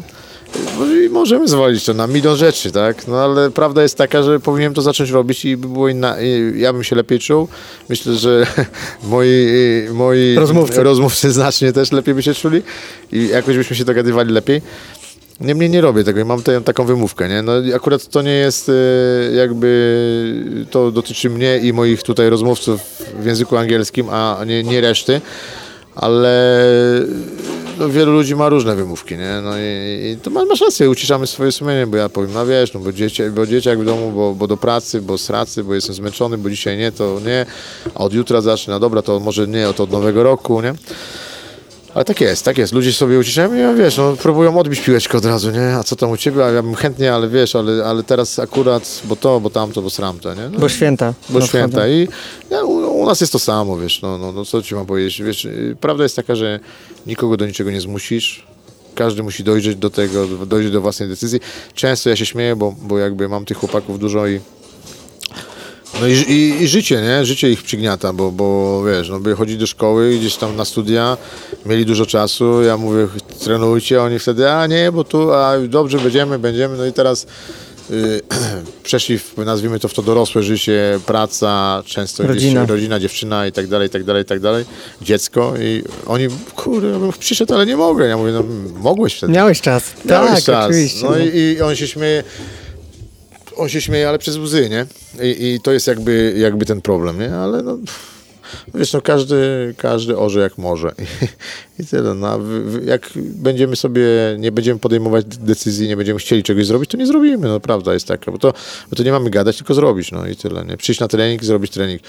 No 0.80 0.86
I 0.86 1.10
możemy 1.10 1.48
zwalić 1.48 1.86
to 1.86 1.94
na 1.94 2.08
milion 2.08 2.36
rzeczy, 2.36 2.72
tak? 2.72 3.08
No 3.08 3.18
ale 3.18 3.52
prawda 3.52 3.82
jest 3.84 3.98
taka, 3.98 4.24
że 4.24 4.40
powinienem 4.40 4.74
to 4.74 4.82
zacząć 4.82 5.10
robić 5.10 5.46
i 5.46 5.58
by 5.58 5.68
było 5.68 5.90
inna, 5.90 6.22
i 6.22 6.54
ja 6.60 6.74
bym 6.74 6.84
się 6.84 6.96
lepiej 6.96 7.20
czuł. 7.20 7.48
Myślę, 7.90 8.14
że 8.16 8.48
moi, 9.04 9.28
moi 9.94 10.36
Rozmówcy. 10.36 10.84
rozmówcy 10.84 11.32
znacznie 11.32 11.74
też 11.74 11.92
lepiej 11.92 12.16
by 12.16 12.24
się 12.24 12.34
czuli 12.34 12.62
i 13.12 13.28
jakoś 13.28 13.58
byśmy 13.58 13.76
się 13.76 13.86
dogadywali 13.86 14.34
lepiej. 14.34 14.62
Niemniej 15.42 15.70
nie 15.70 15.82
robię 15.82 16.04
tego 16.04 16.20
i 16.20 16.26
mam 16.26 16.44
tę 16.44 16.62
taką 16.62 16.86
wymówkę, 16.86 17.30
nie? 17.30 17.42
No 17.42 17.52
akurat 17.76 18.08
to 18.08 18.22
nie 18.22 18.32
jest 18.34 18.70
e, 18.70 18.74
jakby, 19.36 20.66
to 20.72 20.92
dotyczy 20.92 21.30
mnie 21.30 21.58
i 21.58 21.74
moich 21.74 22.04
tutaj 22.04 22.30
rozmówców 22.30 22.82
w 23.20 23.26
języku 23.26 23.58
angielskim, 23.58 24.10
a 24.10 24.38
nie, 24.46 24.64
nie 24.64 24.82
reszty, 24.82 25.22
ale 25.96 26.62
no, 27.82 27.90
wielu 27.90 28.12
ludzi 28.12 28.36
ma 28.36 28.50
różne 28.50 28.76
wymówki, 28.76 29.18
nie? 29.18 29.42
No 29.44 29.58
i, 29.58 29.62
i 30.12 30.18
to 30.24 30.30
ma- 30.30 30.46
masz 30.46 30.62
rację, 30.62 30.90
uciszamy 30.90 31.28
swoje 31.28 31.52
sumienie, 31.52 31.88
bo 31.88 31.98
ja 31.98 32.10
powiem, 32.10 32.34
no 32.34 32.46
wiesz, 32.46 32.74
no 32.74 32.80
bo, 32.80 32.92
dzieci, 32.92 33.24
bo 33.36 33.48
dzieciak 33.48 33.80
w 33.80 33.86
domu, 33.86 34.12
bo, 34.12 34.34
bo 34.36 34.48
do 34.48 34.58
pracy, 34.58 35.02
bo 35.02 35.18
z 35.18 35.28
pracy, 35.28 35.64
bo 35.64 35.74
jestem 35.74 35.96
zmęczony, 35.96 36.38
bo 36.38 36.50
dzisiaj 36.50 36.78
nie, 36.78 36.92
to 36.92 37.20
nie, 37.26 37.46
a 37.96 37.98
od 38.00 38.14
jutra 38.14 38.42
zacznę, 38.42 38.74
no 38.74 38.80
dobra, 38.80 39.02
to 39.02 39.20
może 39.20 39.48
nie, 39.48 39.74
to 39.76 39.84
od 39.84 39.92
nowego 39.92 40.24
roku, 40.24 40.62
nie? 40.62 40.74
Ale 41.96 42.06
tak 42.06 42.22
jest, 42.22 42.46
tak 42.46 42.58
jest. 42.58 42.74
Ludzie 42.74 42.94
sobie 42.94 43.20
uciszają 43.20 43.54
i 43.56 43.60
ja, 43.60 43.74
wiesz, 43.74 43.98
no, 43.98 44.16
próbują 44.16 44.60
odbić 44.60 44.80
piłeczkę 44.80 45.18
od 45.18 45.26
razu, 45.26 45.52
nie? 45.52 45.76
A 45.76 45.84
co 45.84 45.96
tam 45.96 46.12
u 46.12 46.18
ciebie? 46.18 46.46
A 46.46 46.50
ja 46.52 46.64
bym 46.64 46.76
chętnie, 46.76 47.14
ale 47.14 47.30
wiesz, 47.30 47.56
ale, 47.56 47.86
ale 47.86 48.04
teraz 48.04 48.40
akurat, 48.40 49.02
bo 49.06 49.16
to, 49.16 49.40
bo 49.40 49.50
tamto, 49.50 49.82
bo 49.82 49.90
sramto, 49.90 50.34
nie? 50.34 50.50
No, 50.50 50.60
Bo 50.60 50.70
święta. 50.70 51.14
bo 51.30 51.40
No, 51.40 51.46
święta. 51.48 51.78
wchodzą. 51.78 51.88
I 51.94 52.08
ja, 52.50 52.64
u, 52.64 53.02
u 53.02 53.06
nas 53.06 53.22
jest 53.22 53.34
to 53.34 53.40
samo, 53.40 53.78
wiesz, 53.78 54.02
no, 54.02 54.18
no, 54.18 54.32
no 54.32 54.46
co 54.46 54.62
ci 54.62 54.76
mam 54.76 54.86
powiedzieć? 54.86 55.22
Wiesz, 55.22 55.46
y, 55.46 55.78
prawda 55.82 56.04
jest 56.04 56.16
taka, 56.16 56.36
że 56.36 56.60
nikogo 57.08 57.38
do 57.38 57.46
niczego 57.46 57.72
nie 57.72 57.82
zmusisz. 57.82 58.46
Każdy 58.96 59.24
musi 59.24 59.44
dojrzeć 59.44 59.76
do 59.76 59.90
tego, 59.90 60.28
dojrzeć 60.28 60.72
do 60.72 60.82
własnej 60.82 61.10
decyzji. 61.10 61.40
Często 61.74 62.10
ja 62.10 62.16
się 62.16 62.26
śmieję, 62.26 62.56
bo, 62.56 62.76
bo 62.82 62.98
jakby 63.00 63.30
mam 63.30 63.46
tych 63.46 63.58
chłopaków 63.58 64.00
dużo 64.00 64.28
i 64.28 64.40
no 66.00 66.08
i, 66.08 66.12
i, 66.12 66.64
i 66.64 66.68
życie, 66.68 67.02
nie? 67.02 67.26
Życie 67.26 67.52
ich 67.52 67.64
przygniata, 67.64 68.14
bo, 68.14 68.32
bo 68.32 68.84
wiesz, 68.84 69.10
no 69.10 69.20
by 69.20 69.36
chodzić 69.36 69.58
do 69.58 69.68
szkoły, 69.68 70.18
gdzieś 70.20 70.36
tam 70.36 70.56
na 70.56 70.66
studia, 70.66 71.18
mieli 71.66 71.86
dużo 71.86 72.06
czasu, 72.06 72.62
ja 72.62 72.78
mówię, 72.78 73.08
trenujcie, 73.44 74.02
oni 74.02 74.20
wtedy, 74.20 74.50
a 74.52 74.68
nie, 74.68 74.92
bo 74.92 75.04
tu, 75.04 75.32
a 75.32 75.54
dobrze, 75.68 76.00
będziemy, 76.00 76.40
będziemy, 76.40 76.78
no 76.78 76.86
i 76.86 76.94
teraz 76.94 77.28
y, 77.92 78.22
przeszli, 78.84 79.20
w, 79.20 79.38
nazwijmy 79.38 79.80
to 79.80 79.88
w 79.88 79.94
to 79.94 80.02
dorosłe 80.02 80.44
życie, 80.44 81.00
praca, 81.06 81.84
często 81.86 82.28
Rodzina. 82.28 82.62
gdzieś 82.62 82.70
rodzina, 82.70 83.00
dziewczyna 83.00 83.48
i 83.48 83.52
tak 83.52 83.68
dalej, 83.68 83.88
i 83.88 83.92
tak 83.92 84.04
dalej, 84.04 84.22
i 84.22 84.26
tak 84.26 84.40
dalej, 84.40 84.66
dziecko 85.02 85.54
i 85.60 85.84
oni, 86.08 86.28
kurde, 86.56 86.88
ja 86.88 87.00
bym 87.00 87.12
przyszedł, 87.20 87.54
ale 87.54 87.66
nie 87.66 87.78
mogę, 87.78 88.08
ja 88.08 88.18
mówię, 88.18 88.32
no 88.32 88.44
mogłeś 88.80 89.14
wtedy. 89.16 89.34
Miałeś 89.34 89.62
czas. 89.62 89.84
Miałeś 90.06 90.32
tak, 90.32 90.44
czas. 90.44 90.66
oczywiście. 90.66 91.06
No 91.06 91.18
i, 91.18 91.38
i 91.38 91.62
on 91.62 91.76
się 91.76 91.88
śmieje. 91.88 92.24
On 93.62 93.70
się 93.70 93.82
śmieje, 93.82 94.10
ale 94.10 94.20
przez 94.20 94.38
łzy, 94.38 94.70
nie? 94.70 94.86
I, 95.26 95.46
i 95.46 95.60
to 95.62 95.72
jest 95.72 95.88
jakby, 95.88 96.34
jakby 96.38 96.66
ten 96.66 96.82
problem, 96.82 97.20
nie? 97.20 97.36
Ale 97.36 97.62
no, 97.62 97.78
wiesz, 98.74 98.94
no 98.94 99.02
każdy, 99.02 99.74
każdy 99.78 100.18
orze 100.18 100.40
jak 100.40 100.58
może. 100.58 100.92
I, 101.00 101.26
i 101.82 101.86
tyle. 101.86 102.14
No, 102.14 102.40
jak 102.86 103.10
będziemy 103.16 103.76
sobie, 103.76 104.04
nie 104.40 104.52
będziemy 104.52 104.80
podejmować 104.80 105.26
decyzji, 105.26 105.88
nie 105.88 105.98
będziemy 105.98 106.20
chcieli 106.20 106.44
czegoś 106.44 106.66
zrobić, 106.66 106.90
to 106.90 106.98
nie 106.98 107.06
zrobimy, 107.06 107.48
no 107.48 107.60
prawda 107.60 107.94
jest 107.94 108.08
taka. 108.08 108.32
Bo 108.32 108.38
to, 108.38 108.54
bo 108.90 108.96
to 108.96 109.04
nie 109.04 109.12
mamy 109.12 109.30
gadać, 109.30 109.58
tylko 109.58 109.74
zrobić, 109.74 110.12
no 110.12 110.28
i 110.28 110.36
tyle, 110.36 110.66
nie? 110.66 110.78
Przyjść 110.78 111.02
na 111.02 111.08
trening, 111.08 111.44
zrobić 111.44 111.72
trening. 111.72 112.02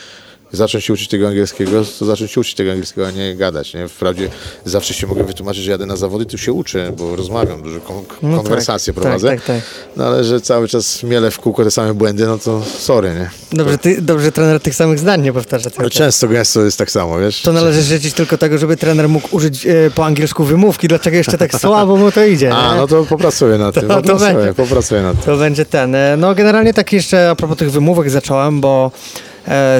Zacząć 0.52 0.84
się 0.84 0.92
uczyć 0.92 1.08
tego 1.08 1.28
angielskiego, 1.28 1.70
to 1.98 2.04
zacząć 2.06 2.30
się 2.30 2.40
uczyć 2.40 2.54
tego 2.54 2.70
angielskiego, 2.70 3.06
a 3.06 3.10
nie 3.10 3.36
gadać. 3.36 3.74
Nie? 3.74 3.88
Wprawdzie 3.88 4.28
zawsze 4.64 4.94
się 4.94 5.06
mogę 5.06 5.24
wytłumaczyć, 5.24 5.62
że 5.64 5.70
jadę 5.70 5.86
na 5.86 5.96
zawody, 5.96 6.26
tu 6.26 6.38
się 6.38 6.52
uczę, 6.52 6.92
bo 6.98 7.16
rozmawiam, 7.16 7.62
dużo 7.62 7.80
kon 7.80 7.96
No 8.22 8.36
konwersacje 8.36 8.92
tak, 8.92 9.02
prowadzę. 9.02 9.28
tak, 9.28 9.38
tak, 9.44 9.46
tak. 9.56 9.64
No 9.96 10.04
ale 10.06 10.24
że 10.24 10.40
cały 10.40 10.68
czas 10.68 11.02
mielę 11.02 11.30
w 11.30 11.38
kółko 11.38 11.64
te 11.64 11.70
same 11.70 11.94
błędy, 11.94 12.26
no 12.26 12.38
to 12.38 12.62
sorry, 12.78 13.10
nie? 13.14 13.30
Dobrze, 13.58 13.78
ty, 13.78 14.02
dobrze 14.02 14.32
trener 14.32 14.60
tych 14.60 14.74
samych 14.74 14.98
zdań 14.98 15.22
nie 15.22 15.32
powtarza. 15.32 15.70
No, 15.82 15.90
często, 15.90 16.28
gęsto 16.28 16.60
jest 16.64 16.78
tak 16.78 16.90
samo, 16.90 17.18
wiesz? 17.18 17.42
To 17.42 17.52
należy 17.52 17.82
życzyć 17.82 18.14
tylko 18.14 18.38
tego, 18.38 18.58
żeby 18.58 18.76
trener 18.76 19.08
mógł 19.08 19.28
użyć 19.36 19.66
e, 19.66 19.90
po 19.94 20.06
angielsku 20.06 20.44
wymówki, 20.44 20.88
dlaczego 20.88 21.16
jeszcze 21.16 21.38
tak 21.38 21.54
słabo 21.60 21.96
mu 21.96 22.12
to 22.12 22.24
idzie. 22.24 22.54
A, 22.54 22.72
nie? 22.74 22.80
no 22.80 22.86
to 22.86 23.04
popracuję 23.04 23.58
nad 23.58 23.74
tym, 23.74 23.82
To- 23.82 23.88
to 23.88 24.00
popracuję, 24.02 24.34
będzie. 24.34 24.54
popracuję 24.54 25.02
nad 25.02 25.12
tym. 25.16 25.22
To 25.24 25.36
będzie 25.36 25.64
ten. 25.64 25.94
E, 25.94 26.16
No 26.16 26.34
generalnie 26.34 26.74
tak 26.74 26.92
jeszcze 26.92 27.30
a 27.30 27.34
propos 27.36 27.56
tych 27.58 27.70
wymówek 27.72 28.10
zacząłem, 28.10 28.60
bo 28.60 28.90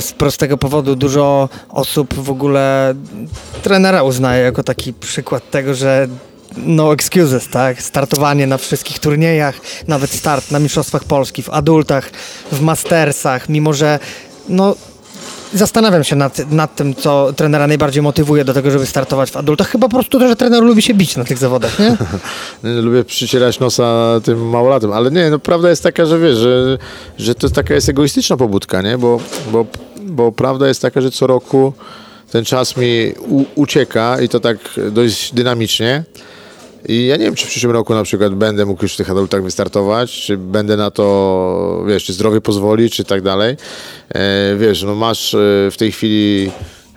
z 0.00 0.12
prostego 0.18 0.58
powodu 0.58 0.96
dużo 0.96 1.48
osób 1.68 2.14
w 2.14 2.30
ogóle 2.30 2.94
trenera 3.62 4.02
uznaje 4.02 4.44
jako 4.44 4.62
taki 4.62 4.92
przykład 4.92 5.50
tego, 5.50 5.74
że 5.74 6.08
no 6.56 6.92
excuses, 6.92 7.48
tak? 7.48 7.82
Startowanie 7.82 8.46
na 8.46 8.58
wszystkich 8.58 8.98
turniejach, 8.98 9.54
nawet 9.88 10.10
start 10.10 10.50
na 10.50 10.58
Mistrzostwach 10.58 11.04
Polski, 11.04 11.42
w 11.42 11.50
adultach, 11.50 12.10
w 12.52 12.60
mastersach, 12.60 13.48
mimo 13.48 13.72
że 13.72 13.98
no 14.48 14.74
Zastanawiam 15.54 16.04
się 16.04 16.16
nad, 16.16 16.50
nad 16.50 16.76
tym, 16.76 16.94
co 16.94 17.32
trenera 17.32 17.66
najbardziej 17.66 18.02
motywuje 18.02 18.44
do 18.44 18.54
tego, 18.54 18.70
żeby 18.70 18.86
startować 18.86 19.30
w 19.30 19.36
adultach. 19.36 19.68
Chyba 19.68 19.88
po 19.88 19.96
prostu 19.96 20.18
to, 20.18 20.28
że 20.28 20.36
trener 20.36 20.62
lubi 20.62 20.82
się 20.82 20.94
bić 20.94 21.16
na 21.16 21.24
tych 21.24 21.38
zawodach, 21.38 21.78
nie? 21.82 21.96
Lubię 22.62 23.04
przycierać 23.04 23.60
nosa 23.60 24.20
tym 24.24 24.48
małolatom, 24.48 24.92
ale 24.92 25.10
nie, 25.10 25.30
no 25.30 25.38
prawda 25.38 25.70
jest 25.70 25.82
taka, 25.82 26.06
że 26.06 26.18
wiesz, 26.18 26.36
że, 26.36 26.78
że 27.18 27.34
to 27.34 27.50
taka 27.50 27.74
jest 27.74 27.88
egoistyczna 27.88 28.36
pobudka, 28.36 28.82
nie? 28.82 28.98
Bo, 28.98 29.20
bo, 29.52 29.66
bo 30.02 30.32
prawda 30.32 30.68
jest 30.68 30.82
taka, 30.82 31.00
że 31.00 31.10
co 31.10 31.26
roku 31.26 31.72
ten 32.30 32.44
czas 32.44 32.76
mi 32.76 33.12
u, 33.28 33.44
ucieka 33.54 34.20
i 34.20 34.28
to 34.28 34.40
tak 34.40 34.56
dość 34.90 35.34
dynamicznie. 35.34 36.04
I 36.88 37.06
ja 37.06 37.16
nie 37.16 37.24
wiem, 37.24 37.34
czy 37.34 37.46
w 37.46 37.48
przyszłym 37.48 37.72
roku 37.72 37.94
na 37.94 38.02
przykład 38.02 38.34
będę 38.34 38.66
mógł 38.66 38.82
już 38.82 38.94
w 38.94 38.96
tych 38.96 39.10
adultach 39.10 39.42
wystartować, 39.42 40.12
czy 40.12 40.36
będę 40.36 40.76
na 40.76 40.90
to, 40.90 41.84
wiesz, 41.88 42.04
czy 42.04 42.12
zdrowie 42.12 42.40
pozwoli, 42.40 42.90
czy 42.90 43.04
tak 43.04 43.22
dalej. 43.22 43.56
E, 44.14 44.56
wiesz, 44.56 44.82
no 44.82 44.94
masz 44.94 45.34
e, 45.34 45.38
w 45.70 45.76
tej 45.78 45.92
chwili 45.92 46.50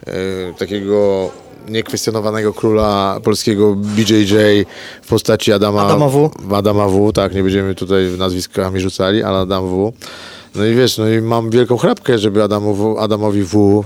e, 0.08 0.14
takiego 0.58 1.30
niekwestionowanego 1.68 2.54
króla 2.54 3.20
polskiego 3.24 3.76
BJJ 3.76 4.36
w 5.02 5.08
postaci 5.08 5.54
Adama, 5.54 5.82
Adama 5.82 6.10
W. 6.10 6.32
Adama 6.56 6.88
W, 6.88 7.12
tak, 7.14 7.36
nie 7.36 7.44
będziemy 7.44 7.76
tutaj 7.76 8.06
nazwiskami 8.18 8.80
rzucali, 8.80 9.24
ale 9.24 9.38
Adam 9.38 9.68
W. 9.68 9.94
No 10.56 10.66
i 10.66 10.76
wiesz, 10.76 10.98
no 10.98 11.10
i 11.10 11.22
mam 11.22 11.50
wielką 11.50 11.78
chrapkę, 11.78 12.20
żeby 12.20 12.44
Adamu 12.44 12.74
w, 12.76 13.00
Adamowi 13.00 13.44
W 13.44 13.84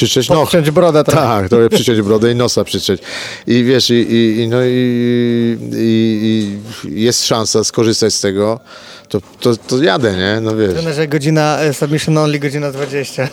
przytrzeć 0.00 0.28
no, 0.28 0.36
Podciąć 0.36 0.70
brodę 0.70 1.04
trochę. 1.04 1.26
tak, 1.26 1.48
to 1.48 1.56
przyciąć 1.70 2.02
brodę 2.02 2.32
i 2.32 2.34
nosa 2.34 2.64
przytrzeć. 2.64 3.02
I 3.46 3.64
wiesz, 3.64 3.90
i, 3.90 3.94
i, 3.94 4.40
i, 4.40 4.48
no 4.48 4.56
i, 4.64 5.58
i, 5.72 6.58
jest 6.84 7.26
szansa 7.26 7.64
skorzystać 7.64 8.14
z 8.14 8.20
tego, 8.20 8.60
to, 9.08 9.20
to, 9.40 9.56
to 9.56 9.82
jadę, 9.82 10.16
nie? 10.16 10.40
No 10.40 10.56
wiesz. 10.56 10.72
Trenerze, 10.72 11.08
godzina 11.08 11.60
e, 11.60 11.74
submission 11.74 12.18
only, 12.18 12.38
godzina 12.38 12.72
20. 12.72 13.28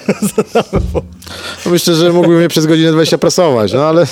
No 1.65 1.71
myślę, 1.71 1.95
że 1.95 2.13
mógłbym 2.13 2.41
je 2.41 2.47
przez 2.49 2.65
godzinę 2.65 2.91
20 2.91 3.17
prasować, 3.17 3.73
no 3.73 3.85
ale 3.85 4.05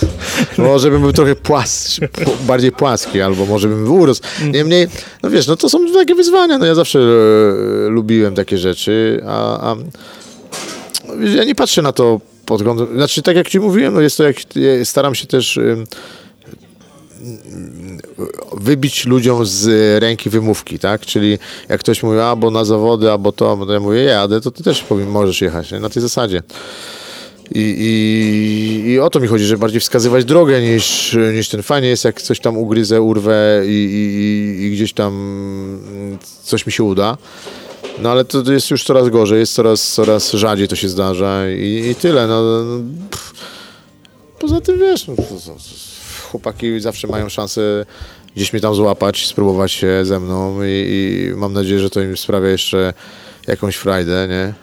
może 0.58 0.92
bym 0.92 1.02
był 1.02 1.14
trochę 1.14 1.36
płas, 1.36 2.00
bardziej 2.42 2.72
płaski, 2.72 3.22
albo 3.22 3.46
może 3.46 3.68
bym 3.68 3.92
urósł. 3.92 4.22
Niemniej, 4.52 4.88
no 5.24 5.30
wiesz, 5.30 5.48
no 5.48 5.56
to 5.56 5.70
są 5.70 5.94
takie 5.94 6.16
wyzwania, 6.16 6.58
no 6.58 6.66
ja 6.66 6.76
zawsze 6.76 7.00
e, 7.00 7.90
lubiłem 7.90 8.36
takie 8.36 8.58
rzeczy, 8.58 9.24
a, 9.28 9.72
a 9.72 9.76
ja 11.36 11.44
nie 11.44 11.56
patrzę 11.56 11.82
na 11.82 11.92
to 11.92 12.20
pod 12.46 12.64
kątem, 12.64 12.88
znaczy 12.96 13.22
tak 13.22 13.36
jak 13.36 13.50
ci 13.50 13.60
mówiłem, 13.60 13.94
no 13.94 14.02
jest 14.02 14.18
to 14.18 14.24
jak, 14.24 14.56
ja 14.56 14.86
staram 14.86 15.16
się 15.16 15.28
też 15.28 15.60
wybić 18.58 19.06
ludziom 19.06 19.46
z 19.46 19.68
ręki 20.02 20.30
wymówki, 20.30 20.80
tak? 20.80 21.02
Czyli 21.02 21.40
jak 21.70 21.80
ktoś 21.80 22.04
mówi, 22.04 22.20
albo 22.20 22.52
na 22.52 22.66
zawody, 22.66 23.12
albo 23.12 23.32
to, 23.32 23.66
to 23.66 23.74
ja 23.74 23.80
mówię, 23.80 24.04
jadę, 24.04 24.42
to 24.42 24.52
ty 24.52 24.64
też 24.64 24.86
możesz 25.08 25.42
jechać, 25.42 25.72
nie? 25.72 25.80
na 25.80 25.90
tej 25.90 26.02
zasadzie. 26.02 26.44
I, 27.52 27.60
i, 27.60 28.90
I 28.92 29.00
o 29.00 29.10
to 29.10 29.20
mi 29.20 29.28
chodzi, 29.28 29.46
żeby 29.46 29.60
bardziej 29.60 29.82
wskazywać 29.82 30.26
drogę 30.26 30.62
niż, 30.62 31.18
niż 31.34 31.50
ten 31.50 31.64
fajnie 31.64 31.88
jest, 31.88 32.06
jak 32.06 32.22
coś 32.22 32.40
tam 32.40 32.58
ugryzę, 32.58 33.02
urwę 33.02 33.62
i, 33.66 33.70
i, 33.70 34.66
i 34.66 34.72
gdzieś 34.72 34.94
tam 34.94 35.14
coś 36.44 36.66
mi 36.66 36.72
się 36.72 36.84
uda. 36.84 37.18
No 38.00 38.12
ale 38.12 38.26
to 38.26 38.52
jest 38.52 38.72
już 38.72 38.84
coraz 38.84 39.10
gorzej, 39.10 39.40
jest 39.40 39.54
coraz, 39.54 39.94
coraz 39.94 40.32
rzadziej 40.32 40.68
to 40.68 40.76
się 40.76 40.90
zdarza 40.90 41.50
i, 41.50 41.90
i 41.92 41.96
tyle. 41.96 42.28
No, 42.28 42.44
no, 42.44 42.82
pff. 43.10 43.34
Poza 44.40 44.62
tym 44.62 44.80
wiesz, 44.80 45.08
no, 45.08 45.16
chłopaki 46.22 46.80
zawsze 46.80 47.08
mają 47.08 47.30
szansę 47.30 47.86
gdzieś 48.36 48.54
mnie 48.54 48.62
tam 48.62 48.76
złapać, 48.76 49.28
spróbować 49.28 49.72
się 49.72 50.06
ze 50.06 50.20
mną 50.20 50.64
i, 50.64 50.68
i 50.68 51.36
mam 51.36 51.54
nadzieję, 51.54 51.80
że 51.80 51.90
to 51.90 52.02
im 52.02 52.18
sprawia 52.18 52.50
jeszcze 52.50 52.94
jakąś 53.48 53.76
frajdę, 53.76 54.28
nie? 54.30 54.54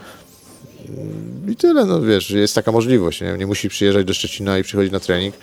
I 1.53 1.57
tyle, 1.57 1.85
no 1.85 2.01
wiesz, 2.01 2.31
jest 2.31 2.55
taka 2.55 2.73
możliwość, 2.73 3.21
nie? 3.21 3.35
Nie 3.39 3.47
musi 3.47 3.69
przyjeżdżać 3.69 4.07
do 4.07 4.15
Szczecina 4.15 4.59
i 4.59 4.63
przychodzić 4.63 4.93
na 4.93 5.01
trening, 5.01 5.35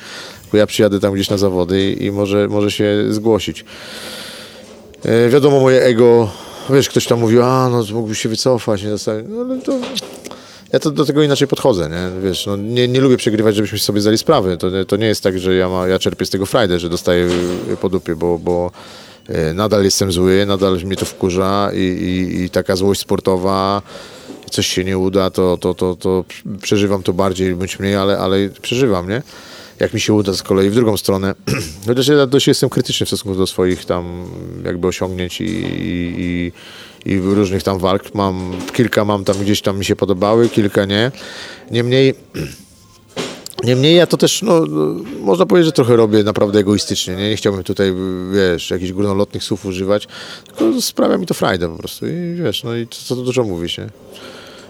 bo 0.52 0.58
ja 0.58 0.68
przyjadę 0.68 1.00
tam 1.00 1.14
gdzieś 1.14 1.30
na 1.30 1.38
zawody 1.38 1.92
i, 1.92 2.06
i 2.06 2.12
może, 2.12 2.48
może 2.48 2.72
się 2.72 3.06
zgłosić. 3.10 3.66
E, 5.06 5.30
wiadomo, 5.30 5.60
moje 5.60 5.82
ego, 5.84 6.32
wiesz, 6.74 6.90
ktoś 6.90 7.06
tam 7.06 7.20
mówił, 7.20 7.44
a 7.44 7.70
no 7.70 7.84
mógłbyś 7.94 8.20
się 8.20 8.30
wycofać, 8.30 8.84
nie 8.84 8.90
zostawić, 8.90 9.26
no 9.30 9.42
ale 9.42 9.62
to... 9.62 9.80
Ja 10.74 10.80
to 10.80 10.92
do 10.92 11.06
tego 11.06 11.24
inaczej 11.24 11.48
podchodzę, 11.48 11.90
nie? 11.90 12.22
Wiesz, 12.22 12.46
no, 12.46 12.56
nie, 12.56 12.88
nie 12.88 13.02
lubię 13.02 13.18
przegrywać, 13.18 13.56
żebyśmy 13.56 13.80
sobie 13.80 14.02
zdali 14.02 14.18
sprawę. 14.18 14.58
To, 14.58 14.86
to 14.88 14.96
nie 14.96 15.08
jest 15.08 15.24
tak, 15.24 15.40
że 15.40 15.56
ja, 15.56 15.70
ma, 15.70 15.88
ja 15.88 16.00
czerpię 16.00 16.26
z 16.26 16.30
tego 16.30 16.46
frajdę, 16.46 16.80
że 16.80 16.90
dostaję 16.90 17.30
y, 17.74 17.78
po 17.78 17.90
dupie, 17.90 18.16
bo, 18.16 18.40
bo 18.40 18.72
e, 19.28 19.54
nadal 19.54 19.84
jestem 19.84 20.12
zły, 20.12 20.46
nadal 20.46 20.78
mnie 20.86 20.96
to 20.96 21.06
wkurza 21.06 21.72
i, 21.74 21.78
i, 21.80 22.44
i 22.44 22.50
taka 22.50 22.76
złość 22.76 23.02
sportowa, 23.02 23.82
coś 24.50 24.68
się 24.68 24.84
nie 24.84 24.98
uda, 24.98 25.30
to, 25.30 25.58
to, 25.58 25.74
to, 25.74 25.96
to 25.96 26.26
przeżywam 26.62 27.04
to 27.04 27.14
bardziej 27.14 27.56
bądź 27.56 27.80
mniej, 27.80 27.96
ale, 27.96 28.20
ale 28.20 28.50
przeżywam, 28.62 29.10
nie? 29.10 29.22
Jak 29.80 29.94
mi 29.94 30.00
się 30.00 30.14
uda 30.14 30.34
z 30.34 30.44
kolei 30.44 30.70
w 30.70 30.76
drugą 30.76 30.98
stronę, 30.98 31.36
chociaż 31.88 32.08
ja 32.08 32.26
dość 32.26 32.48
jestem 32.48 32.70
krytyczny 32.70 33.06
w 33.06 33.10
stosunku 33.10 33.38
do 33.38 33.48
swoich 33.48 33.86
tam 33.86 34.26
jakby 34.66 34.88
osiągnięć 34.88 35.42
i, 35.42 35.46
i, 35.46 36.52
i 37.06 37.20
różnych 37.20 37.64
tam 37.64 37.80
walk. 37.80 38.16
Mam, 38.16 38.52
kilka 38.74 39.06
mam 39.06 39.24
tam 39.24 39.38
gdzieś 39.38 39.62
tam 39.62 39.78
mi 39.78 39.86
się 39.86 39.96
podobały, 39.96 40.50
kilka 40.50 40.86
nie. 40.86 41.12
Niemniej 41.72 42.14
Niemniej 43.64 43.96
ja 43.96 44.08
to 44.08 44.18
też, 44.18 44.42
no, 44.42 44.66
można 45.20 45.46
powiedzieć, 45.46 45.66
że 45.66 45.72
trochę 45.72 45.96
robię 45.96 46.24
naprawdę 46.24 46.60
egoistycznie, 46.60 47.16
nie? 47.16 47.30
nie 47.30 47.36
chciałbym 47.36 47.64
tutaj, 47.64 47.94
wiesz, 48.34 48.72
jakichś 48.72 48.92
górnolotnych 48.92 49.44
słów 49.44 49.66
używać, 49.66 50.08
tylko 50.46 50.82
sprawia 50.82 51.18
mi 51.18 51.26
to 51.26 51.34
frajdę 51.34 51.70
po 51.70 51.78
prostu 51.78 52.08
i 52.08 52.36
wiesz, 52.44 52.64
no 52.64 52.76
i 52.76 52.88
co 52.88 53.16
to 53.16 53.22
dużo 53.22 53.44
mówisz, 53.44 53.78
nie? 53.78 53.90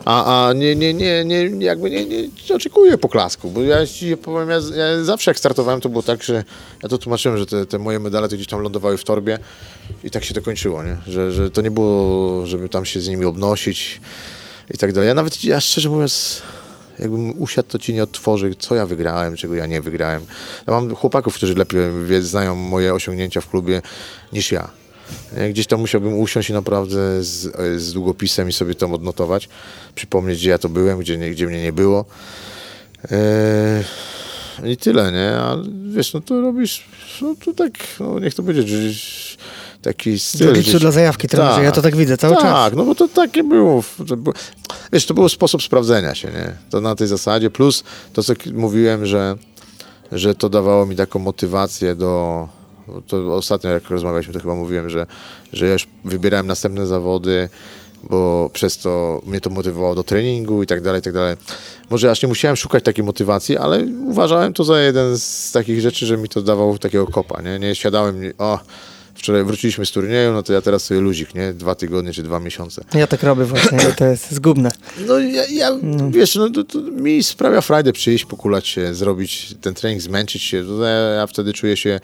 A, 0.06 0.48
a 0.48 0.54
nie, 0.54 0.76
nie, 0.76 0.94
nie, 0.94 1.26
nie, 1.26 1.66
jakby 1.66 1.90
nie, 1.90 2.06
nie 2.06 2.56
oczekuję 2.56 2.98
poklasku, 2.98 3.50
bo 3.52 3.62
ja 3.62 3.88
ci 3.88 4.18
powiem, 4.18 4.50
ja, 4.50 4.56
ja 4.56 5.04
zawsze 5.04 5.32
jak 5.32 5.40
startowałem, 5.40 5.82
to 5.82 5.90
było 5.90 6.04
tak, 6.04 6.24
że 6.24 6.44
ja 6.84 6.90
to 6.90 6.98
tłumaczyłem, 6.98 7.38
że 7.38 7.46
te, 7.46 7.66
te 7.66 7.80
moje 7.80 8.00
medale 8.00 8.30
to 8.30 8.36
gdzieś 8.36 8.48
tam 8.48 8.62
lądowały 8.62 8.98
w 8.98 9.04
torbie 9.04 9.40
i 10.04 10.12
tak 10.12 10.24
się 10.24 10.34
to 10.34 10.42
kończyło, 10.42 10.84
nie? 10.84 10.98
Że, 11.08 11.32
że 11.32 11.52
to 11.52 11.62
nie 11.62 11.72
było, 11.72 12.46
żeby 12.46 12.70
tam 12.70 12.86
się 12.86 13.02
z 13.02 13.08
nimi 13.08 13.26
obnosić 13.26 14.02
i 14.74 14.78
tak 14.78 14.94
dalej. 14.94 15.08
Ja 15.08 15.14
nawet, 15.14 15.44
ja 15.44 15.62
szczerze 15.62 15.90
mówiąc, 15.90 16.42
jakbym 17.00 17.42
usiadł, 17.42 17.70
to 17.70 17.80
ci 17.80 17.94
nie 17.94 18.04
odtworzy, 18.04 18.56
co 18.60 18.76
ja 18.76 18.86
wygrałem, 18.86 19.36
czego 19.36 19.56
ja 19.56 19.66
nie 19.66 19.82
wygrałem. 19.82 20.26
Ja 20.68 20.74
mam 20.74 20.96
chłopaków, 20.96 21.36
którzy 21.36 21.56
lepiej 21.56 21.82
wie, 22.06 22.22
znają 22.22 22.56
moje 22.56 22.94
osiągnięcia 22.94 23.42
w 23.42 23.50
klubie 23.50 23.82
niż 24.34 24.52
ja. 24.52 24.79
Nie? 25.38 25.50
Gdzieś 25.50 25.68
tam 25.68 25.80
musiałbym 25.80 26.20
usiąść 26.20 26.50
i 26.50 26.54
naprawdę 26.54 27.24
z, 27.24 27.56
z 27.82 27.94
długopisem 27.94 28.50
i 28.50 28.54
sobie 28.54 28.76
tam 28.76 28.94
odnotować, 28.94 29.50
przypomnieć, 29.96 30.40
gdzie 30.40 30.50
ja 30.50 30.58
to 30.58 30.70
byłem, 30.70 31.00
gdzie, 31.00 31.18
nie, 31.18 31.32
gdzie 31.32 31.48
mnie 31.48 31.64
nie 31.64 31.74
było. 31.74 32.06
Eee, 33.12 33.84
I 34.72 34.78
tyle, 34.78 35.12
nie? 35.12 35.38
A 35.38 35.58
wiesz, 35.90 36.14
no 36.14 36.22
to 36.22 36.42
robisz, 36.42 36.84
no 37.22 37.36
to 37.46 37.54
tak, 37.54 37.72
no 38.00 38.20
niech 38.20 38.34
to 38.34 38.44
będzie 38.44 38.64
taki 39.82 40.20
styl. 40.20 40.54
Gdzieś... 40.54 40.76
dla 40.76 40.92
zajawki 40.92 41.28
trenerze, 41.28 41.64
ja 41.64 41.72
to 41.72 41.82
tak 41.82 41.96
widzę 41.96 42.18
cały 42.18 42.36
tak, 42.36 42.44
czas. 42.44 42.54
Tak, 42.54 42.76
no 42.76 42.86
bo 42.86 42.96
to 42.96 43.08
takie 43.08 43.44
było, 43.44 43.84
to 44.08 44.18
było. 44.18 44.36
Wiesz, 44.94 45.06
to 45.06 45.14
był 45.14 45.30
sposób 45.30 45.64
sprawdzenia 45.64 46.16
się, 46.16 46.28
nie? 46.28 46.54
To 46.70 46.82
na 46.82 46.96
tej 46.96 47.08
zasadzie, 47.08 47.50
plus 47.50 47.84
to, 48.14 48.24
co 48.24 48.34
mówiłem, 48.54 49.06
że, 49.06 49.36
że 50.12 50.36
to 50.36 50.50
dawało 50.50 50.86
mi 50.86 50.96
taką 50.96 51.20
motywację 51.20 51.96
do... 51.96 52.48
To 53.08 53.36
ostatnio, 53.36 53.70
jak 53.70 53.90
rozmawialiśmy, 53.90 54.34
to 54.34 54.40
chyba 54.40 54.56
mówiłem, 54.56 54.90
że, 54.90 55.06
że 55.54 55.66
ja 55.66 55.74
już 55.74 55.88
wybierałem 56.06 56.48
następne 56.48 56.88
zawody, 56.88 57.50
bo 58.04 58.50
przez 58.54 58.78
to 58.78 59.22
mnie 59.26 59.42
to 59.42 59.50
motywowało 59.50 59.96
do 59.96 60.04
treningu 60.04 60.64
i 60.64 60.68
tak 60.68 60.82
dalej, 60.82 61.00
i 61.00 61.04
tak 61.04 61.14
dalej. 61.14 61.36
Może 61.90 62.12
aż 62.12 62.22
nie 62.22 62.28
musiałem 62.28 62.56
szukać 62.56 62.84
takiej 62.84 63.06
motywacji, 63.06 63.58
ale 63.58 63.86
uważałem 64.08 64.54
to 64.54 64.64
za 64.64 64.82
jeden 64.82 65.18
z 65.18 65.52
takich 65.52 65.82
rzeczy, 65.82 66.06
że 66.06 66.18
mi 66.18 66.30
to 66.30 66.42
dawało 66.42 66.78
takiego 66.78 67.08
kopa, 67.08 67.42
nie? 67.42 67.60
Nie 67.60 67.76
siadałem, 67.76 68.22
o, 68.38 68.60
wczoraj 69.20 69.44
wróciliśmy 69.44 69.86
z 69.86 69.92
turnieju, 69.92 70.34
no 70.34 70.44
to 70.44 70.54
ja 70.54 70.62
teraz 70.62 70.84
sobie 70.84 71.02
luzik, 71.02 71.36
nie? 71.36 71.54
Dwa 71.54 71.76
tygodnie 71.76 72.14
czy 72.14 72.24
dwa 72.24 72.40
miesiące. 72.40 72.84
Ja 72.94 73.08
tak 73.08 73.24
robię 73.24 73.46
właśnie, 73.46 73.78
to 73.98 74.06
jest 74.06 74.32
zgubne. 74.32 74.72
No 75.08 75.20
ja, 75.20 75.46
ja 75.46 75.72
no. 75.82 76.12
wiesz, 76.12 76.36
no 76.36 76.50
to, 76.50 76.64
to, 76.64 76.80
mi 76.82 77.24
sprawia 77.24 77.62
frajdę 77.62 77.94
przyjść, 77.94 78.26
pokulać 78.26 78.68
się, 78.68 78.94
zrobić 78.94 79.56
ten 79.62 79.74
trening, 79.74 80.02
zmęczyć 80.02 80.44
się. 80.44 80.66
To 80.66 80.84
ja, 80.84 80.90
ja 80.90 81.28
wtedy 81.28 81.54
czuję 81.54 81.78
się, 81.78 82.00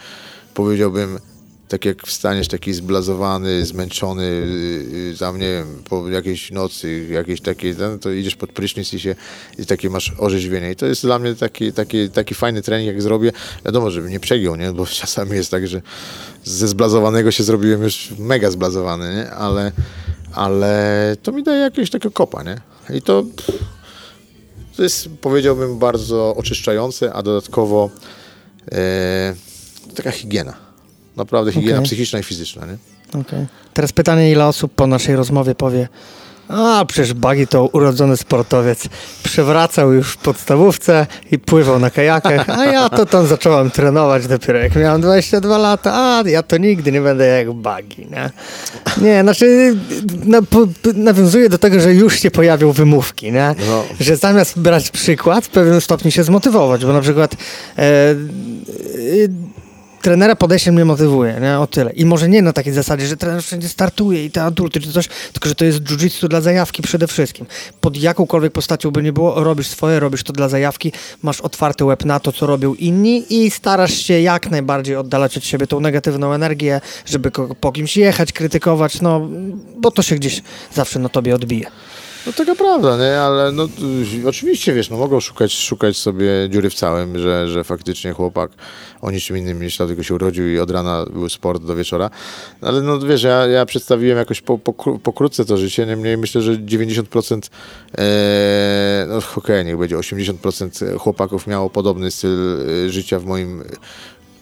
powiedziałbym, 0.56 1.20
tak 1.68 1.86
jak 1.86 2.08
wstaniesz 2.08 2.48
taki 2.48 2.74
zblazowany, 2.74 3.66
zmęczony, 3.66 4.24
y, 4.24 5.16
tam 5.20 5.40
nie 5.40 5.48
wiem, 5.48 5.84
po 5.90 6.10
jakiejś 6.10 6.52
nocy, 6.52 7.08
jakieś 7.12 7.42
takie, 7.42 7.76
no, 7.80 7.98
to 7.98 8.12
idziesz 8.12 8.36
pod 8.36 8.52
prysznic 8.52 8.94
i 8.94 9.00
się 9.00 9.16
i 9.60 9.66
takie 9.66 9.90
masz 9.90 10.14
orzeźwienie. 10.18 10.72
I 10.72 10.76
to 10.76 10.86
jest 10.86 11.02
dla 11.02 11.20
mnie 11.20 11.36
taki, 11.36 11.74
taki, 11.74 12.10
taki 12.10 12.36
fajny 12.36 12.62
trening, 12.62 12.88
jak 12.88 13.02
zrobię. 13.02 13.32
Wiadomo, 13.66 13.92
żeby 13.92 14.10
nie 14.10 14.20
przegiął, 14.20 14.56
nie? 14.56 14.72
bo 14.72 14.86
czasami 15.02 15.32
jest 15.32 15.52
tak, 15.52 15.68
że 15.68 15.82
ze 16.44 16.68
zblazowanego 16.68 17.32
się 17.32 17.44
zrobiłem 17.44 17.84
już 17.84 18.14
mega 18.20 18.52
zblazowany, 18.52 19.16
nie? 19.16 19.32
Ale, 19.32 19.72
ale 20.34 21.18
to 21.24 21.32
mi 21.32 21.44
daje 21.44 21.60
jakieś 21.60 21.90
takie 21.90 22.12
kopa, 22.12 22.44
nie? 22.44 22.62
I 22.98 23.02
to, 23.02 23.24
to 24.76 24.84
jest, 24.84 25.10
powiedziałbym, 25.22 25.80
bardzo 25.80 26.36
oczyszczające, 26.36 27.14
a 27.14 27.24
dodatkowo 27.24 27.90
e, 28.72 29.36
taka 29.96 30.12
higiena 30.12 30.54
Naprawdę 31.16 31.52
higiena 31.52 31.78
okay. 31.78 31.86
psychiczna 31.86 32.20
i 32.20 32.24
fizyczna, 32.24 32.66
nie? 32.66 32.78
Okay. 33.22 33.48
Teraz 33.74 33.92
pytanie, 33.92 34.32
ile 34.32 34.46
osób 34.46 34.74
po 34.76 34.88
naszej 34.88 35.16
rozmowie 35.16 35.56
powie 35.56 35.88
a, 36.48 36.86
przecież 36.88 37.14
Bagi 37.14 37.48
to 37.48 37.66
urodzony 37.66 38.18
sportowiec. 38.18 38.88
Przewracał 39.24 39.94
już 39.94 40.12
w 40.12 40.18
podstawówce 40.18 41.08
i 41.32 41.40
pływał 41.40 41.80
na 41.80 41.90
kajakach, 41.90 42.50
a 42.50 42.66
ja 42.66 42.90
to 42.90 43.06
tam 43.06 43.28
zacząłem 43.28 43.72
trenować 43.72 44.28
dopiero 44.28 44.60
jak 44.60 44.76
miałem 44.76 45.02
22 45.02 45.58
lata. 45.58 45.92
A, 45.94 46.24
ja 46.30 46.44
to 46.44 46.58
nigdy 46.58 46.92
nie 46.92 47.02
będę 47.02 47.26
jak 47.26 47.54
Bagi, 47.54 48.08
nie? 48.12 48.30
Nie, 49.02 49.22
znaczy 49.22 49.76
no, 50.26 50.40
nawiązuję 50.94 51.50
do 51.50 51.58
tego, 51.58 51.80
że 51.80 51.94
już 51.94 52.20
się 52.20 52.32
pojawią 52.32 52.72
wymówki, 52.72 53.32
nie? 53.32 53.56
No. 53.70 53.84
Że 54.00 54.18
zamiast 54.18 54.60
brać 54.60 54.92
przykład, 54.92 55.46
w 55.46 55.50
pewnym 55.50 55.82
stopniu 55.82 56.12
się 56.12 56.24
zmotywować, 56.24 56.86
bo 56.86 56.94
na 56.94 57.02
przykład 57.02 57.34
e, 57.34 57.82
e, 57.82 58.16
trenera 60.06 60.36
podejście 60.36 60.72
mnie 60.72 60.86
motywuje, 60.86 61.40
nie? 61.42 61.60
O 61.60 61.68
tyle. 61.68 61.92
I 61.92 62.06
może 62.06 62.30
nie 62.30 62.42
na 62.42 62.54
takiej 62.54 62.74
zasadzie, 62.74 63.08
że 63.08 63.18
trener 63.18 63.44
wszędzie 63.44 63.70
startuje 63.70 64.26
i 64.26 64.32
te 64.32 64.44
adulty 64.44 64.80
czy 64.82 64.92
coś, 64.92 65.08
tylko 65.34 65.50
że 65.50 65.56
to 65.56 65.66
jest 65.66 65.80
jiu-jitsu 65.84 66.28
dla 66.28 66.42
zajawki 66.42 66.82
przede 66.82 67.08
wszystkim. 67.08 67.46
Pod 67.82 67.98
jakąkolwiek 67.98 68.54
postacią 68.54 68.92
by 68.92 69.04
nie 69.04 69.14
było, 69.14 69.44
robisz 69.44 69.68
swoje, 69.68 70.00
robisz 70.00 70.24
to 70.24 70.34
dla 70.34 70.50
zajawki, 70.50 70.92
masz 71.24 71.42
otwarty 71.42 71.86
łeb 71.86 72.06
na 72.06 72.20
to, 72.20 72.32
co 72.32 72.48
robią 72.48 72.74
inni 72.74 73.44
i 73.46 73.52
starasz 73.52 73.94
się 73.94 74.22
jak 74.22 74.52
najbardziej 74.52 74.96
oddalać 74.96 75.38
od 75.38 75.46
siebie 75.46 75.68
tą 75.68 75.80
negatywną 75.80 76.34
energię, 76.34 76.82
żeby 77.06 77.32
po 77.60 77.72
kimś 77.72 77.98
jechać, 77.98 78.34
krytykować, 78.34 79.02
no, 79.02 79.30
bo 79.78 79.92
to 79.92 80.02
się 80.02 80.16
gdzieś 80.16 80.42
zawsze 80.74 81.00
na 81.00 81.10
tobie 81.10 81.36
odbije. 81.36 81.66
No 82.26 82.34
taka 82.34 82.56
prawda, 82.56 82.98
nie? 82.98 83.20
Ale 83.22 83.52
no 83.52 83.68
oczywiście, 84.28 84.74
wiesz, 84.74 84.90
no 84.90 84.98
mogą 84.98 85.20
szukać, 85.20 85.54
szukać 85.54 85.98
sobie 85.98 86.28
dziury 86.50 86.70
w 86.70 86.74
całym, 86.74 87.20
że, 87.20 87.48
że 87.48 87.64
faktycznie 87.64 88.14
chłopak 88.14 88.52
o 89.02 89.12
niczym 89.12 89.38
innym 89.38 89.62
niż 89.62 89.78
dlatego 89.78 90.04
się 90.04 90.16
urodził 90.16 90.50
i 90.50 90.60
od 90.60 90.72
rana 90.72 91.06
był 91.14 91.30
sport 91.30 91.64
do 91.64 91.76
wieczora. 91.76 92.10
Ale 92.62 92.82
no 92.82 93.00
wiesz, 93.00 93.24
ja, 93.24 93.48
ja 93.48 93.66
przedstawiłem 93.66 94.18
jakoś 94.18 94.42
po, 94.42 94.58
po, 94.58 94.74
pokrótce 95.00 95.46
to 95.46 95.58
życie, 95.58 95.86
niemniej 95.86 96.18
myślę, 96.18 96.42
że 96.42 96.52
90% 96.58 97.50
e, 97.98 99.06
no 99.10 99.18
okej, 99.18 99.34
okay, 99.36 99.66
niech 99.66 99.78
będzie 99.78 99.98
80% 99.98 100.98
chłopaków 100.98 101.48
miało 101.48 101.70
podobny 101.70 102.12
styl 102.12 102.58
e, 102.86 102.90
życia 102.90 103.20
w 103.20 103.26
moim 103.26 103.64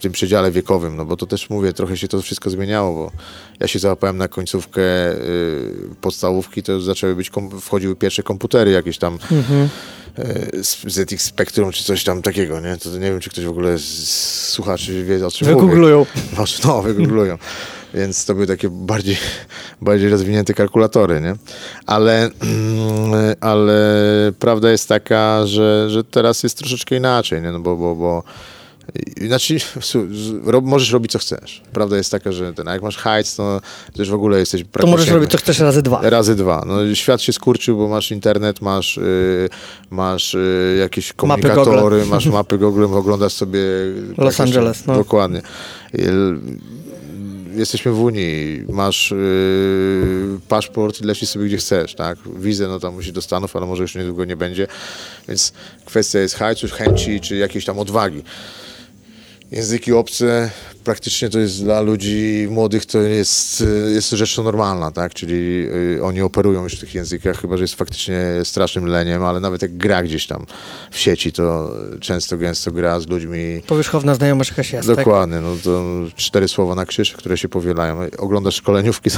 tym 0.04 0.12
przedziale 0.12 0.52
wiekowym, 0.52 0.96
no 0.96 1.06
bo 1.06 1.18
to 1.18 1.26
też 1.26 1.50
mówię, 1.50 1.74
trochę 1.74 1.98
się 1.98 2.08
to 2.08 2.22
wszystko 2.22 2.50
zmieniało, 2.50 2.96
bo 2.96 3.12
ja 3.60 3.68
się 3.68 3.80
załapałem 3.80 4.18
na 4.18 4.28
końcówkę 4.28 4.82
y, 5.12 5.96
podstawówki, 6.02 6.64
to 6.64 6.82
zaczęły 6.82 7.16
być, 7.16 7.32
wchodziły 7.62 7.96
pierwsze 7.96 8.24
komputery 8.24 8.72
jakieś 8.72 8.98
tam 8.98 9.14
mhm. 9.32 9.70
y, 10.20 10.64
ZX 10.88 11.24
Spectrum 11.24 11.72
czy 11.72 11.84
coś 11.84 12.04
tam 12.04 12.22
takiego, 12.22 12.60
nie? 12.60 12.78
To 12.78 12.90
nie 12.90 13.00
wiem, 13.12 13.20
czy 13.20 13.30
ktoś 13.30 13.46
w 13.46 13.50
ogóle 13.50 13.78
z 13.78 14.50
słuchaczy 14.50 15.04
wie 15.04 15.28
o 15.28 15.32
czym 15.32 15.48
Wygooglują. 15.48 16.00
mówię. 16.38 16.54
No, 16.66 16.82
wygooglują. 16.82 17.38
Więc 17.94 18.26
to 18.26 18.34
były 18.34 18.48
takie 18.48 18.70
bardziej, 18.70 19.18
bardziej 19.82 20.10
rozwinięte 20.10 20.54
kalkulatory, 20.54 21.22
nie? 21.22 21.36
Ale, 21.86 22.30
ale 23.42 23.84
prawda 24.40 24.72
jest 24.72 24.90
taka, 24.90 25.48
że, 25.48 25.90
że 25.90 26.04
teraz 26.04 26.44
jest 26.44 26.58
troszeczkę 26.58 26.96
inaczej, 26.96 27.42
nie? 27.42 27.52
No 27.52 27.60
bo, 27.60 27.76
bo, 27.76 27.96
bo 27.96 28.24
znaczy, 29.28 29.58
możesz 30.62 30.92
robić 30.92 31.12
co 31.12 31.20
chcesz. 31.20 31.62
Prawda 31.74 31.98
jest 31.98 32.12
taka, 32.12 32.32
że 32.32 32.54
ten, 32.54 32.68
jak 32.68 32.82
masz 32.82 32.98
hajs, 32.98 33.36
to, 33.36 33.62
już 33.98 34.10
w 34.10 34.14
ogóle 34.14 34.40
jesteś 34.40 34.64
praktycznie... 34.64 34.92
To 34.92 34.98
możesz 34.98 35.14
robić 35.14 35.32
co 35.32 35.38
chcesz 35.38 35.60
razy 35.60 35.82
dwa. 35.82 36.10
Razy 36.10 36.36
dwa. 36.36 36.64
No, 36.68 36.96
świat 36.96 37.22
się 37.22 37.34
skurczył, 37.34 37.78
bo 37.78 37.88
masz 37.88 38.12
internet, 38.12 38.62
masz, 38.62 38.98
yy, 38.98 39.50
masz 39.90 40.34
yy, 40.34 40.78
jakieś 40.80 41.14
komunikatory, 41.14 41.98
mapy 41.98 42.10
masz 42.10 42.26
mapy 42.26 42.58
Google, 42.58 42.84
oglądasz 42.84 43.34
sobie... 43.34 43.60
Los 44.18 44.40
Angeles, 44.40 44.86
no. 44.86 44.96
Dokładnie. 44.96 45.42
jesteśmy 47.56 47.92
w 47.92 48.02
Unii, 48.02 48.66
masz 48.70 49.12
yy, 49.12 50.40
paszport 50.48 51.02
i 51.02 51.04
lecisz 51.04 51.30
sobie 51.30 51.46
gdzie 51.46 51.58
chcesz, 51.58 51.96
tak? 51.96 52.18
Wizę, 52.40 52.68
no 52.68 52.80
tam 52.80 52.94
musi 52.94 53.14
do 53.14 53.22
Stanów, 53.22 53.56
ale 53.56 53.66
może 53.66 53.82
już 53.82 53.96
niedługo 53.96 54.26
nie 54.26 54.38
będzie, 54.38 54.68
więc 55.28 55.54
kwestia 55.86 56.20
jest 56.20 56.36
hajsu, 56.36 56.68
chęci, 56.72 57.22
czy 57.22 57.36
jakiejś 57.36 57.66
tam 57.66 57.80
odwagi 57.80 58.24
języki 59.54 59.94
obce 59.94 60.50
praktycznie 60.84 61.30
to 61.30 61.40
jest 61.40 61.64
dla 61.64 61.82
ludzi 61.82 62.48
młodych 62.50 62.86
to 62.86 62.98
jest, 63.02 63.64
jest 63.94 64.10
rzecz 64.10 64.38
normalna, 64.38 64.92
tak? 64.92 65.14
Czyli 65.14 65.68
y, 65.98 66.04
oni 66.04 66.22
operują 66.22 66.64
już 66.64 66.74
w 66.74 66.80
tych 66.80 66.96
językach, 66.96 67.42
chyba 67.42 67.58
że 67.58 67.64
jest 67.64 67.76
faktycznie 67.76 68.20
strasznym 68.44 68.86
leniem, 68.86 69.24
ale 69.24 69.40
nawet 69.40 69.62
jak 69.62 69.78
gra 69.78 70.04
gdzieś 70.04 70.28
tam 70.28 70.46
w 70.92 70.98
sieci, 70.98 71.32
to 71.32 71.72
często 72.00 72.38
gęsto 72.38 72.72
gra 72.72 73.00
z 73.00 73.08
ludźmi. 73.08 73.62
Powierzchowna 73.68 74.16
znajomość 74.16 74.50
jakaś 74.50 74.74
jest. 74.74 74.88
Tak? 74.88 74.98
Dokładnie, 74.98 75.36
tak? 75.36 75.44
no 75.44 75.56
to 75.64 75.84
cztery 76.16 76.48
słowa 76.48 76.76
na 76.76 76.86
krzyż, 76.86 77.14
które 77.14 77.38
się 77.38 77.50
powielają. 77.50 77.98
Oglądasz 78.18 78.56
szkoleniówki, 78.56 79.12
to, 79.12 79.18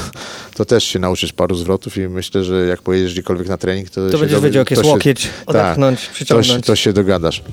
to, 0.56 0.66
też 0.66 0.84
się 0.84 1.00
nauczysz 1.00 1.34
paru 1.34 1.56
zwrotów 1.56 1.98
i 1.98 2.08
myślę, 2.08 2.44
że 2.44 2.66
jak 2.66 2.82
pojedziesz 2.82 3.14
gdziekolwiek 3.14 3.48
na 3.48 3.58
trening, 3.58 3.90
to. 3.90 4.10
To 4.10 4.18
będziesz 4.18 4.42
wiedział, 4.42 4.62
jak 4.62 4.72
jest 4.72 4.84
łokieć, 4.84 5.30
odepchnąć, 5.46 6.02
tak, 6.02 6.14
przyciągnąć. 6.14 6.48
To 6.48 6.56
się, 6.56 6.62
to 6.62 6.76
się 6.76 6.94
dogadasz. 6.94 7.44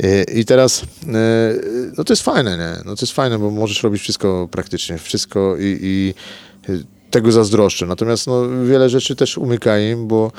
I, 0.00 0.40
I 0.40 0.44
teraz, 0.44 0.82
y, 0.82 1.92
no 1.98 2.04
to 2.04 2.12
jest 2.12 2.22
fajne, 2.22 2.58
nie? 2.58 2.84
No 2.84 2.96
to 2.96 3.02
jest 3.02 3.12
fajne, 3.12 3.38
bo 3.42 3.50
możesz 3.50 3.82
robić 3.82 4.02
wszystko 4.02 4.48
praktycznie, 4.50 4.98
wszystko 4.98 5.56
i, 5.58 5.78
i 5.82 6.14
tego 7.10 7.32
zazdroszczę. 7.32 7.86
Natomiast 7.86 8.26
no, 8.26 8.42
wiele 8.64 8.88
rzeczy 8.88 9.16
też 9.16 9.38
umyka 9.38 9.78
im, 9.78 10.08
bo, 10.08 10.32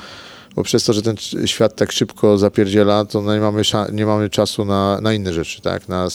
bo 0.56 0.62
przez 0.62 0.84
to, 0.84 0.92
że 0.92 1.02
ten 1.02 1.16
świat 1.46 1.76
tak 1.76 1.92
szybko 1.92 2.38
zapierdziela, 2.38 3.04
to 3.04 3.22
no 3.22 3.34
nie 3.34 3.40
mamy, 3.40 3.62
nie 3.92 4.06
mamy 4.06 4.30
czasu 4.30 4.64
na, 4.64 5.00
na 5.00 5.12
inne 5.12 5.32
rzeczy, 5.32 5.62
tak? 5.62 5.88
Na 5.88 6.08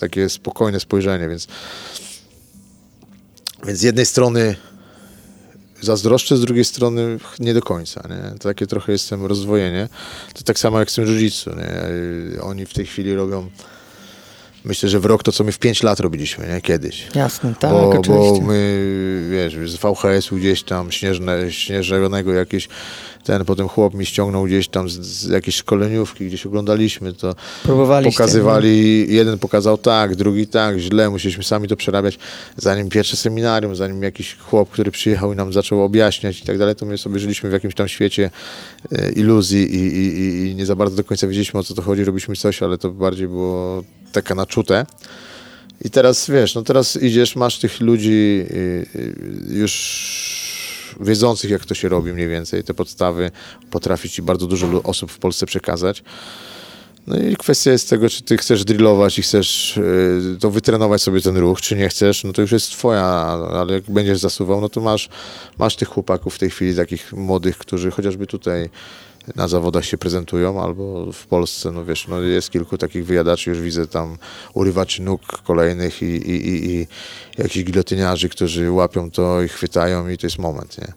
takie 0.00 0.28
spokojne 0.28 0.80
spojrzenie, 0.80 1.28
więc 1.28 1.46
więc 3.64 3.78
z 3.78 3.82
jednej 3.82 4.06
strony 4.06 4.56
zazdroszczę, 5.80 6.36
z 6.36 6.40
drugiej 6.40 6.64
strony 6.64 7.18
nie 7.38 7.54
do 7.54 7.62
końca. 7.62 8.08
Nie? 8.08 8.38
Takie 8.38 8.66
trochę 8.66 8.92
jestem 8.92 9.26
rozdwojenie. 9.26 9.88
To 10.34 10.42
tak 10.42 10.58
samo 10.58 10.78
jak 10.78 10.90
z 10.90 10.94
tym 10.94 11.06
jiu 11.06 11.52
Oni 12.42 12.66
w 12.66 12.74
tej 12.74 12.86
chwili 12.86 13.14
robią 13.14 13.50
myślę, 14.66 14.88
że 14.88 15.00
w 15.00 15.04
rok 15.04 15.22
to, 15.22 15.32
co 15.32 15.44
my 15.44 15.52
w 15.52 15.58
5 15.58 15.82
lat 15.82 16.00
robiliśmy, 16.00 16.48
nie? 16.48 16.60
Kiedyś. 16.60 17.06
Jasne, 17.14 17.54
tak, 17.60 17.70
bo, 17.70 17.88
oczywiście. 17.88 18.40
Bo 18.40 18.40
my, 18.40 19.28
wiesz, 19.30 19.70
z 19.70 19.76
VHS-u 19.76 20.36
gdzieś 20.36 20.62
tam 20.62 20.92
śnieżne, 20.92 21.52
śnieżonego 21.52 22.32
jakieś 22.32 22.68
ten, 23.24 23.44
potem 23.44 23.68
chłop 23.68 23.94
mi 23.94 24.06
ściągnął 24.06 24.44
gdzieś 24.44 24.68
tam 24.68 24.88
z, 24.88 24.92
z 24.92 25.28
jakiejś 25.28 25.56
szkoleniówki, 25.56 26.26
gdzieś 26.26 26.46
oglądaliśmy 26.46 27.12
to. 27.12 27.34
Pokazywali, 28.10 29.04
no. 29.08 29.14
jeden 29.14 29.38
pokazał 29.38 29.78
tak, 29.78 30.16
drugi 30.16 30.46
tak, 30.46 30.78
źle, 30.78 31.10
musieliśmy 31.10 31.44
sami 31.44 31.68
to 31.68 31.76
przerabiać. 31.76 32.18
Zanim 32.56 32.88
pierwsze 32.88 33.16
seminarium, 33.16 33.76
zanim 33.76 34.02
jakiś 34.02 34.36
chłop, 34.36 34.70
który 34.70 34.90
przyjechał 34.90 35.32
i 35.32 35.36
nam 35.36 35.52
zaczął 35.52 35.82
objaśniać 35.82 36.40
i 36.40 36.44
tak 36.44 36.58
dalej, 36.58 36.74
to 36.74 36.86
my 36.86 36.98
sobie 36.98 37.18
żyliśmy 37.18 37.50
w 37.50 37.52
jakimś 37.52 37.74
tam 37.74 37.88
świecie 37.88 38.30
e, 38.92 39.12
iluzji 39.12 39.74
i, 39.74 39.96
i, 39.96 40.50
i 40.50 40.54
nie 40.54 40.66
za 40.66 40.76
bardzo 40.76 40.96
do 40.96 41.04
końca 41.04 41.26
wiedzieliśmy 41.26 41.60
o 41.60 41.62
co 41.62 41.74
to 41.74 41.82
chodzi, 41.82 42.04
robiliśmy 42.04 42.36
coś, 42.36 42.62
ale 42.62 42.78
to 42.78 42.90
bardziej 42.90 43.28
było 43.28 43.84
taka 44.12 44.34
naczute. 44.34 44.86
I 45.84 45.90
teraz 45.90 46.30
wiesz, 46.30 46.54
no 46.54 46.62
teraz 46.62 47.02
idziesz, 47.02 47.36
masz 47.36 47.58
tych 47.58 47.80
ludzi 47.80 48.46
y, 48.50 48.86
y, 48.94 49.14
już 49.48 50.06
wiedzących, 51.00 51.50
jak 51.50 51.64
to 51.64 51.74
się 51.74 51.88
robi 51.88 52.12
mniej 52.12 52.28
więcej, 52.28 52.64
te 52.64 52.74
podstawy 52.74 53.30
potrafi 53.70 54.08
ci 54.10 54.22
bardzo 54.22 54.46
dużo 54.46 54.82
osób 54.82 55.10
w 55.10 55.18
Polsce 55.18 55.46
przekazać. 55.46 56.02
No 57.06 57.16
i 57.16 57.36
kwestia 57.36 57.70
jest 57.70 57.90
tego, 57.90 58.08
czy 58.08 58.22
ty 58.22 58.36
chcesz 58.36 58.64
drillować 58.64 59.18
i 59.18 59.22
chcesz 59.22 59.76
y, 59.76 60.36
to 60.40 60.50
wytrenować 60.50 61.02
sobie 61.02 61.20
ten 61.20 61.36
ruch, 61.36 61.60
czy 61.60 61.76
nie 61.76 61.88
chcesz, 61.88 62.24
no 62.24 62.32
to 62.32 62.42
już 62.42 62.52
jest 62.52 62.70
twoja, 62.70 63.04
ale 63.52 63.72
jak 63.72 63.90
będziesz 63.90 64.18
zasuwał, 64.18 64.60
no 64.60 64.68
to 64.68 64.80
masz, 64.80 65.08
masz 65.58 65.76
tych 65.76 65.88
chłopaków 65.88 66.34
w 66.34 66.38
tej 66.38 66.50
chwili, 66.50 66.76
takich 66.76 67.12
młodych, 67.12 67.58
którzy 67.58 67.90
chociażby 67.90 68.26
tutaj 68.26 68.70
na 69.34 69.48
zawodach 69.48 69.84
się 69.84 69.98
prezentują, 69.98 70.62
albo 70.62 71.12
w 71.12 71.26
Polsce, 71.26 71.70
no 71.70 71.84
wiesz, 71.84 72.08
no 72.08 72.20
jest 72.20 72.50
kilku 72.50 72.78
takich 72.78 73.06
wyjadaczy, 73.06 73.50
już 73.50 73.60
widzę 73.60 73.86
tam 73.86 74.18
urywaczy 74.54 75.02
nóg 75.02 75.20
kolejnych 75.42 76.02
i, 76.02 76.04
i, 76.04 76.48
i, 76.48 76.70
i 76.70 76.86
jakichś 77.38 77.64
gilotyniarzy, 77.64 78.28
którzy 78.28 78.70
łapią 78.70 79.10
to 79.10 79.42
i 79.42 79.48
chwytają 79.48 80.08
i 80.08 80.18
to 80.18 80.26
jest 80.26 80.38
moment, 80.38 80.78
nie? 80.78 80.92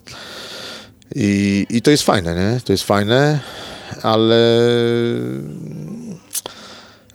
I, 1.15 1.65
I 1.69 1.81
to 1.81 1.91
jest 1.91 2.03
fajne, 2.03 2.35
nie? 2.35 2.61
To 2.61 2.73
jest 2.73 2.83
fajne, 2.83 3.39
ale 4.01 4.59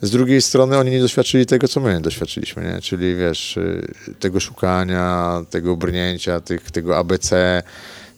z 0.02 0.10
drugiej 0.10 0.42
strony 0.42 0.78
oni 0.78 0.90
nie 0.90 1.00
doświadczyli 1.00 1.46
tego, 1.46 1.68
co 1.68 1.80
my 1.80 2.00
doświadczyliśmy, 2.00 2.72
nie? 2.72 2.80
Czyli 2.80 3.16
wiesz, 3.16 3.56
y, 3.56 4.14
tego 4.20 4.40
szukania, 4.40 5.40
tego 5.50 5.76
brnięcia, 5.76 6.40
tych, 6.40 6.70
tego 6.70 6.98
ABC, 6.98 7.62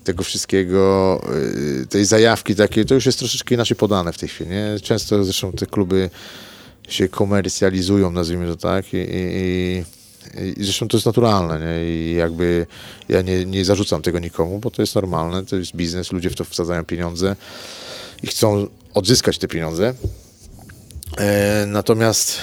tego 0.06 0.22
wszystkiego, 0.22 1.20
y, 1.82 1.86
tej 1.86 2.04
zajawki 2.04 2.54
takiej, 2.54 2.86
to 2.86 2.94
już 2.94 3.06
jest 3.06 3.18
troszeczkę 3.18 3.54
inaczej 3.54 3.76
podane 3.76 4.12
w 4.12 4.18
tej 4.18 4.28
chwili, 4.28 4.50
nie? 4.50 4.80
Często 4.82 5.24
zresztą 5.24 5.52
te 5.52 5.66
kluby 5.66 6.10
się 6.88 7.08
komercjalizują, 7.08 8.10
nazwijmy 8.10 8.46
to 8.46 8.56
tak, 8.56 8.94
i, 8.94 8.96
i, 8.96 9.84
i 10.56 10.64
zresztą 10.64 10.88
to 10.88 10.96
jest 10.96 11.06
naturalne, 11.06 11.60
nie? 11.60 11.90
I 11.90 12.14
jakby 12.14 12.66
ja 13.08 13.22
nie, 13.22 13.44
nie 13.44 13.64
zarzucam 13.64 14.02
tego 14.02 14.18
nikomu, 14.18 14.58
bo 14.58 14.70
to 14.70 14.82
jest 14.82 14.94
normalne, 14.94 15.46
to 15.46 15.56
jest 15.56 15.76
biznes, 15.76 16.12
ludzie 16.12 16.30
w 16.30 16.34
to 16.34 16.44
wsadzają 16.44 16.84
pieniądze 16.84 17.36
i 18.22 18.26
chcą 18.26 18.66
odzyskać 18.94 19.38
te 19.38 19.48
pieniądze. 19.48 19.94
E, 21.18 21.64
natomiast 21.66 22.38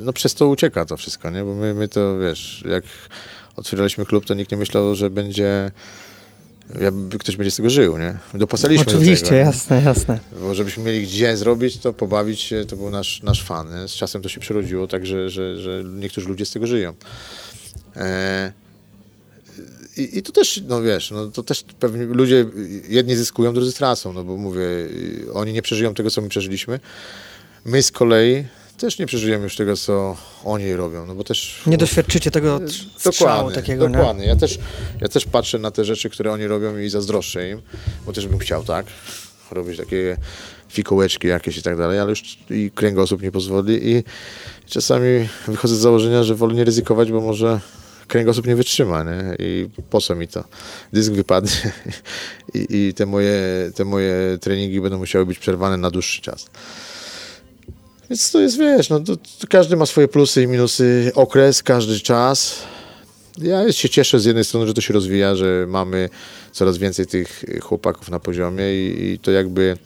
no 0.00 0.12
przez 0.12 0.34
to 0.34 0.48
ucieka 0.48 0.84
to 0.84 0.96
wszystko, 0.96 1.30
nie? 1.30 1.44
Bo 1.44 1.54
my, 1.54 1.74
my 1.74 1.88
to, 1.88 2.18
wiesz, 2.18 2.64
jak 2.68 2.84
otwieraliśmy 3.56 4.06
klub, 4.06 4.24
to 4.24 4.34
nikt 4.34 4.50
nie 4.50 4.58
myślał, 4.58 4.94
że 4.94 5.10
będzie 5.10 5.70
jakby 6.80 7.18
ktoś 7.18 7.36
będzie 7.36 7.50
z 7.50 7.56
tego 7.56 7.70
żył, 7.70 7.98
nie? 7.98 8.18
Dopasaliśmy 8.34 8.86
Oczywiście, 8.86 9.24
do 9.24 9.30
tego, 9.30 9.40
jasne, 9.40 9.82
jasne. 9.82 10.18
Bo 10.40 10.54
żebyśmy 10.54 10.84
mieli 10.84 11.02
gdzie 11.02 11.36
zrobić, 11.36 11.78
to 11.78 11.92
pobawić 11.92 12.40
się, 12.40 12.64
to 12.64 12.76
był 12.76 12.90
nasz, 12.90 13.22
nasz 13.22 13.44
fan. 13.44 13.80
Nie? 13.80 13.88
Z 13.88 13.92
czasem 13.92 14.22
to 14.22 14.28
się 14.28 14.40
przerodziło 14.40 14.86
tak, 14.86 15.06
że, 15.06 15.30
że, 15.30 15.56
że 15.56 15.84
niektórzy 15.84 16.28
ludzie 16.28 16.46
z 16.46 16.50
tego 16.50 16.66
żyją. 16.66 16.94
E, 17.96 18.52
i, 19.96 20.18
I 20.18 20.22
to 20.22 20.32
też, 20.32 20.62
no 20.68 20.82
wiesz, 20.82 21.10
no 21.10 21.26
to 21.26 21.42
też 21.42 21.64
pewnie 21.80 22.04
ludzie, 22.04 22.46
jedni 22.88 23.16
zyskują, 23.16 23.54
drudzy 23.54 23.72
tracą, 23.72 24.12
no 24.12 24.24
bo 24.24 24.36
mówię, 24.36 24.60
oni 25.34 25.52
nie 25.52 25.62
przeżyją 25.62 25.94
tego, 25.94 26.10
co 26.10 26.22
my 26.22 26.28
przeżyliśmy. 26.28 26.80
My 27.64 27.82
z 27.82 27.92
kolei 27.92 28.44
też 28.78 28.98
nie 28.98 29.06
przeżyjemy 29.06 29.44
już 29.44 29.56
tego, 29.56 29.76
co 29.76 30.16
oni 30.44 30.76
robią, 30.76 31.06
no 31.06 31.14
bo 31.14 31.24
też... 31.24 31.62
Nie 31.66 31.76
doświadczycie 31.78 32.30
tego 32.30 32.60
strzału 32.96 33.12
dokładnie, 33.12 33.54
takiego, 33.54 33.88
Dokładnie. 33.88 34.26
Ja 34.26 34.36
też, 34.36 34.58
ja 35.00 35.08
też 35.08 35.24
patrzę 35.24 35.58
na 35.58 35.70
te 35.70 35.84
rzeczy, 35.84 36.10
które 36.10 36.32
oni 36.32 36.46
robią 36.46 36.78
i 36.78 36.88
zazdroszczę 36.88 37.50
im, 37.50 37.62
bo 38.06 38.12
też 38.12 38.26
bym 38.26 38.38
chciał, 38.38 38.64
tak, 38.64 38.86
robić 39.50 39.76
takie 39.76 40.16
fikołeczki 40.68 41.28
jakieś 41.28 41.58
i 41.58 41.62
tak 41.62 41.76
dalej, 41.76 41.98
ale 41.98 42.10
już 42.10 42.38
i 42.50 42.70
kręgosłup 42.74 43.22
nie 43.22 43.32
pozwoli 43.32 43.90
i 43.90 44.04
czasami 44.66 45.28
wychodzę 45.48 45.76
z 45.76 45.78
założenia, 45.78 46.22
że 46.22 46.34
wolę 46.34 46.54
nie 46.54 46.64
ryzykować, 46.64 47.12
bo 47.12 47.20
może 47.20 47.60
kręgosłup 48.08 48.46
nie 48.46 48.56
wytrzyma, 48.56 49.02
nie? 49.02 49.36
I 49.38 49.68
po 49.90 50.00
co 50.00 50.14
mi 50.14 50.28
to? 50.28 50.44
Dysk 50.92 51.12
wypadnie 51.12 51.72
i, 52.54 52.66
i 52.70 52.94
te, 52.94 53.06
moje, 53.06 53.70
te 53.74 53.84
moje 53.84 54.38
treningi 54.40 54.80
będą 54.80 54.98
musiały 54.98 55.26
być 55.26 55.38
przerwane 55.38 55.76
na 55.76 55.90
dłuższy 55.90 56.22
czas. 56.22 56.46
Więc 58.12 58.30
to 58.30 58.40
jest, 58.40 58.58
wiesz, 58.58 58.88
no, 58.88 59.00
to, 59.00 59.16
to 59.16 59.46
każdy 59.48 59.76
ma 59.76 59.86
swoje 59.86 60.08
plusy 60.08 60.42
i 60.42 60.46
minusy, 60.46 61.12
okres, 61.14 61.62
każdy 61.62 62.00
czas. 62.00 62.62
Ja 63.38 63.72
się 63.72 63.88
cieszę 63.88 64.20
z 64.20 64.24
jednej 64.24 64.44
strony, 64.44 64.66
że 64.66 64.74
to 64.74 64.80
się 64.80 64.94
rozwija, 64.94 65.34
że 65.34 65.66
mamy 65.68 66.08
coraz 66.52 66.78
więcej 66.78 67.06
tych 67.06 67.44
chłopaków 67.62 68.10
na 68.10 68.20
poziomie 68.20 68.64
i, 68.74 69.04
i 69.04 69.18
to 69.18 69.30
jakby, 69.30 69.76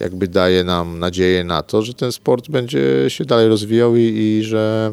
jakby 0.00 0.28
daje 0.28 0.64
nam 0.64 0.98
nadzieję 0.98 1.44
na 1.44 1.62
to, 1.62 1.82
że 1.82 1.94
ten 1.94 2.12
sport 2.12 2.48
będzie 2.48 3.04
się 3.08 3.24
dalej 3.24 3.48
rozwijał 3.48 3.96
i, 3.96 4.00
i 4.00 4.44
że, 4.44 4.92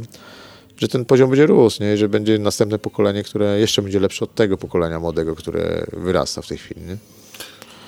że 0.78 0.88
ten 0.88 1.06
poziom 1.06 1.30
będzie 1.30 1.46
rósł, 1.46 1.84
nie? 1.84 1.94
I 1.94 1.98
że 1.98 2.10
będzie 2.10 2.40
następne 2.40 2.80
pokolenie, 2.80 3.24
które 3.24 3.60
jeszcze 3.60 3.82
będzie 3.82 4.00
lepsze 4.00 4.26
od 4.26 4.36
tego 4.36 4.58
pokolenia 4.58 5.00
młodego, 5.00 5.36
które 5.36 5.86
wyrasta 5.94 6.42
w 6.42 6.48
tej 6.48 6.58
chwili. 6.58 6.82
Nie? 6.82 6.98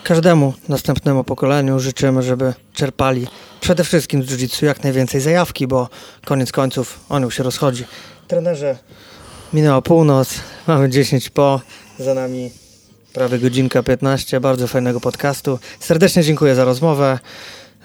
Każdemu 0.03 0.53
następnemu 0.69 1.23
pokoleniu 1.23 1.79
życzymy, 1.79 2.23
żeby 2.23 2.53
czerpali 2.73 3.27
przede 3.61 3.83
wszystkim 3.83 4.23
z 4.23 4.25
jiu-jitsu 4.25 4.65
jak 4.65 4.83
najwięcej 4.83 5.21
zajawki, 5.21 5.67
bo 5.67 5.89
koniec 6.25 6.51
końców 6.51 6.99
on 7.09 7.23
już 7.23 7.37
się 7.37 7.43
rozchodzi. 7.43 7.85
Trenerze, 8.27 8.77
minęła 9.53 9.81
północ, 9.81 10.33
mamy 10.67 10.89
10 10.89 11.29
po, 11.29 11.61
za 11.99 12.13
nami 12.13 12.51
prawie 13.13 13.39
godzinka 13.39 13.83
15 13.83 14.39
bardzo 14.39 14.67
fajnego 14.67 14.99
podcastu. 14.99 15.59
Serdecznie 15.79 16.23
dziękuję 16.23 16.55
za 16.55 16.65
rozmowę. 16.65 17.19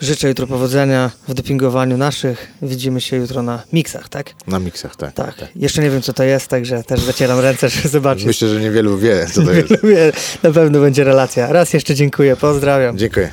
Życzę 0.00 0.28
jutro 0.28 0.46
powodzenia 0.46 1.10
w 1.28 1.34
dopingowaniu 1.34 1.96
naszych. 1.96 2.52
Widzimy 2.62 3.00
się 3.00 3.16
jutro 3.16 3.42
na 3.42 3.62
miksach, 3.72 4.08
tak? 4.08 4.34
Na 4.46 4.58
miksach, 4.58 4.96
tak. 4.96 5.14
Tak. 5.14 5.34
tak. 5.34 5.48
Jeszcze 5.56 5.82
nie 5.82 5.90
wiem, 5.90 6.02
co 6.02 6.12
to 6.12 6.22
jest, 6.24 6.48
także 6.48 6.82
też 6.84 7.00
zacieram 7.00 7.40
ręce, 7.40 7.68
żeby 7.74 7.88
zobaczyć. 7.88 8.24
Myślę, 8.24 8.48
że 8.48 8.60
niewielu 8.60 8.98
wie, 8.98 9.26
co 9.32 9.42
to 9.42 9.52
jest. 9.52 9.72
Na 10.42 10.52
pewno 10.52 10.80
będzie 10.80 11.04
relacja. 11.04 11.52
Raz 11.52 11.72
jeszcze 11.72 11.94
dziękuję. 11.94 12.36
Pozdrawiam. 12.36 12.98
Dziękuję. 12.98 13.30